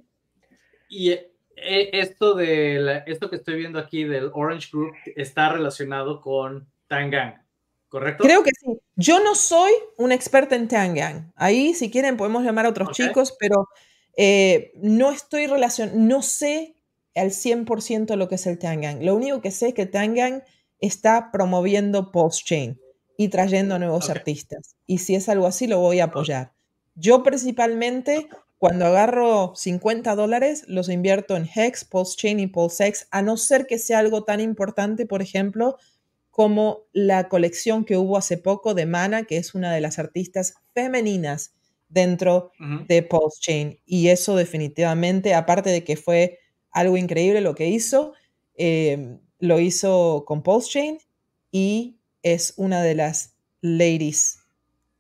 y 0.89 1.11
eh, 1.11 1.29
esto, 1.55 2.33
de 2.33 3.03
esto 3.05 3.29
que 3.29 3.37
estoy 3.37 3.55
viendo 3.55 3.79
aquí 3.79 4.03
del 4.03 4.31
Orange 4.33 4.69
Group 4.71 4.93
está 5.15 5.49
relacionado 5.49 6.19
con 6.19 6.67
Tangang, 6.87 7.45
¿correcto? 7.87 8.23
Creo 8.23 8.43
que 8.43 8.51
sí. 8.59 8.79
Yo 8.95 9.23
no 9.23 9.35
soy 9.35 9.71
un 9.97 10.11
experta 10.11 10.55
en 10.55 10.67
Tangang. 10.67 11.31
Ahí, 11.35 11.73
si 11.73 11.89
quieren, 11.91 12.17
podemos 12.17 12.43
llamar 12.43 12.65
a 12.65 12.69
otros 12.69 12.91
chicos, 12.91 13.35
pero 13.39 13.69
eh, 14.17 14.71
no 14.75 15.11
estoy 15.11 15.47
relacionado, 15.47 15.97
no 15.97 16.21
sé 16.21 16.75
al 17.15 17.31
100% 17.31 18.15
lo 18.15 18.27
que 18.27 18.35
es 18.35 18.47
el 18.47 18.59
Tangang. 18.59 19.03
Lo 19.03 19.15
único 19.15 19.41
que 19.41 19.51
sé 19.51 19.69
es 19.69 19.73
que 19.73 19.85
Tangang 19.85 20.43
está 20.79 21.31
promoviendo 21.31 22.11
post-chain 22.11 22.79
y 23.17 23.27
trayendo 23.27 23.77
nuevos 23.79 24.09
artistas. 24.09 24.75
Y 24.85 24.99
si 24.99 25.15
es 25.15 25.27
algo 25.27 25.45
así, 25.45 25.67
lo 25.67 25.79
voy 25.79 25.99
a 25.99 26.05
apoyar. 26.05 26.53
Yo 26.95 27.23
principalmente, 27.23 28.29
cuando 28.57 28.85
agarro 28.85 29.53
50 29.55 30.15
dólares, 30.15 30.63
los 30.67 30.89
invierto 30.89 31.35
en 31.35 31.49
Hex, 31.53 31.85
post-chain 31.85 32.39
y 32.39 32.47
PulseX, 32.47 33.07
a 33.11 33.21
no 33.21 33.37
ser 33.37 33.67
que 33.67 33.77
sea 33.79 33.99
algo 33.99 34.23
tan 34.23 34.39
importante, 34.39 35.05
por 35.05 35.21
ejemplo, 35.21 35.77
como 36.29 36.83
la 36.93 37.27
colección 37.27 37.83
que 37.83 37.97
hubo 37.97 38.17
hace 38.17 38.37
poco 38.37 38.73
de 38.73 38.85
Mana, 38.85 39.23
que 39.23 39.37
es 39.37 39.53
una 39.53 39.73
de 39.73 39.81
las 39.81 39.99
artistas 39.99 40.55
femeninas 40.73 41.53
dentro 41.89 42.51
de 42.87 43.03
Pulse 43.03 43.41
Chain. 43.41 43.79
Y 43.85 44.07
eso 44.07 44.35
definitivamente, 44.35 45.33
aparte 45.33 45.69
de 45.71 45.83
que 45.83 45.97
fue 45.97 46.39
algo 46.71 46.97
increíble 46.97 47.41
lo 47.41 47.55
que 47.55 47.67
hizo, 47.67 48.13
eh, 48.55 49.17
lo 49.39 49.59
hizo 49.59 50.23
con 50.25 50.43
Pulse 50.43 50.69
Chain 50.69 50.99
y 51.51 51.97
es 52.23 52.53
una 52.57 52.81
de 52.81 52.95
las 52.95 53.35
ladies 53.61 54.45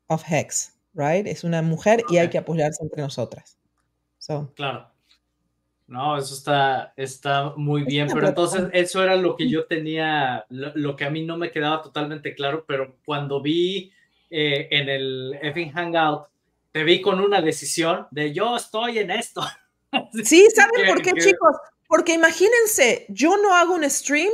of 0.07 0.23
Hex, 0.29 0.73
right? 0.93 1.27
Es 1.27 1.43
una 1.43 1.61
mujer 1.61 2.03
y 2.09 2.17
hay 2.17 2.29
que 2.29 2.37
apoyarse 2.37 2.83
entre 2.83 3.01
nosotras. 3.01 3.59
Claro. 4.55 4.87
No, 5.87 6.17
eso 6.17 6.35
está, 6.35 6.93
está 6.95 7.53
muy 7.55 7.83
bien, 7.83 8.09
pero 8.13 8.27
entonces 8.27 8.69
eso 8.73 9.01
era 9.01 9.15
lo 9.15 9.35
que 9.35 9.49
yo 9.49 9.65
tenía, 9.65 10.45
lo, 10.49 10.95
que 10.95 11.05
a 11.05 11.09
mí 11.09 11.25
no 11.25 11.35
me 11.35 11.49
quedaba 11.49 11.81
totalmente 11.81 12.35
claro, 12.35 12.63
pero 12.67 12.97
cuando 13.03 13.41
vi 13.41 13.91
eh, 14.29 14.67
en 14.69 14.87
el 14.87 15.39
effing 15.41 15.71
Hangout, 15.71 16.27
te 16.71 16.83
vi 16.83 17.01
con 17.01 17.19
una 17.19 17.41
decisión 17.41 18.05
de 18.11 18.31
yo 18.31 18.55
estoy 18.55 18.99
en 18.99 19.09
esto. 19.09 19.41
Sí, 20.23 20.47
¿saben 20.53 20.87
por 20.87 21.01
qué, 21.01 21.11
chicos? 21.13 21.55
Porque 21.87 22.13
imagínense, 22.13 23.05
yo 23.09 23.37
no 23.37 23.55
hago 23.55 23.73
un 23.73 23.89
stream 23.89 24.31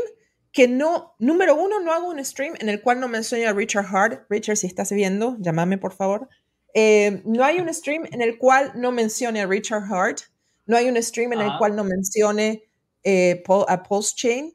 que 0.52 0.68
no, 0.68 1.16
número 1.20 1.56
uno, 1.56 1.80
no 1.82 1.94
hago 1.94 2.10
un 2.10 2.24
stream 2.24 2.56
en 2.60 2.70
el 2.70 2.82
cual 2.82 3.00
no 3.00 3.08
mencione 3.08 3.46
a 3.46 3.54
Richard 3.54 3.86
Hart. 3.86 4.26
Richard, 4.30 4.58
si 4.58 4.68
estás 4.68 4.92
viendo, 4.92 5.38
llámame 5.40 5.78
por 5.78 5.94
favor. 5.94 6.30
Eh, 6.74 7.22
no 7.26 7.44
hay 7.44 7.60
un 7.60 7.74
stream 7.74 8.06
en 8.12 8.22
el 8.22 8.38
cual 8.38 8.72
no 8.76 8.92
mencione 8.92 9.42
a 9.42 9.48
Richard 9.48 9.84
Hart. 9.84 10.20
No 10.66 10.78
hay 10.78 10.90
un 10.90 11.02
stream 11.02 11.34
en 11.34 11.42
el 11.42 11.50
ah. 11.50 11.56
cual 11.58 11.76
no 11.76 11.84
mencione 11.84 12.64
eh, 13.04 13.44
a 13.68 13.84
Post 13.84 14.18
Chain. 14.18 14.54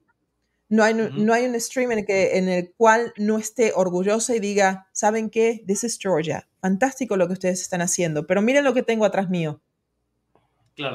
No 0.69 0.85
hay, 0.85 0.95
no 0.95 1.33
hay 1.33 1.47
un 1.47 1.61
stream 1.61 1.93
en 1.93 1.99
el, 2.01 2.07
que, 2.07 2.39
en 2.39 2.49
el 2.49 2.73
cual 2.77 3.13
no 3.17 3.39
esté 3.39 3.73
orgullosa 3.75 4.37
y 4.37 4.41
diga, 4.41 4.89
¿saben 4.93 5.29
qué? 5.29 5.65
This 5.67 5.85
is 5.85 5.99
Georgia. 6.01 6.49
Fantástico 6.61 7.17
lo 7.17 7.27
que 7.27 7.33
ustedes 7.33 7.61
están 7.61 7.83
haciendo, 7.83 8.27
pero 8.27 8.41
miren 8.41 8.65
lo 8.65 8.73
que 8.73 8.83
tengo 8.83 9.05
atrás 9.05 9.29
mío. 9.29 9.61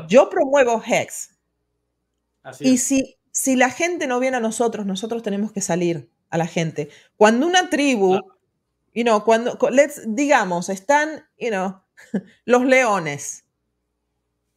Yo 0.07 0.29
promuevo 0.29 0.81
Hex, 0.85 1.35
y 2.59 2.77
si, 2.77 3.17
si 3.31 3.55
la 3.55 3.69
gente 3.69 4.07
no 4.07 4.19
viene 4.19 4.37
a 4.37 4.39
nosotros, 4.39 4.85
nosotros 4.85 5.23
tenemos 5.23 5.51
que 5.51 5.61
salir 5.61 6.09
a 6.29 6.37
la 6.37 6.47
gente. 6.47 6.89
Cuando 7.17 7.47
una 7.47 7.69
tribu, 7.69 8.19
you 8.93 9.03
know, 9.03 9.23
cuando, 9.23 9.57
let's, 9.71 10.01
digamos, 10.05 10.69
están, 10.69 11.25
you 11.39 11.49
know, 11.49 11.81
los 12.45 12.65
leones, 12.65 13.45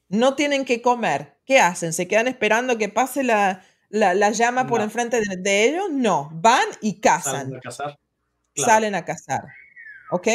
no 0.09 0.35
tienen 0.35 0.65
que 0.65 0.83
comer, 0.83 1.37
¿qué 1.45 1.61
hacen? 1.61 1.93
¿Se 1.93 2.09
quedan 2.09 2.29
esperando 2.29 2.79
que 2.79 2.89
pase 2.89 3.23
la, 3.23 3.63
llama 3.91 4.67
por 4.67 4.81
enfrente 4.81 5.21
de, 5.21 5.65
ellos? 5.65 5.91
No, 5.91 6.31
van 6.33 6.67
y 6.81 7.01
cazan. 7.01 7.35
Salen 7.35 7.57
a 7.57 7.61
cazar. 7.61 7.99
Salen 8.57 8.95
a 8.95 9.05
cazar. 9.05 9.45
¿Ok? 10.11 10.29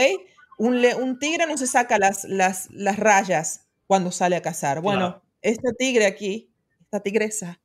Un, 0.57 0.85
un, 1.01 1.19
tigre 1.19 1.47
no 1.47 1.57
se 1.57 1.65
saca 1.65 1.97
las, 1.97 2.25
las, 2.25 2.69
las, 2.69 2.97
rayas 2.97 3.62
cuando 3.93 4.11
sale 4.11 4.35
a 4.35 4.41
cazar. 4.41 4.81
Bueno, 4.81 5.21
esta 5.39 5.71
tigre 5.71 6.07
aquí, 6.07 6.51
esta 6.81 6.99
tigresa, 6.99 7.61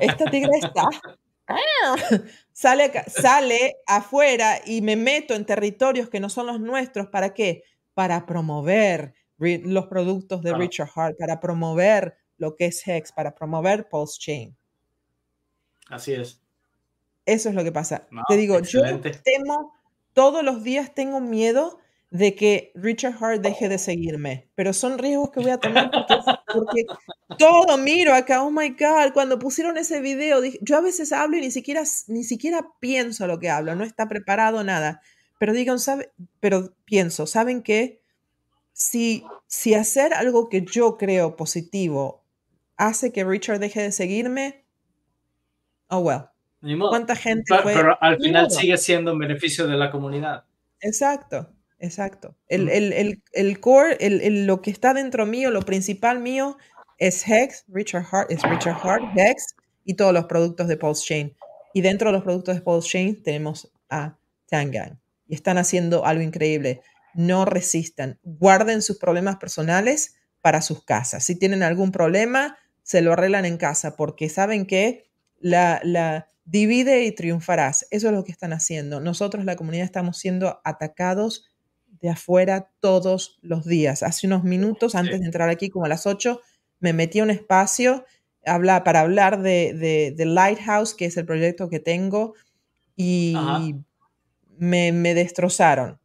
esta 0.00 0.30
tigresa 0.30 0.70
sale, 2.52 2.92
sale 3.06 3.76
afuera 3.86 4.60
y 4.66 4.82
me 4.82 4.96
meto 4.96 5.32
en 5.32 5.46
territorios 5.46 6.10
que 6.10 6.20
no 6.20 6.28
son 6.28 6.46
los 6.46 6.60
nuestros. 6.60 7.06
¿Para 7.06 7.32
qué? 7.32 7.62
Para 7.94 8.26
promover 8.26 9.14
los 9.38 9.86
productos 9.86 10.42
de 10.42 10.52
Richard 10.52 10.90
Hart, 10.94 11.16
para 11.18 11.40
promover 11.40 12.18
lo 12.36 12.54
que 12.54 12.66
es 12.66 12.86
Hex, 12.86 13.10
para 13.10 13.34
promover 13.34 13.88
Pulse 13.88 14.18
Chain. 14.20 14.56
Así 15.88 16.12
es. 16.12 16.42
Eso 17.24 17.48
es 17.48 17.54
lo 17.54 17.64
que 17.64 17.72
pasa. 17.72 18.06
Te 18.28 18.36
digo, 18.36 18.60
yo 18.60 18.82
temo, 19.00 19.72
todos 20.12 20.44
los 20.44 20.62
días 20.62 20.94
tengo 20.94 21.22
miedo 21.22 21.80
de 22.10 22.34
que 22.34 22.72
Richard 22.74 23.16
Hart 23.20 23.42
deje 23.42 23.68
de 23.68 23.78
seguirme, 23.78 24.48
pero 24.54 24.72
son 24.72 24.98
riesgos 24.98 25.30
que 25.30 25.40
voy 25.40 25.50
a 25.50 25.58
tomar 25.60 25.90
porque, 26.52 26.84
todo 27.38 27.76
miro 27.76 28.14
acá, 28.14 28.42
oh 28.42 28.50
my 28.50 28.70
God, 28.70 29.12
cuando 29.12 29.38
pusieron 29.38 29.76
ese 29.76 30.00
video, 30.00 30.40
yo 30.62 30.76
a 30.76 30.80
veces 30.80 31.12
hablo 31.12 31.36
y 31.36 31.40
ni 31.40 31.50
siquiera, 31.50 31.82
ni 32.06 32.24
siquiera 32.24 32.66
pienso 32.80 33.26
lo 33.26 33.38
que 33.38 33.50
hablo, 33.50 33.74
no 33.74 33.84
está 33.84 34.08
preparado 34.08 34.64
nada, 34.64 35.02
pero 35.38 35.52
digan, 35.52 35.78
sabe, 35.78 36.10
pero 36.40 36.74
pienso, 36.84 37.26
¿saben 37.26 37.62
qué? 37.62 38.00
Si, 38.72 39.24
si 39.46 39.74
hacer 39.74 40.14
algo 40.14 40.48
que 40.48 40.64
yo 40.64 40.96
creo 40.96 41.36
positivo 41.36 42.24
hace 42.76 43.12
que 43.12 43.24
Richard 43.24 43.58
deje 43.58 43.82
de 43.82 43.92
seguirme, 43.92 44.64
oh 45.88 45.98
well. 45.98 46.22
¿Cuánta 46.60 47.14
gente 47.14 47.54
Pero 47.62 47.96
al 48.00 48.16
final 48.16 48.50
sigue 48.50 48.76
siendo 48.78 49.12
un 49.12 49.18
beneficio 49.20 49.68
de 49.68 49.76
la 49.76 49.92
comunidad. 49.92 50.44
Exacto, 50.80 51.52
exacto. 51.78 52.36
El, 52.48 52.66
mm. 52.66 52.70
el, 52.70 53.22
el, 53.32 53.60
core, 53.60 53.96
lo 54.30 54.62
que 54.62 54.70
está 54.70 54.94
dentro 54.94 55.26
mío, 55.26 55.50
lo 55.50 55.62
principal 55.62 56.20
mío 56.20 56.56
es 56.98 57.26
Hex, 57.26 57.64
Richard 57.68 58.06
Hart, 58.10 58.30
es 58.30 58.42
Richard 58.42 58.78
Hart, 58.82 59.04
Hex 59.16 59.54
y 59.84 59.94
todos 59.94 60.12
los 60.12 60.26
productos 60.26 60.68
de 60.68 60.76
Pulse 60.76 61.04
Chain. 61.06 61.36
Y 61.72 61.80
dentro 61.80 62.08
de 62.08 62.14
los 62.14 62.24
productos 62.24 62.56
de 62.56 62.60
Pulse 62.60 62.88
Chain 62.88 63.22
tenemos 63.22 63.72
a 63.88 64.18
Tangang. 64.48 65.00
Y 65.26 65.34
están 65.34 65.58
haciendo 65.58 66.04
algo 66.04 66.22
increíble. 66.22 66.80
No 67.14 67.44
resistan. 67.44 68.18
Guarden 68.22 68.82
sus 68.82 68.98
problemas 68.98 69.36
personales 69.36 70.16
para 70.40 70.62
sus 70.62 70.84
casas. 70.84 71.24
Si 71.24 71.36
tienen 71.36 71.62
algún 71.62 71.92
problema, 71.92 72.58
se 72.82 73.02
lo 73.02 73.12
arreglan 73.12 73.44
en 73.44 73.58
casa 73.58 73.96
porque 73.96 74.28
saben 74.28 74.66
que 74.66 75.10
la, 75.40 75.80
la 75.84 76.28
divide 76.44 77.04
y 77.04 77.12
triunfarás. 77.12 77.86
Eso 77.90 78.08
es 78.08 78.14
lo 78.14 78.24
que 78.24 78.32
están 78.32 78.52
haciendo. 78.52 79.00
Nosotros, 79.00 79.44
la 79.44 79.56
comunidad, 79.56 79.84
estamos 79.84 80.18
siendo 80.18 80.60
atacados 80.64 81.46
de 82.00 82.10
afuera 82.10 82.70
todos 82.80 83.38
los 83.42 83.64
días. 83.64 84.02
Hace 84.02 84.26
unos 84.26 84.44
minutos, 84.44 84.94
antes 84.94 85.20
de 85.20 85.26
entrar 85.26 85.48
aquí, 85.48 85.70
como 85.70 85.84
a 85.84 85.88
las 85.88 86.06
8, 86.06 86.40
me 86.80 86.92
metí 86.92 87.20
a 87.20 87.24
un 87.24 87.30
espacio 87.30 88.04
habla, 88.48 88.84
para 88.84 89.00
hablar 89.00 89.42
de, 89.42 90.12
de, 90.16 90.24
Lighthouse, 90.24 90.94
que 90.94 91.06
es 91.06 91.16
el 91.16 91.26
proyecto 91.26 91.68
que 91.68 91.80
tengo, 91.80 92.34
y 92.96 93.34
me, 94.56 94.92
me, 94.92 95.14
destrozaron. 95.14 96.00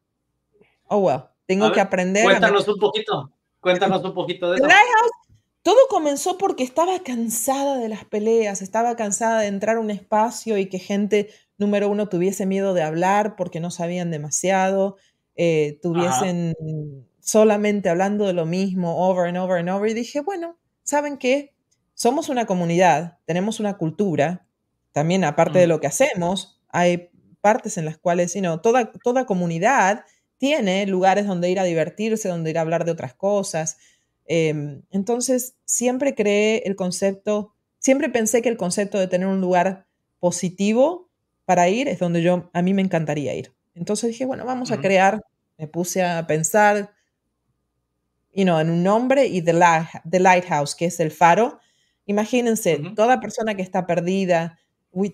Oh, 0.88 0.98
well, 0.98 1.24
tengo 1.46 1.72
que 1.72 1.82
aprender. 1.82 2.26
Cuéntanos 2.26 2.68
un 2.68 2.80
poquito, 2.80 3.32
cuéntanos 3.60 4.04
un 4.04 4.14
poquito 4.14 4.52
de 4.52 4.58
eso. 4.58 4.68
Lighthouse 4.68 5.12
todo 5.64 5.78
comenzó 5.90 6.38
porque 6.38 6.64
estaba 6.64 7.00
cansada 7.04 7.78
de 7.78 7.88
las 7.88 8.04
peleas, 8.04 8.62
estaba 8.62 8.98
cansada 8.98 9.40
de 9.40 9.48
entrar 9.48 9.78
a 9.78 9.80
un 9.80 9.92
espacio 9.92 10.58
y 10.58 10.68
que 10.68 10.78
gente, 10.78 11.30
número 11.58 11.88
uno, 11.88 12.10
tuviese 12.10 12.46
miedo 12.46 12.74
de 12.74 12.84
hablar 12.84 13.38
porque 13.38 13.62
no 13.62 13.72
sabían 13.72 14.12
demasiado, 14.12 14.98
eh, 15.36 15.80
tuviesen 15.82 16.56
solamente 17.20 17.90
hablando 17.90 18.28
de 18.28 18.34
lo 18.34 18.46
mismo, 18.46 19.08
over 19.10 19.28
and 19.28 19.38
over 19.38 19.58
and 19.58 19.70
over. 19.70 19.90
Y 19.90 19.94
dije, 19.94 20.22
bueno, 20.22 20.58
¿saben 20.84 21.18
qué? 21.18 21.54
Somos 21.94 22.30
una 22.30 22.46
comunidad, 22.46 23.20
tenemos 23.26 23.60
una 23.60 23.78
cultura, 23.78 24.46
también 24.92 25.24
aparte 25.24 25.60
de 25.60 25.68
mm. 25.68 25.70
lo 25.70 25.80
que 25.80 25.88
hacemos, 25.88 26.62
hay 26.70 27.10
partes 27.42 27.78
en 27.78 27.86
las 27.86 27.98
cuales, 27.98 28.34
you 28.34 28.42
toda, 28.62 28.92
toda 29.04 29.26
comunidad 29.26 30.06
tiene 30.38 30.86
lugares 30.88 31.26
donde 31.26 31.50
ir 31.50 31.60
a 31.60 31.64
divertirse, 31.64 32.30
donde 32.30 32.50
ir 32.50 32.58
a 32.58 32.62
hablar 32.62 32.86
de 32.86 32.92
otras 32.92 33.14
cosas. 33.14 33.78
Em, 34.26 34.82
entonces, 34.92 35.56
siempre 35.66 36.16
creé 36.16 36.64
el 36.66 36.76
concepto, 36.76 37.54
siempre 37.80 38.10
pensé 38.10 38.42
que 38.42 38.50
el 38.50 38.58
concepto 38.58 39.00
de 39.00 39.08
tener 39.08 39.28
un 39.28 39.42
lugar 39.42 39.86
positivo 40.20 41.10
para 41.46 41.70
ir 41.70 41.88
es 41.88 42.00
donde 42.00 42.22
yo, 42.22 42.50
a 42.54 42.62
mí 42.62 42.74
me 42.74 42.82
encantaría 42.82 43.36
ir. 43.36 43.54
Entonces 43.76 44.10
dije, 44.10 44.26
bueno, 44.26 44.46
vamos 44.46 44.72
a 44.72 44.80
crear, 44.80 45.22
me 45.58 45.68
puse 45.68 46.04
a 46.04 46.26
pensar, 46.28 46.94
you 48.34 48.44
know, 48.44 48.60
en 48.60 48.70
un 48.70 48.84
nombre 48.84 49.26
y 49.26 49.42
The, 49.42 49.54
Lighthouse, 50.20 50.76
que 50.76 50.86
es 50.86 51.00
el 51.00 51.12
faro. 51.12 51.60
Imagínense, 52.06 52.80
toda 52.96 53.20
persona 53.20 53.56
que 53.56 53.62
está 53.62 53.86
perdida, 53.86 54.60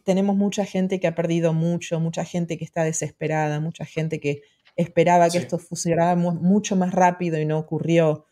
tenemos 0.03 0.36
mucha 0.36 0.65
gente 0.65 0.99
que 0.99 1.07
ha 1.07 1.15
perdido 1.15 1.53
mucho, 1.53 1.99
mucha 1.99 2.26
gente 2.26 2.57
que 2.57 2.65
está 2.65 2.84
desesperada, 2.84 3.60
mucha 3.60 3.86
gente 3.86 4.19
que 4.19 4.41
esperaba 4.76 5.30
que 5.30 5.38
esto 5.38 5.57
funcionara 5.57 6.15
mucho 6.15 6.76
más 6.76 6.94
rápido 6.94 7.40
y 7.40 7.45
no 7.45 7.57
ocurrió. 7.57 8.26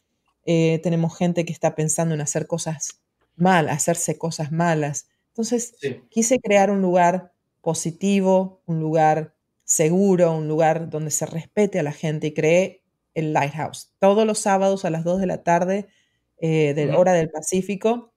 Eh, 0.46 0.80
tenemos 0.84 1.18
gente 1.18 1.46
que 1.46 1.54
está 1.54 1.76
pensando 1.76 2.16
en 2.16 2.22
hacer 2.22 2.48
cosas 2.48 3.02
mal, 3.36 3.70
hacerse 3.70 4.18
cosas 4.18 4.52
malas. 4.52 5.08
Entonces, 5.30 5.76
quise 6.10 6.40
crear 6.40 6.72
un 6.72 6.82
lugar 6.82 7.32
positivo, 7.62 8.62
un 8.66 8.80
lugar 8.80 9.37
seguro, 9.68 10.32
un 10.32 10.48
lugar 10.48 10.90
donde 10.90 11.12
se 11.12 11.26
respete 11.26 11.80
a 11.80 11.84
la 11.84 11.92
gente 11.92 12.28
y 12.28 12.34
creé 12.34 12.84
el 13.14 13.34
Lighthouse. 13.34 13.94
Todos 14.00 14.26
los 14.26 14.40
sábados 14.40 14.86
a 14.86 14.90
las 14.90 15.04
2 15.04 15.20
de 15.20 15.28
la 15.28 15.44
tarde, 15.44 15.88
eh, 16.40 16.74
de 16.74 16.94
hora 16.94 17.14
del 17.14 17.30
Pacífico, 17.30 18.14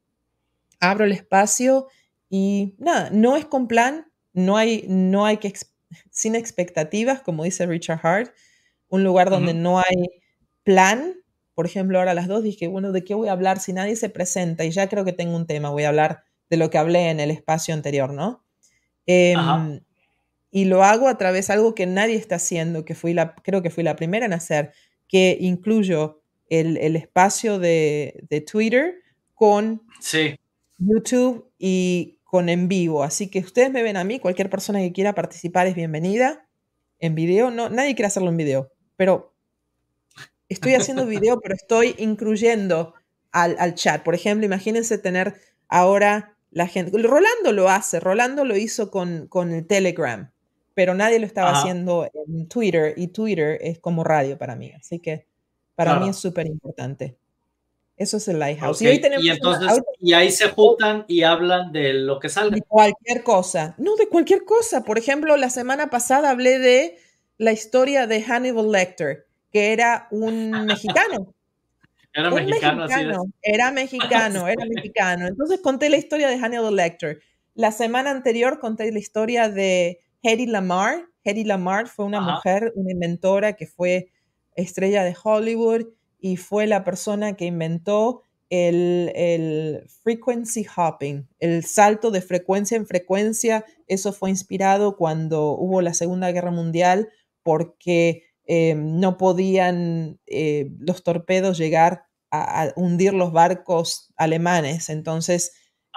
abro 0.79 1.05
el 1.05 1.13
espacio 1.13 1.89
y 2.29 2.77
nada, 2.79 3.11
no 3.11 3.37
es 3.37 3.45
con 3.45 3.67
plan, 3.67 4.07
no 4.33 4.57
hay, 4.57 4.85
no 4.89 5.27
hay 5.27 5.39
que, 5.39 5.53
sin 6.11 6.37
expectativas, 6.37 7.21
como 7.21 7.43
dice 7.43 7.67
Richard 7.67 8.01
Hart, 8.03 8.33
un 8.89 9.03
lugar 9.03 9.29
donde 9.29 9.53
no 9.53 9.81
hay 9.81 10.23
plan, 10.63 11.17
por 11.55 11.67
ejemplo, 11.67 11.99
ahora 11.99 12.13
a 12.13 12.15
las 12.15 12.29
dos 12.29 12.45
dije, 12.45 12.69
bueno, 12.69 12.93
¿de 12.93 13.03
qué 13.03 13.15
voy 13.15 13.29
a 13.29 13.33
hablar 13.33 13.59
si 13.59 13.73
nadie 13.73 13.97
se 13.97 14.09
presenta? 14.09 14.65
Y 14.65 14.71
ya 14.71 14.89
creo 14.89 15.05
que 15.05 15.13
tengo 15.13 15.35
un 15.35 15.47
tema, 15.47 15.71
voy 15.71 15.83
a 15.83 15.89
hablar 15.89 16.23
de 16.49 16.57
lo 16.57 16.71
que 16.71 16.79
hablé 16.79 17.11
en 17.11 17.19
el 17.19 17.31
espacio 17.31 17.75
anterior, 17.75 18.13
¿no? 18.13 18.45
Em, 19.07 19.81
y 20.51 20.65
lo 20.65 20.83
hago 20.83 21.09
a 21.09 21.17
través 21.17 21.47
de 21.47 21.53
algo 21.55 21.75
que 21.75 21.87
nadie 21.87 22.17
está 22.17 22.37
haciendo, 22.37 22.85
que 22.85 22.95
fui 22.95 23.15
la, 23.15 23.35
creo 23.37 23.63
que 23.63 23.71
fui 23.71 23.85
la 23.85 23.97
primera 23.97 24.27
en 24.27 24.33
hacer, 24.33 24.73
que 25.09 25.37
incluyo 25.41 26.23
el, 26.49 26.97
espacio 26.97 27.59
de, 27.59 28.45
Twitter 28.51 28.97
con 29.35 29.83
YouTube 30.79 31.51
y 31.59 32.19
con 32.25 32.49
en 32.49 32.69
vivo. 32.69 33.05
Así 33.05 33.29
que 33.29 33.41
ustedes 33.41 33.71
me 33.71 33.83
ven 33.83 33.97
a 33.97 34.05
mí, 34.05 34.19
cualquier 34.19 34.51
persona 34.51 34.81
que 34.81 34.93
quiera 34.93 35.15
participar 35.15 35.67
es 35.67 35.75
bienvenida. 35.75 36.47
En 36.99 37.15
video, 37.15 37.51
no, 37.51 37.71
nadie 37.71 37.95
quiere 37.95 38.09
hacerlo 38.09 38.29
en 38.29 38.37
video, 38.37 38.73
pero 38.97 39.35
estoy 40.49 40.75
haciendo 40.75 41.07
video, 41.07 41.41
pero 41.41 41.55
estoy 41.55 41.95
incluyendo 41.99 42.95
al, 43.33 43.75
chat. 43.75 44.03
Por 44.03 44.15
ejemplo, 44.15 44.45
imagínense 44.45 44.99
tener 44.99 45.35
ahora 45.69 46.37
la 46.51 46.67
gente. 46.67 46.99
Rolando 46.99 47.53
lo 47.53 47.71
hace, 47.71 48.01
Rolando 48.01 48.45
lo 48.45 48.57
hizo 48.57 48.91
con, 48.91 49.29
con 49.29 49.53
el 49.53 49.67
Telegram, 49.67 50.31
pero 50.81 50.95
nadie 50.95 51.19
lo 51.19 51.27
estaba 51.27 51.51
haciendo 51.51 52.11
en 52.15 52.49
Twitter 52.49 52.95
y 52.97 53.09
Twitter 53.09 53.59
es 53.61 53.79
como 53.81 54.03
radio 54.03 54.39
para 54.39 54.57
mí. 54.57 54.73
Así 54.73 54.99
que 54.99 55.27
para 55.75 56.01
mí 56.01 56.09
es 56.09 56.17
súper 56.17 56.47
importante. 56.47 57.19
Eso 57.99 58.17
es 58.17 58.27
el 58.29 58.39
Lighthouse. 58.39 58.81
Y, 58.81 58.87
hoy 58.87 58.99
tenemos 58.99 59.27
entonces, 59.27 59.79
y 59.99 60.15
ahí 60.15 60.31
se 60.31 60.49
juntan 60.49 61.05
y 61.07 61.23
hablan 61.23 61.71
de 61.71 61.93
lo 61.93 62.19
que 62.19 62.31
salga. 62.31 62.57
De 62.57 62.63
cualquier 62.63 63.23
cosa. 63.23 63.75
No, 63.77 63.95
de 63.97 64.09
cualquier 64.09 64.47
cosa. 64.47 64.83
Por 64.85 64.97
ejemplo, 64.97 65.37
la 65.37 65.51
semana 65.51 65.91
pasada 65.91 66.31
hablé 66.31 66.59
de 66.59 66.97
la 67.37 67.53
historia 67.53 68.07
de 68.07 68.23
Hannibal 68.23 68.73
Lecter 68.73 69.27
que 69.53 69.75
era 69.75 70.09
un 70.11 70.65
mexicano. 70.65 71.35
Era 72.13 72.31
mexicano, 72.31 72.87
Era 73.43 73.71
mexicano, 73.71 74.49
era 74.49 74.65
mexicano. 74.75 75.27
Entonces 75.29 75.61
conté 75.61 75.91
la 75.91 75.99
historia 75.99 76.29
de 76.29 76.39
Hannibal 76.39 76.75
Lecter. 76.75 77.21
La 77.55 77.71
semana 77.71 78.11
anterior 78.11 78.59
conté 78.59 78.91
la 78.91 78.99
historia 78.99 79.51
de 79.51 80.01
Hedy 80.23 80.47
Lamar. 80.47 81.07
Hedy 81.25 81.45
Lamar 81.45 81.89
fue 81.89 82.05
una 82.07 82.21
mujer, 82.21 82.73
una 82.77 82.93
inventora 82.93 83.55
que 83.55 83.67
fue 83.67 84.11
estrella 84.55 85.05
de 85.05 85.17
Hollywood 85.23 85.87
y 86.19 86.37
fue 86.37 86.67
la 86.67 86.85
persona 86.85 87.37
que 87.37 87.47
inventó 87.47 88.23
el, 88.51 89.87
frequency 90.03 90.67
hopping, 90.77 91.29
el 91.39 91.65
salto 91.65 92.11
de 92.11 92.21
frecuencia 92.21 92.77
en 92.77 92.87
frecuencia. 92.87 93.65
Eso 93.87 94.13
fue 94.13 94.31
inspirado 94.31 94.97
cuando 94.97 95.53
hubo 95.53 95.81
la 95.83 95.95
Segunda 95.95 96.33
Guerra 96.33 96.51
Mundial 96.51 97.09
porque 97.43 98.25
eh, 98.47 98.75
no 98.75 99.17
podían 99.17 100.19
eh, 100.27 100.71
los 100.79 101.05
torpedos 101.05 101.59
llegar 101.59 102.05
a, 102.31 102.73
hundir 102.77 103.15
los 103.15 103.33
barcos 103.33 104.13
alemanes. 104.17 104.89
Entonces, 104.89 105.53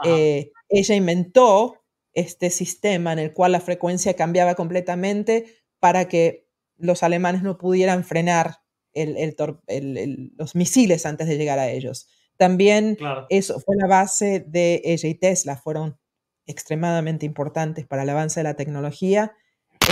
eh, 0.06 0.52
ella 0.70 0.96
inventó 0.96 1.83
este 2.14 2.50
sistema 2.50 3.14
en 3.14 3.20
el 3.20 3.34
cual 3.34 3.52
la 3.52 3.60
frecuencia 3.60 4.16
cambiaba 4.16 4.56
completamente 4.56 5.46
para 5.80 6.08
que 6.08 6.48
los 6.78 7.04
alemanes 7.04 7.44
no 7.44 7.58
pudieran 7.58 8.04
frenar 8.04 8.60
los 8.94 10.56
misiles 10.56 11.06
antes 11.06 11.28
de 11.28 11.38
llegar 11.38 11.60
a 11.60 11.70
ellos. 11.70 12.08
También 12.38 12.98
eso 13.30 13.60
fue 13.60 13.76
la 13.78 13.88
base 13.88 14.44
de 14.48 14.82
ella 14.84 15.10
y 15.10 15.16
Tesla, 15.16 15.56
fueron 15.56 15.98
extremadamente 16.46 17.26
importantes 17.26 17.86
para 17.88 18.04
el 18.04 18.10
avance 18.10 18.40
de 18.40 18.44
la 18.44 18.56
tecnología. 18.56 19.34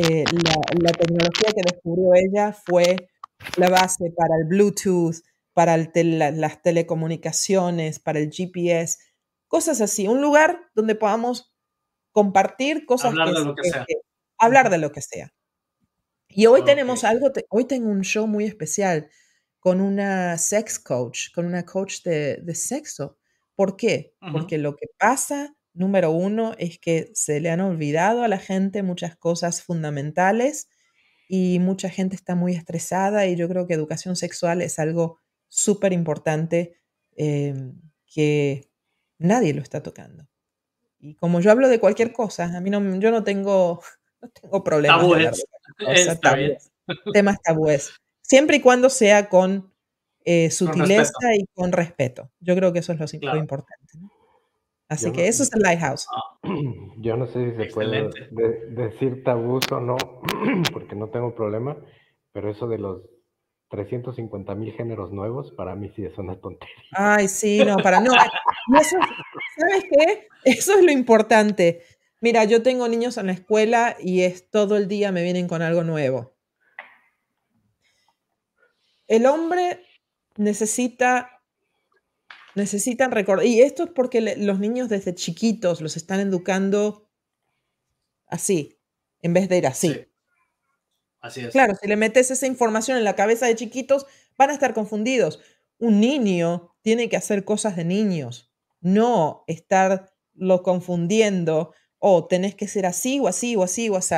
Eh, 0.01 0.23
la, 0.79 0.91
tecnología 0.91 1.49
que 1.55 1.61
descubrió 1.71 2.13
ella 2.15 2.53
fue 2.53 3.09
la 3.57 3.69
base 3.69 4.11
para 4.15 4.35
el 4.37 4.45
Bluetooth, 4.47 5.15
para 5.53 5.77
las 5.77 6.61
telecomunicaciones, 6.61 7.99
para 7.99 8.19
el 8.19 8.31
GPS, 8.31 8.97
cosas 9.47 9.81
así. 9.81 10.07
Un 10.07 10.21
lugar 10.21 10.59
donde 10.75 10.95
podamos 10.95 11.50
compartir 12.11 12.85
cosas. 12.85 13.11
Hablar 13.11 13.33
de 13.33 13.45
lo 13.45 13.55
que, 13.55 13.63
sea. 13.69 13.85
hablar 14.37 14.69
de 14.69 14.77
lo 14.77 14.91
que 14.91 15.01
sea. 15.01 15.33
Y 16.27 16.45
hoy 16.45 16.63
tenemos 16.63 17.03
algo, 17.03 17.31
hoy 17.49 17.65
tengo 17.65 17.89
un 17.89 18.01
show 18.01 18.25
muy 18.27 18.45
especial 18.45 19.09
con 19.59 19.81
una 19.81 20.37
sex 20.37 20.79
coach, 20.79 21.31
con 21.33 21.45
una 21.45 21.65
coach 21.65 22.01
de, 22.03 22.55
sexo. 22.55 23.17
¿Por 23.55 23.75
qué? 23.75 24.15
Porque 24.31 24.57
lo 24.57 24.75
que 24.75 24.87
pasa, 24.97 25.55
número 25.73 26.11
uno, 26.11 26.53
es 26.57 26.79
que 26.79 27.11
se 27.13 27.39
le 27.41 27.49
han 27.49 27.59
olvidado 27.59 28.23
a 28.23 28.27
la 28.27 28.39
gente 28.39 28.81
muchas 28.81 29.15
cosas 29.17 29.61
fundamentales 29.61 30.67
y 31.27 31.59
mucha 31.59 31.89
gente 31.89 32.15
está 32.15 32.33
muy 32.33 32.55
estresada 32.55 33.27
y 33.27 33.35
yo 33.35 33.47
creo 33.47 33.67
que 33.67 33.73
educación 33.73 34.15
sexual 34.15 34.61
es 34.61 34.79
algo 34.79 35.19
súper 35.47 35.93
importante 35.93 36.77
em, 37.15 37.79
que 38.05 38.69
nadie 39.19 39.53
lo 39.53 39.61
está 39.61 39.83
tocando. 39.83 40.30
Y 41.01 41.15
como 41.15 41.39
yo 41.39 41.51
hablo 41.51 41.67
de 41.67 41.79
cualquier 41.79 42.13
cosa, 42.13 42.45
a 42.55 42.61
mí 42.61 42.69
no, 42.69 42.99
yo 42.99 43.11
no 43.11 43.23
tengo, 43.23 43.81
no 44.21 44.29
tengo 44.29 44.63
problemas. 44.63 44.99
Tabúes. 45.01 45.45
Temas 47.13 47.41
tabúes. 47.41 47.93
Siempre 48.21 48.57
y 48.57 48.61
cuando 48.61 48.89
sea 48.89 49.29
con 49.29 49.71
eh, 50.23 50.51
sutileza 50.51 51.35
y 51.35 51.45
con 51.53 51.71
respeto. 51.71 52.29
Yo 52.39 52.55
creo 52.55 52.71
que 52.71 52.79
eso 52.79 52.93
es 52.93 52.99
lo, 53.21 53.35
importante. 53.35 53.97
Así 54.87 55.11
que 55.11 55.27
eso 55.27 55.43
es 55.43 55.53
el 55.53 55.61
Lighthouse. 55.61 56.07
Ah. 56.13 56.37
Yo 56.97 57.17
no 57.17 57.25
sé 57.27 57.51
si 57.51 57.57
se 57.57 57.65
puede 57.73 58.09
decir 58.69 59.23
tabús 59.23 59.63
o 59.71 59.79
no, 59.79 59.97
porque 60.73 60.95
no 60.95 61.09
tengo 61.09 61.33
problema, 61.33 61.77
pero 62.31 62.51
eso 62.51 62.67
de 62.67 62.77
los 62.77 63.01
350 63.71 64.53
mil 64.55 64.73
géneros 64.73 65.11
nuevos, 65.11 65.51
para 65.53 65.75
mí 65.75 65.91
sí 65.95 66.03
es 66.03 66.17
una 66.17 66.35
tontería. 66.35 66.75
Ay, 66.91 67.27
sí, 67.29 67.63
no, 67.65 67.77
para 67.77 68.01
no. 68.01 68.11
¿Sabes 68.11 69.85
qué? 69.89 70.27
Eso 70.43 70.77
es 70.77 70.83
lo 70.83 70.91
importante. 70.91 71.81
Mira, 72.19 72.43
yo 72.43 72.61
tengo 72.61 72.87
niños 72.87 73.17
en 73.17 73.27
la 73.27 73.31
escuela 73.31 73.95
y 73.99 74.21
es 74.21 74.49
todo 74.49 74.75
el 74.75 74.87
día 74.87 75.11
me 75.11 75.23
vienen 75.23 75.47
con 75.47 75.61
algo 75.61 75.83
nuevo. 75.83 76.35
El 79.07 79.25
hombre 79.25 79.85
necesita, 80.35 81.41
necesitan 82.55 83.11
recordar, 83.11 83.45
y 83.45 83.61
esto 83.61 83.85
es 83.85 83.89
porque 83.89 84.35
los 84.37 84.59
niños 84.59 84.89
desde 84.89 85.15
chiquitos 85.15 85.81
los 85.81 85.95
están 85.95 86.19
educando 86.19 87.09
así, 88.27 88.77
en 89.21 89.33
vez 89.33 89.47
de 89.49 89.57
ir 89.57 89.67
así. 89.67 90.10
Claro, 91.51 91.75
si 91.75 91.87
le 91.87 91.95
metes 91.95 92.31
esa 92.31 92.47
información 92.47 92.97
en 92.97 93.03
la 93.03 93.15
cabeza 93.15 93.45
de 93.45 93.55
chiquitos, 93.55 94.05
van 94.37 94.49
a 94.49 94.53
estar 94.53 94.73
confundidos. 94.73 95.39
Un 95.77 95.99
niño 95.99 96.75
tiene 96.81 97.09
que 97.09 97.17
hacer 97.17 97.45
cosas 97.45 97.75
de 97.75 97.85
niños, 97.85 98.51
no 98.81 99.43
estarlo 99.47 100.63
confundiendo 100.63 101.73
o 101.99 102.25
tenés 102.27 102.55
que 102.55 102.67
ser 102.67 102.87
así 102.87 103.19
o 103.19 103.27
así 103.27 103.55
o 103.55 103.63
así 103.63 103.89
o 103.89 103.97
así. 103.97 104.15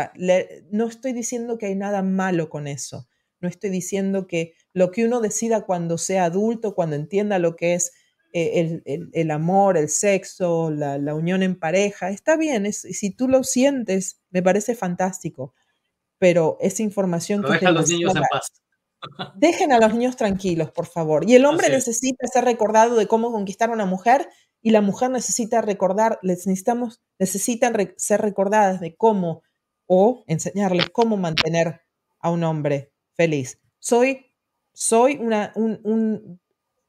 no 0.72 0.88
estoy 0.88 1.12
diciendo 1.12 1.58
que 1.58 1.66
hay 1.66 1.76
nada 1.76 2.02
malo 2.02 2.50
con 2.50 2.68
eso. 2.68 3.08
No 3.42 3.50
estoy 3.50 3.70
diciendo 3.70 4.26
que 4.26 4.54
lo 4.72 4.92
que 4.92 5.06
uno 5.06 5.20
decida 5.20 5.66
cuando 5.66 5.98
sea 5.98 6.24
adulto, 6.24 6.76
cuando 6.76 6.96
entienda 6.96 7.40
lo 7.40 7.58
que 7.58 7.74
es 7.74 7.92
eh, 8.32 8.82
el, 8.86 9.32
amor, 9.32 9.78
el 9.78 9.90
sexo, 9.90 10.72
la, 10.72 11.14
unión 11.14 11.44
en 11.44 11.60
pareja, 11.60 12.10
está 12.10 12.38
bien. 12.38 12.72
si 12.72 13.12
tú 13.12 13.28
lo 13.28 13.44
sientes, 13.44 14.22
me 14.32 14.42
parece 14.42 14.76
fantástico. 14.76 15.54
Pero 16.24 16.56
esa 16.62 16.84
información 16.84 17.44
que... 17.44 17.52
Dejen 17.52 17.68
a 17.68 17.72
los 17.74 17.90
niños 17.90 18.16
en 18.16 18.22
paz. 18.32 18.48
Dejen 19.36 19.74
a 19.74 19.78
los 19.78 19.94
niños 19.94 20.16
tranquilos, 20.16 20.72
por 20.72 20.86
favor. 20.86 21.30
Y 21.30 21.36
el 21.36 21.44
hombre 21.44 21.68
necesita 21.68 22.26
ser 22.28 22.46
recordado 22.46 22.96
de 22.96 23.08
cómo 23.08 23.34
conquistar 23.34 23.70
a 23.70 23.74
una 23.74 23.86
mujer 23.86 24.30
y 24.62 24.70
la 24.70 24.80
mujer 24.80 25.12
necesita 25.12 25.62
recordar, 25.62 26.20
les 26.22 26.48
necesitamos, 26.48 27.02
necesitan 27.20 27.74
ser 27.98 28.22
recordadas 28.22 28.80
de 28.80 28.96
cómo 28.96 29.44
o 29.86 30.24
enseñarles 30.28 30.90
cómo 30.92 31.18
mantener 31.18 31.82
a 32.22 32.30
un 32.30 32.46
hombre 32.46 32.94
feliz. 33.16 33.60
Soy, 33.80 34.28
soy 34.72 35.18
una, 35.18 35.52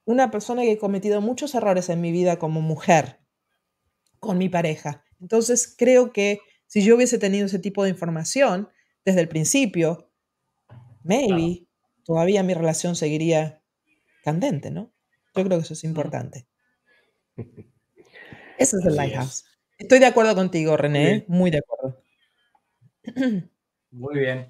una 0.04 0.30
persona 0.30 0.62
que 0.62 0.70
he 0.70 0.78
cometido 0.78 1.20
muchos 1.22 1.56
errores 1.56 1.88
en 1.88 2.00
mi 2.00 2.12
vida 2.12 2.38
como 2.38 2.60
mujer, 2.60 3.18
con 4.20 4.38
mi 4.38 4.48
pareja. 4.48 5.02
Entonces 5.20 5.74
creo 5.76 6.12
que 6.12 6.38
si 6.68 6.84
yo 6.84 6.94
hubiese 6.94 7.18
tenido 7.18 7.46
ese 7.46 7.58
tipo 7.58 7.82
de 7.82 7.90
información 7.90 8.68
desde 9.04 9.20
el 9.20 9.28
principio, 9.28 10.10
maybe 11.02 11.66
todavía 12.04 12.42
mi 12.42 12.54
relación 12.54 12.96
seguiría 12.96 13.62
candente, 14.22 14.70
¿no? 14.70 14.92
Yo 15.34 15.44
creo 15.44 15.58
que 15.58 15.64
eso 15.64 15.74
es 15.74 15.84
importante. 15.84 16.46
Ese 18.58 18.76
es 18.76 18.86
el 18.86 18.96
Lighthouse. 18.96 19.44
Estoy 19.78 19.98
de 19.98 20.06
acuerdo 20.06 20.34
contigo, 20.34 20.76
René, 20.76 21.24
muy 21.26 21.50
de 21.50 21.58
acuerdo. 21.58 22.00
Muy 23.90 24.18
bien. 24.18 24.48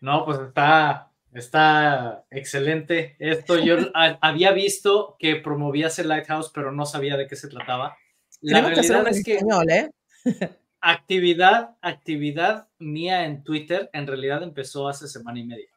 No, 0.00 0.24
pues 0.24 0.38
está, 0.38 1.10
está 1.32 2.24
excelente. 2.30 3.16
Esto 3.18 3.58
yo 3.58 3.76
había 3.94 4.52
visto 4.52 5.16
que 5.18 5.36
promovías 5.36 5.98
el 5.98 6.08
Lighthouse, 6.08 6.50
pero 6.54 6.70
no 6.70 6.86
sabía 6.86 7.16
de 7.16 7.26
qué 7.26 7.34
se 7.34 7.48
trataba. 7.48 7.96
La 8.40 8.60
realidad 8.60 9.08
es 9.08 9.24
que 9.24 9.38
¿eh? 9.38 9.90
actividad, 10.80 11.76
actividad 11.82 12.68
mía 12.78 13.24
en 13.24 13.42
Twitter 13.42 13.90
en 13.92 14.06
realidad 14.06 14.42
empezó 14.42 14.88
hace 14.88 15.08
semana 15.08 15.40
y 15.40 15.44
media. 15.44 15.68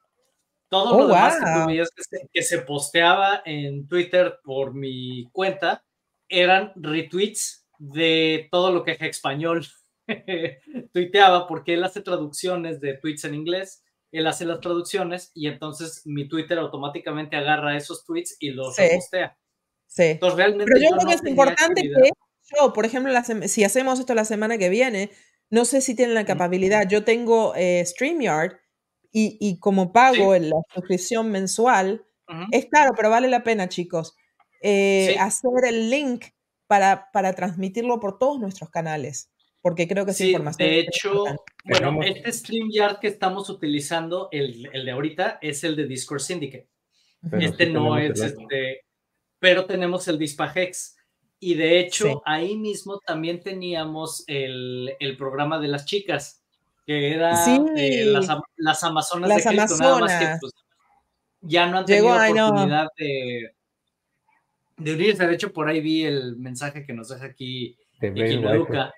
Todo 0.69 0.97
lo 0.97 1.05
oh, 1.05 1.07
demás 1.07 1.37
que, 2.31 2.41
se, 2.41 2.59
posteaba 2.59 3.41
en 3.45 3.87
Twitter 3.87 4.39
por 4.43 4.73
mi 4.73 5.25
cuenta 5.31 5.83
eran 6.29 6.71
retweets 6.75 7.67
de 7.77 8.47
todo 8.51 8.71
lo 8.71 8.83
que 8.83 8.97
Español 9.01 9.65
tuiteaba, 10.93 11.47
porque 11.47 11.73
él 11.73 11.83
hace 11.83 12.01
traducciones 12.01 12.79
de 12.79 12.93
tweets 12.93 13.25
en 13.25 13.35
inglés 13.35 13.83
él 14.11 14.27
hace 14.27 14.45
las 14.45 14.59
traducciones 14.59 15.31
y 15.33 15.47
entonces 15.47 16.01
mi 16.05 16.27
Twitter 16.27 16.57
automáticamente 16.59 17.37
agarra 17.37 17.77
esos 17.77 18.03
tweets 18.05 18.35
y 18.39 18.51
los 18.51 18.75
postea. 18.75 19.37
Sí. 19.87 20.03
Entonces, 20.03 20.37
realmente 20.37 20.71
Pero 20.73 20.89
yo, 20.89 20.97
creo 20.97 21.07
que 21.07 21.15
es 21.15 21.25
importante 21.25 21.81
que 21.81 22.11
yo, 22.55 22.73
por 22.73 22.85
ejemplo, 22.85 23.13
si 23.47 23.63
hacemos 23.63 23.99
esto 23.99 24.13
la 24.15 24.25
semana 24.25 24.57
que 24.57 24.69
viene, 24.69 25.11
no 25.49 25.65
sé 25.65 25.81
si 25.81 25.95
tienen 25.95 26.15
la 26.15 26.25
capacidad. 26.25 26.87
Yo 26.87 27.03
tengo 27.03 27.53
eh, 27.55 27.83
StreamYard 27.85 28.57
y, 29.11 29.59
como 29.59 29.91
pago 29.91 30.35
la 30.37 30.55
suscripción 30.73 31.31
mensual, 31.31 32.05
es 32.51 32.67
caro, 32.71 32.93
pero 32.95 33.09
vale 33.09 33.27
la 33.27 33.43
pena, 33.43 33.67
chicos. 33.67 34.15
Eh, 34.61 35.17
hacer 35.19 35.51
el 35.67 35.89
link 35.89 36.25
para, 36.67 37.09
para 37.11 37.33
transmitirlo 37.33 37.99
por 37.99 38.17
todos 38.17 38.39
nuestros 38.39 38.69
canales 38.69 39.31
porque 39.61 39.87
creo 39.87 40.05
que 40.05 40.11
es 40.11 40.17
sí, 40.17 40.29
información. 40.29 40.69
De 40.69 40.79
hecho, 40.79 41.23
bueno, 41.65 42.01
este 42.03 42.31
StreamYard 42.31 42.99
que 42.99 43.07
estamos 43.07 43.49
utilizando, 43.49 44.27
el, 44.31 44.67
el, 44.73 44.85
de 44.85 44.91
ahorita, 44.91 45.39
es 45.41 45.63
el 45.63 45.75
de 45.75 45.87
Discord 45.87 46.19
Syndicate. 46.19 46.67
este 47.39 47.67
no 47.67 47.97
es 47.97 48.19
este, 48.19 48.81
pero 49.39 49.65
tenemos 49.65 50.07
el 50.07 50.17
Dispagex. 50.17 50.97
Y 51.43 51.55
de 51.55 51.79
hecho, 51.79 52.21
ahí 52.23 52.55
mismo 52.55 52.99
también 52.99 53.41
teníamos 53.41 54.23
el, 54.27 54.93
el, 54.99 55.17
programa 55.17 55.59
de 55.59 55.69
las 55.69 55.85
chicas, 55.85 56.39
que 56.85 57.15
era 57.15 57.31
eh, 57.75 58.05
las, 58.05 58.27
las, 58.57 58.83
Amazonas 58.83 59.27
las 59.27 59.43
de 59.43 59.49
Cristo, 59.49 59.75
nada 59.79 59.99
más 59.99 60.19
que 60.19 60.37
pues, 60.39 60.53
ya 61.41 61.65
no 61.65 61.79
han 61.79 61.85
tenido 61.85 62.13
oportunidad 62.13 62.87
de, 62.95 63.55
de 64.77 64.93
unirse. 64.93 65.25
De 65.25 65.33
hecho, 65.33 65.51
por 65.51 65.67
ahí 65.67 65.81
vi 65.81 66.03
el 66.03 66.37
mensaje 66.37 66.85
que 66.85 66.93
nos 66.93 67.09
deja 67.09 67.25
aquí 67.25 67.75
Luca 67.99 68.93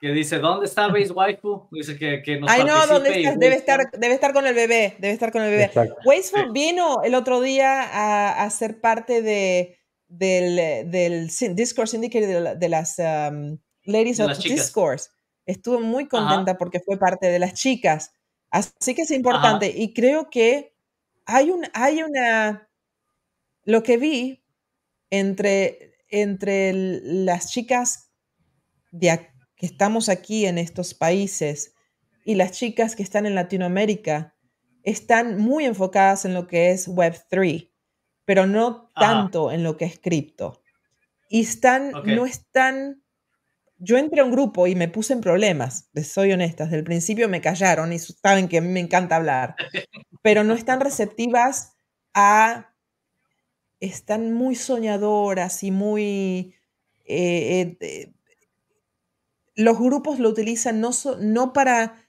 que 0.00 0.12
dice, 0.12 0.40
¿dónde 0.40 0.66
está 0.66 0.88
Base 0.88 1.12
Waifu? 1.12 1.68
Dice 1.70 1.96
que, 1.96 2.22
que 2.22 2.40
nos 2.40 2.50
Ay, 2.50 2.64
no, 2.64 2.86
¿dónde 2.88 3.22
está? 3.22 3.36
Debe 3.36 3.54
estar, 3.54 3.90
debe 3.92 4.14
estar 4.14 4.32
con 4.32 4.44
el 4.48 4.54
bebé, 4.54 4.96
debe 4.98 5.14
estar 5.14 5.30
con 5.30 5.42
el 5.42 5.50
bebé. 5.50 5.70
Wasteful 6.04 6.50
vino 6.50 7.04
el 7.04 7.14
otro 7.14 7.40
día 7.40 7.82
a, 7.82 8.44
a 8.44 8.50
ser 8.50 8.80
parte 8.80 9.22
de, 9.22 9.78
del, 10.12 10.90
del 10.90 11.28
Discourse 11.54 11.96
Indicator 11.96 12.58
de, 12.58 12.68
las 12.68 12.98
um, 12.98 13.58
Ladies 13.84 14.20
of 14.20 14.38
Discourse. 14.38 15.10
Estuve 15.46 15.80
muy 15.80 16.06
contenta 16.06 16.56
porque 16.56 16.80
fue 16.80 16.98
parte 16.98 17.26
de 17.26 17.38
las 17.38 17.54
chicas. 17.54 18.12
Así 18.50 18.94
que 18.94 19.02
es 19.02 19.10
importante. 19.10 19.72
Y 19.74 19.92
creo 19.94 20.30
que 20.30 20.74
hay, 21.26 21.50
un, 21.50 21.66
hay 21.72 22.02
una... 22.02 22.68
Lo 23.64 23.82
que 23.82 23.96
vi 23.96 24.44
entre, 25.10 25.94
entre 26.08 26.72
las 26.72 27.50
chicas 27.50 28.10
de, 28.90 29.30
que 29.56 29.66
estamos 29.66 30.08
aquí 30.08 30.46
en 30.46 30.58
estos 30.58 30.94
países 30.94 31.74
y 32.24 32.34
las 32.34 32.52
chicas 32.52 32.94
que 32.96 33.02
están 33.02 33.26
en 33.26 33.34
Latinoamérica 33.34 34.36
están 34.82 35.38
muy 35.38 35.64
enfocadas 35.64 36.24
en 36.24 36.34
lo 36.34 36.46
que 36.46 36.70
es 36.70 36.88
Web3, 36.88 37.71
pero 38.24 38.46
no 38.46 38.90
tanto 38.94 39.50
en 39.50 39.62
lo 39.62 39.76
que 39.76 39.84
es 39.84 39.98
cripto. 39.98 40.62
Y 41.28 41.40
están, 41.40 41.92
no 42.04 42.26
están, 42.26 43.02
yo 43.78 43.96
entré 43.96 44.20
a 44.20 44.24
un 44.24 44.32
grupo 44.32 44.66
y 44.66 44.74
me 44.74 44.88
puse 44.88 45.12
en 45.12 45.20
problemas, 45.20 45.88
les 45.92 46.12
soy 46.12 46.32
honesta, 46.32 46.64
desde 46.64 46.78
el 46.78 46.84
principio 46.84 47.28
me 47.28 47.40
callaron 47.40 47.92
y 47.92 47.98
saben 47.98 48.48
que 48.48 48.58
a 48.58 48.60
mí 48.60 48.68
me 48.68 48.80
encanta 48.80 49.16
hablar, 49.16 49.56
pero 50.22 50.44
no 50.44 50.54
están 50.54 50.80
receptivas 50.80 51.72
a, 52.14 52.74
están 53.80 54.32
muy 54.32 54.54
soñadoras 54.54 55.62
y 55.62 55.70
muy... 55.70 56.54
Eh, 57.04 57.76
eh, 57.80 58.12
los 59.54 59.78
grupos 59.78 60.18
lo 60.18 60.28
utilizan 60.30 60.80
no, 60.80 60.90
no 61.18 61.52
para 61.52 62.02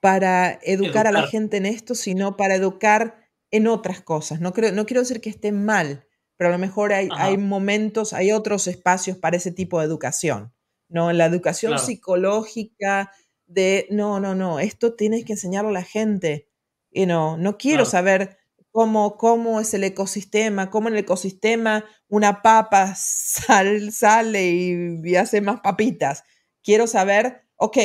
para 0.00 0.58
educar, 0.62 1.06
a 1.06 1.12
la 1.12 1.26
gente 1.26 1.58
en 1.58 1.66
esto, 1.66 1.94
sino 1.94 2.36
para 2.36 2.54
educar 2.54 3.19
en 3.50 3.66
otras 3.66 4.00
cosas. 4.00 4.40
No, 4.40 4.52
creo, 4.52 4.72
no 4.72 4.86
quiero 4.86 5.00
decir 5.00 5.20
que 5.20 5.30
esté 5.30 5.52
mal, 5.52 6.06
pero 6.36 6.48
a 6.48 6.52
lo 6.52 6.58
mejor 6.58 6.92
hay, 6.92 7.08
hay 7.16 7.36
momentos, 7.36 8.12
hay 8.12 8.32
otros 8.32 8.66
espacios 8.66 9.16
para 9.16 9.36
ese 9.36 9.52
tipo 9.52 9.78
de 9.78 9.86
educación. 9.86 10.52
¿no? 10.88 11.12
La 11.12 11.26
educación 11.26 11.78
psicológica 11.78 13.12
de, 13.46 13.86
no, 13.90 14.20
no, 14.20 14.34
no, 14.34 14.60
esto 14.60 14.94
tienes 14.94 15.24
que 15.24 15.32
enseñarlo 15.32 15.70
a 15.70 15.74
la 15.74 15.82
gente. 15.82 16.48
y 16.90 17.06
no 17.06 17.36
no 17.36 17.58
quiero 17.58 17.84
saber 17.84 18.38
cómo, 18.70 19.16
cómo 19.16 19.60
es 19.60 19.74
el 19.74 19.84
ecosistema, 19.84 20.70
cómo 20.70 20.88
en 20.88 20.94
el 20.94 21.00
ecosistema 21.00 21.84
una 22.08 22.42
papa 22.42 22.94
sale 22.96 24.50
y, 24.50 25.00
y 25.04 25.16
hace 25.16 25.40
más 25.40 25.60
papitas. 25.60 26.24
Quiero 26.62 26.86
saber, 26.86 27.42
ok, 27.56 27.78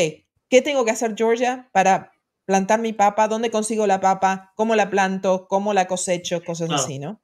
¿Qué 0.49 0.61
tengo 0.61 0.85
que 0.85 0.91
hacer, 0.91 1.15
Georgia, 1.17 1.69
para 1.73 2.11
plantar 2.45 2.79
mi 2.79 2.93
papa? 2.93 3.27
¿Dónde 3.27 3.51
consigo 3.51 3.87
la 3.87 3.99
papa? 3.99 4.53
¿Cómo 4.55 4.75
la 4.75 4.89
planto? 4.89 5.47
¿Cómo 5.47 5.73
la 5.73 5.87
cosecho? 5.87 6.43
Cosas 6.43 6.71
así, 6.71 6.99
¿no? 6.99 7.21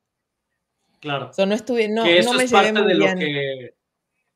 Claro. 1.00 1.32
no 1.38 1.54
estuve, 1.56 1.90
no, 1.90 2.06
eso 2.06 2.40
es 2.40 2.52
parte 2.52 2.84
de 2.84 2.94
Lo 2.94 3.06
que, 3.16 3.76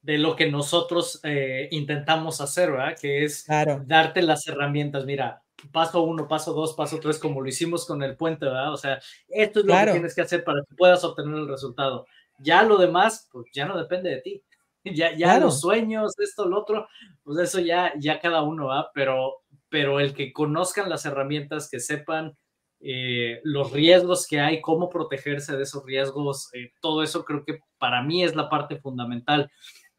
de 0.02 0.18
lo 0.18 0.36
que 0.36 0.50
nosotros 0.50 1.20
eh, 1.24 1.68
intentamos 1.72 2.42
hacer, 2.42 2.72
¿verdad? 2.72 2.98
Que 3.00 3.24
es 3.24 3.46
darte 3.86 4.22
las 4.24 4.48
herramientas. 4.48 5.06
Mira, 5.06 5.44
paso 5.72 6.02
uno, 6.02 6.28
paso 6.28 6.54
dos, 6.54 6.74
paso 6.74 7.00
tres, 7.00 7.20
como 7.20 7.42
lo 7.42 7.48
hicimos 7.48 7.86
con 7.86 8.02
el 8.02 8.18
puente, 8.18 8.46
¿verdad? 8.46 8.74
O 8.74 8.78
sea, 8.78 9.00
esto 9.28 9.60
es 9.60 9.66
lo 9.66 9.74
que 9.76 9.92
tienes 9.92 10.16
que 10.16 10.22
hacer 10.22 10.44
para 10.44 10.62
que 10.68 10.76
puedas 10.76 11.04
obtener 11.04 11.36
el 11.36 11.48
resultado. 11.48 12.08
Ya 12.40 12.64
lo 12.64 12.78
demás, 12.78 13.30
pues 13.32 13.46
ya 13.54 13.66
no 13.66 13.78
depende 13.78 14.10
de 14.10 14.22
ti. 14.22 14.44
ya, 14.94 15.16
ya 15.16 15.40
los 15.40 15.62
sueños, 15.62 16.14
esto, 16.20 16.46
lo 16.46 16.60
otro, 16.60 16.88
pues 17.24 17.40
eso 17.40 17.60
ya, 17.60 17.94
ya 17.98 18.20
cada 18.20 18.44
uno 18.44 18.68
va, 18.68 18.92
pero, 18.94 19.44
pero 19.76 20.00
el 20.00 20.14
que 20.14 20.32
conozcan 20.32 20.88
las 20.88 21.06
herramientas, 21.06 21.68
que 21.70 21.82
sepan 21.82 22.38
eh, 22.80 23.42
los 23.44 23.74
riesgos 23.74 24.26
que 24.26 24.40
hay, 24.40 24.62
cómo 24.62 24.90
protegerse 24.90 25.58
de 25.58 25.64
esos 25.64 25.84
riesgos, 25.84 26.48
eh, 26.54 26.72
todo 26.80 27.04
eso 27.04 27.26
creo 27.26 27.44
que 27.44 27.60
para 27.78 28.02
mí 28.02 28.24
es 28.24 28.38
la 28.38 28.48
parte 28.50 28.78
fundamental. 28.78 29.52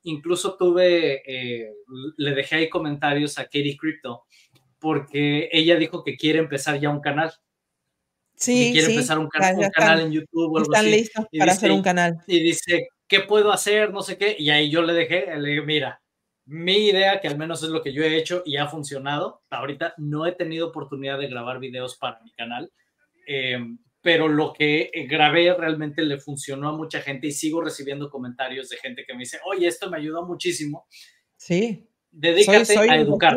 Incluso 0.03 0.57
tuve, 0.57 1.21
eh, 1.27 1.75
le 2.17 2.35
dejé 2.35 2.57
ahí 2.57 2.71
comentarios 2.71 3.37
a 3.37 3.45
Katie 3.45 3.77
Crypto, 3.77 4.23
porque 4.79 5.51
ella 5.53 5.77
dijo 5.77 6.03
que 6.03 6.17
quiere 6.17 6.39
empezar 6.39 6.81
ya 6.81 6.89
un 6.89 7.01
canal. 7.01 7.35
Sí, 8.35 8.71
quiere 8.73 8.95
empezar 8.95 9.19
un, 9.19 9.29
canal 9.29 10.01
en 10.01 10.11
YouTube 10.11 10.55
o 10.55 10.57
algo 10.57 10.73
están 10.73 10.91
listos 10.91 11.27
para 11.39 11.53
hacer 11.53 11.71
un 11.71 11.83
canal. 11.83 12.17
Y 12.27 12.41
dice, 12.41 12.89
¿qué 13.07 13.21
puedo 13.21 13.53
hacer? 13.53 13.93
No 13.93 14.01
sé 14.01 14.17
qué. 14.17 14.37
Y 14.39 14.49
ahí 14.49 14.71
yo 14.71 14.81
le 14.81 14.95
dejé, 14.95 15.37
le 15.37 15.51
dije, 15.51 15.63
mira, 15.67 16.01
mi 16.47 16.89
idea, 16.89 17.21
que 17.21 17.29
al 17.29 17.37
menos 17.37 17.63
es 17.63 17.71
lo 17.71 17.83
que 17.83 17.93
yo 17.93 18.03
he 18.03 18.17
hecho 18.17 18.43
y 18.45 18.57
ha 18.57 18.69
funcionado, 18.69 19.43
ahorita 19.51 19.95
no 19.99 20.27
he 20.27 20.33
tenido 20.33 20.69
oportunidad 20.69 21.19
de 21.19 21.29
grabar 21.29 21.59
videos 21.59 21.97
para 21.97 22.21
mi 22.23 22.33
canal, 22.33 22.73
em, 23.27 23.79
pero 24.01 24.29
lo 24.29 24.53
que 24.53 24.91
grabé 25.09 25.53
realmente 25.55 26.03
le 26.03 26.19
funcionó 26.19 26.69
a 26.69 26.77
mucha 26.77 27.01
gente 27.01 27.27
y 27.27 27.33
sigo 27.33 27.61
recibiendo 27.61 28.09
comentarios 28.09 28.69
de 28.69 28.77
gente 28.77 29.05
que 29.05 29.15
me 29.15 29.21
dice, 29.21 29.39
oye, 29.45 29.67
esto 29.67 29.91
me 29.91 29.97
ayudó 29.97 30.25
muchísimo. 30.25 30.87
Sí. 31.37 31.91
Dedícate 32.11 32.79
a 32.79 32.97
educar. 32.97 33.37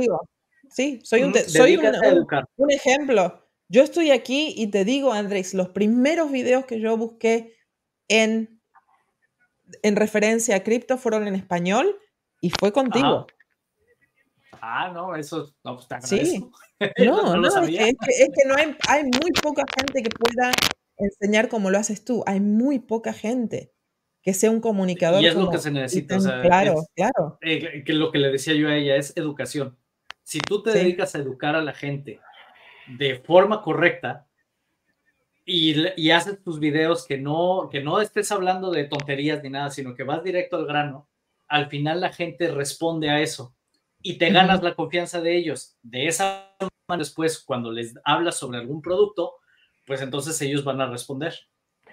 Sí, 0.70 1.00
soy, 1.04 1.24
un, 1.24 1.34
soy 1.34 1.78
un, 1.78 1.86
un, 2.58 2.72
ejemplo. 2.72 3.44
Yo 3.68 3.82
estoy 3.82 4.12
aquí 4.12 4.54
y 4.56 4.68
te 4.68 4.86
digo, 4.86 5.12
Andrés, 5.12 5.56
los 5.56 5.70
primeros 5.70 6.32
videos 6.32 6.66
que 6.66 6.80
yo 6.80 6.96
busqué 6.96 7.56
en 8.08 8.60
en 9.84 9.96
referencia 9.96 10.56
a 10.56 10.64
cripto 10.64 10.98
fueron 10.98 11.28
en 11.28 11.36
español 11.36 11.96
y 12.42 12.50
fue 12.50 12.72
contigo. 12.72 13.28
Ah, 14.62 14.92
no, 14.94 15.16
eso 15.16 15.54
no, 15.64 15.78
pues 15.78 15.88
Sí. 16.06 16.46
No, 16.98 17.36
no, 17.36 17.46
es, 17.46 17.54
que, 17.68 17.90
es, 17.90 18.30
que, 18.34 18.48
no 18.48 18.56
hay, 18.56 18.74
hay 18.88 19.04
muy 19.04 19.32
poca 19.44 19.66
gente 19.78 20.02
que 20.02 20.10
pueda 20.10 20.50
enseñar 20.98 21.50
como 21.50 21.70
lo 21.70 21.78
haces 21.78 22.06
tú. 22.06 22.24
Hay 22.26 22.40
muy 22.40 22.80
poca 22.80 23.12
gente 23.12 23.74
que 24.22 24.34
sea 24.34 24.50
un 24.50 24.62
comunicador. 24.62 25.22
Y 25.22 25.28
es 25.28 25.36
lo 25.36 25.50
que 25.50 25.58
se 25.58 25.72
necesita. 25.72 26.18
claro, 26.42 26.86
claro. 26.96 27.38
Eh, 27.42 27.84
que 27.84 27.92
lo 27.92 28.14
que 28.14 28.20
le 28.20 28.32
decía 28.32 28.54
yo 28.54 28.70
a 28.70 28.76
ella 28.76 28.96
es 28.96 29.16
educación. 29.18 29.78
Si 30.24 30.40
tú 30.40 30.64
te 30.64 30.72
dedicas 30.72 31.16
a 31.16 31.20
educar 31.20 31.56
a 31.58 31.62
la 31.62 31.74
gente 31.74 32.22
de 32.88 33.16
forma 33.16 33.62
correcta, 33.62 34.30
y, 35.50 36.12
haces 36.12 36.44
tus 36.44 36.60
videos 36.60 37.06
que 37.08 37.18
no, 37.18 37.70
que 37.72 37.82
no 37.82 38.02
estés 38.02 38.32
hablando 38.32 38.70
de 38.70 38.84
tonterías 38.84 39.42
ni 39.42 39.50
nada, 39.50 39.72
sino 39.72 39.96
que 39.96 40.04
vas 40.04 40.24
directo 40.24 40.58
al 40.58 40.68
grano, 40.68 41.08
al 41.50 41.68
final 41.68 42.02
la 42.02 42.14
gente 42.14 42.48
responde 42.50 43.10
a 43.10 43.22
eso 43.22 43.56
y 44.02 44.18
te 44.18 44.30
ganas 44.32 44.64
la 44.64 44.76
confianza 44.76 45.22
de 45.22 45.36
ellos. 45.36 45.78
De 45.84 46.08
esa 46.08 46.56
manera, 46.60 47.04
después, 47.04 47.44
cuando 47.44 47.72
les 47.72 47.96
hablas 48.06 48.38
sobre 48.38 48.60
algún 48.60 48.82
producto, 48.82 49.34
pues 49.86 50.02
entonces 50.02 50.42
ellos 50.42 50.64
van 50.64 50.82
a 50.82 50.90
responder. 50.90 51.34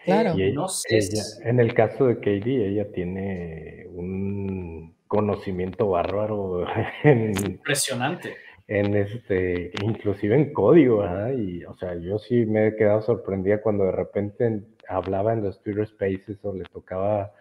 Claro. 0.04 0.34
no 0.54 0.68
sé 0.68 1.00
en 1.42 1.58
el 1.58 1.74
caso 1.74 2.06
de 2.06 2.16
Katie, 2.16 2.68
ella 2.68 2.92
tiene 2.92 3.86
un 3.88 4.94
conocimiento 5.08 5.88
bárbaro. 5.88 6.64
Impresionante 7.04 8.36
en 8.68 8.96
este, 8.96 9.70
inclusive 9.82 10.34
en 10.34 10.52
código, 10.52 11.04
y 11.36 11.64
o 11.64 11.76
sea, 11.76 11.94
yo 11.94 12.18
sí 12.18 12.46
me 12.46 12.68
he 12.68 12.76
quedado 12.76 13.02
sorprendida 13.02 13.60
cuando 13.60 13.84
de 13.84 13.92
repente 13.92 14.62
hablaba 14.88 15.32
en 15.32 15.42
los 15.42 15.62
Twitter 15.62 15.86
Spaces 15.86 16.38
o 16.42 16.52
le 16.52 16.64
tocaba, 16.64 17.32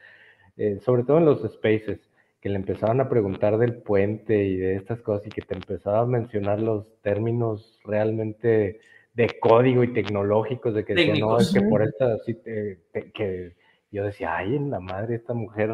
eh, 0.58 0.80
sobre 0.84 1.04
todo 1.04 1.18
en 1.18 1.26
los 1.26 1.42
Spaces, 1.52 2.00
que 2.42 2.50
le 2.50 2.56
empezaban 2.56 3.02
a 3.02 3.10
preguntar 3.10 3.58
del 3.58 3.78
puente 3.82 4.44
y 4.44 4.58
de 4.58 4.76
estas 4.76 5.02
cosas 5.02 5.28
y 5.28 5.30
que 5.30 5.42
te 5.42 5.56
empezaba 5.56 6.02
a 6.02 6.06
mencionar 6.06 6.62
los 6.62 6.86
términos 7.02 7.80
realmente 7.84 8.80
de 9.14 9.40
código 9.40 9.84
y 9.84 9.94
tecnológicos, 9.94 10.74
de 10.74 10.86
que 10.86 10.94
decía, 10.94 11.16
no, 11.16 11.40
es 11.40 11.52
que 11.52 11.62
por 11.62 11.82
esta, 11.82 12.18
sí, 12.26 12.38
que 13.14 13.56
yo 13.92 14.04
decía, 14.04 14.36
ay, 14.36 14.56
en 14.56 14.70
la 14.70 14.80
madre, 14.80 15.16
esta 15.16 15.34
mujer 15.34 15.72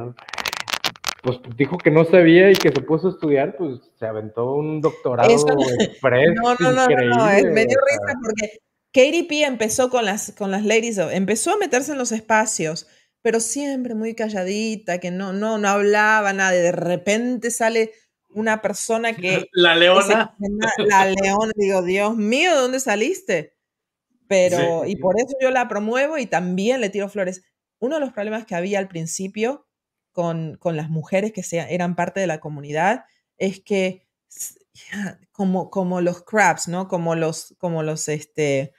pues 1.21 1.39
dijo 1.55 1.77
que 1.77 1.91
no 1.91 2.03
sabía 2.05 2.49
y 2.49 2.55
que 2.55 2.69
se 2.69 2.81
puso 2.81 3.07
a 3.07 3.11
estudiar, 3.11 3.55
pues 3.55 3.79
se 3.99 4.05
aventó 4.05 4.53
un 4.53 4.81
doctorado 4.81 5.29
express. 5.29 6.33
No, 6.35 6.55
no, 6.55 6.71
no, 6.71 6.87
no, 6.87 7.05
no, 7.05 7.25
me 7.51 7.65
dio 7.65 7.77
risa 7.79 8.19
porque 8.23 8.59
Katie 8.91 9.25
P 9.25 9.43
empezó 9.43 9.89
con 9.89 10.05
las, 10.05 10.33
con 10.37 10.51
las 10.51 10.65
ladies, 10.65 10.97
empezó 10.97 11.53
a 11.53 11.57
meterse 11.57 11.91
en 11.91 11.99
los 11.99 12.11
espacios, 12.11 12.87
pero 13.21 13.39
siempre 13.39 13.95
muy 13.95 14.15
calladita, 14.15 14.99
que 14.99 15.11
no, 15.11 15.33
no, 15.33 15.57
no 15.57 15.67
hablaba 15.67 16.33
nada, 16.33 16.51
de 16.51 16.71
repente 16.71 17.51
sale 17.51 17.91
una 18.29 18.61
persona 18.61 19.13
que... 19.15 19.47
La 19.53 19.75
leona. 19.75 20.35
la 20.77 21.05
leona, 21.05 21.51
digo, 21.55 21.81
Dios 21.81 22.15
mío, 22.15 22.51
¿de 22.51 22.61
dónde 22.61 22.79
saliste? 22.79 23.55
Pero, 24.27 24.85
y 24.85 24.95
por 24.95 25.19
eso 25.19 25.35
yo 25.41 25.51
la 25.51 25.67
promuevo 25.67 26.17
y 26.17 26.25
también 26.25 26.79
le 26.79 26.89
tiro 26.89 27.09
flores. 27.09 27.43
Uno 27.79 27.95
de 27.95 28.01
los 28.01 28.13
problemas 28.13 28.45
que 28.45 28.55
había 28.55 28.79
al 28.79 28.87
principio 28.87 29.67
con, 30.13 30.57
las 30.63 30.89
mujeres 30.89 31.33
que 31.33 31.43
eran 31.69 31.97
parte 31.97 32.21
de 32.21 32.27
la 32.27 32.39
comunidad 32.39 33.03
es 33.37 33.59
que 33.59 34.07
como, 35.33 35.69
como 35.69 35.99
los 35.99 36.23
crabs, 36.23 36.69
¿no? 36.69 36.87
Como 36.87 37.15
los, 37.15 37.55
como 37.57 37.83
los, 37.83 38.07
este, 38.07 38.73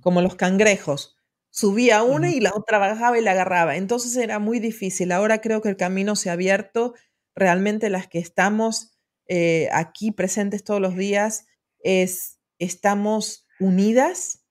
como 0.00 0.22
los 0.22 0.34
cangrejos. 0.34 1.15
Subía 1.58 2.02
una 2.02 2.30
y 2.30 2.40
la 2.40 2.52
otra 2.54 2.76
bajaba 2.76 3.18
y 3.18 3.22
la 3.22 3.30
agarraba. 3.30 3.76
Entonces 3.76 4.14
era 4.18 4.38
muy 4.38 4.60
difícil. 4.60 5.10
Ahora 5.10 5.40
creo 5.40 5.62
que 5.62 5.70
el 5.70 5.78
camino 5.78 6.14
se 6.14 6.28
ha 6.28 6.34
abierto. 6.34 6.92
Realmente 7.34 7.88
las 7.88 8.08
que 8.08 8.18
estamos 8.18 8.98
eh, 9.26 9.70
aquí 9.72 10.12
presentes 10.12 10.64
todos 10.64 10.82
los 10.82 10.96
días 10.96 11.46
es, 11.78 12.38
estamos 12.58 13.48
unidas 13.58 14.44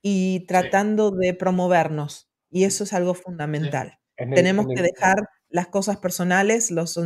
y 0.00 0.46
tratando 0.46 1.10
de 1.10 1.34
promovernos. 1.34 2.32
Y 2.50 2.64
eso 2.64 2.84
es 2.84 2.94
algo 2.94 3.12
fundamental. 3.12 3.98
Tenemos 4.16 4.66
que 4.74 4.80
dejar 4.80 5.28
las 5.50 5.66
cosas 5.66 5.98
personales, 5.98 6.70
los, 6.70 6.98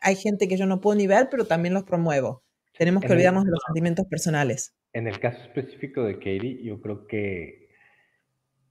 hay 0.00 0.14
gente 0.14 0.46
que 0.46 0.56
yo 0.56 0.66
no 0.66 0.80
puedo 0.80 0.96
ni 0.96 1.08
ver, 1.08 1.26
pero 1.28 1.44
también 1.44 1.74
los 1.74 1.82
promuevo. 1.82 2.44
Tenemos 2.78 3.02
que 3.02 3.12
olvidarnos 3.12 3.42
de 3.42 3.50
los 3.50 3.62
sentimientos 3.66 4.06
personales. 4.06 4.76
En 4.92 5.08
el 5.08 5.18
caso 5.18 5.42
específico 5.42 6.04
de 6.04 6.14
Katie, 6.18 6.62
yo 6.62 6.80
creo 6.80 7.08
que 7.08 7.61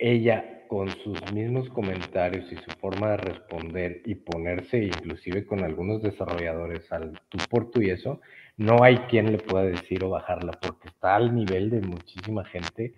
ella 0.01 0.63
con 0.67 0.89
sus 0.89 1.31
mismos 1.31 1.69
comentarios 1.69 2.51
y 2.51 2.55
su 2.55 2.71
forma 2.79 3.11
de 3.11 3.17
responder 3.17 4.01
y 4.05 4.15
ponerse 4.15 4.77
inclusive 4.77 5.45
con 5.45 5.63
algunos 5.63 6.01
desarrolladores 6.01 6.91
al 6.91 7.19
tú 7.29 7.37
por 7.49 7.71
tú 7.71 7.81
y 7.81 7.89
eso, 7.89 8.21
no 8.57 8.83
hay 8.83 8.97
quien 9.09 9.31
le 9.31 9.37
pueda 9.37 9.65
decir 9.65 10.03
o 10.03 10.09
bajarla 10.09 10.53
porque 10.53 10.87
está 10.87 11.15
al 11.15 11.35
nivel 11.35 11.69
de 11.69 11.81
muchísima 11.81 12.45
gente 12.45 12.93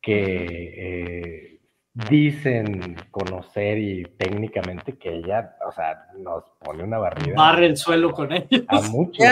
que 0.00 0.74
eh, 0.76 1.60
dicen 1.94 2.96
conocer 3.10 3.78
y 3.78 4.02
técnicamente 4.18 4.98
que 4.98 5.14
ella, 5.14 5.56
o 5.66 5.72
sea, 5.72 6.06
nos 6.18 6.44
pone 6.58 6.82
una 6.82 6.98
barrida. 6.98 7.34
Barre 7.36 7.66
el 7.66 7.76
suelo 7.76 8.12
con 8.12 8.32
ellos. 8.32 8.64
A 8.68 8.80
mucho, 8.88 9.22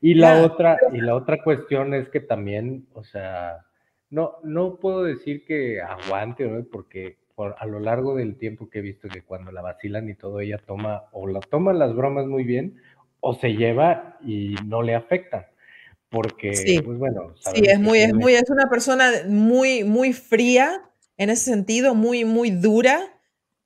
Y 0.00 0.14
la 0.14 0.42
otra, 0.42 0.78
y 0.92 1.00
la 1.00 1.14
otra 1.14 1.42
cuestión 1.42 1.94
es 1.94 2.08
que 2.10 2.20
también, 2.20 2.86
o 2.92 3.02
sea, 3.02 3.64
no, 4.10 4.36
no 4.42 4.76
puedo 4.76 5.02
decir 5.02 5.44
que 5.44 5.80
aguante, 5.80 6.46
¿no? 6.46 6.64
porque 6.64 7.16
por, 7.34 7.56
a 7.58 7.66
lo 7.66 7.80
largo 7.80 8.14
del 8.14 8.36
tiempo 8.36 8.68
que 8.70 8.78
he 8.78 8.82
visto 8.82 9.08
que 9.08 9.22
cuando 9.22 9.50
la 9.50 9.62
vacilan 9.62 10.08
y 10.08 10.14
todo, 10.14 10.40
ella 10.40 10.58
toma 10.58 11.04
o 11.12 11.26
la 11.26 11.40
toma 11.40 11.72
las 11.72 11.94
bromas 11.94 12.26
muy 12.26 12.44
bien 12.44 12.80
o 13.20 13.34
se 13.34 13.54
lleva 13.54 14.18
y 14.22 14.54
no 14.66 14.82
le 14.82 14.94
afecta. 14.94 15.50
Porque, 16.10 16.80
pues 16.84 16.98
bueno. 16.98 17.34
Sí, 17.52 17.62
es 17.64 17.80
muy, 17.80 17.98
es 17.98 18.14
muy, 18.14 18.34
es 18.34 18.48
una 18.48 18.68
persona 18.68 19.10
muy, 19.26 19.82
muy 19.82 20.12
fría 20.12 20.82
en 21.16 21.30
ese 21.30 21.50
sentido, 21.50 21.94
muy, 21.94 22.24
muy 22.24 22.50
dura, 22.50 23.00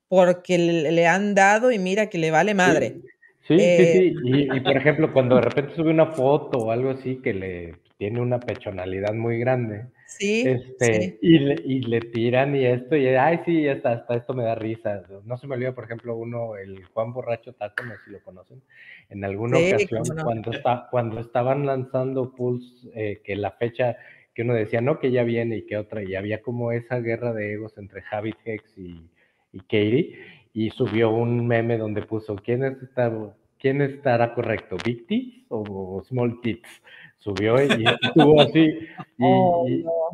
porque 0.08 0.56
le, 0.56 1.06
han 1.06 1.34
dado 1.34 1.72
y 1.72 1.78
mira 1.78 2.08
que 2.08 2.16
le 2.16 2.30
vale 2.30 2.54
madre. 2.54 3.00
Sí, 3.46 3.58
sí, 3.58 3.58
sí. 3.58 3.98
Eh, 3.98 4.14
y, 4.54 4.60
por 4.60 4.76
ejemplo, 4.76 5.12
cuando 5.12 5.36
de 5.36 5.42
repente 5.42 5.74
sube 5.74 5.90
una 5.90 6.06
foto 6.06 6.58
o 6.58 6.70
algo 6.70 6.90
así 6.90 7.16
que 7.16 7.34
le 7.34 7.74
tiene 7.98 8.20
una 8.20 8.40
pechonalidad 8.40 9.12
muy 9.12 9.38
grande, 9.38 9.86
Sí, 10.08 10.42
este, 10.46 11.18
Y, 11.20 11.38
le, 11.38 11.56
y 11.66 11.80
le 11.82 12.00
tiran 12.00 12.56
y 12.56 12.64
esto, 12.64 12.96
y 12.96 13.08
ay, 13.08 13.40
sí, 13.44 13.68
hasta, 13.68 13.92
hasta 13.92 14.16
esto 14.16 14.32
me 14.32 14.42
da 14.42 14.54
risa. 14.54 15.02
No 15.24 15.36
se 15.36 15.46
me 15.46 15.54
olvida, 15.54 15.74
por 15.74 15.84
ejemplo, 15.84 16.16
uno, 16.16 16.56
el 16.56 16.82
Juan 16.86 17.12
Borracho 17.12 17.52
Taco, 17.52 17.84
no 17.84 17.92
sé 17.92 17.98
si 18.06 18.10
lo 18.12 18.22
conocen, 18.22 18.62
en 19.10 19.22
alguna 19.22 19.58
ocasión, 19.58 20.04
cuando, 20.24 20.50
está, 20.50 20.88
cuando 20.90 21.20
estaban 21.20 21.66
lanzando 21.66 22.34
Pulse, 22.34 22.88
eh, 22.94 23.20
que 23.22 23.36
la 23.36 23.50
fecha 23.50 23.98
que 24.34 24.42
uno 24.42 24.54
decía, 24.54 24.80
no, 24.80 24.98
que 24.98 25.10
ya 25.10 25.24
viene 25.24 25.58
y 25.58 25.66
que 25.66 25.76
otra, 25.76 26.02
y 26.02 26.14
había 26.14 26.40
como 26.40 26.72
esa 26.72 27.00
guerra 27.00 27.34
de 27.34 27.52
egos 27.52 27.76
entre 27.76 28.00
Javi 28.00 28.34
Hex 28.46 28.78
y, 28.78 29.10
y 29.52 29.60
Katie, 29.60 30.16
y 30.54 30.70
subió 30.70 31.10
un 31.10 31.46
meme 31.46 31.76
donde 31.76 32.00
puso, 32.00 32.34
¿quién, 32.36 32.64
está, 32.64 33.12
quién 33.58 33.82
estará 33.82 34.32
correcto, 34.32 34.78
Big 34.82 35.06
Tits 35.06 35.44
o 35.50 36.02
Small 36.02 36.40
Tits? 36.40 36.82
Subió 37.18 37.62
y 37.62 37.84
estuvo 38.02 38.40
así. 38.40 38.78
Oh, 39.20 39.66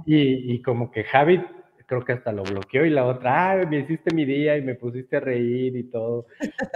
y, 0.07 0.55
y, 0.55 0.63
como 0.63 0.91
que 0.91 1.05
Javi 1.05 1.39
creo 1.85 2.03
que 2.03 2.13
hasta 2.13 2.33
lo 2.33 2.43
bloqueó 2.43 2.87
y 2.87 2.91
la 2.91 3.05
otra, 3.05 3.51
ah, 3.51 3.67
me 3.67 3.81
hiciste 3.81 4.15
mi 4.15 4.25
día 4.25 4.57
y 4.57 4.63
me 4.63 4.75
pusiste 4.77 5.19
a 5.19 5.21
reír 5.21 5.77
y 5.77 5.85
todo. 5.85 6.27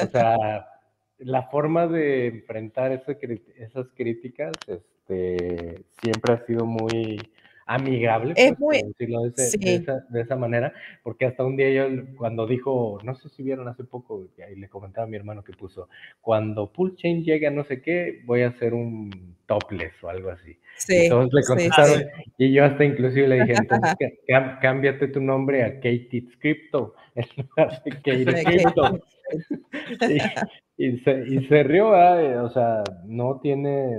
O 0.02 0.06
sea, 0.06 0.68
la 1.18 1.42
forma 1.44 1.86
de 1.86 2.26
enfrentar 2.26 2.92
esas 2.92 3.86
críticas 3.96 4.52
este, 4.66 5.84
siempre 6.02 6.34
ha 6.34 6.46
sido 6.46 6.66
muy 6.66 7.18
amigable, 7.68 8.32
es 8.34 8.54
pues, 8.58 8.82
muy, 8.82 8.88
decirlo 8.88 9.22
de, 9.28 10.20
esa, 10.22 10.36
manera, 10.36 10.72
porque 11.02 11.26
hasta 11.26 11.44
un 11.44 11.54
día 11.54 11.70
yo 11.70 11.84
cuando 12.16 12.46
dijo, 12.46 12.98
no 13.04 13.14
sé 13.14 13.28
si 13.28 13.42
vieron 13.42 13.68
hace 13.68 13.84
poco, 13.84 14.26
y 14.50 14.56
le 14.58 14.68
comentaba 14.70 15.06
a 15.06 15.10
mi 15.10 15.18
hermano 15.18 15.44
que 15.44 15.52
puso, 15.52 15.90
cuando 16.22 16.72
Pull 16.72 16.96
Chain 16.96 17.22
llegue 17.24 17.46
a 17.46 17.50
no 17.50 17.64
sé 17.64 17.82
qué, 17.82 18.22
voy 18.24 18.40
a 18.40 18.48
hacer 18.48 18.72
un 18.72 19.36
topless 19.44 19.92
o 20.02 20.08
algo 20.08 20.30
así. 20.30 20.58
entonces 20.88 21.34
le 21.34 21.42
contestaron, 21.42 22.04
y 22.38 22.52
yo 22.54 22.64
hasta 22.64 22.84
inclusive 22.86 23.28
le 23.28 23.40
dije, 23.42 23.54
entonces 23.58 23.94
cámbiate 24.62 25.08
tu 25.08 25.20
nombre 25.20 25.62
a 25.62 25.74
Katie 25.74 26.26
Crypto, 26.38 26.94
en 27.16 27.26
lugar 27.36 27.82
de 27.84 27.90
Katie 28.02 28.44
Crypto. 28.44 29.00
y, 30.78 30.98
se, 31.00 31.24
y 31.28 31.46
se 31.48 31.62
rió, 31.64 31.90
o 31.90 32.50
sea, 32.50 32.82
no 33.04 33.40
tiene, 33.40 33.98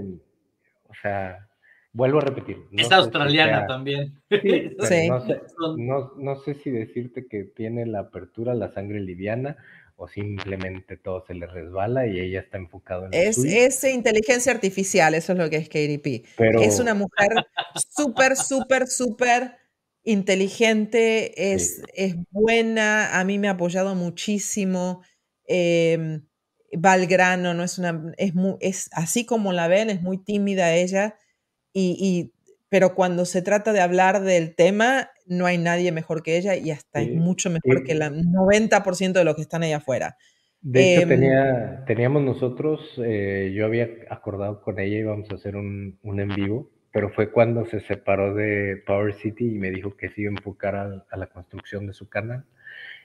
o 0.87 0.93
sea, 1.03 1.48
Vuelvo 1.91 2.19
a 2.19 2.21
repetir. 2.21 2.67
es 2.71 2.91
australiana 2.91 3.65
también. 3.65 4.21
Sí, 4.29 4.75
No, 5.77 6.35
sé, 6.35 6.53
si 6.55 6.69
decirte 6.69 7.27
que 7.27 7.43
tiene 7.43 7.85
la 7.85 7.99
apertura, 7.99 8.53
la 8.53 8.71
sangre 8.71 8.99
liviana, 8.99 9.57
o 9.95 10.07
simplemente 10.07 10.97
todo 10.97 11.25
se 11.25 11.33
le 11.33 11.45
resbala 11.47 12.07
y 12.07 12.19
ella 12.19 12.39
está 12.39 12.57
enfocada 12.57 13.07
en 13.07 13.13
es, 13.13 13.37
es 13.39 13.83
inteligencia 13.83 14.53
artificial, 14.53 15.13
eso 15.13 15.33
es 15.33 15.39
lo 15.39 15.49
que 15.49 15.57
es 15.57 15.67
KDP. 15.67 16.25
Es 16.61 16.79
una 16.79 16.93
mujer 16.93 17.29
súper, 17.75 18.37
súper, 18.37 18.87
súper 18.87 19.57
inteligente, 20.03 21.53
es, 21.53 21.81
es 21.93 22.15
buena, 22.31 23.19
a 23.19 23.25
mí 23.25 23.39
me 23.39 23.49
ha 23.49 23.51
apoyado 23.51 23.93
muchísimo. 23.95 25.01
Eh, 25.47 26.21
va 26.73 26.93
al 26.93 27.07
grano, 27.07 27.53
no 27.53 27.63
es 27.63 27.79
una, 27.79 28.13
es, 28.17 28.33
es 28.61 28.89
así 28.93 29.25
como 29.25 29.51
la 29.51 29.67
ven, 29.67 29.89
es 29.89 30.01
muy 30.01 30.19
tímida 30.23 30.75
ella 30.75 31.17
y, 31.73 32.31
pero 32.69 32.93
cuando 32.93 33.25
se 33.25 33.41
trata 33.41 33.73
de 33.73 33.81
hablar 33.81 34.21
del 34.21 34.55
tema, 34.55 35.09
no 35.25 35.45
hay 35.45 35.57
nadie 35.57 35.91
mejor 35.91 36.23
que 36.23 36.37
ella 36.37 36.55
y 36.55 36.71
hasta 36.71 37.01
es 37.01 37.11
mucho 37.11 37.49
mejor 37.49 37.83
que 37.83 37.93
el 37.93 38.01
90% 38.01 39.13
de 39.13 39.23
los 39.23 39.35
que 39.35 39.41
están 39.41 39.63
ahí 39.63 39.73
afuera. 39.73 40.17
De 40.61 40.93
hecho, 40.93 41.03
em, 41.03 41.09
tenía, 41.09 41.83
teníamos 41.85 42.23
nosotros, 42.23 42.81
eh, 43.03 43.53
yo 43.55 43.65
había 43.65 43.89
acordado 44.09 44.61
con 44.61 44.79
ella, 44.79 44.97
íbamos 44.97 45.29
a 45.31 45.35
hacer 45.35 45.55
un, 45.55 45.97
un, 46.03 46.19
en 46.19 46.29
vivo, 46.29 46.69
pero 46.91 47.09
fue 47.09 47.31
cuando 47.31 47.65
se 47.65 47.79
separó 47.79 48.35
de 48.35 48.81
Power 48.85 49.13
City 49.13 49.53
y 49.53 49.57
me 49.57 49.71
dijo 49.71 49.95
que 49.95 50.09
se 50.09 50.21
iba 50.21 50.31
a 50.31 50.37
enfocar 50.37 50.75
a, 50.75 51.17
la 51.17 51.27
construcción 51.27 51.87
de 51.87 51.93
su 51.93 52.09
canal. 52.09 52.43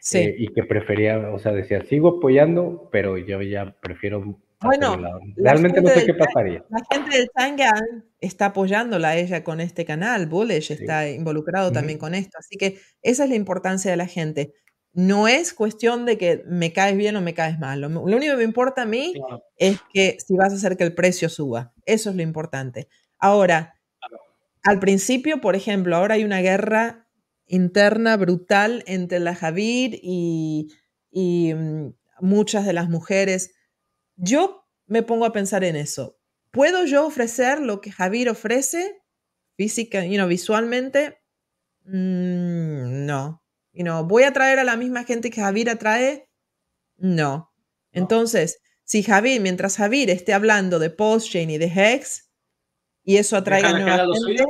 Sí. 0.00 0.18
Eh, 0.18 0.34
y 0.36 0.48
que 0.48 0.64
prefería, 0.64 1.30
o 1.30 1.38
sea, 1.38 1.52
decía, 1.52 1.82
sigo 1.82 2.18
apoyando, 2.18 2.88
pero 2.90 3.16
yo 3.18 3.40
ya 3.40 3.76
prefiero 3.80 4.38
bueno, 4.64 5.20
realmente 5.36 5.80
no 5.80 5.88
sé 5.90 6.06
qué 6.06 6.14
pasaría. 6.14 6.64
La 6.70 6.80
gente 6.90 7.16
del 7.16 7.30
Tangan 7.34 8.04
está 8.20 8.46
apoyándola 8.46 9.10
a 9.10 9.16
ella 9.16 9.44
con 9.44 9.60
este 9.60 9.84
canal, 9.84 10.26
Bullish 10.26 10.72
está 10.72 11.08
involucrado 11.08 11.72
también 11.72 11.98
con 11.98 12.14
esto, 12.14 12.38
así 12.38 12.56
que 12.56 12.80
esa 13.02 13.24
es 13.24 13.30
la 13.30 13.36
importancia 13.36 13.90
de 13.90 13.96
la 13.96 14.06
gente. 14.06 14.52
No 14.92 15.26
es 15.26 15.52
cuestión 15.52 16.06
de 16.06 16.16
que 16.18 16.44
me 16.46 16.72
caes 16.72 16.96
bien 16.96 17.16
o 17.16 17.20
me 17.20 17.34
caes 17.34 17.58
mal. 17.58 17.80
Lo, 17.80 17.88
único 18.00 18.32
que 18.32 18.36
me 18.36 18.44
importa 18.44 18.82
a 18.82 18.86
mí 18.86 19.12
es 19.56 19.80
que 19.92 20.16
si 20.24 20.36
vas 20.36 20.52
a 20.52 20.56
hacer 20.56 20.76
que 20.76 20.84
el 20.84 20.94
precio 20.94 21.28
suba. 21.28 21.72
Eso 21.84 22.10
es 22.10 22.16
lo 22.16 22.22
importante. 22.22 22.88
Ahora, 23.18 23.74
al 24.62 24.78
principio, 24.78 25.40
por 25.40 25.56
ejemplo, 25.56 25.96
ahora 25.96 26.14
hay 26.14 26.24
una 26.24 26.40
guerra 26.40 27.08
interna 27.46 28.16
brutal 28.16 28.84
entre 28.86 29.18
la 29.18 29.34
Javid 29.34 29.96
y, 30.00 30.68
y 31.10 31.52
mm, 31.54 31.94
muchas 32.20 32.64
de 32.64 32.72
las 32.72 32.88
mujeres 32.88 33.52
yo 34.16 34.66
me 34.86 35.02
pongo 35.02 35.24
a 35.24 35.32
pensar 35.32 35.64
en 35.64 35.76
eso. 35.76 36.18
¿Puedo 36.50 36.84
yo 36.84 37.06
ofrecer 37.06 37.60
lo 37.60 37.80
que 37.80 37.90
Javier 37.90 38.28
ofrece 38.28 39.02
física, 39.56 40.04
you 40.04 40.14
know, 40.14 40.28
visualmente? 40.28 41.18
Mm, 41.84 43.06
no. 43.06 43.42
You 43.72 43.82
know, 43.82 44.04
¿Voy 44.04 44.22
a 44.22 44.32
traer 44.32 44.60
a 44.60 44.64
la 44.64 44.76
misma 44.76 45.04
gente 45.04 45.30
que 45.30 45.40
Javier 45.40 45.70
atrae? 45.70 46.28
No. 46.96 47.50
Entonces, 47.90 48.60
si 48.84 49.02
Javier, 49.02 49.40
mientras 49.40 49.76
Javier 49.76 50.10
esté 50.10 50.32
hablando 50.32 50.78
de 50.78 50.90
Postchain 50.90 51.50
y 51.50 51.58
de 51.58 51.66
Hex, 51.66 52.30
y 53.02 53.16
eso 53.16 53.36
atraiga 53.36 53.70
a 53.70 53.78
nueva 53.78 53.96
gente, 54.26 54.44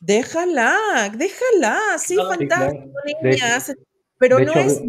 déjala, 0.00 1.12
déjala, 1.16 1.78
sí, 1.98 2.16
fantástico, 2.16 2.90
pero 4.18 4.40
no 4.40 4.52
es... 4.54 4.80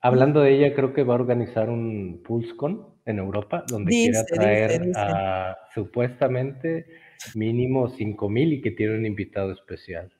Hablando 0.00 0.40
de 0.40 0.56
ella, 0.56 0.74
creo 0.74 0.92
que 0.92 1.02
va 1.02 1.14
a 1.14 1.18
organizar 1.18 1.70
un 1.70 2.22
PulseCon 2.22 2.93
en 3.06 3.18
Europa, 3.18 3.64
donde 3.68 3.90
quiere 3.90 4.24
traer 4.24 4.92
a 4.96 5.58
supuestamente 5.74 6.86
mínimo 7.34 7.88
5 7.88 8.28
mil 8.28 8.52
y 8.54 8.60
que 8.60 8.70
tiene 8.70 8.96
un 8.96 9.06
invitado 9.06 9.52
especial. 9.52 10.12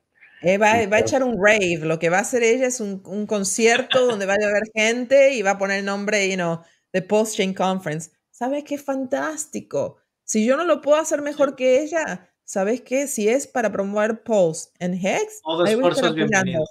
Eh, 0.43 0.59
va, 0.59 0.73
a 0.73 0.99
echar 0.99 1.23
un 1.23 1.43
rave, 1.43 1.79
lo 1.83 1.99
que 1.99 2.11
va 2.11 2.19
a 2.19 2.21
hacer 2.21 2.43
ella 2.43 2.67
es 2.67 2.81
un, 2.81 3.03
un 3.07 3.27
concierto 3.27 4.07
donde 4.07 4.27
va 4.27 4.35
a 4.35 4.47
haber 4.47 4.65
gente 4.75 5.33
y 5.33 5.41
va 5.41 5.53
a 5.53 5.59
poner 5.59 5.79
el 5.79 5.87
nombre, 5.87 6.29
you 6.29 6.35
know, 6.35 6.61
de 6.93 7.01
Post 7.01 7.37
Chain 7.37 7.55
Conference. 7.55 8.11
¿Sabes 8.31 8.65
qué 8.65 8.77
fantástico? 8.77 9.97
Si 10.25 10.45
yo 10.45 10.57
no 10.57 10.65
lo 10.65 10.81
puedo 10.83 10.99
hacer 10.99 11.23
mejor 11.23 11.57
que 11.57 11.83
ella, 11.83 12.31
¿sabes 12.45 12.83
qué? 12.83 13.07
Si 13.07 13.29
es 13.29 13.47
para 13.47 13.73
promover 13.73 14.23
Post 14.23 14.75
en 14.81 14.95
Hex, 14.95 15.41
todo 15.43 15.65
esfuerzo 15.65 16.09
es 16.09 16.15
bienvenido. 16.15 16.65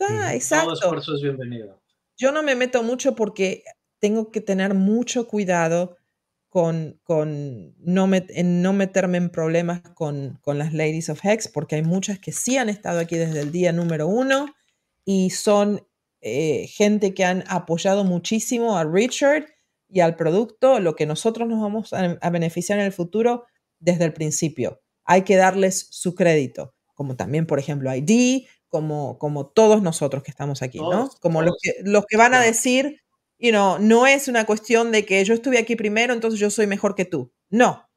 Ah, 0.00 0.34
exacto. 0.34 0.66
Todo 0.66 0.74
esfuerzo 0.74 1.14
es 1.16 1.22
bienvenido. 1.22 1.80
Yo 2.16 2.30
no 2.30 2.42
me 2.42 2.54
meto 2.54 2.82
mucho 2.82 3.14
porque 3.14 3.64
tengo 4.04 4.30
que 4.30 4.42
tener 4.42 4.74
mucho 4.74 5.26
cuidado 5.26 5.96
con, 6.50 7.00
con 7.04 7.74
no, 7.78 8.06
en 8.12 8.60
no 8.60 8.74
meterme 8.74 9.16
en 9.16 9.30
problemas 9.30 9.80
con, 9.94 10.38
con, 10.42 10.58
las 10.58 10.74
Ladies 10.74 11.08
of 11.08 11.24
Hex, 11.24 11.48
porque 11.48 11.76
hay 11.76 11.82
muchas 11.82 12.18
que 12.18 12.30
sí 12.30 12.58
han 12.58 12.68
estado 12.68 13.00
aquí 13.00 13.16
desde 13.16 13.40
el 13.40 13.50
día 13.50 13.72
número 13.72 14.06
uno 14.06 14.54
y 15.06 15.30
son 15.30 15.88
eh, 16.20 16.66
gente 16.66 17.14
que 17.14 17.24
han 17.24 17.44
apoyado 17.48 18.04
muchísimo 18.04 18.76
a 18.76 18.84
Richard, 18.84 19.46
y 19.88 20.00
al 20.00 20.16
producto, 20.16 20.80
lo 20.80 20.96
que 20.96 21.06
nosotros 21.06 21.48
nos 21.48 21.62
vamos 21.62 21.94
a, 21.94 22.30
beneficiar 22.30 22.78
en 22.78 22.84
el 22.84 22.92
futuro 22.92 23.46
desde 23.78 24.04
el 24.04 24.12
principio. 24.12 24.82
Hay 25.06 25.22
que 25.22 25.36
darles 25.36 25.86
su 25.92 26.14
crédito, 26.14 26.74
como 26.92 27.16
también, 27.16 27.46
por 27.46 27.58
ejemplo, 27.58 27.90
ID, 27.94 28.44
como, 28.68 29.18
como 29.18 29.46
todos 29.46 29.80
nosotros 29.80 30.22
que 30.22 30.30
estamos 30.30 30.60
aquí, 30.60 30.78
¿no? 30.78 31.08
Como 31.22 31.40
los 31.40 31.54
que, 31.62 31.72
los 31.84 32.04
que 32.06 32.18
van 32.18 32.34
a 32.34 32.40
decir, 32.40 33.03
you 33.38 33.50
know, 33.50 33.78
no 33.78 34.06
es 34.06 34.28
una 34.28 34.44
cuestión 34.44 34.92
de 34.92 35.04
que 35.04 35.24
yo 35.24 35.34
estuve 35.34 35.58
aquí 35.58 35.76
primero, 35.76 36.12
entonces 36.12 36.40
yo 36.40 36.50
soy 36.50 36.66
mejor 36.66 36.94
que 36.94 37.04
tú. 37.04 37.32
No. 37.50 37.88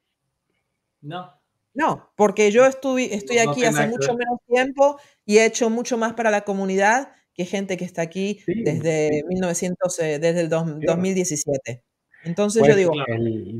No. 1.00 1.38
No, 1.74 2.10
porque 2.16 2.50
yo 2.50 2.66
estuve, 2.66 3.14
estoy 3.14 3.38
aquí 3.38 3.64
hace 3.64 3.86
mucho 3.86 4.16
menos 4.16 4.40
tiempo 4.48 4.98
y 5.24 5.38
he 5.38 5.44
hecho 5.44 5.70
mucho 5.70 5.96
más 5.96 6.14
para 6.14 6.30
la 6.30 6.40
comunidad 6.40 7.12
que 7.34 7.44
gente 7.44 7.76
que 7.76 7.84
está 7.84 8.02
aquí 8.02 8.40
desde 8.46 9.22
1900, 9.28 9.98
eh, 10.00 10.18
desde 10.18 10.40
el 10.40 10.48
2017. 10.48 11.84
Entonces 12.24 12.62
yo 12.62 12.66
pues, 12.66 12.76
digo... 12.76 12.92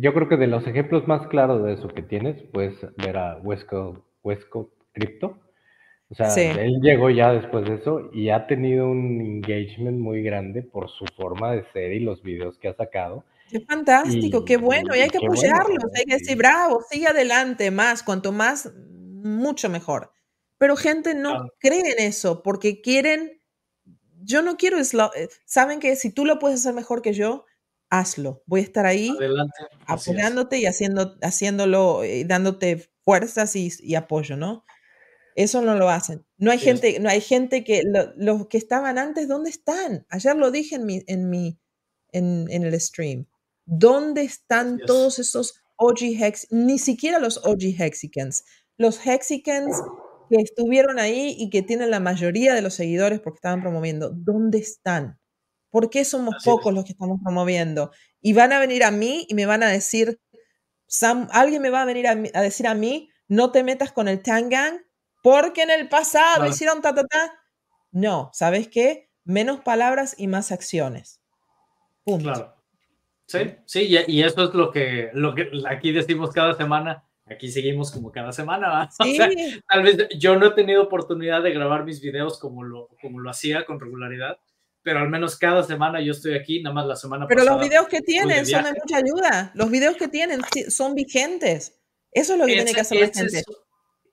yo 0.01 0.13
creo 0.15 0.29
que 0.29 0.37
de 0.37 0.49
los 0.49 0.67
ejemplos 0.67 1.07
más 1.07 1.29
claros 1.29 1.65
de 1.65 1.75
eso 1.75 1.87
que 1.87 2.03
tienes, 2.03 2.43
puedes 2.53 2.75
ver 2.97 3.17
a 3.17 3.39
Wesco, 3.39 4.05
Wesco 4.25 4.73
Crypto. 4.93 5.39
O 6.11 6.15
sea, 6.15 6.35
él 6.35 6.81
llegó 6.81 7.11
ya 7.11 7.33
después 7.33 7.69
de 7.69 7.75
eso 7.75 8.11
y 8.15 8.31
ha 8.31 8.47
tenido 8.47 8.89
un 8.89 9.21
engagement 9.21 9.99
muy 9.99 10.23
grande 10.23 10.63
por 10.63 10.89
su 10.89 11.05
forma 11.17 11.53
de 11.53 11.65
ser 11.73 11.93
y 11.93 12.01
los 12.01 12.23
videos 12.23 12.59
que 12.59 12.69
ha 12.69 12.75
sacado. 12.75 13.25
Qué 13.51 13.61
fantástico, 13.61 14.45
qué 14.45 14.57
bueno, 14.57 14.95
y 14.95 15.01
hay 15.01 15.11
que 15.11 15.19
apoyarlos, 15.19 15.85
hay 15.95 16.05
que 16.05 16.15
decir, 16.15 16.37
bravo, 16.37 16.81
sigue 16.91 17.07
adelante, 17.07 17.71
más, 17.71 18.03
cuanto 18.03 18.33
más, 18.33 18.73
mucho 19.23 19.69
mejor. 19.69 20.13
Pero 20.59 20.77
gente 20.77 21.15
no 21.15 21.49
cree 21.59 21.93
en 21.93 21.99
eso 21.99 22.43
porque 22.43 22.81
quieren, 22.81 23.41
yo 24.23 24.43
no 24.43 24.57
quiero, 24.57 24.79
eh, 24.79 25.29
saben 25.45 25.79
que 25.79 25.95
si 25.97 26.11
tú 26.11 26.25
lo 26.25 26.39
puedes 26.39 26.61
hacer 26.61 26.75
mejor 26.75 27.01
que 27.01 27.13
yo, 27.13 27.45
hazlo. 27.91 28.43
Voy 28.47 28.61
a 28.61 28.65
estar 28.65 28.87
ahí 28.87 29.17
apoyándote 29.87 30.59
y 30.59 30.67
haciendo, 30.67 31.17
haciéndolo, 31.23 32.05
y 32.05 32.09
eh, 32.09 32.25
dándote 32.27 32.91
fuerzas 33.05 33.57
y, 33.57 33.95
apoyo, 33.95 34.37
¿no? 34.37 34.65
Eso 35.39 35.63
no 35.63 35.77
lo 35.77 35.89
hacen. 35.89 36.27
No 36.37 36.51
hay 36.51 36.59
gente, 36.59 36.99
no 36.99 37.09
hay 37.09 37.21
gente 37.21 37.63
que 37.63 37.85
los 38.17 38.49
que 38.49 38.59
estaban 38.59 38.99
antes, 38.99 39.29
¿dónde 39.29 39.51
están? 39.51 40.05
Ayer 40.09 40.35
lo 40.35 40.51
dije 40.51 40.75
en 40.75 40.85
mi, 40.85 41.05
en 41.07 41.31
mi, 41.31 41.61
en, 42.11 42.47
en 42.51 42.65
el 42.65 42.81
stream. 42.81 43.29
¿Dónde 43.65 44.23
están 44.23 44.81
todos 44.85 45.21
esos 45.21 45.63
OG 45.77 46.21
Hex? 46.21 46.49
Ni 46.51 46.81
siquiera 46.81 47.21
los 47.21 47.37
OG 47.47 47.81
Hexicans. 47.81 48.47
Los 48.79 48.99
Hexicans 49.07 49.81
que 50.29 50.43
estuvieron 50.43 50.99
ahí 50.99 51.37
y 51.39 51.51
que 51.51 51.63
tienen 51.63 51.93
la 51.93 52.01
mayoría 52.01 52.53
de 52.53 52.63
los 52.63 52.75
seguidores 52.75 53.21
porque 53.21 53.37
estaban 53.37 53.61
promoviendo. 53.61 54.11
¿Dónde 54.11 54.59
están? 54.59 55.21
¿Por 55.71 55.89
qué 55.89 56.05
somos 56.05 56.35
pocos 56.45 56.75
los 56.75 56.85
que 56.85 56.95
estamos 56.95 57.21
promoviendo? 57.23 57.93
Y 58.21 58.33
van 58.33 58.53
a 58.53 58.59
venir 58.59 58.83
a 58.83 58.91
mí 58.91 59.25
y 59.29 59.35
me 59.35 59.47
van 59.47 59.63
a 59.63 59.69
decir, 59.69 60.19
alguien 61.31 61.63
me 61.63 61.71
va 61.71 61.83
a 61.83 61.87
venir 61.87 62.09
a, 62.09 62.17
decir 62.43 62.67
a 62.67 62.75
mí, 62.75 63.09
no 63.29 63.53
te 63.53 63.63
metas 63.63 63.93
con 63.93 64.09
el 64.09 64.21
Tangang 64.21 64.81
porque 65.23 65.63
en 65.63 65.71
el 65.71 65.89
pasado 65.89 66.47
hicieron 66.47 66.81
ta, 66.81 66.95
ta, 66.95 67.05
ta. 67.05 67.35
No, 67.91 68.31
¿sabes 68.33 68.69
qué? 68.69 69.11
Menos 69.25 69.61
palabras 69.61 70.15
y 70.19 70.27
más 70.27 70.53
acciones. 70.53 71.21
Punto. 72.05 72.55
Sí, 73.27 73.39
sí, 73.67 73.97
y, 74.07 74.23
eso 74.23 74.45
es 74.45 74.55
lo 74.55 74.71
que, 74.71 75.11
lo 75.13 75.35
que 75.35 75.51
aquí 75.69 75.93
decimos 75.93 76.31
cada 76.31 76.55
semana. 76.55 77.05
Aquí 77.27 77.51
seguimos 77.51 77.91
como 77.91 78.11
cada 78.11 78.33
semana. 78.33 78.89
tal 79.69 79.83
vez 79.83 80.09
yo 80.17 80.37
no 80.37 80.47
he 80.47 80.51
tenido 80.53 80.83
oportunidad 80.83 81.43
de 81.43 81.53
grabar 81.53 81.85
mis 81.85 82.01
videos 82.01 82.39
como 82.39 82.65
lo, 82.65 82.89
como 83.03 83.21
lo 83.21 83.29
hacía 83.29 83.67
con 83.67 83.79
regularidad, 83.79 84.39
pero 84.83 85.01
al 85.01 85.11
menos 85.11 85.37
cada 85.37 85.63
semana 85.63 86.01
yo 86.01 86.13
estoy 86.13 86.35
aquí, 86.35 86.63
nada 86.63 86.73
más 86.73 86.87
la 86.87 86.97
semana 86.97 87.27
pero 87.27 87.41
pasada. 87.41 87.59
Pero 87.59 87.61
los 87.61 87.69
videos 87.69 87.89
que 87.89 88.01
tienen 88.01 88.47
son 88.47 88.65
de 88.65 88.73
mucha 88.73 88.97
ayuda. 88.97 89.53
Los 89.55 89.71
videos 89.71 89.97
que 89.97 90.09
tienen 90.09 90.41
son 90.71 90.95
vigentes. 90.95 91.79
Eso 92.11 92.33
es 92.33 92.39
lo 92.39 92.47
que 92.47 92.55
tiene 92.55 92.73
que 92.73 92.81
hacer 92.81 93.01
la 93.01 93.09
gente. 93.09 93.43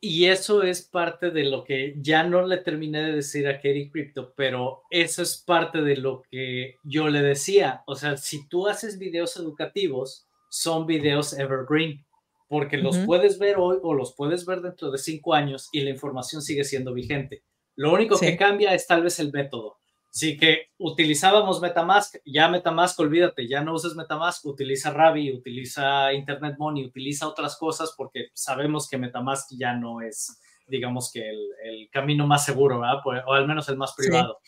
Y 0.08 0.28
eso 0.28 0.62
es 0.62 0.84
parte 0.84 1.32
de 1.32 1.46
lo 1.46 1.64
que 1.64 1.96
ya 1.98 2.24
no 2.24 2.46
le 2.46 2.58
terminé 2.58 3.02
de 3.02 3.14
decir 3.14 3.48
a 3.48 3.56
Katie 3.56 3.90
Crypto, 3.90 4.34
pero 4.38 4.84
eso 4.92 5.24
es 5.24 5.36
parte 5.36 5.82
de 5.82 5.98
lo 5.98 6.22
que 6.30 6.76
yo 6.84 7.10
le 7.10 7.24
decía. 7.24 7.82
O 7.88 7.96
sea, 7.96 8.16
si 8.16 8.48
tú 8.48 8.68
haces 8.68 9.00
videos 9.00 9.36
educativos, 9.36 10.28
son 10.48 10.86
videos 10.86 11.34
evergreen, 11.40 12.06
porque 12.48 12.78
los 12.78 13.00
puedes 13.00 13.40
ver 13.40 13.56
hoy 13.58 13.80
o 13.82 13.96
los 13.96 14.14
puedes 14.14 14.46
ver 14.46 14.62
dentro 14.62 14.92
de 14.92 15.00
cinco 15.00 15.34
años 15.34 15.70
y 15.72 15.82
la 15.82 15.90
información 15.90 16.44
sigue 16.44 16.66
siendo 16.66 16.94
vigente. 16.94 17.42
Lo 17.76 17.92
único 17.92 18.20
que 18.20 18.38
cambia 18.38 18.76
es 18.76 18.86
tal 18.86 19.02
vez 19.02 19.20
el 19.20 19.32
método. 19.32 19.80
Sí 20.16 20.38
que 20.38 20.70
utilizábamos 20.78 21.60
Metamask, 21.60 22.16
ya 22.24 22.48
Metamask, 22.48 22.98
olvídate, 23.02 23.50
ya 23.50 23.62
no 23.62 23.74
uses 23.74 23.96
Metamask, 23.96 24.46
utiliza 24.46 24.92
Ravi, 24.92 25.34
utiliza 25.34 26.14
Internet 26.14 26.56
Money, 26.58 26.86
utiliza 26.86 27.28
otras 27.28 27.58
cosas 27.58 27.94
porque 27.98 28.28
sabemos 28.34 28.88
que 28.88 28.98
Metamask 28.98 29.52
ya 29.60 29.74
no 29.74 30.00
es, 30.00 30.40
digamos 30.68 31.12
que 31.12 31.30
el, 31.30 31.90
camino 31.92 32.26
más 32.26 32.46
seguro, 32.46 32.80
¿verdad? 32.80 33.02
Pues, 33.04 33.24
o 33.28 33.34
al 33.34 33.46
menos 33.46 33.68
el 33.68 33.76
más 33.76 33.94
privado. 33.94 34.40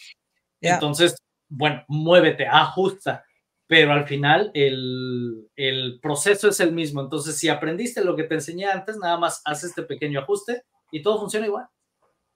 Entonces, 0.62 1.18
bueno, 1.50 1.84
muévete, 1.90 2.48
ajusta, 2.48 3.26
pero 3.68 3.92
al 3.92 4.08
final 4.08 4.52
el, 4.54 5.50
el, 5.58 6.00
proceso 6.02 6.48
es 6.48 6.62
el 6.62 6.72
mismo. 6.72 7.02
Entonces, 7.02 7.38
si 7.38 7.50
aprendiste 7.50 8.06
lo 8.06 8.16
que 8.16 8.24
te 8.24 8.36
enseñé 8.36 8.68
antes, 8.68 8.96
nada 8.96 9.18
más 9.18 9.42
haz 9.44 9.66
este 9.66 9.84
pequeño 9.84 10.22
ajuste 10.22 10.64
y 10.92 11.02
todo 11.02 11.20
funciona 11.20 11.46
igual. 11.46 11.68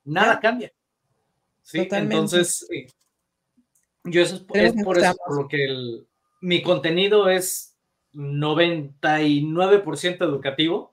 Nada 0.03 0.37
cambia. 0.41 0.73
Sí, 1.61 1.87
entonces, 1.89 2.67
yo 4.03 4.21
eso 4.21 4.35
es, 4.35 4.41
por 4.83 4.97
eso 4.97 5.15
por 5.25 5.35
lo 5.35 5.47
que 5.47 5.65
el, 5.65 6.07
mi 6.41 6.61
contenido 6.61 7.29
es 7.29 7.77
99% 8.13 10.21
educativo 10.21 10.91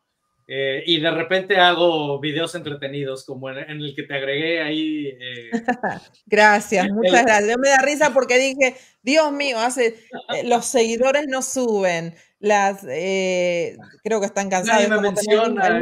eh, 0.51 0.82
y 0.86 0.98
de 1.01 1.10
repente 1.10 1.59
hago 1.59 2.18
videos 2.20 2.55
entretenidos 2.55 3.26
como 3.26 3.51
en, 3.51 3.59
el 3.59 3.94
que 3.94 4.05
te 4.05 4.14
agregué 4.14 4.62
ahí. 4.62 5.09
Eh, 5.09 5.51
gracias, 6.26 6.89
muchas 6.89 7.24
gracias. 7.24 7.51
Yo 7.51 7.59
me 7.59 7.68
da 7.68 7.82
risa 7.82 8.14
porque 8.14 8.39
dije, 8.39 8.74
Dios 9.02 9.30
mío, 9.30 9.59
hace, 9.59 9.97
eh, 10.35 10.44
los 10.44 10.64
seguidores 10.64 11.26
no 11.28 11.43
suben, 11.43 12.14
las, 12.39 12.80
creo 12.80 14.20
que 14.20 14.26
están 14.26 14.48
cansados. 14.48 14.89
Nadie 14.89 15.02
me 15.02 15.02
menciona. 15.02 15.80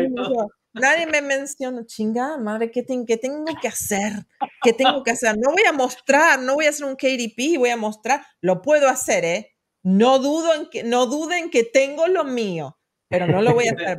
Nadie 0.80 1.06
me 1.06 1.22
menciona, 1.22 1.86
chingada 1.86 2.36
madre, 2.36 2.70
¿qué, 2.70 2.82
tengo 2.82 3.06
que 3.60 3.68
hacer? 3.68 4.12
¿Qué 4.62 4.72
tengo 4.74 5.02
que 5.02 5.12
hacer? 5.12 5.36
No 5.38 5.52
voy 5.52 5.62
a 5.66 5.72
mostrar, 5.72 6.38
no 6.40 6.54
voy 6.54 6.66
a 6.66 6.70
hacer 6.70 6.84
un 6.84 6.96
KDP, 6.96 7.58
voy 7.58 7.70
a 7.70 7.76
mostrar, 7.76 8.22
lo 8.42 8.60
puedo 8.60 8.88
hacer, 8.88 9.24
¿eh? 9.24 9.56
No, 9.82 10.18
dudo 10.18 10.52
en 10.54 10.68
que, 10.68 10.82
no 10.82 11.06
duden 11.06 11.48
que 11.50 11.64
tengo 11.64 12.06
lo 12.08 12.24
mío, 12.24 12.78
pero 13.08 13.26
no 13.26 13.40
lo 13.40 13.54
voy 13.54 13.68
a 13.68 13.72
hacer. 13.76 13.96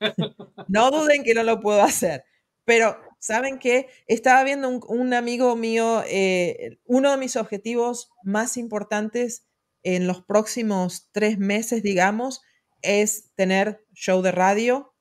no 0.68 0.90
duden 0.90 1.22
que 1.22 1.34
no 1.34 1.42
lo 1.42 1.60
puedo 1.60 1.82
hacer. 1.82 2.24
Pero, 2.64 2.96
¿saben 3.18 3.58
qué? 3.58 3.88
Estaba 4.06 4.42
viendo 4.44 4.68
un, 4.68 5.12
amigo 5.12 5.54
mío, 5.56 6.02
eh, 6.06 6.78
uno 6.86 7.10
de 7.10 7.16
mis 7.18 7.36
objetivos 7.36 8.10
más 8.22 8.56
importantes 8.56 9.46
en 9.82 10.06
los 10.06 10.22
próximos 10.22 11.08
tres 11.12 11.38
meses, 11.38 11.82
digamos, 11.82 12.40
es 12.82 13.32
tener 13.34 13.84
show 13.94 14.22
de 14.22 14.32
radio 14.32 14.94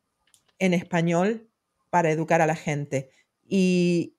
en 0.60 0.74
español 0.74 1.50
para 1.90 2.12
educar 2.12 2.42
a 2.42 2.48
la 2.48 2.56
gente. 2.56 3.10
Y, 3.44 4.16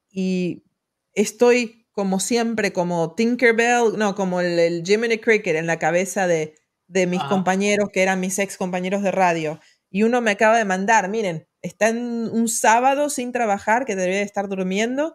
estoy 1.15 1.87
como 1.93 2.21
siempre, 2.21 2.73
como 2.73 3.15
Tinkerbell, 3.15 3.97
no, 3.97 4.15
como 4.15 4.41
el, 4.41 4.83
Jiminy 4.85 5.19
Cricket 5.19 5.57
en 5.57 5.67
la 5.67 5.79
cabeza 5.79 6.27
de, 6.27 6.55
mis 6.89 7.23
compañeros 7.25 7.89
que 7.91 8.03
eran 8.03 8.21
mis 8.21 8.39
ex 8.39 8.57
compañeros 8.57 9.03
de 9.03 9.11
radio. 9.11 9.61
Y 9.91 10.03
uno 10.03 10.21
me 10.21 10.33
acaba 10.33 10.59
de 10.59 10.65
mandar, 10.65 11.09
miren, 11.09 11.47
está 11.63 11.89
en 11.89 12.29
un 12.31 12.49
sábado 12.49 13.09
sin 13.09 13.33
trabajar, 13.33 13.85
que 13.87 13.97
debería 13.97 14.23
estar 14.23 14.49
durmiendo, 14.49 15.15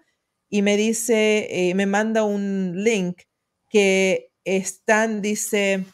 y 0.50 0.62
me 0.62 0.78
dice, 0.78 1.48
eh, 1.50 1.76
me 1.76 1.86
manda 1.86 2.24
un 2.24 2.84
link 2.84 3.22
que 3.70 4.32
están, 4.44 5.22
dice, 5.22 5.86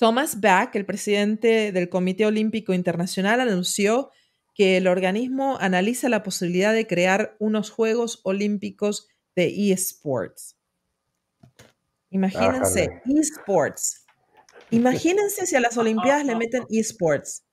Thomas 0.00 0.40
Bach, 0.40 0.74
el 0.76 0.86
presidente 0.86 1.72
del 1.72 1.90
Comité 1.90 2.24
Olímpico 2.24 2.72
Internacional, 2.72 3.38
anunció 3.38 4.10
que 4.54 4.78
el 4.78 4.88
organismo 4.88 5.58
analiza 5.60 6.08
la 6.08 6.22
posibilidad 6.22 6.72
de 6.72 6.86
crear 6.86 7.36
unos 7.38 7.68
Juegos 7.68 8.20
Olímpicos 8.24 9.08
de 9.36 9.70
eSports. 9.70 10.56
Imagínense, 12.08 13.02
eSports. 13.04 14.06
Imagínense 14.70 15.44
si 15.46 15.54
a 15.54 15.60
las 15.60 15.76
Olimpiadas 15.76 16.24
le 16.24 16.34
meten 16.34 16.64
eSports. 16.70 17.44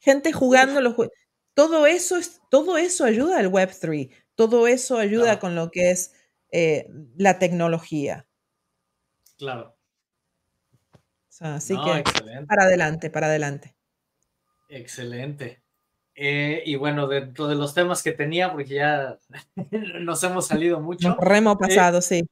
Gente 0.00 0.32
jugando 0.32 0.80
los 0.80 0.94
juegos. 0.94 1.14
Todo 1.54 1.86
eso, 1.86 2.16
es, 2.16 2.40
todo 2.50 2.78
eso 2.78 3.04
ayuda 3.04 3.38
al 3.38 3.48
Web3. 3.48 4.12
Todo 4.34 4.66
eso 4.66 4.98
ayuda 4.98 5.38
con 5.38 5.54
lo 5.54 5.70
que 5.70 5.92
es 5.92 6.14
eh, 6.50 6.88
la 7.16 7.38
tecnología. 7.38 8.26
Claro 9.38 9.76
así 11.40 11.74
que 11.74 12.04
para 12.46 12.64
adelante, 12.64 13.10
para 13.10 13.26
adelante. 13.26 13.74
Excelente. 14.68 15.62
Eh, 16.14 16.62
y 16.66 16.76
bueno, 16.76 17.06
dentro 17.06 17.48
de 17.48 17.54
los 17.54 17.74
temas 17.74 18.02
que 18.02 18.12
tenía, 18.12 18.52
porque 18.52 18.74
ya 18.74 19.18
nos 20.00 20.22
hemos 20.22 20.46
salido 20.46 20.80
mucho. 20.80 21.16
remo 21.20 21.52
eh, 21.52 21.56
pasado, 21.58 22.02
sí. 22.02 22.22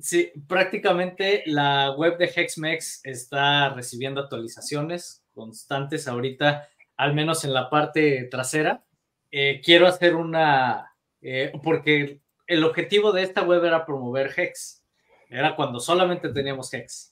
Sí, 0.00 0.30
prácticamente 0.46 1.42
la 1.46 1.90
web 1.96 2.16
de 2.16 2.26
Hexmex 2.26 3.00
está 3.04 3.70
recibiendo 3.70 4.20
actualizaciones 4.20 5.24
constantes 5.34 6.06
ahorita, 6.06 6.68
al 6.96 7.14
menos 7.14 7.44
en 7.44 7.52
la 7.52 7.68
parte 7.68 8.28
trasera. 8.30 8.84
Eh, 9.32 9.60
quiero 9.64 9.88
hacer 9.88 10.14
una, 10.14 10.94
eh, 11.20 11.52
porque 11.62 12.20
el 12.46 12.64
objetivo 12.64 13.12
de 13.12 13.22
esta 13.22 13.42
web 13.42 13.64
era 13.64 13.84
promover 13.84 14.32
Hex, 14.36 14.84
era 15.28 15.56
cuando 15.56 15.80
solamente 15.80 16.28
teníamos 16.30 16.72
Hex, 16.72 17.09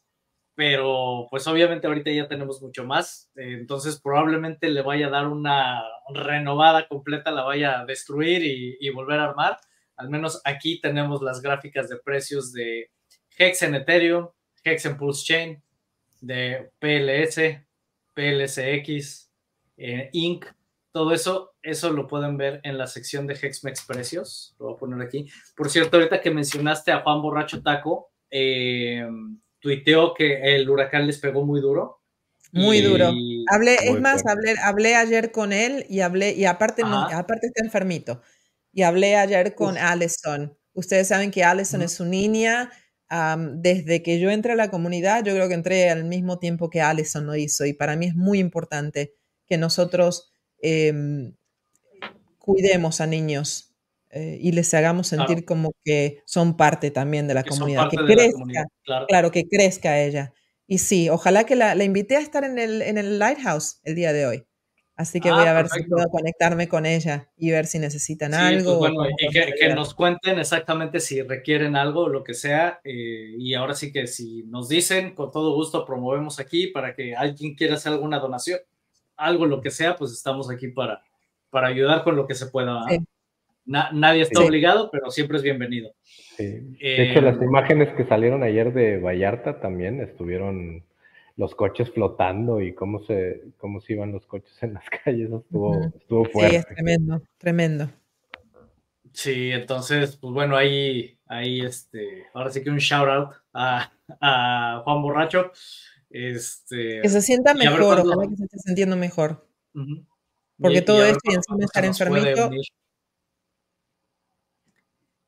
pero 0.59 1.29
pues 1.31 1.47
obviamente 1.47 1.87
ahorita 1.87 2.11
ya 2.11 2.27
tenemos 2.27 2.61
mucho 2.61 2.85
más, 2.85 3.31
eh, 3.37 3.59
entonces 3.61 4.01
probablemente 4.01 4.69
le 4.69 4.83
vaya 4.83 5.07
a 5.07 5.11
dar 5.11 5.29
una 5.29 5.85
renovada 6.13 6.89
completa, 6.89 7.31
la 7.31 7.45
vaya 7.45 7.79
a 7.79 7.87
destruir 7.87 8.43
y 8.43 8.91
volver 8.91 9.21
a 9.21 9.25
armar 9.27 9.59
al 9.99 10.09
menos 10.09 10.41
aquí 10.45 10.81
tenemos 10.81 11.23
las 11.23 11.43
gráficas 11.43 11.89
de 11.89 11.97
precios 11.97 12.53
de 12.53 12.91
Hex 13.37 13.63
en 13.63 13.75
Ethereum, 13.75 14.29
Hex 14.65 14.87
en 14.87 14.97
Pulse 14.97 15.25
Chain, 15.25 15.63
de 16.21 16.71
PLS, 16.79 17.61
PLSX, 18.15 19.31
eh, 19.77 20.09
Inc. 20.13 20.47
Todo 20.93 21.13
eso, 21.13 21.55
eso 21.63 21.91
lo 21.91 22.07
pueden 22.07 22.37
ver 22.37 22.61
en 22.63 22.79
la 22.79 22.87
sección 22.87 23.27
de 23.27 23.35
HexMex 23.35 23.85
Precios. 23.85 24.57
Lo 24.59 24.67
voy 24.67 24.75
a 24.75 24.79
poner 24.79 25.07
aquí. 25.07 25.29
Por 25.55 25.69
cierto, 25.69 25.97
ahorita 25.97 26.21
que 26.21 26.31
mencionaste 26.31 26.91
a 26.91 27.01
Juan 27.01 27.21
Borracho 27.21 27.63
Taco, 27.63 28.11
eh, 28.31 29.07
tuiteó 29.61 30.15
que 30.15 30.55
el 30.55 30.69
huracán 30.69 31.07
les 31.07 31.19
pegó 31.19 31.45
muy 31.45 31.61
duro. 31.61 32.03
Muy 32.53 32.81
duro. 32.81 33.13
Hablé, 33.51 33.77
es 33.83 34.01
más, 34.01 34.25
hablé, 34.27 34.55
hablé, 34.63 34.95
ayer 34.97 35.33
con 35.33 35.53
él 35.53 35.85
y 35.89 36.01
hablé, 36.01 36.33
y 36.33 36.47
aparte, 36.47 36.83
no, 36.83 37.03
aparte 37.03 37.49
está 37.49 37.65
enfermito. 37.65 38.23
Y 38.73 38.83
hablé 38.83 39.17
ayer 39.17 39.55
con 39.55 39.77
Allison. 39.77 40.57
Ustedes 40.73 41.09
saben 41.09 41.31
que 41.31 41.45
Allison 41.45 41.83
es 41.83 41.93
su 41.93 42.05
niña. 42.05 42.71
desde 43.55 44.03
que 44.03 44.21
yo 44.21 44.31
entré 44.31 44.53
a 44.53 44.57
la 44.57 44.71
comunidad, 44.71 45.25
yo 45.25 45.35
creo 45.35 45.49
que 45.49 45.55
entré 45.55 45.91
al 45.91 46.05
mismo 46.05 46.39
tiempo 46.39 46.71
que 46.71 46.81
Allison 46.81 47.27
lo 47.27 47.37
hizo. 47.37 47.67
Y 47.67 47.73
para 47.73 47.97
mí 47.97 48.07
es 48.07 48.15
muy 48.15 48.39
importante 48.39 49.15
que 49.47 49.59
nosotros 49.59 50.31
em, 50.61 51.35
cuidemos 52.39 53.01
a 53.01 53.07
niños 53.07 53.68
eh, 54.11 54.39
y 54.41 54.53
les 54.53 54.73
hagamos 54.75 55.09
sentir 55.09 55.45
como 55.45 55.73
que 55.85 56.23
son 56.25 56.57
parte 56.57 56.91
también 56.91 57.29
de 57.29 57.35
la 57.35 57.45
comunidad. 57.45 57.91
Que 57.91 57.97
crezca, 57.97 58.65
claro. 59.07 59.31
que 59.31 59.49
crezca 59.49 60.01
ella. 60.01 60.33
Y 60.67 60.79
sí, 60.79 61.09
ojalá 61.09 61.45
que 61.45 61.57
la, 61.57 61.75
la 61.75 61.85
invité 61.85 62.17
a 62.17 62.21
estar 62.21 62.45
en 62.45 62.59
el, 62.59 62.83
en 62.83 62.99
el 62.99 63.19
Lighthouse 63.19 63.81
el 63.85 63.95
día 63.95 64.13
de 64.13 64.27
hoy. 64.27 64.49
Así 64.99 65.21
que 65.21 65.31
voy 65.31 65.45
ah, 65.45 65.53
a 65.53 65.55
ver 65.55 65.69
si 65.69 65.85
puedo 65.85 66.09
conectarme 66.11 66.67
con 66.67 66.85
ella 66.85 67.31
y 67.37 67.53
ver 67.53 67.67
si 67.67 67.79
necesitan 67.79 68.33
pues, 68.33 68.43
algo. 68.43 68.79
bueno, 68.79 69.05
y 69.09 69.29
que, 69.31 69.73
nos 69.73 69.95
cuenten 69.95 70.41
exactamente 70.41 70.99
si 70.99 71.23
requieren 71.23 71.77
algo 71.77 72.09
lo 72.09 72.25
que 72.25 72.35
sea. 72.35 72.81
Eh, 72.83 73.33
y 73.39 73.55
ahora 73.55 73.75
sí 73.75 73.93
que 73.93 74.09
si 74.09 74.43
nos 74.49 74.69
dicen, 74.69 75.15
con 75.15 75.31
todo 75.31 75.55
gusto 75.55 75.87
promovemos 75.87 76.41
aquí 76.41 76.67
para 76.67 76.97
que 76.97 77.15
alguien 77.15 77.55
quiera 77.55 77.77
hacer 77.77 77.93
alguna 77.93 78.19
donación, 78.19 78.59
algo, 79.17 79.47
lo 79.47 79.61
que 79.61 79.71
sea, 79.71 79.95
pues 79.95 80.11
estamos 80.11 80.51
aquí 80.51 80.67
para, 80.67 81.01
para 81.49 81.69
ayudar 81.69 82.03
con 82.03 82.17
lo 82.17 82.27
que 82.27 82.35
se 82.35 82.47
pueda. 82.47 82.85
Nadie 83.69 84.23
está 84.23 84.41
obligado, 84.41 84.91
pero 84.91 85.11
siempre 85.11 85.37
es 85.37 85.43
bienvenido. 85.43 85.93
De 86.39 87.11
hecho, 87.11 87.21
las 87.21 87.41
eh, 87.41 87.45
imágenes 87.45 87.95
que 87.97 88.05
salieron 88.07 88.43
ayer 88.43 88.73
de 88.73 88.99
Vallarta 88.99 89.61
también 89.61 90.01
estuvieron 90.01 90.85
los 91.37 91.55
coches 91.55 91.91
flotando 91.91 92.61
y 92.61 92.75
cómo 92.75 93.05
se, 93.05 93.43
cómo 93.59 93.81
se 93.81 93.93
iban 93.93 94.13
los 94.13 94.27
coches 94.27 94.53
en 94.63 94.75
las 94.75 94.85
calles, 95.05 95.31
estuvo, 95.31 95.81
estuvo 95.97 96.25
fuerte. 96.25 96.51
Sí, 96.51 96.57
es 96.57 96.67
tremendo, 96.67 97.23
tremendo. 97.39 97.91
Sí, 99.13 99.51
entonces, 99.51 100.17
pues 100.17 100.33
bueno, 100.33 100.57
ahí, 100.57 101.19
ahí 101.27 101.61
este, 101.61 102.25
ahora 102.35 102.51
sí 102.51 102.63
que 102.63 102.71
un 102.71 102.79
shout 102.79 103.09
out 103.09 103.31
a, 103.53 103.93
a 104.21 104.83
Juan 104.85 105.03
Borracho. 105.03 105.53
Este, 106.11 107.01
que 107.03 107.09
se 107.09 107.21
sienta 107.21 107.53
mejor, 107.55 108.01
ojalá 108.01 108.29
que 108.29 108.37
se 108.37 108.45
esté 108.45 108.59
sintiendo 108.65 108.97
mejor. 108.97 109.47
Porque 110.59 110.83
todo 110.83 111.05
esto 111.05 111.21
y 111.25 111.35
encima 111.35 111.65
estar 111.65 111.85
enfermito. 111.85 112.51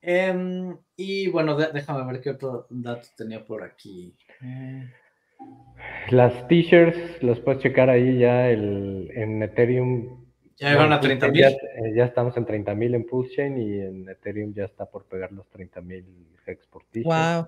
Em, 0.02 0.76
y 0.96 1.28
bueno, 1.28 1.56
déjame 1.56 2.10
ver 2.10 2.20
qué 2.22 2.30
otro 2.30 2.66
dato 2.70 3.06
tenía 3.16 3.44
por 3.44 3.62
aquí. 3.62 4.14
Eh, 4.42 4.88
las 6.10 6.48
t-shirts 6.48 7.22
los 7.22 7.40
puedes 7.40 7.62
checar 7.62 7.90
ahí 7.90 8.18
ya 8.18 8.48
el, 8.48 9.10
en 9.14 9.42
Ethereum. 9.42 10.24
Ya 10.56 10.76
van 10.76 10.92
a 10.92 11.00
30 11.00 11.28
mil. 11.28 11.44
Ya, 11.94 12.04
estamos 12.04 12.36
en 12.36 12.44
30 12.44 12.74
mil 12.74 12.94
en 12.94 13.06
Pulsechain 13.06 13.58
y 13.58 13.80
en 13.80 14.08
Ethereum 14.08 14.52
ya 14.54 14.64
está 14.64 14.86
por 14.86 15.04
pegar 15.04 15.32
los 15.32 15.48
30 15.48 15.80
mil 15.80 16.04
hex 16.46 16.66
por 16.66 16.84
t-shirt. 16.84 17.06
Wow. 17.06 17.46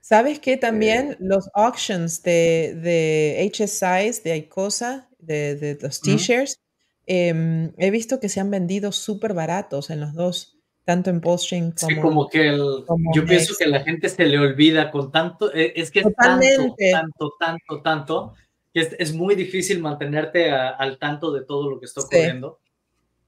¿Sabes 0.00 0.38
qué? 0.38 0.58
También 0.58 1.12
eh, 1.12 1.16
los 1.20 1.48
auctions 1.54 2.22
de, 2.22 2.74
de 2.82 3.50
HSIs, 3.50 4.22
de 4.22 4.36
Icosa, 4.36 5.08
de, 5.18 5.56
de 5.56 5.78
los 5.80 6.02
t-shirts, 6.02 6.60
em, 7.06 7.72
he 7.78 7.90
visto 7.90 8.20
que 8.20 8.28
se 8.28 8.40
han 8.40 8.50
vendido 8.50 8.92
súper 8.92 9.32
baratos 9.32 9.88
en 9.88 10.00
los 10.00 10.12
dos 10.12 10.53
tanto 10.84 11.10
en 11.10 11.20
poststream 11.20 11.72
como. 11.72 11.90
Sí, 11.90 12.00
como 12.00 12.28
que 12.28 12.48
el, 12.48 12.84
yo 13.14 13.24
pienso 13.24 13.54
que 13.58 13.66
la 13.66 13.80
gente 13.80 14.08
se 14.08 14.26
le 14.26 14.38
olvida 14.38 14.90
con 14.90 15.10
tanto, 15.10 15.52
eh, 15.54 15.72
es 15.76 15.90
que 15.90 16.00
es 16.00 16.14
tanto, 16.14 16.76
tanto, 16.92 17.32
tanto, 17.38 17.82
tanto, 17.82 18.34
que 18.72 18.88
es, 18.98 19.14
muy 19.14 19.34
difícil 19.34 19.80
mantenerte 19.80 20.50
al 20.50 20.98
tanto 20.98 21.32
de 21.32 21.44
todo 21.44 21.70
lo 21.70 21.80
que 21.80 21.86
está 21.86 22.02
ocurriendo. 22.02 22.58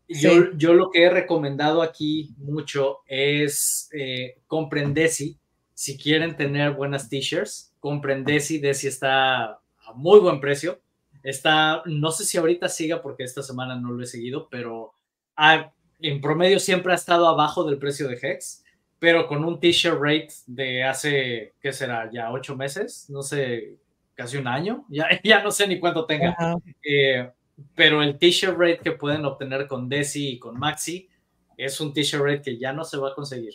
Yo, 0.09 0.53
yo 0.57 0.73
lo 0.73 0.91
que 0.91 1.05
he 1.05 1.11
recomendado 1.11 1.83
aquí 1.83 2.35
mucho 2.39 2.99
es 3.07 3.89
eh, 3.93 4.39
compren 4.47 4.95
Desi. 4.95 5.39
Si 5.75 5.99
quieren 5.99 6.37
tener 6.37 6.73
buenas 6.73 7.09
t-shirts, 7.09 7.73
compren 7.81 8.25
Desi. 8.25 8.59
Desi 8.59 8.87
está 8.87 9.45
a 9.45 9.93
muy 9.95 10.21
buen 10.21 10.41
precio. 10.41 10.81
Está, 11.23 11.83
no 11.87 12.13
sé 12.13 12.25
si 12.25 12.39
ahorita 12.39 12.69
siga 12.69 13.03
porque 13.03 13.25
esta 13.25 13.43
semana 13.43 13.75
no 13.75 13.91
lo 13.91 14.03
he 14.03 14.07
seguido, 14.07 14.49
pero 14.49 14.93
ha, 15.35 15.73
en 16.01 16.21
promedio 16.21 16.59
siempre 16.59 16.93
ha 16.93 16.97
estado 16.97 17.29
abajo 17.29 17.65
del 17.65 17.79
precio 17.79 18.09
de 18.09 18.19
Hex, 18.21 18.65
pero 18.99 19.27
con 19.27 19.45
un 19.45 19.61
t-shirt 19.61 19.99
rate 20.01 20.29
de 20.47 20.85
hace, 20.85 21.55
¿qué 21.61 21.73
será? 21.73 22.11
Ya 22.13 22.31
ocho 22.31 22.57
meses, 22.57 23.07
no 23.09 23.23
sé, 23.23 23.77
casi 24.15 24.37
un 24.37 24.49
año, 24.49 24.85
ya, 24.91 25.09
ya 25.23 25.43
no 25.43 25.51
sé 25.51 25.67
ni 25.67 25.79
cuánto 25.79 26.07
tenga. 26.07 26.37
Eh, 26.83 27.31
pero 27.75 28.03
el 28.03 28.19
t-shirt 28.19 28.57
rate 28.59 28.81
que 28.83 28.93
pueden 28.93 29.25
obtener 29.25 29.67
con 29.67 29.89
Desi 29.89 30.31
y 30.31 30.39
con 30.39 30.59
Maxi 30.59 31.09
es 31.57 31.81
un 31.81 31.93
t-shirt 31.93 32.23
rate 32.23 32.43
que 32.43 32.59
ya 32.59 32.73
no 32.73 32.85
se 32.85 32.99
va 32.99 33.11
a 33.11 33.15
conseguir. 33.15 33.55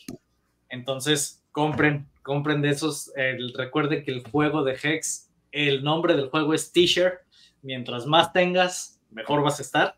Entonces, 0.70 1.44
compren, 1.52 2.08
compren 2.24 2.62
de 2.62 2.70
esos. 2.70 3.12
recuerden 3.56 4.04
que 4.04 4.12
el 4.12 4.24
juego 4.24 4.64
de 4.64 4.78
Hex, 4.82 5.30
el 5.52 5.84
nombre 5.84 6.16
del 6.16 6.30
juego 6.30 6.54
es 6.54 6.72
t-shirt. 6.72 7.20
Mientras 7.62 8.08
más 8.08 8.34
tengas, 8.34 9.00
mejor 9.12 9.44
vas 9.44 9.60
a 9.60 9.64
estar. 9.64 9.96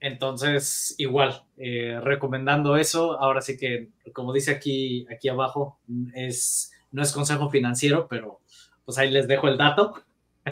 Entonces, 0.00 0.94
igual, 0.98 1.42
eh, 1.56 1.98
recomendando 2.02 2.76
eso. 2.76 3.18
Ahora 3.20 3.40
sí 3.40 3.56
que, 3.56 3.88
como 4.12 4.32
dice 4.32 4.52
aquí, 4.52 5.06
aquí 5.10 5.28
abajo, 5.28 5.78
es, 6.14 6.72
no 6.92 7.02
es 7.02 7.12
consejo 7.12 7.50
financiero, 7.50 8.06
pero 8.08 8.40
pues 8.84 8.96
ahí 8.98 9.10
les 9.10 9.26
dejo 9.26 9.48
el 9.48 9.58
dato. 9.58 9.94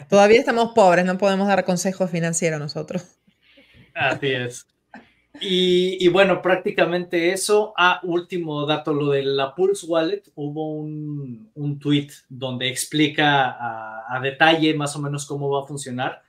Todavía 0.09 0.39
estamos 0.39 0.73
pobres, 0.73 1.05
no 1.05 1.17
podemos 1.17 1.47
dar 1.47 1.63
consejo 1.63 2.07
financiero 2.07 2.59
nosotros. 2.59 3.19
Así 3.95 4.27
es. 4.27 4.67
Y, 5.39 6.07
bueno, 6.09 6.41
prácticamente 6.41 7.31
eso. 7.31 7.73
Ah, 7.77 7.99
último 8.03 8.65
dato, 8.65 8.93
lo 8.93 9.11
de 9.11 9.23
la 9.23 9.53
Pulse 9.55 9.85
Wallet. 9.85 10.23
Hubo 10.35 10.73
un, 10.73 11.51
un 11.53 11.79
tweet 11.79 12.09
donde 12.27 12.67
explica 12.67 13.55
a 13.59 14.19
detalle 14.21 14.73
más 14.73 14.95
o 14.95 14.99
menos 14.99 15.25
cómo 15.25 15.49
va 15.49 15.63
a 15.63 15.67
funcionar 15.67 16.26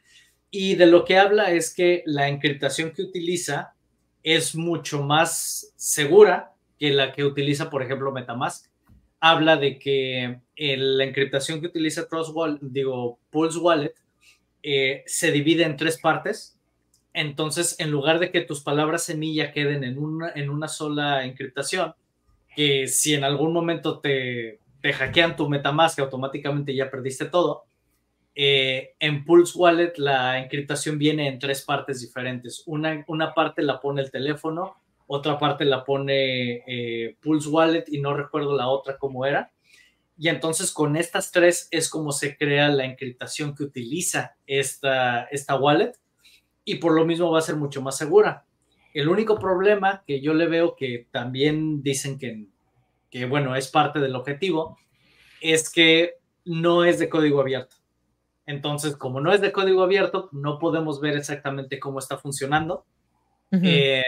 y 0.51 0.77
de 0.77 0.87
lo 0.87 1.05
que 1.05 1.19
habla 1.19 1.51
es 1.51 1.75
que 1.75 2.03
la 2.07 2.29
encriptación 2.29 2.93
que 2.93 3.03
utiliza 3.03 3.75
es 4.23 4.55
mucho 4.55 5.03
más 5.03 5.73
segura 5.77 6.55
que 6.79 6.91
la 6.91 7.13
que 7.13 7.25
utiliza, 7.25 7.71
por 7.71 7.83
ejemplo, 7.83 8.13
Metamask. 8.13 8.67
Habla 9.21 9.57
de 9.57 9.79
que 9.79 10.41
la 10.57 11.05
encriptación 11.05 11.61
que 11.61 11.67
utiliza 11.67 12.09
Trust 12.09 12.31
Wallet, 12.35 12.61
digo, 12.63 13.19
Pulse 13.31 13.59
Wallet, 13.59 13.95
eh, 14.63 15.03
se 15.07 15.33
divide 15.33 15.65
en 15.65 15.77
tres 15.77 15.99
partes. 15.99 16.57
Entonces, 17.13 17.79
en 17.81 17.91
lugar 17.91 18.21
de 18.21 18.31
que 18.31 18.43
tus 18.43 18.63
palabras 18.63 19.05
semilla 19.05 19.53
queden 19.53 19.83
en 19.83 19.99
una, 19.99 20.31
en 20.31 20.51
una 20.51 20.69
sola 20.69 21.25
encriptación, 21.25 21.95
que 22.55 22.87
si 22.87 23.15
en 23.15 23.25
algún 23.25 23.53
momento 23.53 23.99
te, 23.99 24.61
te 24.81 24.93
hackean 24.93 25.37
tu 25.37 25.49
Metamask, 25.49 25.99
automáticamente 25.99 26.75
ya 26.75 26.91
perdiste 26.91 27.27
todo, 27.27 27.65
eh, 28.41 28.95
en 29.01 29.25
Pulse 29.25 29.59
Wallet 29.59 29.95
la 29.97 30.39
encriptación 30.39 30.97
viene 30.97 31.27
en 31.27 31.41
tres 31.41 31.63
partes 31.63 32.01
diferentes. 32.01 32.63
Una, 32.67 33.05
una 33.09 33.35
parte 33.35 33.63
la 33.63 33.81
pone 33.81 34.01
el 34.01 34.13
teléfono, 34.13 34.77
otra 35.09 35.41
parte 35.41 35.65
la 35.65 35.85
pone 35.85 36.63
eh, 36.65 37.17
Pulse 37.21 37.49
Wallet 37.49 37.87
y 37.89 38.01
no 38.01 38.15
recuerdo 38.15 38.57
la 38.57 38.69
otra 38.69 38.97
cómo 38.97 39.27
era. 39.27 39.51
Y 40.17 40.29
entonces 40.29 40.71
con 40.71 40.95
estas 40.95 41.33
tres 41.33 41.67
es 41.73 41.91
como 41.91 42.13
se 42.13 42.37
crea 42.37 42.69
la 42.69 42.85
encriptación 42.85 43.57
que 43.57 43.65
utiliza 43.65 44.37
esta, 44.47 45.25
esta 45.25 45.57
wallet 45.57 45.95
y 46.65 46.77
por 46.77 46.93
lo 46.93 47.05
mismo 47.05 47.33
va 47.33 47.41
a 47.41 47.43
ser 47.43 47.57
mucho 47.57 47.83
más 47.83 47.99
segura. 47.99 48.47
El 48.95 49.09
único 49.09 49.41
problema 49.41 50.05
que 50.07 50.21
yo 50.21 50.33
le 50.33 50.47
veo 50.47 50.77
que 50.77 51.09
también 51.11 51.83
dicen 51.83 52.21
que, 52.21 52.47
que 53.11 53.27
bueno, 53.27 53.57
es 53.57 53.67
parte 53.67 53.99
del 53.99 54.15
objetivo, 54.15 54.79
es 55.41 55.73
que 55.73 56.19
no 56.45 56.85
es 56.85 57.01
de 57.01 57.09
código 57.09 57.41
abierto. 57.41 57.78
Entonces, 58.49 58.97
como 58.97 59.21
no 59.21 59.31
es 59.31 59.43
de 59.43 59.53
código 59.53 59.83
abierto, 59.83 60.31
no 60.33 60.59
podemos 60.59 61.03
ver 61.03 61.19
exactamente 61.19 61.79
cómo 61.79 61.99
está 61.99 62.17
funcionando. 62.17 62.87
Eh, 63.53 64.03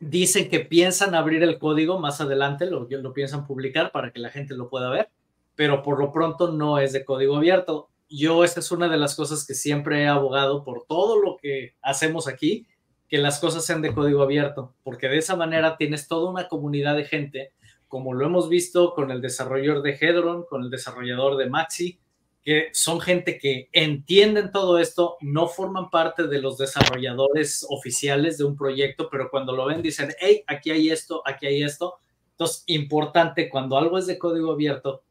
dicen 0.00 0.48
que 0.48 0.60
piensan 0.60 1.14
abrir 1.14 1.42
el 1.42 1.58
código 1.58 2.00
más 2.00 2.22
adelante, 2.22 2.64
lo, 2.64 2.88
lo 2.88 3.12
piensan 3.12 3.46
publicar 3.46 3.92
para 3.92 4.12
que 4.12 4.18
la 4.18 4.30
gente 4.30 4.56
lo 4.56 4.70
pueda 4.70 4.88
ver, 4.88 5.10
pero 5.54 5.82
por 5.82 5.98
lo 5.98 6.10
pronto 6.10 6.52
no 6.52 6.78
es 6.78 6.94
de 6.94 7.04
código 7.04 7.36
abierto. 7.36 7.90
Yo, 8.08 8.44
esta 8.44 8.60
es 8.60 8.72
una 8.72 8.88
de 8.88 8.96
las 8.96 9.14
cosas 9.14 9.46
que 9.46 9.52
siempre 9.52 10.04
he 10.04 10.08
abogado 10.08 10.64
por 10.64 10.86
todo 10.88 11.20
lo 11.20 11.36
que 11.36 11.74
hacemos 11.82 12.26
aquí, 12.26 12.66
que 13.10 13.18
las 13.18 13.38
cosas 13.40 13.66
sean 13.66 13.82
de 13.82 13.92
código 13.92 14.22
abierto, 14.22 14.72
porque 14.82 15.08
de 15.08 15.18
esa 15.18 15.36
manera 15.36 15.76
tienes 15.76 16.08
toda 16.08 16.30
una 16.30 16.48
comunidad 16.48 16.96
de 16.96 17.04
gente, 17.04 17.52
como 17.88 18.14
lo 18.14 18.24
hemos 18.24 18.48
visto 18.48 18.94
con 18.94 19.10
el 19.10 19.20
desarrollador 19.20 19.82
de 19.82 19.98
Hedron, 20.00 20.46
con 20.48 20.62
el 20.62 20.70
desarrollador 20.70 21.36
de 21.36 21.50
Maxi, 21.50 22.00
que 22.46 22.68
son 22.72 23.00
gente 23.00 23.38
que 23.38 23.68
entienden 23.72 24.52
todo 24.52 24.78
esto, 24.78 25.16
no 25.20 25.48
forman 25.48 25.90
parte 25.90 26.28
de 26.28 26.40
los 26.40 26.56
desarrolladores 26.56 27.66
oficiales 27.68 28.38
de 28.38 28.44
un 28.44 28.56
proyecto, 28.56 29.08
pero 29.10 29.30
cuando 29.32 29.50
lo 29.52 29.66
ven 29.66 29.82
dicen, 29.82 30.14
hey, 30.20 30.44
aquí 30.46 30.70
hay 30.70 30.90
esto, 30.90 31.22
aquí 31.26 31.48
hay 31.48 31.64
esto. 31.64 31.96
Entonces, 32.30 32.62
importante, 32.68 33.48
cuando 33.48 33.76
algo 33.76 33.98
es 33.98 34.06
de 34.06 34.16
código 34.16 34.52
abierto, 34.52 35.02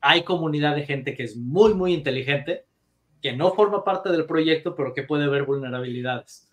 hay 0.00 0.24
comunidad 0.24 0.74
de 0.74 0.84
gente 0.84 1.14
que 1.14 1.22
es 1.22 1.36
muy, 1.36 1.74
muy 1.74 1.94
inteligente, 1.94 2.66
que 3.22 3.32
no 3.32 3.54
forma 3.54 3.84
parte 3.84 4.10
del 4.10 4.26
proyecto, 4.26 4.74
pero 4.74 4.94
que 4.94 5.04
puede 5.04 5.28
ver 5.28 5.44
vulnerabilidades. 5.44 6.50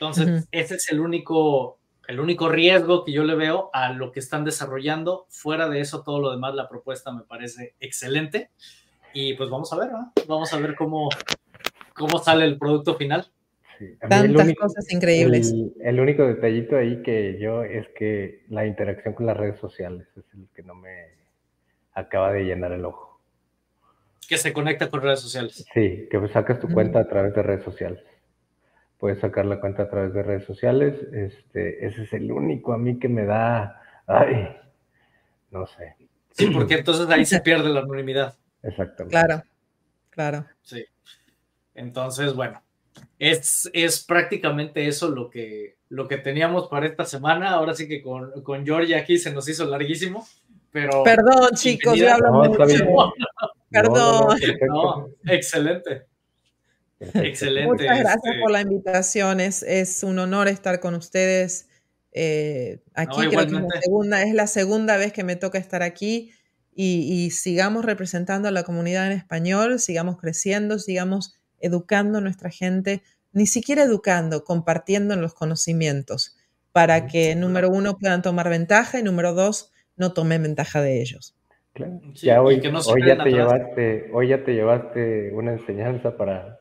Entonces, 0.00 0.48
ese 0.50 0.76
es 0.76 0.90
el 0.90 1.00
único, 1.00 1.78
el 2.06 2.20
único 2.20 2.48
riesgo 2.48 3.04
que 3.04 3.12
yo 3.12 3.22
le 3.22 3.34
veo 3.34 3.68
a 3.74 3.92
lo 3.92 4.12
que 4.12 4.20
están 4.20 4.46
desarrollando. 4.46 5.26
Fuera 5.28 5.68
de 5.68 5.80
eso, 5.80 6.02
todo 6.02 6.20
lo 6.20 6.30
demás, 6.30 6.54
la 6.54 6.70
propuesta 6.70 7.12
me 7.12 7.24
parece 7.24 7.74
excelente. 7.80 8.50
Y 9.12 9.34
pues 9.34 9.50
vamos 9.50 9.72
a 9.72 9.76
ver, 9.76 9.92
¿no? 9.92 10.12
Vamos 10.26 10.52
a 10.52 10.58
ver 10.58 10.74
cómo, 10.74 11.08
cómo 11.94 12.18
sale 12.18 12.44
el 12.44 12.58
producto 12.58 12.94
final. 12.94 13.26
Tantas 14.00 14.54
cosas 14.54 14.92
increíbles. 14.92 15.54
El, 15.80 16.00
único 16.00 16.26
detallito 16.26 16.76
ahí 16.76 17.02
que 17.02 17.38
yo 17.40 17.62
es 17.62 17.86
que 17.96 18.44
la 18.48 18.66
interacción 18.66 19.14
con 19.14 19.26
las 19.26 19.36
redes 19.36 19.58
sociales 19.60 20.06
es 20.16 20.24
el 20.34 20.48
que 20.54 20.62
no 20.62 20.74
me 20.74 20.90
acaba 21.94 22.32
de 22.32 22.44
llenar 22.44 22.72
el 22.72 22.84
ojo. 22.84 23.20
Que 24.28 24.36
se 24.36 24.52
conecta 24.52 24.90
con 24.90 25.00
redes 25.00 25.20
sociales. 25.20 25.64
Sí, 25.72 26.08
que 26.10 26.28
sacas 26.28 26.60
tu 26.60 26.68
cuenta 26.68 27.00
a 27.00 27.08
través 27.08 27.34
de 27.34 27.42
redes 27.42 27.64
sociales. 27.64 28.02
Puedes 28.98 29.20
sacar 29.20 29.46
la 29.46 29.60
cuenta 29.60 29.84
a 29.84 29.90
través 29.90 30.12
de 30.12 30.22
redes 30.22 30.44
sociales. 30.44 30.94
Este, 31.12 31.86
ese 31.86 32.02
es 32.02 32.12
el 32.12 32.32
único 32.32 32.72
a 32.72 32.78
mí 32.78 32.98
que 32.98 33.08
me 33.08 33.24
da, 33.24 33.80
ay, 34.06 34.48
no 35.50 35.66
sé. 35.66 35.94
Sí, 36.32 36.48
porque 36.50 36.74
entonces 36.74 37.08
ahí 37.10 37.24
se 37.24 37.40
pierde 37.40 37.68
la 37.68 37.80
anonimidad. 37.80 38.36
Exactamente. 38.62 39.10
Claro, 39.10 39.42
claro. 40.10 40.46
Sí. 40.62 40.84
Entonces, 41.74 42.34
bueno, 42.34 42.62
es, 43.18 43.70
es 43.72 44.04
prácticamente 44.04 44.86
eso 44.88 45.10
lo 45.10 45.30
que, 45.30 45.76
lo 45.88 46.08
que 46.08 46.18
teníamos 46.18 46.68
para 46.68 46.86
esta 46.86 47.04
semana. 47.04 47.50
Ahora 47.50 47.74
sí 47.74 47.88
que 47.88 48.02
con, 48.02 48.42
con 48.42 48.64
Georgia 48.64 48.98
aquí 48.98 49.18
se 49.18 49.32
nos 49.32 49.48
hizo 49.48 49.64
larguísimo, 49.64 50.26
pero... 50.70 51.02
Perdón, 51.02 51.50
chicos, 51.54 51.96
yo 51.96 52.12
hablo 52.12 52.32
mucho. 52.32 53.12
Perdón. 53.70 54.36
excelente. 55.26 56.06
Excelente. 57.00 57.68
Muchas 57.68 57.98
gracias 57.98 58.24
este 58.24 58.40
por 58.40 58.50
la 58.50 58.60
invitación. 58.60 59.40
Es, 59.40 59.62
es, 59.62 60.02
un 60.02 60.18
honor 60.18 60.48
estar 60.48 60.80
con 60.80 60.94
ustedes 60.94 61.68
eh, 62.12 62.80
aquí. 62.94 63.28
creo 63.28 63.46
que 63.46 63.52
la, 63.52 63.80
segunda, 63.80 64.22
es 64.22 64.34
la 64.34 64.46
segunda 64.46 64.96
vez 64.96 65.12
que 65.12 65.22
me 65.22 65.36
toca 65.36 65.58
estar 65.58 65.82
aquí 65.82 66.32
y, 66.80 67.30
sigamos 67.30 67.84
representando 67.84 68.46
a 68.46 68.52
la 68.52 68.62
comunidad 68.62 69.08
en 69.08 69.18
español, 69.18 69.80
sigamos 69.80 70.16
creciendo, 70.16 70.78
sigamos 70.78 71.34
educando 71.58 72.18
a 72.18 72.20
nuestra 72.20 72.50
gente, 72.50 73.02
ni 73.32 73.48
siquiera 73.48 73.82
educando, 73.82 74.44
compartiendo 74.44 75.16
los 75.16 75.34
conocimientos 75.34 76.38
para 76.70 77.08
que, 77.08 77.34
número 77.34 77.68
uno, 77.68 77.98
puedan 77.98 78.22
tomar 78.22 78.48
ventaja 78.48 79.00
y, 79.00 79.02
número 79.02 79.34
dos, 79.34 79.72
no 79.96 80.12
tomen 80.12 80.44
ventaja 80.44 80.80
de 80.80 81.00
ellos. 81.00 81.36
ya 82.14 82.40
hoy, 82.42 82.62
hoy, 82.86 83.02
ya 83.04 83.24
te 83.24 83.30
llevaste, 83.30 84.10
hoy 84.12 84.28
ya 84.28 84.44
te 84.44 84.52
llevaste 84.52 85.32
una 85.32 85.54
enseñanza 85.54 86.16
para 86.16 86.60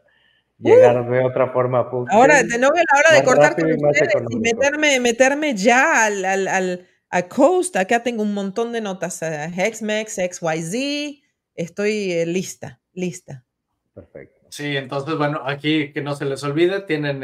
llegar 0.57 1.07
de 1.07 1.25
otra 1.25 1.51
forma. 1.53 1.91
Ahora, 2.09 2.41
de 2.41 2.57
nuevo 2.57 2.73
a 2.75 2.79
la 2.79 2.99
hora 2.99 3.19
de 3.19 3.23
cortar 3.23 3.55
con 3.55 3.71
ustedes 3.71 4.15
y 4.31 4.39
meterme, 4.39 4.99
meterme 4.99 5.53
ya 5.53 6.05
al 6.05 6.87
a 7.09 7.27
Coast, 7.27 7.75
acá 7.75 8.03
tengo 8.03 8.23
un 8.23 8.33
montón 8.33 8.71
de 8.71 8.81
notas, 8.81 9.21
Hexmex, 9.21 10.15
XYZ, 10.15 11.23
estoy 11.55 12.11
eh, 12.11 12.25
lista, 12.25 12.81
lista. 12.93 13.45
Perfecto. 13.93 14.37
Sí, 14.49 14.77
entonces, 14.77 15.17
bueno, 15.17 15.41
aquí 15.45 15.91
que 15.91 16.01
no 16.01 16.15
se 16.15 16.25
les 16.25 16.43
olvide, 16.43 16.81
tienen 16.81 17.21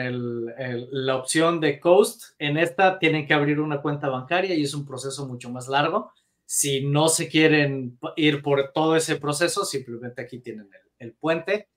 la 0.91 1.15
opción 1.15 1.59
de 1.59 1.79
Coast. 1.79 2.33
En 2.39 2.57
esta 2.57 2.99
tienen 2.99 3.27
que 3.27 3.33
abrir 3.33 3.59
una 3.59 3.81
cuenta 3.81 4.09
bancaria 4.09 4.55
y 4.55 4.63
es 4.63 4.73
un 4.73 4.85
proceso 4.85 5.27
mucho 5.27 5.49
más 5.49 5.67
largo. 5.67 6.11
Si 6.45 6.85
no 6.85 7.07
se 7.07 7.29
quieren 7.29 7.97
ir 8.15 8.41
por 8.41 8.71
todo 8.73 8.95
ese 8.95 9.15
proceso, 9.15 9.65
simplemente 9.65 10.21
aquí 10.21 10.39
tienen 10.39 10.69
el 10.99 11.13
puente. 11.13 11.69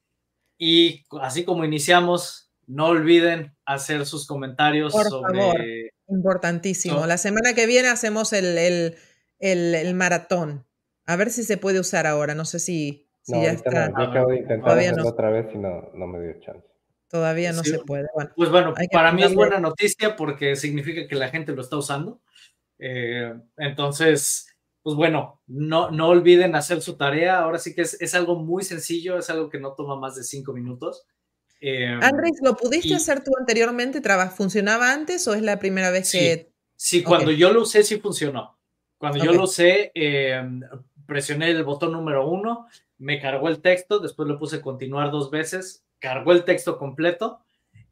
Y 0.58 1.04
así 1.20 1.44
como 1.44 1.64
iniciamos, 1.64 2.50
no 2.66 2.86
olviden 2.86 3.54
hacer 3.64 4.06
sus 4.06 4.26
comentarios 4.26 4.92
sobre 4.92 5.92
Importantísimo. 6.08 7.06
La 7.06 7.18
semana 7.18 7.54
que 7.54 7.66
viene 7.66 7.88
hacemos 7.88 8.32
el, 8.32 8.96
el, 9.38 9.94
maratón. 9.94 10.64
A 11.06 11.16
ver 11.16 11.30
si 11.30 11.42
se 11.42 11.56
puede 11.56 11.80
usar 11.80 12.06
ahora. 12.06 12.34
No 12.34 12.44
sé 12.44 12.58
si, 12.58 13.08
ya 13.26 13.52
está. 13.52 13.86
acabo 13.86 14.30
de 14.30 14.38
intentar 14.38 14.78
hacerlo 14.78 15.08
otra 15.08 15.30
vez 15.30 15.46
y 15.54 15.58
no, 15.58 15.90
me 15.94 16.20
dio 16.22 16.40
chance. 16.40 16.66
Todavía 17.08 17.52
no 17.52 17.62
se 17.62 17.78
puede. 17.80 18.06
pues 18.36 18.50
bueno, 18.50 18.74
para 18.92 19.12
mí 19.12 19.22
es 19.22 19.34
buena 19.34 19.60
noticia 19.60 20.16
porque 20.16 20.56
significa 20.56 21.06
que 21.06 21.14
la 21.14 21.28
gente 21.28 21.52
lo 21.52 21.62
está 21.62 21.76
usando. 21.76 22.20
Eh, 22.78 23.32
entonces, 23.56 24.48
pues 24.82 24.96
bueno, 24.96 25.40
no, 25.46 25.90
no 25.90 26.08
olviden 26.08 26.54
hacer 26.54 26.80
su 26.82 26.96
tarea. 26.96 27.40
Ahora 27.40 27.58
sí 27.58 27.74
que 27.74 27.82
es, 27.82 28.00
es 28.00 28.14
algo 28.14 28.36
muy 28.36 28.62
sencillo, 28.64 29.18
es 29.18 29.30
algo 29.30 29.48
que 29.48 29.58
no 29.58 29.74
toma 29.74 29.96
más 29.96 30.16
de 30.16 30.24
cinco 30.24 30.52
minutos. 30.52 31.06
Eh, 31.60 31.86
Andrés, 32.02 32.38
¿lo 32.42 32.56
pudiste 32.56 32.94
hacer 32.94 33.24
tú 33.24 33.32
anteriormente? 33.38 34.00
¿Funcionaba 34.34 34.92
antes 34.92 35.26
o 35.28 35.34
es 35.34 35.42
la 35.42 35.58
primera 35.58 35.90
vez 35.90 36.12
que...? 36.12 36.52
Sí, 36.76 37.02
cuando 37.02 37.30
yo 37.30 37.52
lo 37.52 37.62
usé 37.62 37.82
sí 37.82 37.98
funcionó. 37.98 38.58
Cuando 38.98 39.22
yo 39.22 39.32
lo 39.32 39.44
usé, 39.44 39.90
em, 39.94 40.60
presioné 41.06 41.50
el 41.50 41.64
botón 41.64 41.92
número 41.92 42.28
uno, 42.28 42.66
me 42.98 43.20
cargó 43.20 43.48
el 43.48 43.60
texto, 43.60 43.98
después 43.98 44.28
lo 44.28 44.38
puse 44.38 44.60
continuar 44.60 45.10
dos 45.10 45.30
veces, 45.30 45.84
cargó 45.98 46.32
el 46.32 46.44
texto 46.44 46.78
completo 46.78 47.40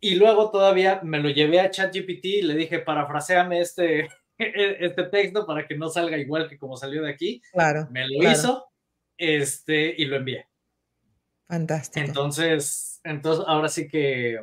y 0.00 0.16
luego 0.16 0.50
todavía 0.50 1.00
me 1.02 1.20
lo 1.20 1.30
llevé 1.30 1.60
a 1.60 1.70
ChatGPT 1.70 2.24
y 2.24 2.42
le 2.42 2.54
dije, 2.54 2.78
parafraseame 2.78 3.60
este, 3.60 4.08
este 4.38 5.04
texto 5.04 5.46
para 5.46 5.66
que 5.66 5.76
no 5.76 5.88
salga 5.88 6.18
igual 6.18 6.48
que 6.48 6.58
como 6.58 6.76
salió 6.76 7.02
de 7.02 7.10
aquí. 7.10 7.42
Claro. 7.52 7.88
Me 7.90 8.06
lo 8.06 8.30
hizo 8.30 8.66
este, 9.16 9.94
y 9.96 10.04
lo 10.06 10.16
envié. 10.16 10.46
Fantástico. 11.48 12.06
Entonces, 12.06 13.00
entonces 13.04 13.44
ahora 13.46 13.68
sí 13.68 13.88
que, 13.88 14.34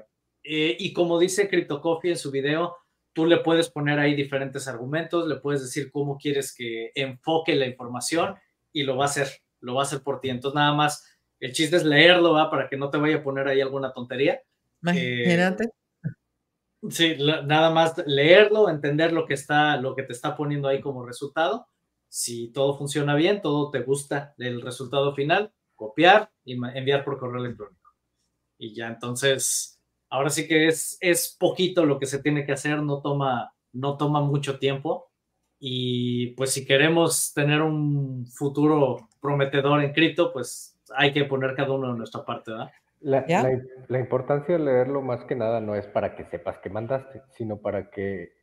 eh, 0.43 0.77
y 0.79 0.93
como 0.93 1.19
dice 1.19 1.49
CryptoCoffee 1.49 2.11
en 2.11 2.17
su 2.17 2.31
video, 2.31 2.75
tú 3.13 3.25
le 3.25 3.37
puedes 3.37 3.69
poner 3.69 3.99
ahí 3.99 4.15
diferentes 4.15 4.67
argumentos, 4.67 5.27
le 5.27 5.35
puedes 5.37 5.61
decir 5.61 5.91
cómo 5.91 6.17
quieres 6.17 6.53
que 6.53 6.91
enfoque 6.95 7.55
la 7.55 7.65
información 7.65 8.35
y 8.71 8.83
lo 8.83 8.97
va 8.97 9.05
a 9.05 9.07
hacer, 9.07 9.27
lo 9.59 9.75
va 9.75 9.81
a 9.81 9.85
hacer 9.85 10.01
por 10.01 10.21
ti. 10.21 10.29
Entonces 10.29 10.55
nada 10.55 10.73
más, 10.73 11.05
el 11.39 11.53
chiste 11.53 11.75
es 11.75 11.83
leerlo, 11.83 12.33
¿va? 12.33 12.49
Para 12.49 12.69
que 12.69 12.77
no 12.77 12.89
te 12.89 12.97
vaya 12.97 13.17
a 13.17 13.23
poner 13.23 13.47
ahí 13.47 13.61
alguna 13.61 13.91
tontería. 13.91 14.41
Imagínate. 14.81 15.65
Eh, 15.65 16.09
sí, 16.89 17.17
nada 17.19 17.71
más 17.71 17.95
leerlo, 18.05 18.69
entender 18.69 19.11
lo 19.11 19.25
que 19.25 19.33
está, 19.33 19.77
lo 19.77 19.95
que 19.95 20.03
te 20.03 20.13
está 20.13 20.35
poniendo 20.35 20.67
ahí 20.67 20.81
como 20.81 21.05
resultado. 21.05 21.67
Si 22.07 22.49
todo 22.49 22.77
funciona 22.77 23.15
bien, 23.15 23.41
todo 23.41 23.71
te 23.71 23.79
gusta 23.79 24.33
del 24.37 24.61
resultado 24.61 25.13
final, 25.15 25.51
copiar 25.81 26.29
y 26.45 26.53
enviar 26.53 27.03
por 27.03 27.17
correo 27.17 27.43
electrónico. 27.43 27.89
Y 28.59 28.75
ya 28.75 28.87
entonces, 28.87 29.81
ahora 30.09 30.29
sí 30.29 30.47
que 30.47 30.67
es, 30.67 30.95
es 31.01 31.35
poquito 31.39 31.87
lo 31.87 31.97
que 31.97 32.05
se 32.05 32.21
tiene 32.21 32.45
que 32.45 32.51
hacer, 32.51 32.83
no 32.83 33.01
toma, 33.01 33.51
no 33.73 33.97
toma 33.97 34.21
mucho 34.21 34.59
tiempo. 34.59 35.09
Y 35.59 36.35
pues 36.35 36.51
si 36.51 36.65
queremos 36.65 37.33
tener 37.33 37.63
un 37.63 38.27
futuro 38.27 39.09
prometedor 39.19 39.81
en 39.83 39.91
cripto, 39.91 40.31
pues 40.31 40.79
hay 40.95 41.11
que 41.13 41.25
poner 41.25 41.55
cada 41.55 41.71
uno 41.71 41.91
de 41.91 41.97
nuestra 41.97 42.23
parte, 42.23 42.51
¿verdad? 42.51 42.71
La, 42.99 43.25
la, 43.87 43.99
importancia 43.99 44.55
de 44.55 44.63
leerlo 44.63 45.01
más 45.01 45.23
que 45.23 45.35
nada 45.35 45.59
no 45.59 45.73
es 45.73 45.87
para 45.87 46.15
que 46.15 46.25
sepas 46.25 46.59
que 46.59 46.69
mandaste, 46.69 47.23
sino 47.31 47.57
para 47.57 47.89
que 47.89 48.33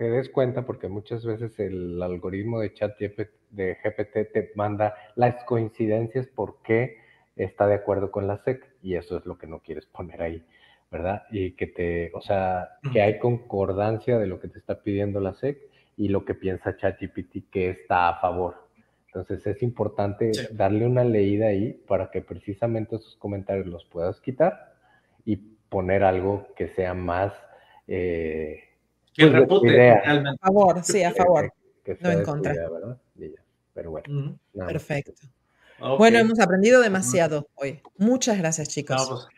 te 0.00 0.08
des 0.08 0.30
cuenta, 0.30 0.64
porque 0.64 0.88
muchas 0.88 1.26
veces 1.26 1.58
el 1.58 2.02
algoritmo 2.02 2.58
de 2.58 2.72
chat 2.72 2.98
de 2.98 3.74
GPT 3.84 4.32
te 4.32 4.50
manda 4.54 4.94
las 5.14 5.44
coincidencias 5.44 6.26
por 6.26 6.62
qué 6.62 6.96
está 7.36 7.66
de 7.66 7.74
acuerdo 7.74 8.10
con 8.10 8.26
la 8.26 8.38
SEC, 8.38 8.66
y 8.82 8.94
eso 8.94 9.18
es 9.18 9.26
lo 9.26 9.36
que 9.36 9.46
no 9.46 9.58
quieres 9.58 9.84
poner 9.84 10.22
ahí, 10.22 10.42
¿verdad? 10.90 11.24
Y 11.30 11.52
que 11.52 11.66
te, 11.66 12.12
o 12.14 12.22
sea, 12.22 12.78
que 12.94 13.02
hay 13.02 13.18
concordancia 13.18 14.18
de 14.18 14.26
lo 14.26 14.40
que 14.40 14.48
te 14.48 14.58
está 14.58 14.82
pidiendo 14.82 15.20
la 15.20 15.34
SEC 15.34 15.58
y 15.98 16.08
lo 16.08 16.24
que 16.24 16.32
piensa 16.32 16.78
ChatGPT 16.78 17.50
que 17.50 17.68
está 17.68 18.08
a 18.08 18.20
favor. 18.22 18.68
Entonces 19.08 19.46
es 19.46 19.62
importante 19.62 20.30
darle 20.52 20.86
una 20.86 21.04
leída 21.04 21.48
ahí 21.48 21.74
para 21.86 22.10
que 22.10 22.22
precisamente 22.22 22.96
esos 22.96 23.16
comentarios 23.16 23.66
los 23.66 23.84
puedas 23.84 24.18
quitar 24.22 24.72
y 25.26 25.36
poner 25.36 26.04
algo 26.04 26.46
que 26.56 26.68
sea 26.68 26.94
más... 26.94 27.34
Eh, 27.86 28.62
que 29.14 29.26
pues, 29.26 29.32
repute 29.32 29.90
A 29.90 30.34
favor, 30.40 30.82
sí, 30.84 31.02
a 31.02 31.12
favor. 31.12 31.52
no 32.00 32.10
en 32.10 32.22
contra. 32.22 32.54
Pero 33.74 33.90
bueno. 33.90 34.38
Perfecto. 34.66 35.12
Bueno, 35.98 36.18
hemos 36.18 36.38
aprendido 36.40 36.80
demasiado 36.80 37.48
hoy. 37.54 37.80
Muchas 37.96 38.38
gracias, 38.38 38.68
chicos. 38.68 39.28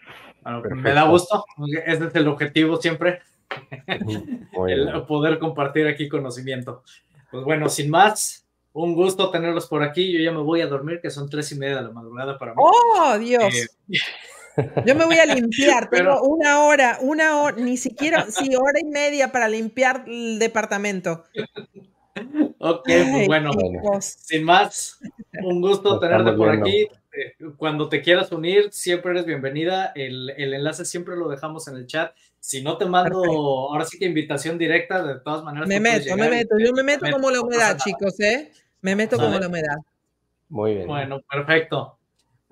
Pues, 0.42 0.74
me 0.74 0.92
da 0.92 1.04
gusto. 1.04 1.44
Ese 1.86 2.06
es 2.06 2.14
el 2.14 2.28
objetivo 2.28 2.76
siempre. 2.76 3.20
el 4.68 5.02
poder 5.06 5.38
compartir 5.38 5.86
aquí 5.86 6.08
conocimiento. 6.08 6.82
Pues 7.30 7.44
bueno, 7.44 7.68
sin 7.68 7.90
más, 7.90 8.46
un 8.72 8.94
gusto 8.94 9.30
tenerlos 9.30 9.66
por 9.66 9.82
aquí. 9.82 10.12
Yo 10.12 10.18
ya 10.20 10.32
me 10.32 10.42
voy 10.42 10.62
a 10.62 10.66
dormir, 10.66 11.00
que 11.00 11.10
son 11.10 11.28
tres 11.28 11.52
y 11.52 11.58
media 11.58 11.76
de 11.76 11.82
la 11.82 11.90
madrugada 11.90 12.38
para 12.38 12.52
mí. 12.52 12.58
¡Oh, 12.62 13.18
Dios! 13.18 13.54
Eh, 13.54 13.66
yo 14.86 14.94
me 14.94 15.04
voy 15.04 15.16
a 15.16 15.26
limpiar, 15.26 15.88
tengo 15.90 16.22
una 16.22 16.64
hora, 16.64 16.98
una 17.00 17.40
hora, 17.40 17.56
ni 17.56 17.76
siquiera, 17.76 18.26
sí, 18.30 18.54
hora 18.56 18.80
y 18.80 18.84
media 18.84 19.32
para 19.32 19.48
limpiar 19.48 20.04
el 20.06 20.38
departamento. 20.38 21.24
Ok, 22.58 22.84
pues 22.84 23.26
bueno, 23.26 23.50
sin 24.00 24.44
más, 24.44 25.00
un 25.42 25.60
gusto 25.60 25.98
tenerte 25.98 26.32
por 26.32 26.50
aquí. 26.50 26.88
Eh, 27.14 27.34
cuando 27.58 27.88
te 27.88 28.00
quieras 28.00 28.32
unir, 28.32 28.68
siempre 28.72 29.12
eres 29.12 29.26
bienvenida. 29.26 29.92
El, 29.94 30.30
enlace 30.30 30.84
siempre 30.84 31.16
lo 31.16 31.28
dejamos 31.28 31.68
en 31.68 31.76
el 31.76 31.86
chat. 31.86 32.14
Si 32.40 32.62
no 32.62 32.78
te 32.78 32.86
mando, 32.86 33.22
ahora 33.22 33.84
sí 33.84 33.98
que 33.98 34.06
invitación 34.06 34.58
directa, 34.58 35.02
de 35.02 35.20
todas 35.20 35.44
maneras. 35.44 35.68
Me 35.68 35.78
meto, 35.78 36.16
me 36.16 36.28
meto, 36.28 36.56
yo 36.58 36.72
me 36.72 36.82
meto 36.82 37.06
como 37.10 37.30
la 37.30 37.40
humedad, 37.40 37.76
chicos, 37.78 38.18
¿eh? 38.20 38.50
Me 38.80 38.96
meto 38.96 39.16
como 39.16 39.38
la 39.38 39.46
humedad. 39.46 39.76
Muy 40.48 40.74
bien. 40.74 40.86
Bueno, 40.86 41.20
perfecto. 41.30 41.98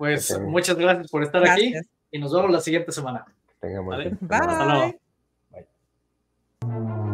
Pues 0.01 0.35
muchas 0.39 0.75
gracias 0.77 1.11
por 1.11 1.21
estar 1.21 1.47
aquí 1.47 1.75
y 2.09 2.17
nos 2.17 2.33
vemos 2.33 2.49
la 2.49 2.59
siguiente 2.59 2.91
semana. 2.91 3.23
Bye. 3.61 4.17
Hasta 4.31 4.65
luego. 4.65 4.95
Bye. 5.51 7.10